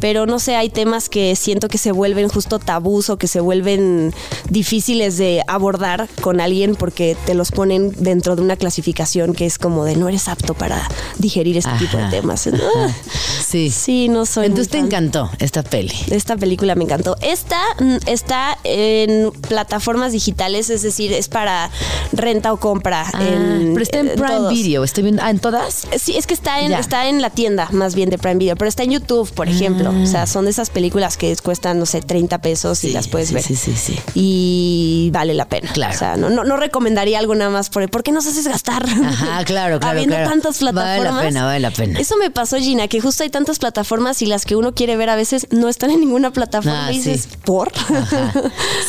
Pero 0.00 0.26
no 0.26 0.38
sé, 0.38 0.56
hay 0.56 0.70
temas 0.70 1.08
que 1.08 1.36
siento 1.36 1.68
que 1.68 1.78
se 1.78 1.92
vuelven 1.92 2.28
justo 2.28 2.58
tabús 2.58 3.10
o 3.10 3.18
que 3.18 3.28
se 3.28 3.40
vuelven 3.40 4.14
difíciles 4.48 5.18
de 5.18 5.42
abordar 5.46 6.08
con 6.20 6.40
alguien 6.40 6.74
porque 6.76 7.16
te 7.26 7.34
los 7.34 7.52
ponen 7.52 7.92
dentro 7.98 8.34
de 8.34 8.42
una 8.42 8.56
clasificación 8.56 9.34
que 9.34 9.46
es 9.46 9.58
como 9.58 9.84
de 9.84 9.96
no 9.96 10.08
eres 10.08 10.28
apto 10.28 10.54
para 10.54 10.88
digerir 11.18 11.58
este 11.58 11.72
tipo 11.78 11.96
de 11.98 12.08
temas. 12.08 12.46
ajá. 12.46 12.60
Sí. 13.46 13.70
Sí, 13.70 14.08
no 14.08 14.26
soy. 14.26 14.46
Entonces 14.50 14.70
te 14.70 14.78
fan. 14.78 14.86
encantó 14.86 15.30
esta 15.38 15.62
peli. 15.62 15.92
Esta 16.10 16.36
película 16.36 16.74
me 16.74 16.84
encantó. 16.84 17.16
Esta 17.22 17.60
mm, 17.78 17.96
está 18.06 18.58
en 18.64 19.30
plataformas 19.48 20.12
digitales, 20.12 20.70
es 20.70 20.82
decir, 20.82 21.12
es 21.12 21.28
para 21.28 21.70
renta 22.12 22.52
o 22.52 22.58
compra. 22.58 23.04
Ah, 23.12 23.22
en, 23.22 23.70
pero 23.72 23.82
está 23.82 23.98
en 24.00 24.08
en 24.10 24.16
Prime. 24.16 24.48
Video. 24.50 24.84
Estoy 24.84 25.04
viendo. 25.04 25.22
Ah, 25.22 25.30
¿en 25.30 25.38
todas? 25.38 25.86
Sí, 25.98 26.16
es 26.16 26.26
que 26.26 26.34
está 26.34 26.60
en, 26.60 26.70
Ya. 26.70 26.78
está 26.78 27.08
en 27.08 27.20
la 27.22 27.30
tienda 27.30 27.68
más 27.72 27.94
bien 27.94 28.10
de 28.10 28.18
Prime 28.18 28.36
Video, 28.36 28.56
pero 28.56 28.68
está 28.68 28.82
en 28.82 28.90
YouTube, 28.90 29.30
por 29.32 29.48
ejemplo. 29.48 29.90
O 30.02 30.06
sea, 30.06 30.26
son 30.26 30.44
de 30.44 30.50
esas 30.50 30.70
películas 30.70 31.16
que 31.16 31.34
cuestan, 31.36 31.78
no 31.78 31.86
sé, 31.86 32.00
30 32.02 32.38
pesos 32.40 32.84
y 32.84 32.90
las 32.92 33.08
puedes 33.08 33.28
sí, 33.28 33.34
ver. 33.34 33.42
sí, 33.42 33.56
sí, 33.56 33.74
sí. 33.76 33.98
Y 34.14 35.10
vale 35.12 35.34
la 35.34 35.46
pena. 35.46 35.72
Claro. 35.72 35.94
O 35.94 35.98
sea, 35.98 36.16
no, 36.16 36.30
no, 36.30 36.44
no 36.44 36.56
recomendaría 36.56 37.18
algo 37.18 37.34
nada 37.34 37.50
más 37.50 37.70
por 37.70 37.88
¿por 37.90 38.02
qué 38.02 38.12
nos 38.12 38.26
haces 38.26 38.46
gastar? 38.46 38.84
Ajá, 38.84 39.44
claro, 39.44 39.78
claro, 39.78 39.80
Habiendo 39.90 40.14
claro. 40.16 40.30
tantas 40.30 40.60
Vale 40.60 40.72
la 40.72 40.82
plataformas. 40.82 41.24
pena, 41.24 41.44
vale 41.44 41.60
la 41.60 41.70
pena. 41.70 41.98
Eso 42.00 42.16
me 42.16 42.30
pasó, 42.30 42.56
Gina, 42.58 42.88
que 42.88 43.00
justo 43.00 43.22
hay 43.22 43.30
tantas 43.30 43.58
plataformas 43.58 44.20
y 44.22 44.26
las 44.26 44.39
que 44.44 44.56
uno 44.56 44.74
quiere 44.74 44.96
ver 44.96 45.08
a 45.10 45.16
veces 45.16 45.46
no 45.50 45.68
están 45.68 45.90
en 45.90 46.00
ninguna 46.00 46.32
plataforma 46.32 46.86
Ah, 46.86 46.92
y 46.92 46.96
dices, 46.98 47.22
sí. 47.30 47.36
¿por? 47.44 47.72
Ajá, 47.74 48.32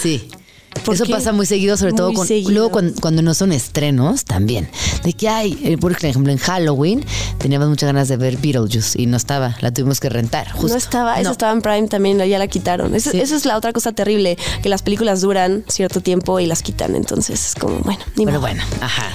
sí. 0.02 0.30
¿Por 0.86 0.96
Eso 0.96 1.04
qué? 1.06 1.12
pasa 1.12 1.34
muy 1.34 1.46
seguido, 1.46 1.76
sobre 1.76 1.92
todo 1.92 2.08
Muy 2.08 2.16
con- 2.16 2.28
seguido. 2.28 2.50
luego 2.52 2.72
cuando, 2.72 2.94
cuando 3.02 3.22
no 3.22 3.34
son 3.34 3.52
estrenos 3.52 4.24
también. 4.24 4.70
De 5.04 5.12
que 5.12 5.28
hay, 5.28 5.60
eh, 5.64 5.78
por 5.78 5.92
ejemplo, 5.92 6.32
en 6.32 6.38
Halloween 6.38 7.06
teníamos 7.40 7.68
muchas 7.68 7.88
ganas 7.88 8.08
de 8.08 8.16
ver 8.16 8.38
Beetlejuice 8.38 9.00
y 9.00 9.06
no 9.06 9.18
estaba, 9.18 9.58
la 9.60 9.74
tuvimos 9.74 10.00
que 10.00 10.08
rentar. 10.08 10.50
Justo. 10.54 10.70
No 10.70 10.76
estaba, 10.78 11.16
esa 11.16 11.24
No. 11.28 11.32
estaba 11.34 11.52
en 11.52 11.62
Prime 11.62 11.88
también, 11.90 12.18
ya 12.20 12.40
la 12.40 12.48
quitaron. 12.48 12.96
Eso, 12.96 13.12
Sí. 13.12 13.20
eso 13.20 13.36
es 13.36 13.46
la 13.46 13.58
otra 13.58 13.74
cosa 13.74 13.92
terrible, 13.92 14.38
que 14.64 14.70
las 14.70 14.82
películas 14.82 15.20
duran 15.20 15.66
cierto 15.68 16.00
tiempo 16.00 16.40
y 16.40 16.46
las 16.46 16.62
quitan. 16.64 16.96
Entonces 16.96 17.48
es 17.50 17.56
como, 17.56 17.80
bueno, 17.80 18.00
ni 18.16 18.24
Pero 18.26 18.40
modo. 18.40 18.48
bueno, 18.48 18.64
ajá. 18.80 19.10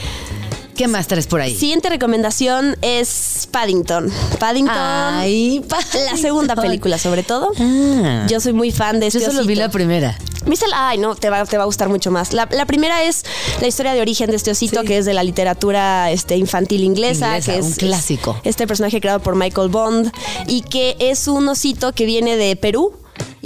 ¿Qué 0.77 0.89
más 0.89 1.07
traes 1.07 1.27
por 1.27 1.41
ahí? 1.41 1.57
Siguiente 1.57 1.89
recomendación 1.89 2.77
es 2.83 3.49
Paddington. 3.51 4.13
Paddington. 4.39 4.77
Ay, 4.77 5.65
La 6.11 6.17
segunda 6.19 6.55
película, 6.55 6.99
sobre 6.99 7.23
todo. 7.23 7.51
Ah. 7.59 8.27
Yo 8.29 8.41
soy 8.41 8.53
muy 8.53 8.71
fan 8.73 9.01
de 9.01 9.09
Yo 9.11 9.19
este 9.19 9.31
solo 9.33 9.47
vi 9.47 9.55
la 9.55 9.71
primera. 9.71 10.19
¿Viste 10.45 10.67
la- 10.69 10.89
Ay, 10.91 10.99
no, 10.99 11.15
te 11.17 11.31
va, 11.31 11.45
te 11.47 11.57
va 11.57 11.63
a 11.63 11.67
gustar 11.67 11.89
mucho 11.89 12.11
más. 12.11 12.33
La, 12.35 12.47
la 12.53 12.67
primera 12.67 13.03
es 13.05 13.25
la 13.61 13.67
historia 13.67 13.95
de 13.95 14.03
origen 14.03 14.29
de 14.31 14.37
este 14.37 14.51
osito, 14.51 14.83
Sí. 14.83 14.87
que 14.87 14.99
es 14.99 15.07
de 15.07 15.15
la 15.15 15.23
literatura 15.25 16.11
este, 16.11 16.37
infantil 16.37 16.85
inglesa, 16.85 17.29
Inglesa, 17.29 17.53
que 17.53 17.59
es 17.59 17.65
un 17.65 17.73
clásico. 17.73 18.37
es 18.45 18.51
este 18.51 18.67
personaje 18.67 19.01
creado 19.01 19.21
por 19.21 19.35
Michael 19.35 19.69
Bond 19.71 20.13
y 20.47 20.61
que 20.61 20.97
es 21.01 21.27
un 21.27 21.49
osito 21.49 21.93
que 21.93 22.05
viene 22.05 22.37
de 22.37 22.55
Perú 22.55 22.93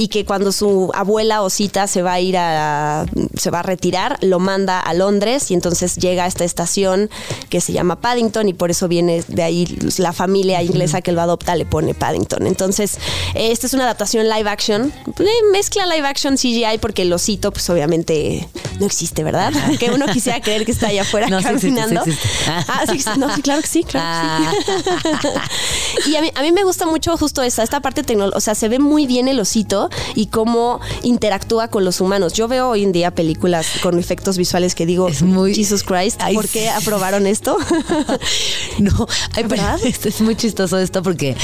y 0.00 0.08
que 0.08 0.24
cuando 0.24 0.50
su 0.50 0.90
abuela 0.94 1.42
osita 1.42 1.86
se 1.86 2.00
va 2.00 2.14
a 2.14 2.20
ir 2.20 2.38
a 2.38 3.04
se 3.36 3.50
va 3.50 3.58
a 3.58 3.62
retirar, 3.62 4.16
lo 4.22 4.38
manda 4.38 4.80
a 4.80 4.94
Londres 4.94 5.50
y 5.50 5.54
entonces 5.54 5.96
llega 5.96 6.24
a 6.24 6.26
esta 6.26 6.42
estación 6.42 7.10
que 7.50 7.60
se 7.60 7.74
llama 7.74 8.00
Paddington 8.00 8.48
y 8.48 8.54
por 8.54 8.70
eso 8.70 8.88
viene 8.88 9.22
de 9.28 9.42
ahí 9.42 9.66
la 9.98 10.14
familia 10.14 10.62
inglesa 10.62 11.02
que 11.02 11.12
lo 11.12 11.20
adopta 11.20 11.54
le 11.54 11.66
pone 11.66 11.92
Paddington. 11.92 12.46
Entonces, 12.46 12.94
eh, 13.34 13.52
esta 13.52 13.66
es 13.66 13.74
una 13.74 13.84
adaptación 13.84 14.26
live 14.26 14.48
action, 14.48 14.90
eh, 15.18 15.24
mezcla 15.52 15.84
live 15.84 16.08
action 16.08 16.36
CGI 16.36 16.78
porque 16.80 17.02
el 17.02 17.12
osito 17.12 17.52
pues 17.52 17.68
obviamente 17.68 18.48
no 18.78 18.86
existe, 18.86 19.22
¿verdad? 19.22 19.52
Que 19.78 19.90
uno 19.90 20.06
quisiera 20.06 20.40
creer 20.40 20.64
que 20.64 20.72
está 20.72 20.86
allá 20.88 21.02
afuera 21.02 21.28
No, 21.28 21.40
sí 21.40 21.44
caminando. 21.44 22.04
sí 22.04 22.10
existe. 22.10 22.38
Ah, 22.46 22.84
sí, 22.90 23.04
no, 23.18 23.34
sí, 23.34 23.42
claro 23.42 23.60
que 23.60 23.68
sí, 23.68 23.84
claro 23.84 24.50
que 24.64 25.22
sí. 26.04 26.10
y 26.10 26.16
a 26.16 26.22
mí, 26.22 26.32
a 26.34 26.40
mí 26.40 26.52
me 26.52 26.64
gusta 26.64 26.86
mucho 26.86 27.18
justo 27.18 27.42
esta, 27.42 27.62
esta 27.62 27.80
parte 27.80 28.02
tecnológica. 28.02 28.38
O 28.38 28.40
sea, 28.40 28.54
se 28.54 28.70
ve 28.70 28.78
muy 28.78 29.06
bien 29.06 29.28
el 29.28 29.38
osito 29.38 29.89
y 30.14 30.26
cómo 30.26 30.80
interactúa 31.02 31.68
con 31.68 31.84
los 31.84 32.00
humanos. 32.00 32.32
Yo 32.32 32.48
veo 32.48 32.68
hoy 32.68 32.82
en 32.82 32.92
día 32.92 33.10
películas 33.14 33.66
con 33.82 33.98
efectos 33.98 34.36
visuales 34.38 34.74
que 34.74 34.86
digo, 34.86 35.08
Es 35.08 35.22
muy- 35.22 35.54
Jesus 35.54 35.82
Christ, 35.82 36.20
Ay, 36.22 36.34
¿por 36.34 36.48
qué 36.48 36.68
aprobaron 36.70 37.26
esto? 37.26 37.56
No, 38.78 39.06
ay, 39.34 39.44
¿Verdad? 39.44 39.78
es 39.84 40.20
muy 40.20 40.36
chistoso 40.36 40.78
esto 40.78 41.02
porque 41.02 41.36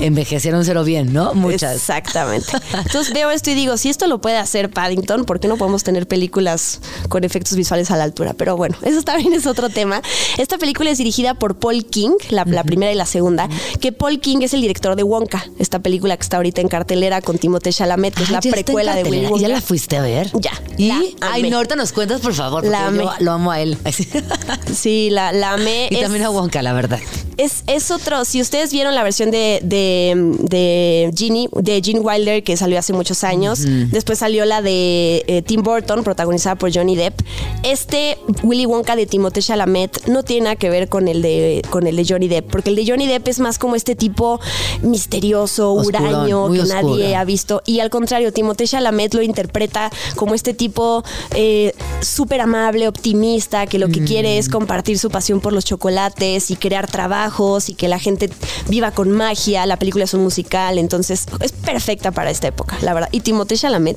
envejecieron 0.00 0.64
cero 0.64 0.82
bien, 0.84 1.12
¿no? 1.12 1.34
Muchas. 1.34 1.76
Exactamente. 1.76 2.46
Entonces 2.72 3.12
veo 3.12 3.30
esto 3.30 3.50
y 3.50 3.54
digo, 3.54 3.76
si 3.76 3.88
esto 3.90 4.06
lo 4.06 4.20
puede 4.20 4.36
hacer 4.38 4.70
Paddington, 4.70 5.24
¿por 5.24 5.40
qué 5.40 5.48
no 5.48 5.56
podemos 5.56 5.84
tener 5.84 6.08
películas 6.08 6.80
con 7.08 7.22
efectos 7.24 7.56
visuales 7.56 7.90
a 7.90 7.96
la 7.96 8.04
altura? 8.04 8.34
Pero 8.34 8.56
bueno, 8.56 8.76
eso 8.82 9.02
también 9.02 9.32
es 9.34 9.46
otro 9.46 9.68
tema. 9.68 10.02
Esta 10.38 10.58
película 10.58 10.90
es 10.90 10.98
dirigida 10.98 11.34
por 11.34 11.56
Paul 11.58 11.84
King, 11.86 12.12
la, 12.30 12.44
la 12.44 12.64
primera 12.64 12.90
y 12.92 12.94
la 12.96 13.06
segunda, 13.06 13.48
que 13.80 13.92
Paul 13.92 14.20
King 14.20 14.38
es 14.42 14.54
el 14.54 14.60
director 14.62 14.96
de 14.96 15.02
Wonka, 15.02 15.44
esta 15.58 15.78
película 15.78 16.16
que 16.16 16.22
está 16.22 16.38
ahorita 16.38 16.60
en 16.60 16.68
cartelera 16.68 17.20
con 17.20 17.38
Timothée 17.38 17.72
Chalamet, 17.72 17.89
que 17.96 18.22
es 18.22 18.30
la 18.30 18.40
precuela 18.40 18.94
de 18.94 19.04
Willy. 19.04 19.26
Wonka. 19.26 19.40
¿Ya 19.40 19.48
la 19.48 19.60
fuiste 19.60 19.96
a 19.96 20.02
ver? 20.02 20.30
Ya, 20.34 20.52
¿Y? 20.76 20.90
Ay, 21.20 21.48
no, 21.50 21.56
ahorita 21.56 21.76
nos 21.76 21.92
cuentas, 21.92 22.20
por 22.20 22.34
favor, 22.34 22.62
porque 22.62 22.70
La 22.70 22.90
yo 22.90 23.10
lo 23.20 23.32
amo 23.32 23.50
a 23.50 23.60
él. 23.60 23.76
Sí, 24.74 25.08
la, 25.10 25.32
la 25.32 25.52
amé. 25.52 25.88
y 25.90 25.96
Es- 25.96 26.02
también 26.02 26.24
a 26.24 26.30
Wonka, 26.30 26.62
la 26.62 26.72
verdad. 26.72 26.98
Es, 27.36 27.62
es 27.66 27.90
otro, 27.90 28.26
si 28.26 28.42
ustedes 28.42 28.70
vieron 28.70 28.94
la 28.94 29.02
versión 29.02 29.30
de, 29.30 29.60
de, 29.62 30.12
de 30.40 31.10
Ginny, 31.16 31.48
de 31.52 31.80
Gene 31.82 32.00
Wilder, 32.00 32.44
que 32.44 32.54
salió 32.58 32.78
hace 32.78 32.92
muchos 32.92 33.24
años, 33.24 33.60
después 33.64 34.18
salió 34.18 34.44
la 34.44 34.60
de 34.60 35.24
eh, 35.26 35.40
Tim 35.40 35.62
Burton, 35.62 36.04
protagonizada 36.04 36.56
por 36.56 36.70
Johnny 36.74 36.96
Depp. 36.96 37.18
Este 37.62 38.18
Willy 38.42 38.66
Wonka 38.66 38.94
de 38.94 39.06
Timothée 39.06 39.42
Chalamet 39.42 40.06
no 40.06 40.22
tiene 40.22 40.44
nada 40.44 40.56
que 40.56 40.68
ver 40.68 40.90
con 40.90 41.08
el 41.08 41.22
de 41.22 41.62
con 41.70 41.86
el 41.86 41.96
de 41.96 42.04
Johnny 42.06 42.28
Depp, 42.28 42.50
porque 42.50 42.68
el 42.68 42.76
de 42.76 42.84
Johnny 42.86 43.06
Depp 43.06 43.26
es 43.28 43.38
más 43.40 43.58
como 43.58 43.74
este 43.74 43.94
tipo 43.96 44.38
misterioso, 44.82 45.72
Oscurón, 45.72 46.04
huraño, 46.04 46.50
que 46.52 46.62
nadie 46.64 47.16
ha 47.16 47.24
visto. 47.24 47.62
Y 47.70 47.78
al 47.78 47.88
contrario, 47.88 48.32
Timothée 48.32 48.66
Chalamet 48.66 49.14
lo 49.14 49.22
interpreta 49.22 49.90
como 50.16 50.34
este 50.34 50.54
tipo 50.54 51.04
eh, 51.36 51.72
súper 52.00 52.40
amable, 52.40 52.88
optimista, 52.88 53.66
que 53.66 53.78
lo 53.78 53.88
que 53.88 54.02
quiere 54.04 54.38
es 54.38 54.48
compartir 54.48 54.98
su 54.98 55.08
pasión 55.08 55.40
por 55.40 55.52
los 55.52 55.64
chocolates 55.64 56.50
y 56.50 56.56
crear 56.56 56.88
trabajos 56.90 57.68
y 57.68 57.74
que 57.74 57.86
la 57.86 58.00
gente 58.00 58.28
viva 58.68 58.90
con 58.90 59.12
magia. 59.12 59.66
La 59.66 59.76
película 59.76 60.02
es 60.04 60.14
un 60.14 60.22
musical, 60.24 60.78
entonces 60.78 61.26
es 61.40 61.52
perfecta 61.52 62.10
para 62.10 62.30
esta 62.30 62.48
época, 62.48 62.76
la 62.82 62.92
verdad. 62.92 63.08
Y 63.12 63.20
Timothée 63.20 63.56
Chalamet, 63.56 63.96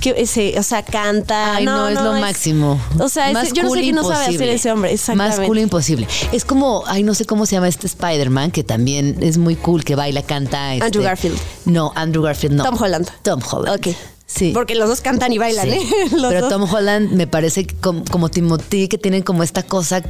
que 0.00 0.14
ese, 0.16 0.56
o 0.58 0.62
sea, 0.62 0.84
canta. 0.84 1.56
Ay, 1.56 1.64
no, 1.64 1.88
es 1.88 1.94
lo 2.00 2.12
máximo. 2.20 2.80
O 3.00 3.08
sea, 3.08 3.32
ese- 3.32 3.52
yo 3.52 3.64
no 3.64 3.70
sé 3.70 3.80
qué 3.80 3.92
no 3.92 4.02
sabe 4.04 4.26
hacer 4.36 4.48
ese 4.48 4.70
hombre. 4.70 4.92
Exactamente. 4.92 5.38
Más 5.40 5.46
cool 5.48 5.58
imposible. 5.58 6.06
Es 6.32 6.44
como, 6.44 6.84
ay, 6.86 7.02
no 7.02 7.14
sé 7.14 7.24
cómo 7.24 7.46
se 7.46 7.56
llama 7.56 7.66
este 7.66 7.88
Spider-Man, 7.88 8.52
que 8.52 8.62
también 8.62 9.16
es 9.20 9.38
muy 9.38 9.56
cool, 9.56 9.82
que 9.84 9.96
baila, 9.96 10.22
canta. 10.22 10.74
este- 10.74 10.86
Andrew 10.86 11.02
Garfield. 11.02 11.36
No, 11.68 11.92
Andrew 11.94 12.22
Garfield 12.24 12.56
no. 12.56 12.64
Tom 12.64 12.76
Holland. 12.82 13.08
Tom 13.22 13.40
Holland. 13.52 13.78
Ok. 13.86 13.94
Sí. 14.26 14.50
Porque 14.52 14.74
los 14.74 14.88
dos 14.88 15.00
cantan 15.00 15.32
y 15.32 15.38
bailan, 15.38 15.70
Sí. 15.70 15.76
¿eh? 15.76 15.86
Los 16.12 16.28
Pero 16.28 16.40
dos. 16.42 16.50
Tom 16.50 16.64
Holland 16.70 17.12
me 17.12 17.26
parece 17.26 17.66
que 17.66 17.74
como, 17.76 18.04
como 18.10 18.28
Timothy, 18.28 18.86
que 18.88 18.98
tienen 18.98 19.22
como 19.22 19.42
esta 19.42 19.62
cosa 19.62 20.02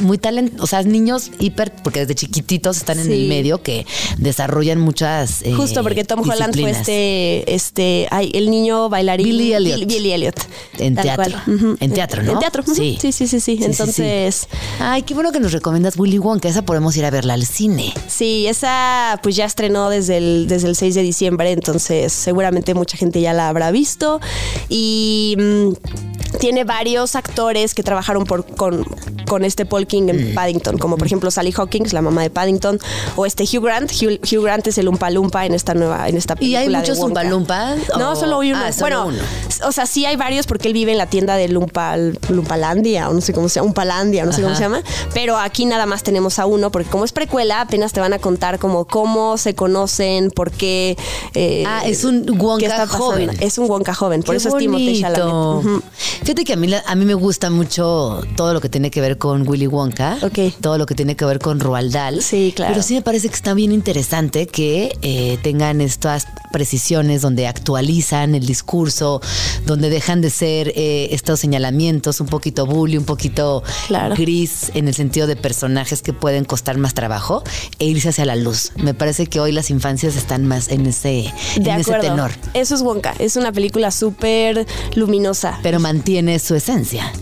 muy 0.00 0.18
talent, 0.18 0.60
o 0.60 0.66
sea, 0.66 0.82
niños 0.82 1.30
hiper, 1.38 1.72
porque 1.82 2.00
desde 2.00 2.14
chiquititos 2.14 2.76
están 2.76 2.98
en 2.98 3.10
el 3.10 3.28
medio 3.28 3.62
que 3.62 3.86
desarrollan 4.18 4.78
muchas. 4.80 5.42
eh, 5.42 5.52
Justo 5.54 5.82
porque 5.82 6.04
Tom 6.04 6.20
Holland 6.28 6.58
fue 6.58 6.70
este, 6.70 7.54
este, 7.54 8.06
ay, 8.10 8.30
el 8.34 8.50
niño 8.50 8.88
bailarín. 8.88 9.26
Billy 9.26 9.52
Elliot. 9.54 9.78
Bill- 9.80 9.86
Billy 9.86 10.12
Elliot. 10.12 10.36
En 10.78 10.94
teatro. 10.96 11.38
En 11.80 11.92
teatro, 11.92 12.22
¿no? 12.22 12.32
En 12.32 12.38
teatro. 12.38 12.62
Sí, 12.66 12.98
sí, 13.00 13.12
sí, 13.12 13.26
sí. 13.26 13.40
sí, 13.40 13.58
Entonces, 13.62 14.48
Ay, 14.80 15.02
qué 15.02 15.14
bueno 15.14 15.32
que 15.32 15.40
nos 15.40 15.52
recomiendas 15.52 15.96
Willy 15.98 16.18
Wonka. 16.18 16.48
Esa 16.48 16.62
podemos 16.62 16.96
ir 16.96 17.04
a 17.04 17.10
verla 17.10 17.34
al 17.34 17.46
cine. 17.46 17.92
sí, 18.08 18.46
esa 18.46 19.18
pues 19.22 19.36
ya 19.36 19.44
estrenó 19.44 19.88
desde 19.90 20.18
el, 20.18 20.46
desde 20.48 20.68
el 20.68 20.76
6 20.76 20.94
de 20.94 21.02
diciembre, 21.02 21.50
entonces 21.52 22.12
seguramente 22.12 22.74
mucha 22.74 22.96
gente 22.96 23.20
ya 23.20 23.32
la 23.32 23.48
habrá 23.48 23.70
visto. 23.70 24.20
Y 24.68 25.36
mm, 25.38 26.15
tiene 26.38 26.64
varios 26.64 27.16
actores 27.16 27.74
que 27.74 27.82
trabajaron 27.82 28.24
por, 28.24 28.44
con, 28.56 28.84
con 29.26 29.44
este 29.44 29.66
Paul 29.66 29.86
King 29.86 30.08
en 30.08 30.34
Paddington, 30.34 30.78
como 30.78 30.96
por 30.96 31.06
ejemplo 31.06 31.30
Sally 31.30 31.52
Hawkins, 31.56 31.92
la 31.92 32.02
mamá 32.02 32.22
de 32.22 32.30
Paddington, 32.30 32.78
o 33.16 33.26
este 33.26 33.44
Hugh 33.44 33.62
Grant. 33.64 33.90
Hugh, 33.92 34.20
Hugh 34.22 34.42
Grant 34.44 34.66
es 34.66 34.78
el 34.78 34.88
Umpa 34.88 35.10
Lumpa 35.10 35.46
en 35.46 35.54
esta 35.54 35.74
nueva, 35.74 36.08
en 36.08 36.16
esta 36.16 36.34
¿Y 36.34 36.36
película. 36.54 36.58
hay 36.60 36.68
de 36.68 36.78
muchos 36.78 36.98
Loompas? 37.30 37.78
No, 37.98 38.12
¿O- 38.12 38.16
solo 38.16 38.40
hay 38.40 38.52
uno. 38.52 38.62
Ah, 38.64 38.72
solo 38.72 39.04
bueno, 39.04 39.18
uno. 39.20 39.68
o 39.68 39.72
sea, 39.72 39.86
sí 39.86 40.04
hay 40.06 40.16
varios 40.16 40.46
porque 40.46 40.68
él 40.68 40.74
vive 40.74 40.92
en 40.92 40.98
la 40.98 41.06
tienda 41.06 41.36
de 41.36 41.48
Lumpa, 41.48 41.96
Lumpalandia, 42.28 43.08
o 43.08 43.14
no 43.14 43.20
sé 43.20 43.32
cómo 43.32 43.48
se 43.48 43.56
llama, 43.56 43.68
Umpalandia, 43.68 44.24
no 44.24 44.32
sé 44.32 44.42
cómo 44.42 44.54
se 44.54 44.60
llama. 44.62 44.82
Pero 45.14 45.36
aquí 45.38 45.64
nada 45.66 45.86
más 45.86 46.02
tenemos 46.02 46.38
a 46.38 46.46
uno, 46.46 46.70
porque 46.70 46.88
como 46.90 47.04
es 47.04 47.12
precuela, 47.12 47.60
apenas 47.62 47.92
te 47.92 48.00
van 48.00 48.12
a 48.12 48.18
contar 48.18 48.58
como 48.58 48.84
cómo 48.86 49.38
se 49.38 49.54
conocen, 49.54 50.30
por 50.30 50.50
qué. 50.50 50.96
eh, 51.34 51.64
Ah, 51.66 51.82
es 51.86 52.04
un 52.04 52.24
Wonka 52.38 52.86
joven. 52.86 53.30
Es 53.40 53.58
un 53.58 53.68
Wonka 53.68 53.94
joven, 53.94 54.22
por 54.22 54.34
Qué 54.34 54.38
eso 54.38 54.48
es 54.50 54.56
Timothée 54.56 55.00
Chalamet. 55.00 55.82
Fíjate 56.26 56.42
que 56.44 56.54
a 56.54 56.56
mí, 56.56 56.68
a 56.74 56.94
mí 56.96 57.04
me 57.04 57.14
gusta 57.14 57.50
mucho 57.50 58.20
todo 58.34 58.52
lo 58.52 58.60
que 58.60 58.68
tiene 58.68 58.90
que 58.90 59.00
ver 59.00 59.16
con 59.16 59.46
Willy 59.46 59.68
Wonka. 59.68 60.18
Ok. 60.22 60.52
Todo 60.60 60.76
lo 60.76 60.84
que 60.84 60.96
tiene 60.96 61.14
que 61.14 61.24
ver 61.24 61.38
con 61.38 61.60
Roald 61.60 61.92
Dahl. 61.92 62.20
Sí, 62.20 62.52
claro. 62.56 62.72
Pero 62.72 62.82
sí 62.84 62.94
me 62.94 63.02
parece 63.02 63.28
que 63.28 63.36
está 63.36 63.54
bien 63.54 63.70
interesante 63.70 64.48
que 64.48 64.90
eh, 65.02 65.38
tengan 65.44 65.80
estas 65.80 66.26
precisiones 66.50 67.22
donde 67.22 67.46
actualizan 67.46 68.34
el 68.34 68.44
discurso, 68.44 69.20
donde 69.66 69.88
dejan 69.88 70.20
de 70.20 70.30
ser 70.30 70.72
eh, 70.74 71.10
estos 71.12 71.38
señalamientos 71.38 72.20
un 72.20 72.26
poquito 72.26 72.66
bully, 72.66 72.96
un 72.96 73.04
poquito 73.04 73.62
Claro. 73.86 74.16
gris 74.16 74.72
en 74.74 74.88
el 74.88 74.94
sentido 74.94 75.28
de 75.28 75.36
personajes 75.36 76.02
que 76.02 76.12
pueden 76.12 76.44
costar 76.44 76.76
más 76.76 76.92
trabajo 76.92 77.44
e 77.78 77.84
irse 77.84 78.08
hacia 78.08 78.24
la 78.24 78.34
luz. 78.34 78.72
Me 78.76 78.94
parece 78.94 79.28
que 79.28 79.38
hoy 79.38 79.52
las 79.52 79.70
infancias 79.70 80.16
están 80.16 80.44
más 80.44 80.70
en 80.72 80.86
ese, 80.86 81.32
De 81.56 81.70
en 81.70 81.80
ese 81.80 81.92
acuerdo. 81.94 82.10
tenor. 82.16 82.30
Eso 82.54 82.74
es 82.74 82.82
Wonka. 82.82 83.14
Es 83.20 83.36
una 83.36 83.52
película 83.52 83.92
súper 83.92 84.66
luminosa. 84.96 85.60
Pero 85.62 85.78
mantiene 85.78 86.05
su 86.38 86.54
esencia. 86.54 87.12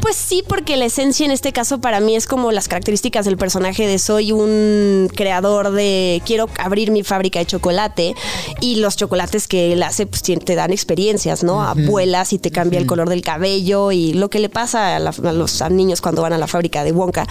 Pues 0.00 0.16
sí, 0.16 0.42
porque 0.46 0.76
la 0.76 0.86
esencia 0.86 1.26
en 1.26 1.32
este 1.32 1.52
caso 1.52 1.80
para 1.80 2.00
mí 2.00 2.16
es 2.16 2.26
como 2.26 2.50
las 2.52 2.66
características 2.68 3.24
del 3.26 3.36
personaje 3.36 3.86
de 3.86 3.98
soy 3.98 4.32
un 4.32 5.10
creador 5.14 5.70
de 5.72 6.22
quiero 6.24 6.48
abrir 6.58 6.90
mi 6.90 7.02
fábrica 7.02 7.38
de 7.40 7.46
chocolate 7.46 8.14
y 8.60 8.76
los 8.76 8.96
chocolates 8.96 9.48
que 9.48 9.72
él 9.72 9.82
hace 9.82 10.06
pues 10.06 10.22
te 10.22 10.54
dan 10.54 10.72
experiencias, 10.72 11.42
¿no? 11.44 11.62
Abuelas 11.62 12.32
y 12.32 12.38
te 12.38 12.50
cambia 12.50 12.78
el 12.78 12.86
color 12.86 13.08
del 13.08 13.22
cabello 13.22 13.92
y 13.92 14.12
lo 14.14 14.30
que 14.30 14.38
le 14.38 14.48
pasa 14.48 14.96
a, 14.96 14.98
la- 14.98 15.10
a 15.24 15.32
los 15.32 15.60
a 15.62 15.68
niños 15.68 16.00
cuando 16.00 16.22
van 16.22 16.32
a 16.32 16.38
la 16.38 16.46
fábrica 16.46 16.84
de 16.84 16.92
Wonka 16.92 17.26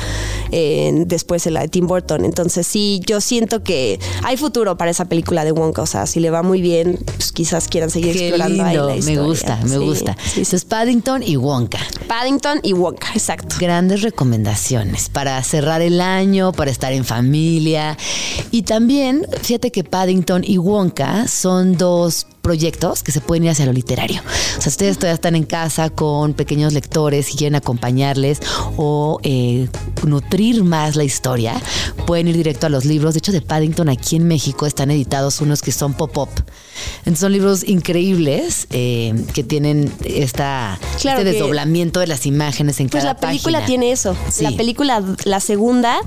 eh, 0.51 0.91
después 1.07 1.47
en 1.47 1.53
la 1.55 1.61
de 1.61 1.69
Tim 1.69 1.87
Burton. 1.87 2.25
Entonces 2.25 2.67
sí, 2.67 3.01
yo 3.05 3.21
siento 3.21 3.63
que 3.63 3.99
hay 4.23 4.37
futuro 4.37 4.77
para 4.77 4.91
esa 4.91 5.05
película 5.05 5.45
de 5.45 5.51
Wonka, 5.51 5.81
o 5.81 5.85
sea, 5.87 6.05
si 6.05 6.19
le 6.19 6.29
va 6.29 6.43
muy 6.43 6.61
bien, 6.61 6.99
pues 7.17 7.31
quizás 7.31 7.67
quieran 7.67 7.89
seguir 7.89 8.13
Qué 8.13 8.27
explorando 8.27 8.63
ahí 8.63 8.71
lindo, 8.73 8.87
la 8.89 8.93
me 8.93 8.99
historia. 8.99 9.21
gusta, 9.23 9.55
me 9.63 9.69
Sí, 9.69 9.77
gusta. 9.77 10.13
sí, 10.23 10.29
sí. 10.29 10.39
Entonces, 10.41 10.65
Paddington 10.65 11.23
y 11.23 11.37
Wonka. 11.37 11.79
Paddington 12.07 12.56
y 12.63 12.73
Wonka, 12.73 13.09
exacto. 13.13 13.55
Grandes 13.59 14.01
recomendaciones 14.01 15.09
para 15.09 15.41
cerrar 15.43 15.81
el 15.81 16.01
año, 16.01 16.51
para 16.51 16.71
estar 16.71 16.93
en 16.93 17.05
familia. 17.05 17.97
Y 18.51 18.63
también, 18.63 19.25
fíjate 19.41 19.71
que 19.71 19.83
Paddington 19.83 20.43
y 20.45 20.57
Wonka 20.57 21.27
son 21.27 21.77
dos 21.77 22.27
proyectos 22.41 23.03
que 23.03 23.11
se 23.11 23.19
pueden 23.19 23.43
ir 23.43 23.49
hacia 23.49 23.65
lo 23.65 23.73
literario. 23.73 24.21
O 24.57 24.61
sea, 24.61 24.69
ustedes 24.69 24.97
todavía 24.97 25.15
están 25.15 25.35
en 25.35 25.43
casa 25.43 25.89
con 25.89 26.33
pequeños 26.33 26.71
lectores 26.71 27.33
y 27.33 27.37
quieren 27.37 27.55
acompañarles 27.55 28.39
o 28.77 29.19
eh, 29.23 29.67
nutrir 30.05 30.63
más 30.63 30.95
la 30.95 31.03
historia, 31.03 31.61
pueden 32.05 32.29
ir 32.29 32.37
directo 32.37 32.67
a 32.67 32.69
los 32.69 32.85
libros. 32.85 33.13
De 33.13 33.17
hecho, 33.17 33.33
de 33.33 33.41
Paddington 33.41 33.89
aquí 33.89 34.15
en 34.15 34.27
México 34.27 34.65
están 34.65 34.91
editados 34.91 35.41
unos 35.41 35.61
que 35.61 35.73
son 35.73 35.93
pop-up. 35.93 36.29
Entonces 36.99 37.19
son 37.19 37.31
libros 37.31 37.63
increíbles 37.67 38.67
eh, 38.71 39.13
que 39.33 39.43
tienen 39.43 39.91
esta, 40.03 40.79
Claro 40.99 41.19
este 41.19 41.31
desdoblamiento 41.31 41.99
de 41.99 42.07
las 42.07 42.25
imágenes 42.25 42.79
en 42.79 42.89
Pues 42.89 43.03
cada 43.03 43.13
la 43.13 43.19
película 43.19 43.59
página. 43.59 43.65
tiene 43.67 43.91
eso. 43.91 44.15
Sí. 44.31 44.43
La 44.43 44.51
película, 44.51 45.03
la 45.25 45.39
segunda, 45.39 45.97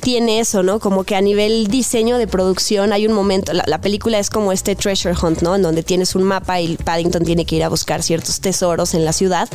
tiene 0.00 0.40
eso, 0.40 0.62
¿no? 0.62 0.80
Como 0.80 1.04
que 1.04 1.16
a 1.16 1.20
nivel 1.20 1.66
diseño 1.68 2.18
de 2.18 2.26
producción 2.26 2.92
hay 2.92 3.06
un 3.06 3.12
momento. 3.12 3.52
La, 3.52 3.64
la 3.66 3.80
película 3.80 4.18
es 4.18 4.30
como 4.30 4.52
este 4.52 4.76
treasure 4.76 5.14
hunt, 5.20 5.42
¿no? 5.42 5.54
En 5.56 5.62
donde 5.62 5.82
tienes 5.82 6.14
un 6.14 6.22
mapa 6.24 6.60
y 6.60 6.76
Paddington 6.76 7.24
tiene 7.24 7.44
que 7.44 7.56
ir 7.56 7.64
a 7.64 7.68
buscar 7.68 8.02
ciertos 8.02 8.40
tesoros 8.40 8.94
en 8.94 9.04
la 9.04 9.12
ciudad. 9.12 9.48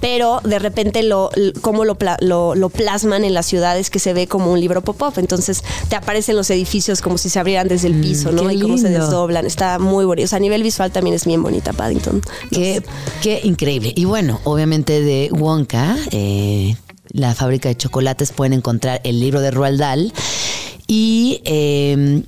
Pero 0.00 0.40
de 0.44 0.58
repente 0.58 1.02
lo, 1.02 1.30
cómo 1.60 1.84
lo, 1.84 1.96
lo, 2.20 2.54
lo 2.54 2.68
plasman 2.68 3.24
en 3.24 3.34
las 3.34 3.46
ciudades 3.46 3.90
que 3.90 3.98
se 3.98 4.12
ve 4.12 4.26
como 4.26 4.52
un 4.52 4.60
libro 4.60 4.82
pop-up. 4.82 5.14
Entonces 5.16 5.62
te 5.88 5.96
aparecen 5.96 6.36
los 6.36 6.50
edificios 6.50 7.00
como 7.00 7.18
si 7.18 7.28
se 7.28 7.38
abrieran 7.38 7.68
desde 7.68 7.88
el 7.88 8.00
piso, 8.00 8.32
¿no? 8.32 8.44
Mm, 8.44 8.50
Y 8.50 8.60
cómo 8.60 8.78
se 8.78 8.88
desdoblan. 8.88 9.46
Está 9.46 9.78
muy 9.78 10.04
O 10.20 10.26
sea, 10.26 10.36
a 10.36 10.40
nivel 10.40 10.62
visual 10.62 10.90
también 10.90 11.14
es 11.14 11.26
bien 11.26 11.42
bonita 11.42 11.72
Paddington. 11.72 12.22
Qué, 12.50 12.82
qué 13.22 13.40
increíble. 13.44 13.92
Y 13.96 14.04
bueno, 14.04 14.40
obviamente 14.44 15.00
de 15.00 15.30
Wonka, 15.32 15.96
eh, 16.10 16.76
la 17.10 17.34
fábrica 17.34 17.68
de 17.68 17.76
chocolates, 17.76 18.32
pueden 18.32 18.52
encontrar 18.52 19.00
el 19.04 19.20
libro 19.20 19.40
de 19.40 19.50
Roald 19.50 19.78
Dahl. 19.78 20.12
Y 20.86 21.40
eh, 21.44 22.22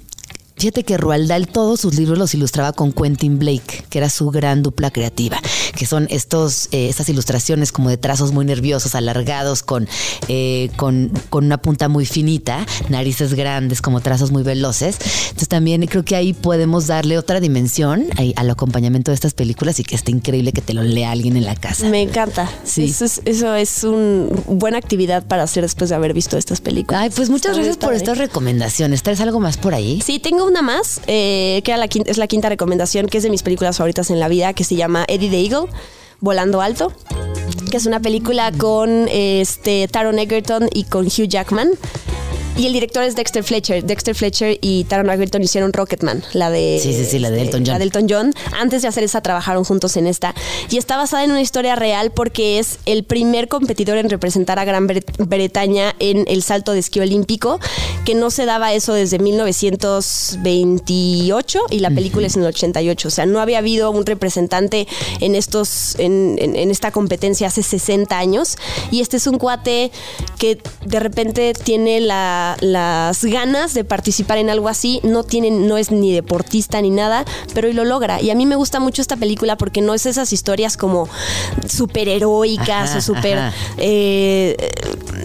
Fíjate 0.57 0.85
que 0.85 0.97
Roald 0.97 1.29
Dahl 1.29 1.49
todos 1.49 1.81
sus 1.81 1.95
libros 1.95 2.17
los 2.17 2.33
ilustraba 2.35 2.73
con 2.73 2.93
Quentin 2.93 3.39
Blake, 3.39 3.85
que 3.91 3.99
era 3.99 4.09
su 4.09 4.31
gran 4.31 4.63
dupla 4.63 4.91
creativa, 4.91 5.41
que 5.77 5.85
son 5.85 6.07
estos, 6.11 6.69
eh, 6.71 6.89
estas 6.89 7.09
ilustraciones 7.09 7.73
como 7.73 7.91
de 7.91 7.97
trazos 7.97 8.33
muy 8.33 8.45
nerviosos, 8.45 8.95
alargados, 8.95 9.63
con, 9.63 9.89
eh, 10.29 10.71
con, 10.77 11.11
con 11.29 11.45
una 11.45 11.59
punta 11.59 11.89
muy 11.89 12.07
finita, 12.07 12.65
narices 12.89 13.35
grandes, 13.35 13.83
como 13.83 14.01
trazos 14.01 14.31
muy 14.31 14.45
veloces. 14.45 14.97
Entonces 15.25 15.49
también 15.49 15.85
creo 15.87 16.05
que 16.05 16.15
ahí 16.15 16.33
podemos 16.33 16.87
darle 16.87 17.19
otra 17.19 17.41
dimensión 17.41 18.07
ahí, 18.17 18.33
al 18.37 18.49
acompañamiento 18.49 19.11
de 19.11 19.17
estas 19.17 19.35
películas 19.35 19.81
y 19.81 19.85
que 19.85 19.97
está 19.97 20.13
increíble 20.13 20.53
que 20.53 20.63
te 20.63 20.73
lo 20.73 20.83
lea 20.83 21.11
alguien 21.11 21.37
en 21.37 21.45
la 21.45 21.57
casa. 21.57 21.89
Me 21.89 22.03
encanta. 22.03 22.49
Sí. 22.63 22.85
Eso 22.85 23.05
es, 23.05 23.21
eso 23.25 23.55
es 23.55 23.83
una 23.83 24.29
buena 24.47 24.79
actividad 24.79 25.27
para 25.27 25.43
hacer 25.43 25.65
después 25.65 25.91
de 25.91 25.97
haber 25.97 26.15
visto 26.15 26.39
estas 26.39 26.61
películas. 26.61 27.03
Ay, 27.03 27.11
pues 27.11 27.29
muchas 27.29 27.53
Está 27.53 27.63
gracias 27.63 27.77
por 27.77 27.95
estas 27.95 28.19
recomendaciones. 28.19 29.03
¿Traes 29.03 29.21
algo 29.21 29.41
más 29.41 29.57
por 29.57 29.75
ahí? 29.75 30.01
Sí, 30.01 30.21
tengo 30.21 30.44
una 30.45 30.63
más, 30.63 31.01
eh, 31.07 31.63
que 31.65 31.75
es 32.07 32.19
la 32.19 32.27
quinta 32.27 32.49
recomendación, 32.49 33.07
que 33.07 33.19
es 33.19 33.25
de 33.25 33.31
mis 33.31 33.43
películas 33.43 33.79
favoritas 33.79 34.11
en 34.11 34.21
la 34.21 34.29
vida, 34.29 34.53
que 34.53 34.65
se 34.65 34.77
llama 34.77 35.05
Eddie 35.09 35.31
the 35.31 35.41
Eagle, 35.41 35.71
Volando 36.21 36.61
Alto, 36.61 36.93
que 37.71 37.77
es 37.77 37.87
una 37.87 38.01
película 38.01 38.53
con 38.53 39.09
este 39.09 39.89
Taron 39.89 40.19
Egerton 40.19 40.69
y 40.73 40.85
con 40.85 41.07
Hugh 41.07 41.29
Jackman. 41.29 41.71
Y 42.57 42.67
el 42.67 42.73
director 42.73 43.03
es 43.03 43.17
Dexter 43.17 43.43
Fletcher. 43.43 43.83
Dexter 43.85 44.15
Fletcher 44.15 44.57
y 44.61 44.85
Taron 44.85 45.11
Egerton 45.11 45.43
hicieron 45.43 45.73
Rocketman, 45.73 46.23
la 46.35 46.51
de... 46.51 46.79
Sí, 46.81 46.93
sí, 46.95 47.05
sí, 47.05 47.19
la 47.19 47.31
de 47.31 47.43
Elton 47.43 47.63
John. 47.65 47.73
La 47.73 47.79
de 47.79 47.85
Elton 47.85 48.07
John. 48.09 48.33
Antes 48.57 48.83
de 48.83 48.89
hacer 48.89 49.03
esa, 49.03 49.21
trabajaron 49.23 49.65
juntos 49.65 49.97
en 49.97 50.07
esta. 50.07 50.37
Y 50.71 50.77
está 50.79 50.97
basada 50.97 51.25
en 51.25 51.33
una 51.33 51.41
historia 51.41 51.75
real 51.75 52.13
porque 52.13 52.61
es 52.61 52.79
el 52.87 53.03
primer 53.03 53.49
competidor 53.49 53.99
en 53.99 54.09
representar 54.09 54.61
a 54.61 54.65
Gran 54.65 54.87
Bre- 54.89 55.03
Bretaña 55.19 55.97
en 55.99 56.25
el 56.29 56.45
salto 56.45 56.71
de 56.73 56.79
esquí 56.79 57.01
olímpico, 57.01 57.59
que 58.05 58.15
no 58.15 58.31
se 58.31 58.47
daba 58.47 58.73
eso 58.73 58.95
desde 58.95 59.19
1928 59.19 61.61
y 61.71 61.81
la 61.81 61.91
película 61.91 62.29
es 62.29 62.37
en 62.37 62.43
el 62.43 62.49
88. 62.49 63.09
O 63.09 63.11
sea, 63.11 63.27
no 63.27 63.41
había 63.41 63.59
habido 63.59 63.91
un 63.91 64.07
representante 64.07 64.87
en 65.21 65.35
estos, 65.35 65.97
en, 65.99 66.37
en- 66.39 66.55
en 66.55 66.71
esta 66.71 66.93
competencia 66.93 67.49
hace 67.49 67.65
60 67.65 68.17
años. 68.17 68.57
Y 68.93 69.01
este 69.01 69.17
es 69.17 69.27
un 69.27 69.39
cuate 69.39 69.91
que 70.39 70.59
de 70.87 71.01
repente 71.01 71.53
tiene 71.55 71.99
la- 72.01 72.44
las 72.61 73.25
ganas 73.25 73.75
de 73.75 73.85
participar 73.85 74.39
en 74.39 74.51
algo 74.51 74.69
así. 74.69 75.01
No 75.03 75.25
tiene, 75.25 75.51
no 75.51 75.77
es 75.77 75.91
ni 75.91 76.13
deportista 76.13 76.81
ni 76.81 76.91
nada, 76.91 77.25
pero 77.55 77.69
y 77.69 77.73
lo 77.73 77.85
logra. 77.85 78.21
Y 78.21 78.31
a 78.31 78.35
mí 78.35 78.47
me 78.47 78.57
gusta 78.57 78.81
mucho 78.81 79.03
esta 79.03 79.17
película 79.17 79.57
porque 79.57 79.81
no 79.81 79.95
es 79.95 80.07
esas 80.07 80.33
historias 80.33 80.77
como 80.77 81.09
superheroicas 81.69 82.91
Ajá, 82.91 82.99
o 82.99 83.01
super 83.01 83.53
eh, 83.77 84.57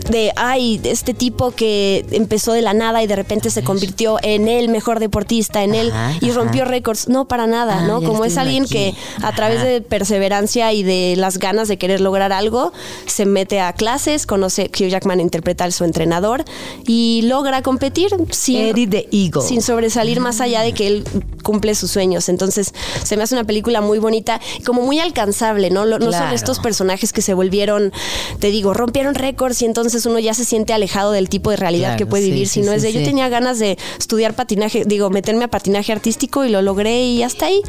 de 0.10 0.32
ay, 0.36 0.80
este 0.84 1.14
tipo 1.14 1.52
que 1.52 2.06
empezó 2.12 2.54
de 2.54 2.62
la 2.62 2.74
nada 2.74 3.04
y 3.04 3.08
de 3.08 3.16
repente 3.16 3.50
se 3.50 3.64
convirtió 3.64 4.18
en 4.22 4.48
el 4.48 4.70
mejor 4.70 5.00
deportista, 5.00 5.64
en 5.64 5.76
él 5.76 5.92
y 6.22 6.32
rompió 6.32 6.66
récords. 6.66 7.08
No, 7.08 7.28
para 7.28 7.48
nada, 7.48 7.80
Ah, 7.80 7.88
¿no? 7.88 8.02
Como 8.02 8.26
es 8.26 8.38
alguien 8.38 8.66
que 8.66 8.96
a 9.22 9.32
través 9.34 9.64
de 9.64 9.82
perseverancia 9.82 10.74
y 10.74 10.84
de 10.84 11.16
las 11.18 11.38
ganas 11.38 11.68
de 11.68 11.78
querer 11.78 12.02
lograr 12.02 12.32
algo, 12.32 12.74
se 13.06 13.26
mete 13.26 13.60
a 13.60 13.74
clases, 13.74 14.26
conoce, 14.26 14.72
Hugh 14.74 14.88
Jackman 14.90 15.20
interpreta 15.20 15.66
a 15.66 15.72
su 15.72 15.84
entrenador 15.84 16.44
y 16.86 17.09
logra 17.22 17.62
competir 17.62 18.10
sin, 18.32 18.58
Eddie 18.58 18.88
the 18.88 19.08
Eagle. 19.12 19.42
sin 19.42 19.62
sobresalir 19.62 20.20
más 20.20 20.42
allá 20.42 20.62
de 20.62 20.74
que 20.74 20.88
él 20.88 21.04
cumple 21.50 21.74
sus 21.74 21.90
sueños. 21.90 22.30
Entonces, 22.30 22.76
se 23.04 23.18
me 23.18 23.24
hace 23.24 23.34
una 23.34 23.44
película 23.44 23.82
muy 23.82 23.98
bonita, 23.98 24.40
como 24.68 24.84
muy 24.84 25.00
alcanzable, 25.00 25.72
¿no? 25.72 25.86
Lo- 25.86 25.98
No 25.98 26.12
son 26.12 26.32
estos 26.32 26.60
personajes 26.60 27.12
que 27.12 27.24
se 27.24 27.34
volvieron, 27.34 27.92
te 28.40 28.52
digo, 28.52 28.76
rompieron 28.76 29.16
récords 29.16 29.60
y 29.64 29.66
entonces 29.66 30.06
uno 30.06 30.20
ya 30.20 30.36
se 30.36 30.46
siente 30.46 30.74
alejado 30.74 31.12
del 31.12 31.28
tipo 31.28 31.50
de 31.50 31.56
realidad 31.58 31.88
Claro, 31.90 31.98
que 31.98 32.06
puede 32.06 32.26
sí, 32.26 32.30
vivir, 32.32 32.48
sí, 32.48 32.62
sino 32.62 32.72
es 32.72 32.84
sí, 32.84 32.90
de 32.90 32.94
yo 32.94 33.04
tenía 33.04 33.30
ganas 33.30 33.58
de 33.58 33.80
estudiar 33.98 34.36
patinaje, 34.36 34.84
digo, 34.86 35.10
meterme 35.10 35.46
a 35.46 35.48
patinaje 35.48 35.92
artístico 35.92 36.46
y 36.46 36.50
lo 36.50 36.62
logré 36.62 37.04
y 37.06 37.24
hasta 37.24 37.48
ahí. 37.48 37.62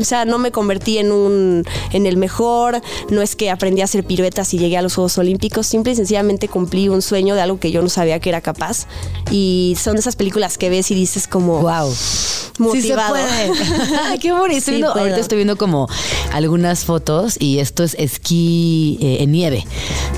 O 0.00 0.04
sea, 0.04 0.24
no 0.24 0.38
me 0.38 0.50
convertí 0.52 0.96
en 0.96 1.12
un 1.12 1.64
en 1.92 2.06
el 2.06 2.16
mejor, 2.16 2.80
no 3.10 3.20
es 3.20 3.36
que 3.36 3.50
aprendí 3.50 3.82
a 3.82 3.84
hacer 3.84 4.04
piruetas 4.04 4.54
y 4.54 4.58
llegué 4.58 4.78
a 4.78 4.82
los 4.82 4.94
Juegos 4.94 5.18
Olímpicos, 5.18 5.66
simple 5.66 5.92
y 5.92 5.96
sencillamente 5.96 6.48
cumplí 6.48 6.88
un 6.88 7.02
sueño 7.02 7.34
de 7.34 7.42
algo 7.42 7.60
que 7.60 7.70
yo 7.70 7.82
no 7.82 7.90
sabía 7.90 8.20
que 8.20 8.30
era 8.30 8.40
capaz 8.40 8.86
y 9.30 9.76
son 9.78 9.98
esas 9.98 10.16
películas 10.16 10.56
que 10.56 10.70
ves 10.70 10.90
y 10.90 10.94
dices 10.94 11.26
como 11.28 11.60
Wow. 11.60 11.92
motivado. 12.58 13.14
Sí 13.18 13.62
puede. 13.62 14.18
Qué 14.20 14.32
bonito. 14.32 14.60
Sí 14.60 14.82
ahorita 14.82 15.18
estoy 15.18 15.36
viendo 15.36 15.56
como 15.56 15.88
algunas 16.32 16.84
fotos 16.84 17.36
y 17.40 17.58
esto 17.58 17.84
es 17.84 17.94
esquí 17.98 18.98
eh, 19.00 19.18
en 19.20 19.32
nieve. 19.32 19.64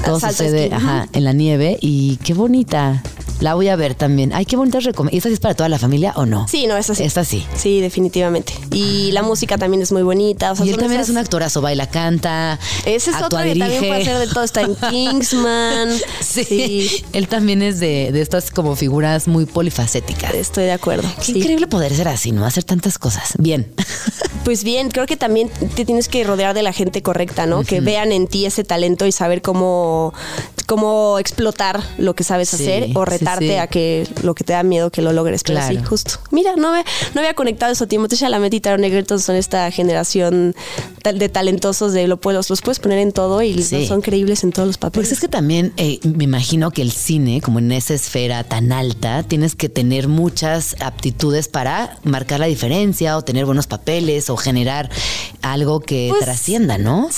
Todo 0.05 0.21
Salto 0.21 0.37
sucede 0.45 0.65
esquí, 0.65 0.75
ajá, 0.75 1.09
en 1.13 1.25
la 1.25 1.33
nieve 1.33 1.79
y 1.81 2.17
qué 2.25 2.35
bonita. 2.35 3.03
La 3.41 3.55
voy 3.55 3.69
a 3.69 3.77
ver 3.77 3.95
también. 3.95 4.35
Ay, 4.35 4.45
qué 4.45 4.55
bonitas 4.57 4.85
recomendaciones. 4.85 5.15
¿Y 5.15 5.17
esta 5.17 5.29
sí 5.31 5.33
es 5.33 5.41
para 5.41 5.55
toda 5.55 5.71
la 5.71 5.79
familia 5.79 6.13
o 6.15 6.27
no? 6.27 6.47
Sí, 6.47 6.67
no, 6.67 6.77
es 6.77 6.91
así. 6.91 7.05
Esta 7.05 7.25
sí. 7.25 7.43
Sí, 7.57 7.81
definitivamente. 7.81 8.53
Y 8.71 9.13
la 9.13 9.23
música 9.23 9.57
también 9.57 9.81
es 9.81 9.93
muy 9.93 10.03
bonita. 10.03 10.53
o 10.53 10.57
sea, 10.57 10.67
y 10.67 10.69
él 10.69 10.77
también 10.77 11.01
esas- 11.01 11.09
es 11.09 11.13
un 11.13 11.17
actorazo, 11.17 11.63
baila, 11.63 11.87
canta, 11.87 12.59
Ese 12.85 13.13
es 13.13 13.17
otro 13.17 13.39
que 13.43 13.55
también 13.57 13.79
puede 13.79 14.03
hacer 14.03 14.19
de 14.19 14.27
todo. 14.27 14.45
Está 14.45 14.61
en 14.61 14.75
Kingsman. 14.91 15.89
Sí. 16.21 16.45
sí. 16.45 17.05
Él 17.15 17.29
también 17.29 17.63
es 17.63 17.81
de, 17.81 18.11
de 18.13 18.21
estas 18.21 18.51
como 18.51 18.77
figuras 18.77 19.27
muy 19.27 19.47
polifacéticas. 19.47 20.35
Estoy 20.35 20.65
de 20.65 20.73
acuerdo. 20.73 21.09
Qué 21.25 21.33
sí. 21.33 21.39
increíble 21.39 21.67
poder 21.67 21.95
ser 21.95 22.09
así, 22.09 22.33
¿no? 22.33 22.45
Hacer 22.45 22.65
tantas 22.65 22.90
cosas. 22.99 23.33
Bien. 23.39 23.73
Pues 24.45 24.65
bien, 24.65 24.89
creo 24.89 25.05
que 25.07 25.19
también 25.19 25.51
te 25.77 25.85
tienes 25.85 26.09
que 26.09 26.25
rodear 26.25 26.55
de 26.55 26.63
la 26.63 26.73
gente 26.73 27.03
correcta, 27.03 27.45
¿no? 27.45 27.63
Que 27.63 27.83
vean 27.83 28.11
en 28.11 28.27
ti 28.27 28.47
ese 28.47 28.65
talento 28.65 29.05
y 29.07 29.13
saber 29.13 29.43
cómo, 29.43 30.15
cómo 30.67 31.19
explotar 31.19 31.83
lo 31.99 32.15
que 32.15 32.25
sabes 32.25 32.49
Sí, 32.49 32.57
hacer 32.57 32.89
o 32.97 33.05
retarte 33.05 33.49
sí. 33.49 33.55
a 33.57 33.67
que 33.67 34.09
lo 34.23 34.35
que 34.35 34.43
te 34.43 34.55
da 34.55 34.63
miedo 34.63 34.91
que 34.91 35.03
lo 35.03 35.13
logres. 35.13 35.43
Pero 35.43 35.59
Claro. 35.59 35.79
sí, 35.79 35.85
justo. 35.87 36.15
Mira, 36.31 36.57
no, 36.57 36.73
me, 36.73 36.85
no 37.15 37.21
había 37.21 37.35
conectado 37.35 37.71
eso. 37.73 37.87
Timothée 37.87 38.17
Chalamet 38.17 38.53
y 38.55 38.61
Taron 38.63 38.83
Egerton 38.83 39.21
son 39.21 39.37
esta 39.37 39.71
generación 39.71 40.55
de 41.05 41.29
talentosos 41.29 41.93
de 41.93 42.09
lo 42.09 42.19
puedes, 42.19 42.49
los 42.49 42.63
puedes 42.63 42.79
poner 42.81 42.99
en 42.99 43.13
todo 43.13 43.43
y 43.43 43.63
son 43.63 44.01
creíbles 44.01 44.43
en 44.43 44.53
todos 44.53 44.67
los 44.69 44.79
papeles. 44.79 45.09
Pues 45.09 45.13
es 45.13 45.21
que 45.21 45.29
también 45.29 45.75
eh, 45.77 46.01
me 46.03 46.25
imagino 46.25 46.71
que 46.71 46.81
el 46.81 46.93
cine, 46.93 47.43
como 47.43 47.59
en 47.59 47.73
esa 47.73 47.93
esfera 47.93 48.43
tan 48.45 48.73
alta, 48.73 49.23
tienes 49.23 49.55
que 49.55 49.69
tener 49.69 50.09
muchas 50.09 50.77
aptitudes 50.81 51.49
para 51.49 51.99
marcar 52.05 52.41
la 52.41 52.47
diferencia 52.47 52.70
o 52.71 53.23
tener 53.23 53.45
buenos 53.47 53.67
papeles 53.67 54.31
o 54.31 54.37
generar 54.37 54.89
algo 55.43 55.81
que 55.81 56.09
Pues, 56.11 56.25
trascienda, 56.25 56.79
¿no? 56.79 57.09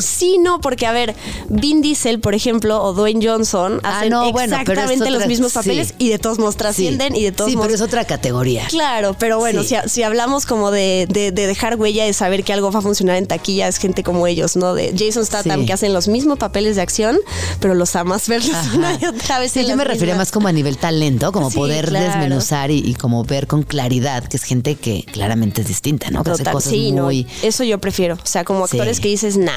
Sí, 0.00 0.38
no, 0.38 0.60
porque 0.60 0.86
a 0.86 0.92
ver, 0.92 1.14
Vin 1.48 1.82
Diesel, 1.82 2.20
por 2.20 2.34
ejemplo, 2.34 2.82
o 2.82 2.92
Dwayne 2.92 3.24
Johnson 3.26 3.80
Ah, 3.82 3.98
hacen 3.98 4.10
bueno, 4.10 4.32
pero 4.34 4.42
exactamente 4.60 5.10
los 5.10 5.26
mismos 5.26 5.52
papeles 5.52 5.88
sí. 5.88 5.94
y 5.98 6.08
de 6.08 6.18
todos 6.18 6.38
modos 6.38 6.56
trascienden 6.56 7.12
Sí. 7.14 7.20
y 7.20 7.24
de 7.24 7.32
todos 7.32 7.50
Sí, 7.50 7.56
modos 7.56 7.66
pero 7.68 7.74
es 7.76 7.80
otra 7.82 8.04
categoría. 8.04 8.66
Claro, 8.68 9.14
pero 9.18 9.38
bueno, 9.38 9.62
Sí. 9.62 9.76
si, 9.84 9.88
si 9.90 10.02
hablamos 10.02 10.46
como 10.46 10.70
de, 10.70 11.06
de- 11.10 11.32
de 11.32 11.46
dejar 11.46 11.76
huella, 11.76 12.04
de 12.04 12.12
saber 12.12 12.44
que 12.44 12.52
algo 12.52 12.70
va 12.70 12.78
a 12.78 12.82
funcionar 12.82 13.16
en 13.16 13.26
taquilla, 13.26 13.68
es 13.68 13.78
gente 13.78 14.02
como 14.02 14.26
ellos, 14.26 14.56
¿no? 14.56 14.74
De 14.74 14.94
Jason 14.96 15.24
Statham, 15.26 15.60
Sí. 15.60 15.66
que 15.66 15.72
hacen 15.72 15.92
los 15.92 16.08
mismos 16.08 16.38
papeles 16.38 16.76
de 16.76 16.82
acción, 16.82 17.18
pero 17.60 17.74
los 17.74 17.94
amas 17.96 18.28
verlos 18.28 18.54
Ajá. 18.54 18.76
una 18.76 18.98
y 19.00 19.04
otra 19.06 19.38
vez. 19.38 19.52
Sí, 19.52 19.60
en 19.60 19.66
yo 19.68 19.76
me 19.76 19.84
refería 19.84 20.14
más 20.14 20.30
como 20.30 20.48
a 20.48 20.52
nivel 20.52 20.78
talento, 20.78 21.32
como 21.32 21.50
Sí, 21.50 21.56
poder 21.56 21.88
claro. 21.88 22.06
desmenuzar 22.06 22.70
y, 22.70 22.78
y 22.78 22.94
como 22.94 23.24
ver 23.24 23.46
con 23.46 23.62
claridad 23.62 24.24
que 24.24 24.36
es 24.36 24.44
gente 24.44 24.76
que 24.76 24.93
claramente 25.02 25.62
es 25.62 25.68
distinta, 25.68 26.10
¿no? 26.10 26.22
Que 26.24 26.30
hace 26.30 26.38
Total, 26.44 26.54
cosas 26.54 26.70
sí, 26.72 26.92
no, 26.92 27.04
muy... 27.04 27.26
eso 27.42 27.64
yo 27.64 27.78
prefiero. 27.78 28.14
O 28.14 28.26
sea, 28.26 28.44
como 28.44 28.66
Sí. 28.66 28.76
actores 28.78 29.00
que 29.00 29.08
dices, 29.08 29.36
nah, 29.36 29.52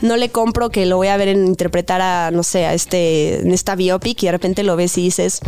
no 0.00 0.16
le 0.16 0.30
compro 0.30 0.70
que 0.70 0.86
lo 0.86 0.96
voy 0.96 1.08
a 1.08 1.16
ver 1.16 1.28
en 1.28 1.46
interpretar 1.46 2.00
a, 2.00 2.30
no 2.30 2.42
sé, 2.42 2.64
a 2.66 2.74
este, 2.74 3.40
en 3.40 3.52
esta 3.52 3.74
biopic 3.76 4.22
y 4.22 4.26
de 4.26 4.32
repente 4.32 4.62
lo 4.62 4.76
ves 4.76 4.96
y 4.98 5.02
dices, 5.02 5.40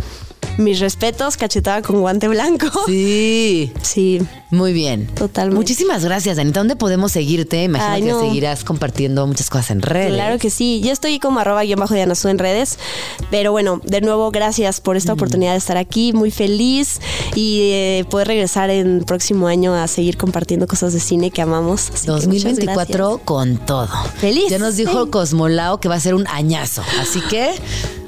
mis 0.57 0.79
respetos, 0.79 1.35
cachetada 1.35 1.81
con 1.81 1.99
guante 2.01 2.27
blanco. 2.27 2.67
Sí. 2.85 3.71
Sí. 3.81 4.21
Muy 4.49 4.71
bien. 4.73 5.07
Totalmente. 5.07 5.55
Muchísimas 5.55 6.03
gracias, 6.05 6.37
Anita. 6.37 6.59
¿Dónde 6.59 6.75
podemos 6.75 7.11
seguirte? 7.11 7.63
Imagino 7.63 7.91
Ay, 7.91 8.01
que 8.03 8.09
no. 8.09 8.19
seguirás 8.21 8.63
compartiendo 8.63 9.25
muchas 9.25 9.49
cosas 9.49 9.71
en 9.71 9.81
redes. 9.81 10.13
Claro 10.13 10.37
que 10.37 10.49
sí. 10.51 10.79
Yo 10.83 10.91
estoy 10.91 11.17
como 11.19 11.39
arroba 11.39 11.63
guion 11.63 11.79
bajo 11.79 11.93
de 11.95 12.03
Anazú 12.03 12.27
en 12.29 12.37
redes. 12.37 12.77
Pero 13.31 13.51
bueno, 13.51 13.81
de 13.83 14.01
nuevo, 14.01 14.29
gracias 14.31 14.79
por 14.79 14.95
Mm. 14.95 14.97
esta 14.97 15.13
oportunidad 15.13 15.51
de 15.53 15.57
estar 15.57 15.77
aquí. 15.77 16.13
Muy 16.13 16.29
feliz 16.29 16.99
y 17.35 17.71
eh, 17.73 18.05
poder 18.09 18.27
regresar 18.27 18.69
en 18.69 18.97
el 18.99 19.05
próximo 19.05 19.47
año 19.47 19.73
a 19.73 19.87
seguir 19.87 20.17
compartiendo 20.17 20.67
cosas 20.67 20.93
de 20.93 20.99
cine 20.99 21.31
que 21.31 21.41
amamos. 21.41 21.89
Así 21.93 22.05
que 22.05 22.11
muchas 22.11 22.25
2024 22.25 23.07
gracias. 23.07 23.25
con 23.25 23.57
todo. 23.57 23.87
Feliz. 24.19 24.45
Ya 24.49 24.59
nos 24.59 24.75
dijo 24.75 25.05
Sí. 25.05 25.09
Cosmolao 25.11 25.79
que 25.79 25.87
va 25.89 25.95
a 25.95 25.99
ser 25.99 26.13
un 26.15 26.27
añazo. 26.27 26.83
Así 27.01 27.21
que 27.21 27.51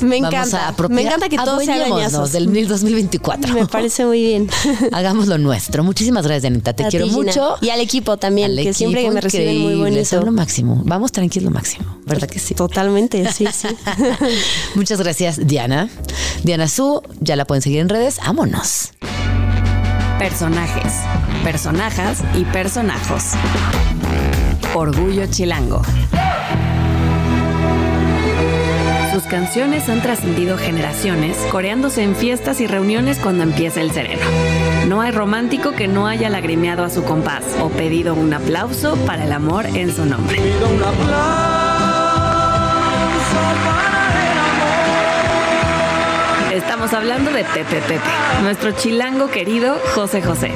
Me 0.01 0.21
vamos 0.21 0.33
encanta. 0.33 0.65
a 0.67 0.69
apropiar- 0.69 0.89
Me 0.95 1.01
encanta 1.03 1.29
que 1.29 1.37
todo 1.37 1.59
sea 1.59 1.73
adueñémonos 1.75 1.99
añazos. 2.13 2.31
del 2.31 2.67
2024. 2.67 3.53
Me 3.53 3.65
parece 3.65 4.05
muy 4.05 4.21
bien. 4.21 4.49
Hagamos 4.91 5.27
lo 5.27 5.37
nuestro. 5.37 5.83
Muchísimas 5.83 6.25
gracias, 6.25 6.45
Anita. 6.51 6.73
Te 6.73 6.85
A 6.85 6.89
quiero 6.89 7.05
ti, 7.07 7.11
mucho. 7.11 7.55
Y 7.61 7.69
al 7.69 7.79
equipo 7.79 8.17
también, 8.17 8.51
Al 8.51 8.57
que 8.57 8.73
siempre 8.73 9.01
que 9.01 9.07
equipo, 9.07 9.13
me 9.15 9.21
reciben 9.21 9.57
muy 9.61 9.75
bonito. 9.75 10.05
Son 10.05 10.25
lo 10.25 10.31
máximo. 10.31 10.81
Vamos 10.85 11.11
tranquilos, 11.11 11.45
lo 11.45 11.51
máximo. 11.51 11.85
¿Verdad 12.05 12.27
que 12.29 12.39
sí? 12.39 12.53
Totalmente, 12.53 13.31
sí, 13.31 13.45
sí. 13.53 13.67
Muchas 14.75 14.99
gracias, 14.99 15.45
Diana. 15.47 15.89
Diana 16.43 16.67
Su, 16.67 17.01
ya 17.21 17.35
la 17.35 17.45
pueden 17.45 17.61
seguir 17.61 17.79
en 17.79 17.89
redes. 17.89 18.17
Vámonos. 18.25 18.91
Personajes, 20.19 20.93
personajas 21.43 22.23
y 22.35 22.45
personajos. 22.45 23.33
Orgullo 24.73 25.25
Chilango. 25.27 25.81
Sus 29.13 29.23
canciones 29.23 29.89
han 29.89 30.01
trascendido 30.01 30.57
generaciones, 30.57 31.37
coreándose 31.51 32.03
en 32.03 32.15
fiestas 32.15 32.61
y 32.61 32.67
reuniones 32.67 33.19
cuando 33.19 33.43
empieza 33.43 33.81
el 33.81 33.91
sereno. 33.91 34.25
No 34.87 35.01
hay 35.01 35.11
romántico 35.11 35.73
que 35.73 35.89
no 35.89 36.07
haya 36.07 36.29
lagrimeado 36.29 36.85
a 36.85 36.89
su 36.89 37.03
compás 37.03 37.43
o 37.61 37.69
pedido 37.69 38.13
un 38.13 38.33
aplauso 38.33 38.95
para 39.05 39.25
el 39.25 39.33
amor 39.33 39.65
en 39.65 39.93
su 39.93 40.05
nombre. 40.05 40.39
Estamos 46.55 46.93
hablando 46.93 47.31
de 47.33 47.43
Pepe 47.43 47.81
Pepe, 47.81 47.99
nuestro 48.41 48.71
chilango 48.71 49.27
querido 49.27 49.77
José 49.93 50.21
José. 50.21 50.53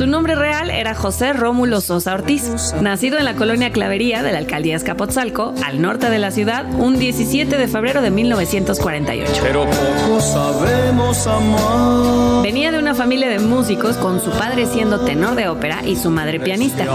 Su 0.00 0.06
nombre 0.06 0.34
real 0.34 0.70
era 0.70 0.94
José 0.94 1.34
Rómulo 1.34 1.82
Sosa 1.82 2.14
Ortiz, 2.14 2.72
nacido 2.80 3.18
en 3.18 3.26
la 3.26 3.34
colonia 3.34 3.70
Clavería 3.70 4.22
de 4.22 4.32
la 4.32 4.38
alcaldía 4.38 4.74
Escapotzalco, 4.74 5.52
al 5.62 5.82
norte 5.82 6.08
de 6.08 6.18
la 6.18 6.30
ciudad, 6.30 6.64
un 6.78 6.98
17 6.98 7.58
de 7.58 7.68
febrero 7.68 8.00
de 8.00 8.10
1948. 8.10 9.42
Pero 9.42 9.66
poco 9.66 10.20
sabemos 10.22 11.26
amar. 11.26 12.42
Venía 12.42 12.72
de 12.72 12.78
una 12.78 12.94
familia 12.94 13.28
de 13.28 13.40
músicos, 13.40 13.98
con 13.98 14.22
su 14.22 14.30
padre 14.30 14.64
siendo 14.64 15.00
tenor 15.00 15.34
de 15.34 15.48
ópera 15.48 15.82
y 15.84 15.96
su 15.96 16.08
madre 16.08 16.40
pianista. 16.40 16.86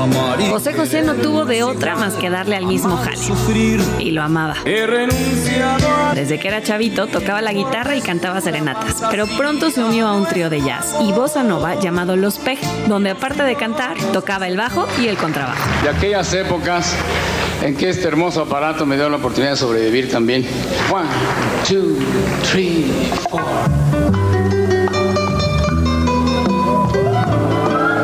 José 0.50 0.74
José 0.74 1.04
no 1.04 1.14
tuvo 1.14 1.46
de 1.46 1.62
otra 1.62 1.96
más 1.96 2.16
que 2.16 2.32
darle 2.32 2.56
al 2.56 2.66
mismo 2.66 2.98
jale. 2.98 3.20
Y 4.00 4.10
lo 4.10 4.24
amaba. 4.24 4.56
Desde 6.16 6.40
que 6.40 6.48
era 6.48 6.64
chavito 6.64 7.06
tocaba 7.06 7.44
la 7.44 7.54
guitarra 7.54 7.96
y 7.96 8.02
cantaba 8.02 8.42
serenatas, 8.42 9.04
pero 9.12 9.28
pronto 9.38 9.70
se 9.70 9.84
unió 9.84 10.08
a 10.08 10.14
un 10.14 10.26
trío 10.26 10.50
de 10.50 10.62
jazz 10.62 10.96
y 11.02 11.12
bossa 11.12 11.44
nova 11.44 11.76
llamado 11.76 12.16
Los 12.16 12.40
Pej, 12.40 12.58
donde 12.96 13.10
aparte 13.10 13.44
de 13.44 13.58
cantar, 13.58 13.98
tocaba 14.14 14.48
el 14.48 14.56
bajo 14.56 14.88
y 15.02 15.10
el 15.10 15.18
contrabajo. 15.18 15.62
de 15.84 15.90
aquellas 15.90 16.34
épocas 16.34 16.96
en 17.62 17.76
que 17.76 17.90
este 17.90 18.08
hermoso 18.08 18.44
aparato 18.44 18.86
me 18.86 18.96
dio 18.96 19.10
la 19.10 19.18
oportunidad 19.18 19.52
de 19.52 19.58
sobrevivir 19.58 20.10
también. 20.10 20.46
One, 20.90 21.10
two, 21.68 21.98
three, 22.50 22.86
four. 23.30 23.42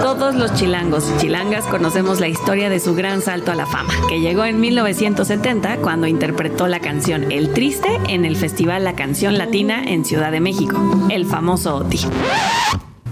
Todos 0.01 0.35
los 0.35 0.53
chilangos 0.55 1.09
y 1.09 1.21
chilangas 1.21 1.67
conocemos 1.67 2.19
la 2.19 2.27
historia 2.27 2.69
de 2.69 2.81
su 2.81 2.93
gran 2.93 3.21
salto 3.21 3.53
a 3.53 3.55
la 3.55 3.67
fama, 3.67 3.93
que 4.09 4.19
llegó 4.19 4.43
en 4.43 4.59
1970 4.59 5.77
cuando 5.77 6.05
interpretó 6.05 6.67
la 6.67 6.81
canción 6.81 7.31
El 7.31 7.53
Triste 7.53 7.97
en 8.09 8.25
el 8.25 8.35
Festival 8.35 8.83
La 8.83 8.95
Canción 8.95 9.37
Latina 9.37 9.85
en 9.85 10.03
Ciudad 10.03 10.33
de 10.33 10.41
México, 10.41 11.07
el 11.09 11.25
famoso 11.25 11.77
OTI. 11.77 11.99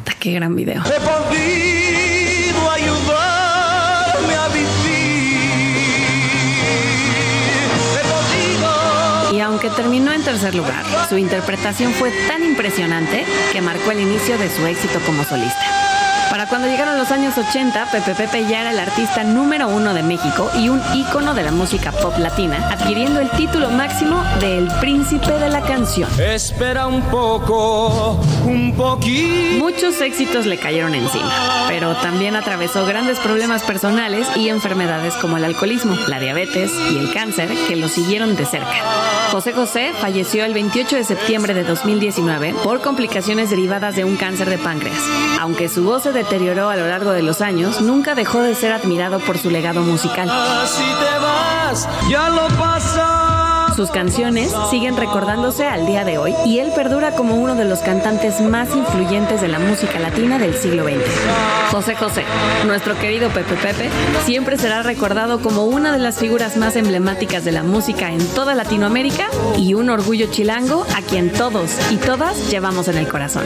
¡Ta, 0.09 0.15
¡Qué 0.19 0.31
gran 0.31 0.55
video! 0.55 0.81
He 0.85 0.99
podido 1.01 2.71
ayudarme 2.71 4.35
a 4.35 4.47
vivir. 4.47 5.77
He 7.93 8.01
podido. 8.07 9.35
Y 9.35 9.39
aunque 9.41 9.69
terminó 9.69 10.11
en 10.11 10.23
tercer 10.23 10.55
lugar, 10.55 10.83
su 11.07 11.17
interpretación 11.17 11.93
fue 11.93 12.11
tan 12.27 12.43
impresionante 12.43 13.23
que 13.51 13.61
marcó 13.61 13.91
el 13.91 13.99
inicio 13.99 14.37
de 14.39 14.49
su 14.49 14.65
éxito 14.65 14.99
como 15.05 15.23
solista. 15.23 15.88
Para 16.29 16.45
cuando 16.45 16.67
llegaron 16.67 16.97
los 16.97 17.11
años 17.11 17.35
80, 17.35 17.87
Pepe 17.91 18.13
Pepe 18.13 18.45
ya 18.45 18.61
era 18.61 18.71
el 18.71 18.79
artista 18.79 19.23
número 19.23 19.67
uno 19.67 19.95
de 19.95 20.03
México 20.03 20.49
y 20.55 20.69
un 20.69 20.79
ícono 20.93 21.33
de 21.33 21.41
la 21.41 21.51
música 21.51 21.91
pop 21.91 22.17
latina, 22.19 22.69
adquiriendo 22.69 23.19
el 23.19 23.31
título 23.31 23.71
máximo 23.71 24.23
de 24.39 24.59
El 24.59 24.67
Príncipe 24.79 25.31
de 25.39 25.49
la 25.49 25.61
Canción. 25.61 26.07
Espera 26.19 26.85
un 26.85 27.01
poco, 27.01 28.19
un 28.45 28.75
poquito. 28.75 29.57
Muchos 29.57 29.99
éxitos 30.01 30.45
le 30.45 30.57
cayeron 30.57 30.93
encima, 30.93 31.31
pero 31.67 31.95
también 31.95 32.35
atravesó 32.35 32.85
grandes 32.85 33.17
problemas 33.19 33.63
personales 33.63 34.27
y 34.35 34.49
enfermedades 34.49 35.15
como 35.15 35.37
el 35.37 35.45
alcoholismo, 35.45 35.95
la 36.07 36.19
diabetes 36.19 36.71
y 36.91 36.97
el 36.97 37.11
cáncer 37.11 37.49
que 37.67 37.75
lo 37.75 37.87
siguieron 37.87 38.35
de 38.35 38.45
cerca. 38.45 38.75
José 39.31 39.53
José 39.53 39.93
falleció 39.99 40.45
el 40.45 40.53
28 40.53 40.95
de 40.95 41.03
septiembre 41.03 41.53
de 41.53 41.63
2019 41.63 42.53
por 42.63 42.81
complicaciones 42.81 43.49
derivadas 43.49 43.95
de 43.95 44.03
un 44.03 44.15
cáncer 44.15 44.49
de 44.49 44.57
páncreas. 44.57 44.99
Aunque 45.39 45.69
su 45.69 45.83
voz 45.83 46.03
se 46.03 46.11
deterioró 46.19 46.69
a 46.69 46.75
lo 46.75 46.85
largo 46.85 47.11
de 47.11 47.23
los 47.23 47.39
años, 47.39 47.79
nunca 47.79 48.13
dejó 48.13 48.41
de 48.41 48.53
ser 48.53 48.73
admirado 48.73 49.19
por 49.19 49.37
su 49.37 49.49
legado 49.49 49.81
musical. 49.81 50.29
Si 50.67 50.83
te 50.83 51.19
vas, 51.19 51.87
ya 52.09 52.29
lo 52.29 52.47
pasa. 52.57 53.73
Sus 53.73 53.89
canciones 53.89 54.53
siguen 54.69 54.97
recordándose 54.97 55.65
al 55.65 55.85
día 55.85 56.03
de 56.03 56.17
hoy 56.17 56.35
y 56.45 56.59
él 56.59 56.73
perdura 56.75 57.11
como 57.11 57.35
uno 57.35 57.55
de 57.55 57.63
los 57.63 57.79
cantantes 57.79 58.41
más 58.41 58.75
influyentes 58.75 59.39
de 59.39 59.47
la 59.47 59.59
música 59.59 59.97
latina 59.99 60.37
del 60.37 60.53
siglo 60.55 60.83
XX. 60.83 61.71
José 61.71 61.95
José, 61.95 62.25
nuestro 62.65 62.99
querido 62.99 63.29
Pepe 63.29 63.55
Pepe, 63.55 63.89
siempre 64.25 64.57
será 64.57 64.83
recordado 64.83 65.39
como 65.39 65.63
una 65.63 65.93
de 65.93 65.99
las 65.99 66.17
figuras 66.17 66.57
más 66.57 66.75
emblemáticas 66.75 67.45
de 67.45 67.53
la 67.53 67.63
música 67.63 68.11
en 68.11 68.27
toda 68.35 68.53
Latinoamérica 68.55 69.27
y 69.57 69.73
un 69.73 69.89
orgullo 69.89 70.27
chilango 70.29 70.85
a 70.97 71.01
quien 71.01 71.31
todos 71.31 71.71
y 71.89 71.95
todas 71.95 72.51
llevamos 72.51 72.89
en 72.89 72.97
el 72.97 73.07
corazón. 73.07 73.45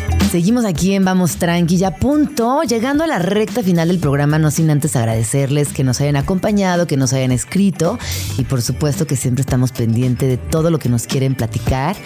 Seguimos 0.31 0.63
aquí 0.63 0.93
en 0.93 1.03
Vamos 1.03 1.35
Tranqui, 1.35 1.75
ya 1.75 1.97
punto, 1.97 2.63
llegando 2.63 3.03
a 3.03 3.07
la 3.07 3.19
recta 3.19 3.61
final 3.61 3.89
del 3.89 3.99
programa, 3.99 4.39
no 4.39 4.49
sin 4.49 4.69
antes 4.69 4.95
agradecerles 4.95 5.73
que 5.73 5.83
nos 5.83 5.99
hayan 5.99 6.15
acompañado, 6.15 6.87
que 6.87 6.95
nos 6.95 7.11
hayan 7.11 7.33
escrito 7.33 7.99
y 8.37 8.45
por 8.45 8.61
supuesto 8.61 9.05
que 9.05 9.17
siempre 9.17 9.41
estamos 9.41 9.73
pendientes 9.73 10.29
de 10.29 10.37
todo 10.37 10.69
lo 10.69 10.79
que 10.79 10.87
nos 10.87 11.05
quieren 11.05 11.35
platicar. 11.35 11.97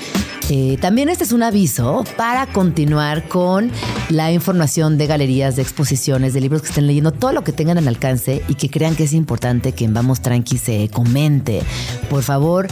Eh, 0.49 0.77
también 0.81 1.09
este 1.09 1.23
es 1.23 1.31
un 1.31 1.43
aviso 1.43 2.03
para 2.17 2.47
continuar 2.47 3.27
con 3.27 3.69
la 4.09 4.31
información 4.31 4.97
de 4.97 5.05
galerías, 5.05 5.55
de 5.55 5.61
exposiciones, 5.61 6.33
de 6.33 6.41
libros 6.41 6.63
que 6.63 6.69
estén 6.69 6.87
leyendo, 6.87 7.11
todo 7.11 7.31
lo 7.31 7.43
que 7.43 7.51
tengan 7.51 7.77
al 7.77 7.87
alcance 7.87 8.41
y 8.47 8.55
que 8.55 8.71
crean 8.71 8.95
que 8.95 9.03
es 9.03 9.13
importante 9.13 9.73
que 9.73 9.85
en 9.85 9.93
Vamos 9.93 10.21
Tranqui 10.21 10.57
se 10.57 10.89
comente. 10.89 11.61
Por 12.09 12.23
favor, 12.23 12.67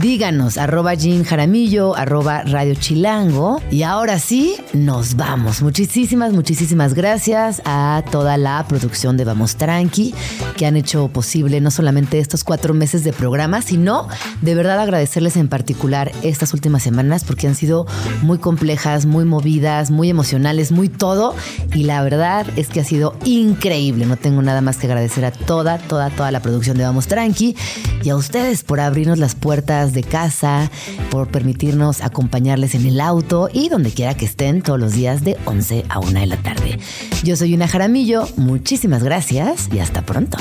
díganos, 0.00 0.56
arroba 0.56 0.94
Jean 0.94 1.24
Jaramillo, 1.24 1.94
arroba 1.94 2.42
Radio 2.42 2.74
Chilango. 2.74 3.60
Y 3.70 3.82
ahora 3.82 4.18
sí, 4.18 4.56
nos 4.72 4.93
vamos. 5.16 5.60
Muchísimas, 5.60 6.32
muchísimas 6.32 6.94
gracias 6.94 7.60
a 7.64 8.02
toda 8.10 8.36
la 8.36 8.64
producción 8.68 9.16
de 9.16 9.24
Vamos 9.24 9.56
Tranqui, 9.56 10.14
que 10.56 10.66
han 10.66 10.76
hecho 10.76 11.08
posible 11.08 11.60
no 11.60 11.70
solamente 11.70 12.20
estos 12.20 12.44
cuatro 12.44 12.74
meses 12.74 13.02
de 13.02 13.12
programa, 13.12 13.60
sino 13.60 14.08
de 14.40 14.54
verdad 14.54 14.78
agradecerles 14.78 15.36
en 15.36 15.48
particular 15.48 16.12
estas 16.22 16.54
últimas 16.54 16.82
semanas 16.82 17.24
porque 17.24 17.48
han 17.48 17.56
sido 17.56 17.86
muy 18.22 18.38
complejas, 18.38 19.04
muy 19.04 19.24
movidas, 19.24 19.90
muy 19.90 20.10
emocionales, 20.10 20.70
muy 20.70 20.88
todo. 20.88 21.34
Y 21.74 21.84
la 21.84 22.02
verdad 22.02 22.46
es 22.56 22.68
que 22.68 22.80
ha 22.80 22.84
sido 22.84 23.16
increíble. 23.24 24.06
No 24.06 24.16
tengo 24.16 24.42
nada 24.42 24.60
más 24.60 24.76
que 24.76 24.86
agradecer 24.86 25.24
a 25.24 25.32
toda, 25.32 25.78
toda, 25.78 26.10
toda 26.10 26.30
la 26.30 26.40
producción 26.40 26.76
de 26.76 26.84
Vamos 26.84 27.08
Tranqui 27.08 27.56
y 28.02 28.10
a 28.10 28.16
ustedes 28.16 28.62
por 28.62 28.80
abrirnos 28.80 29.18
las 29.18 29.34
puertas 29.34 29.92
de 29.92 30.02
casa, 30.02 30.70
por 31.10 31.28
permitirnos 31.28 32.00
acompañarles 32.00 32.74
en 32.74 32.86
el 32.86 33.00
auto 33.00 33.48
y 33.52 33.68
donde 33.68 33.90
quiera 33.90 34.14
que 34.14 34.24
estén 34.24 34.62
todos 34.62 34.78
los 34.78 34.83
días 34.92 35.24
de 35.24 35.36
11 35.46 35.84
a 35.88 35.98
1 35.98 36.20
de 36.20 36.26
la 36.26 36.36
tarde. 36.36 36.78
Yo 37.22 37.36
soy 37.36 37.54
Una 37.54 37.68
Jaramillo, 37.68 38.28
muchísimas 38.36 39.02
gracias 39.02 39.68
y 39.72 39.78
hasta 39.78 40.02
pronto. 40.02 40.38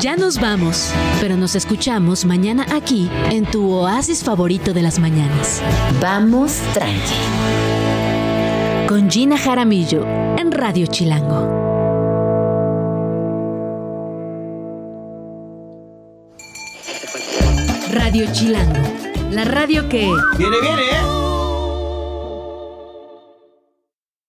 Ya 0.00 0.16
nos 0.16 0.40
vamos, 0.40 0.90
pero 1.20 1.36
nos 1.36 1.54
escuchamos 1.54 2.24
mañana 2.24 2.66
aquí 2.74 3.10
en 3.30 3.44
tu 3.44 3.70
oasis 3.70 4.24
favorito 4.24 4.72
de 4.72 4.82
las 4.82 4.98
mañanas. 4.98 5.62
Vamos 6.00 6.54
tranqui. 6.74 7.14
Con 8.88 9.10
Gina 9.10 9.38
Jaramillo 9.38 10.04
en 10.38 10.50
Radio 10.50 10.86
Chilango. 10.86 11.62
Radio 17.92 18.26
Chilango, 18.32 18.82
la 19.30 19.44
radio 19.44 19.88
que... 19.88 20.10
Viene, 20.36 20.60
viene, 20.60 20.82
¿eh? 20.82 21.21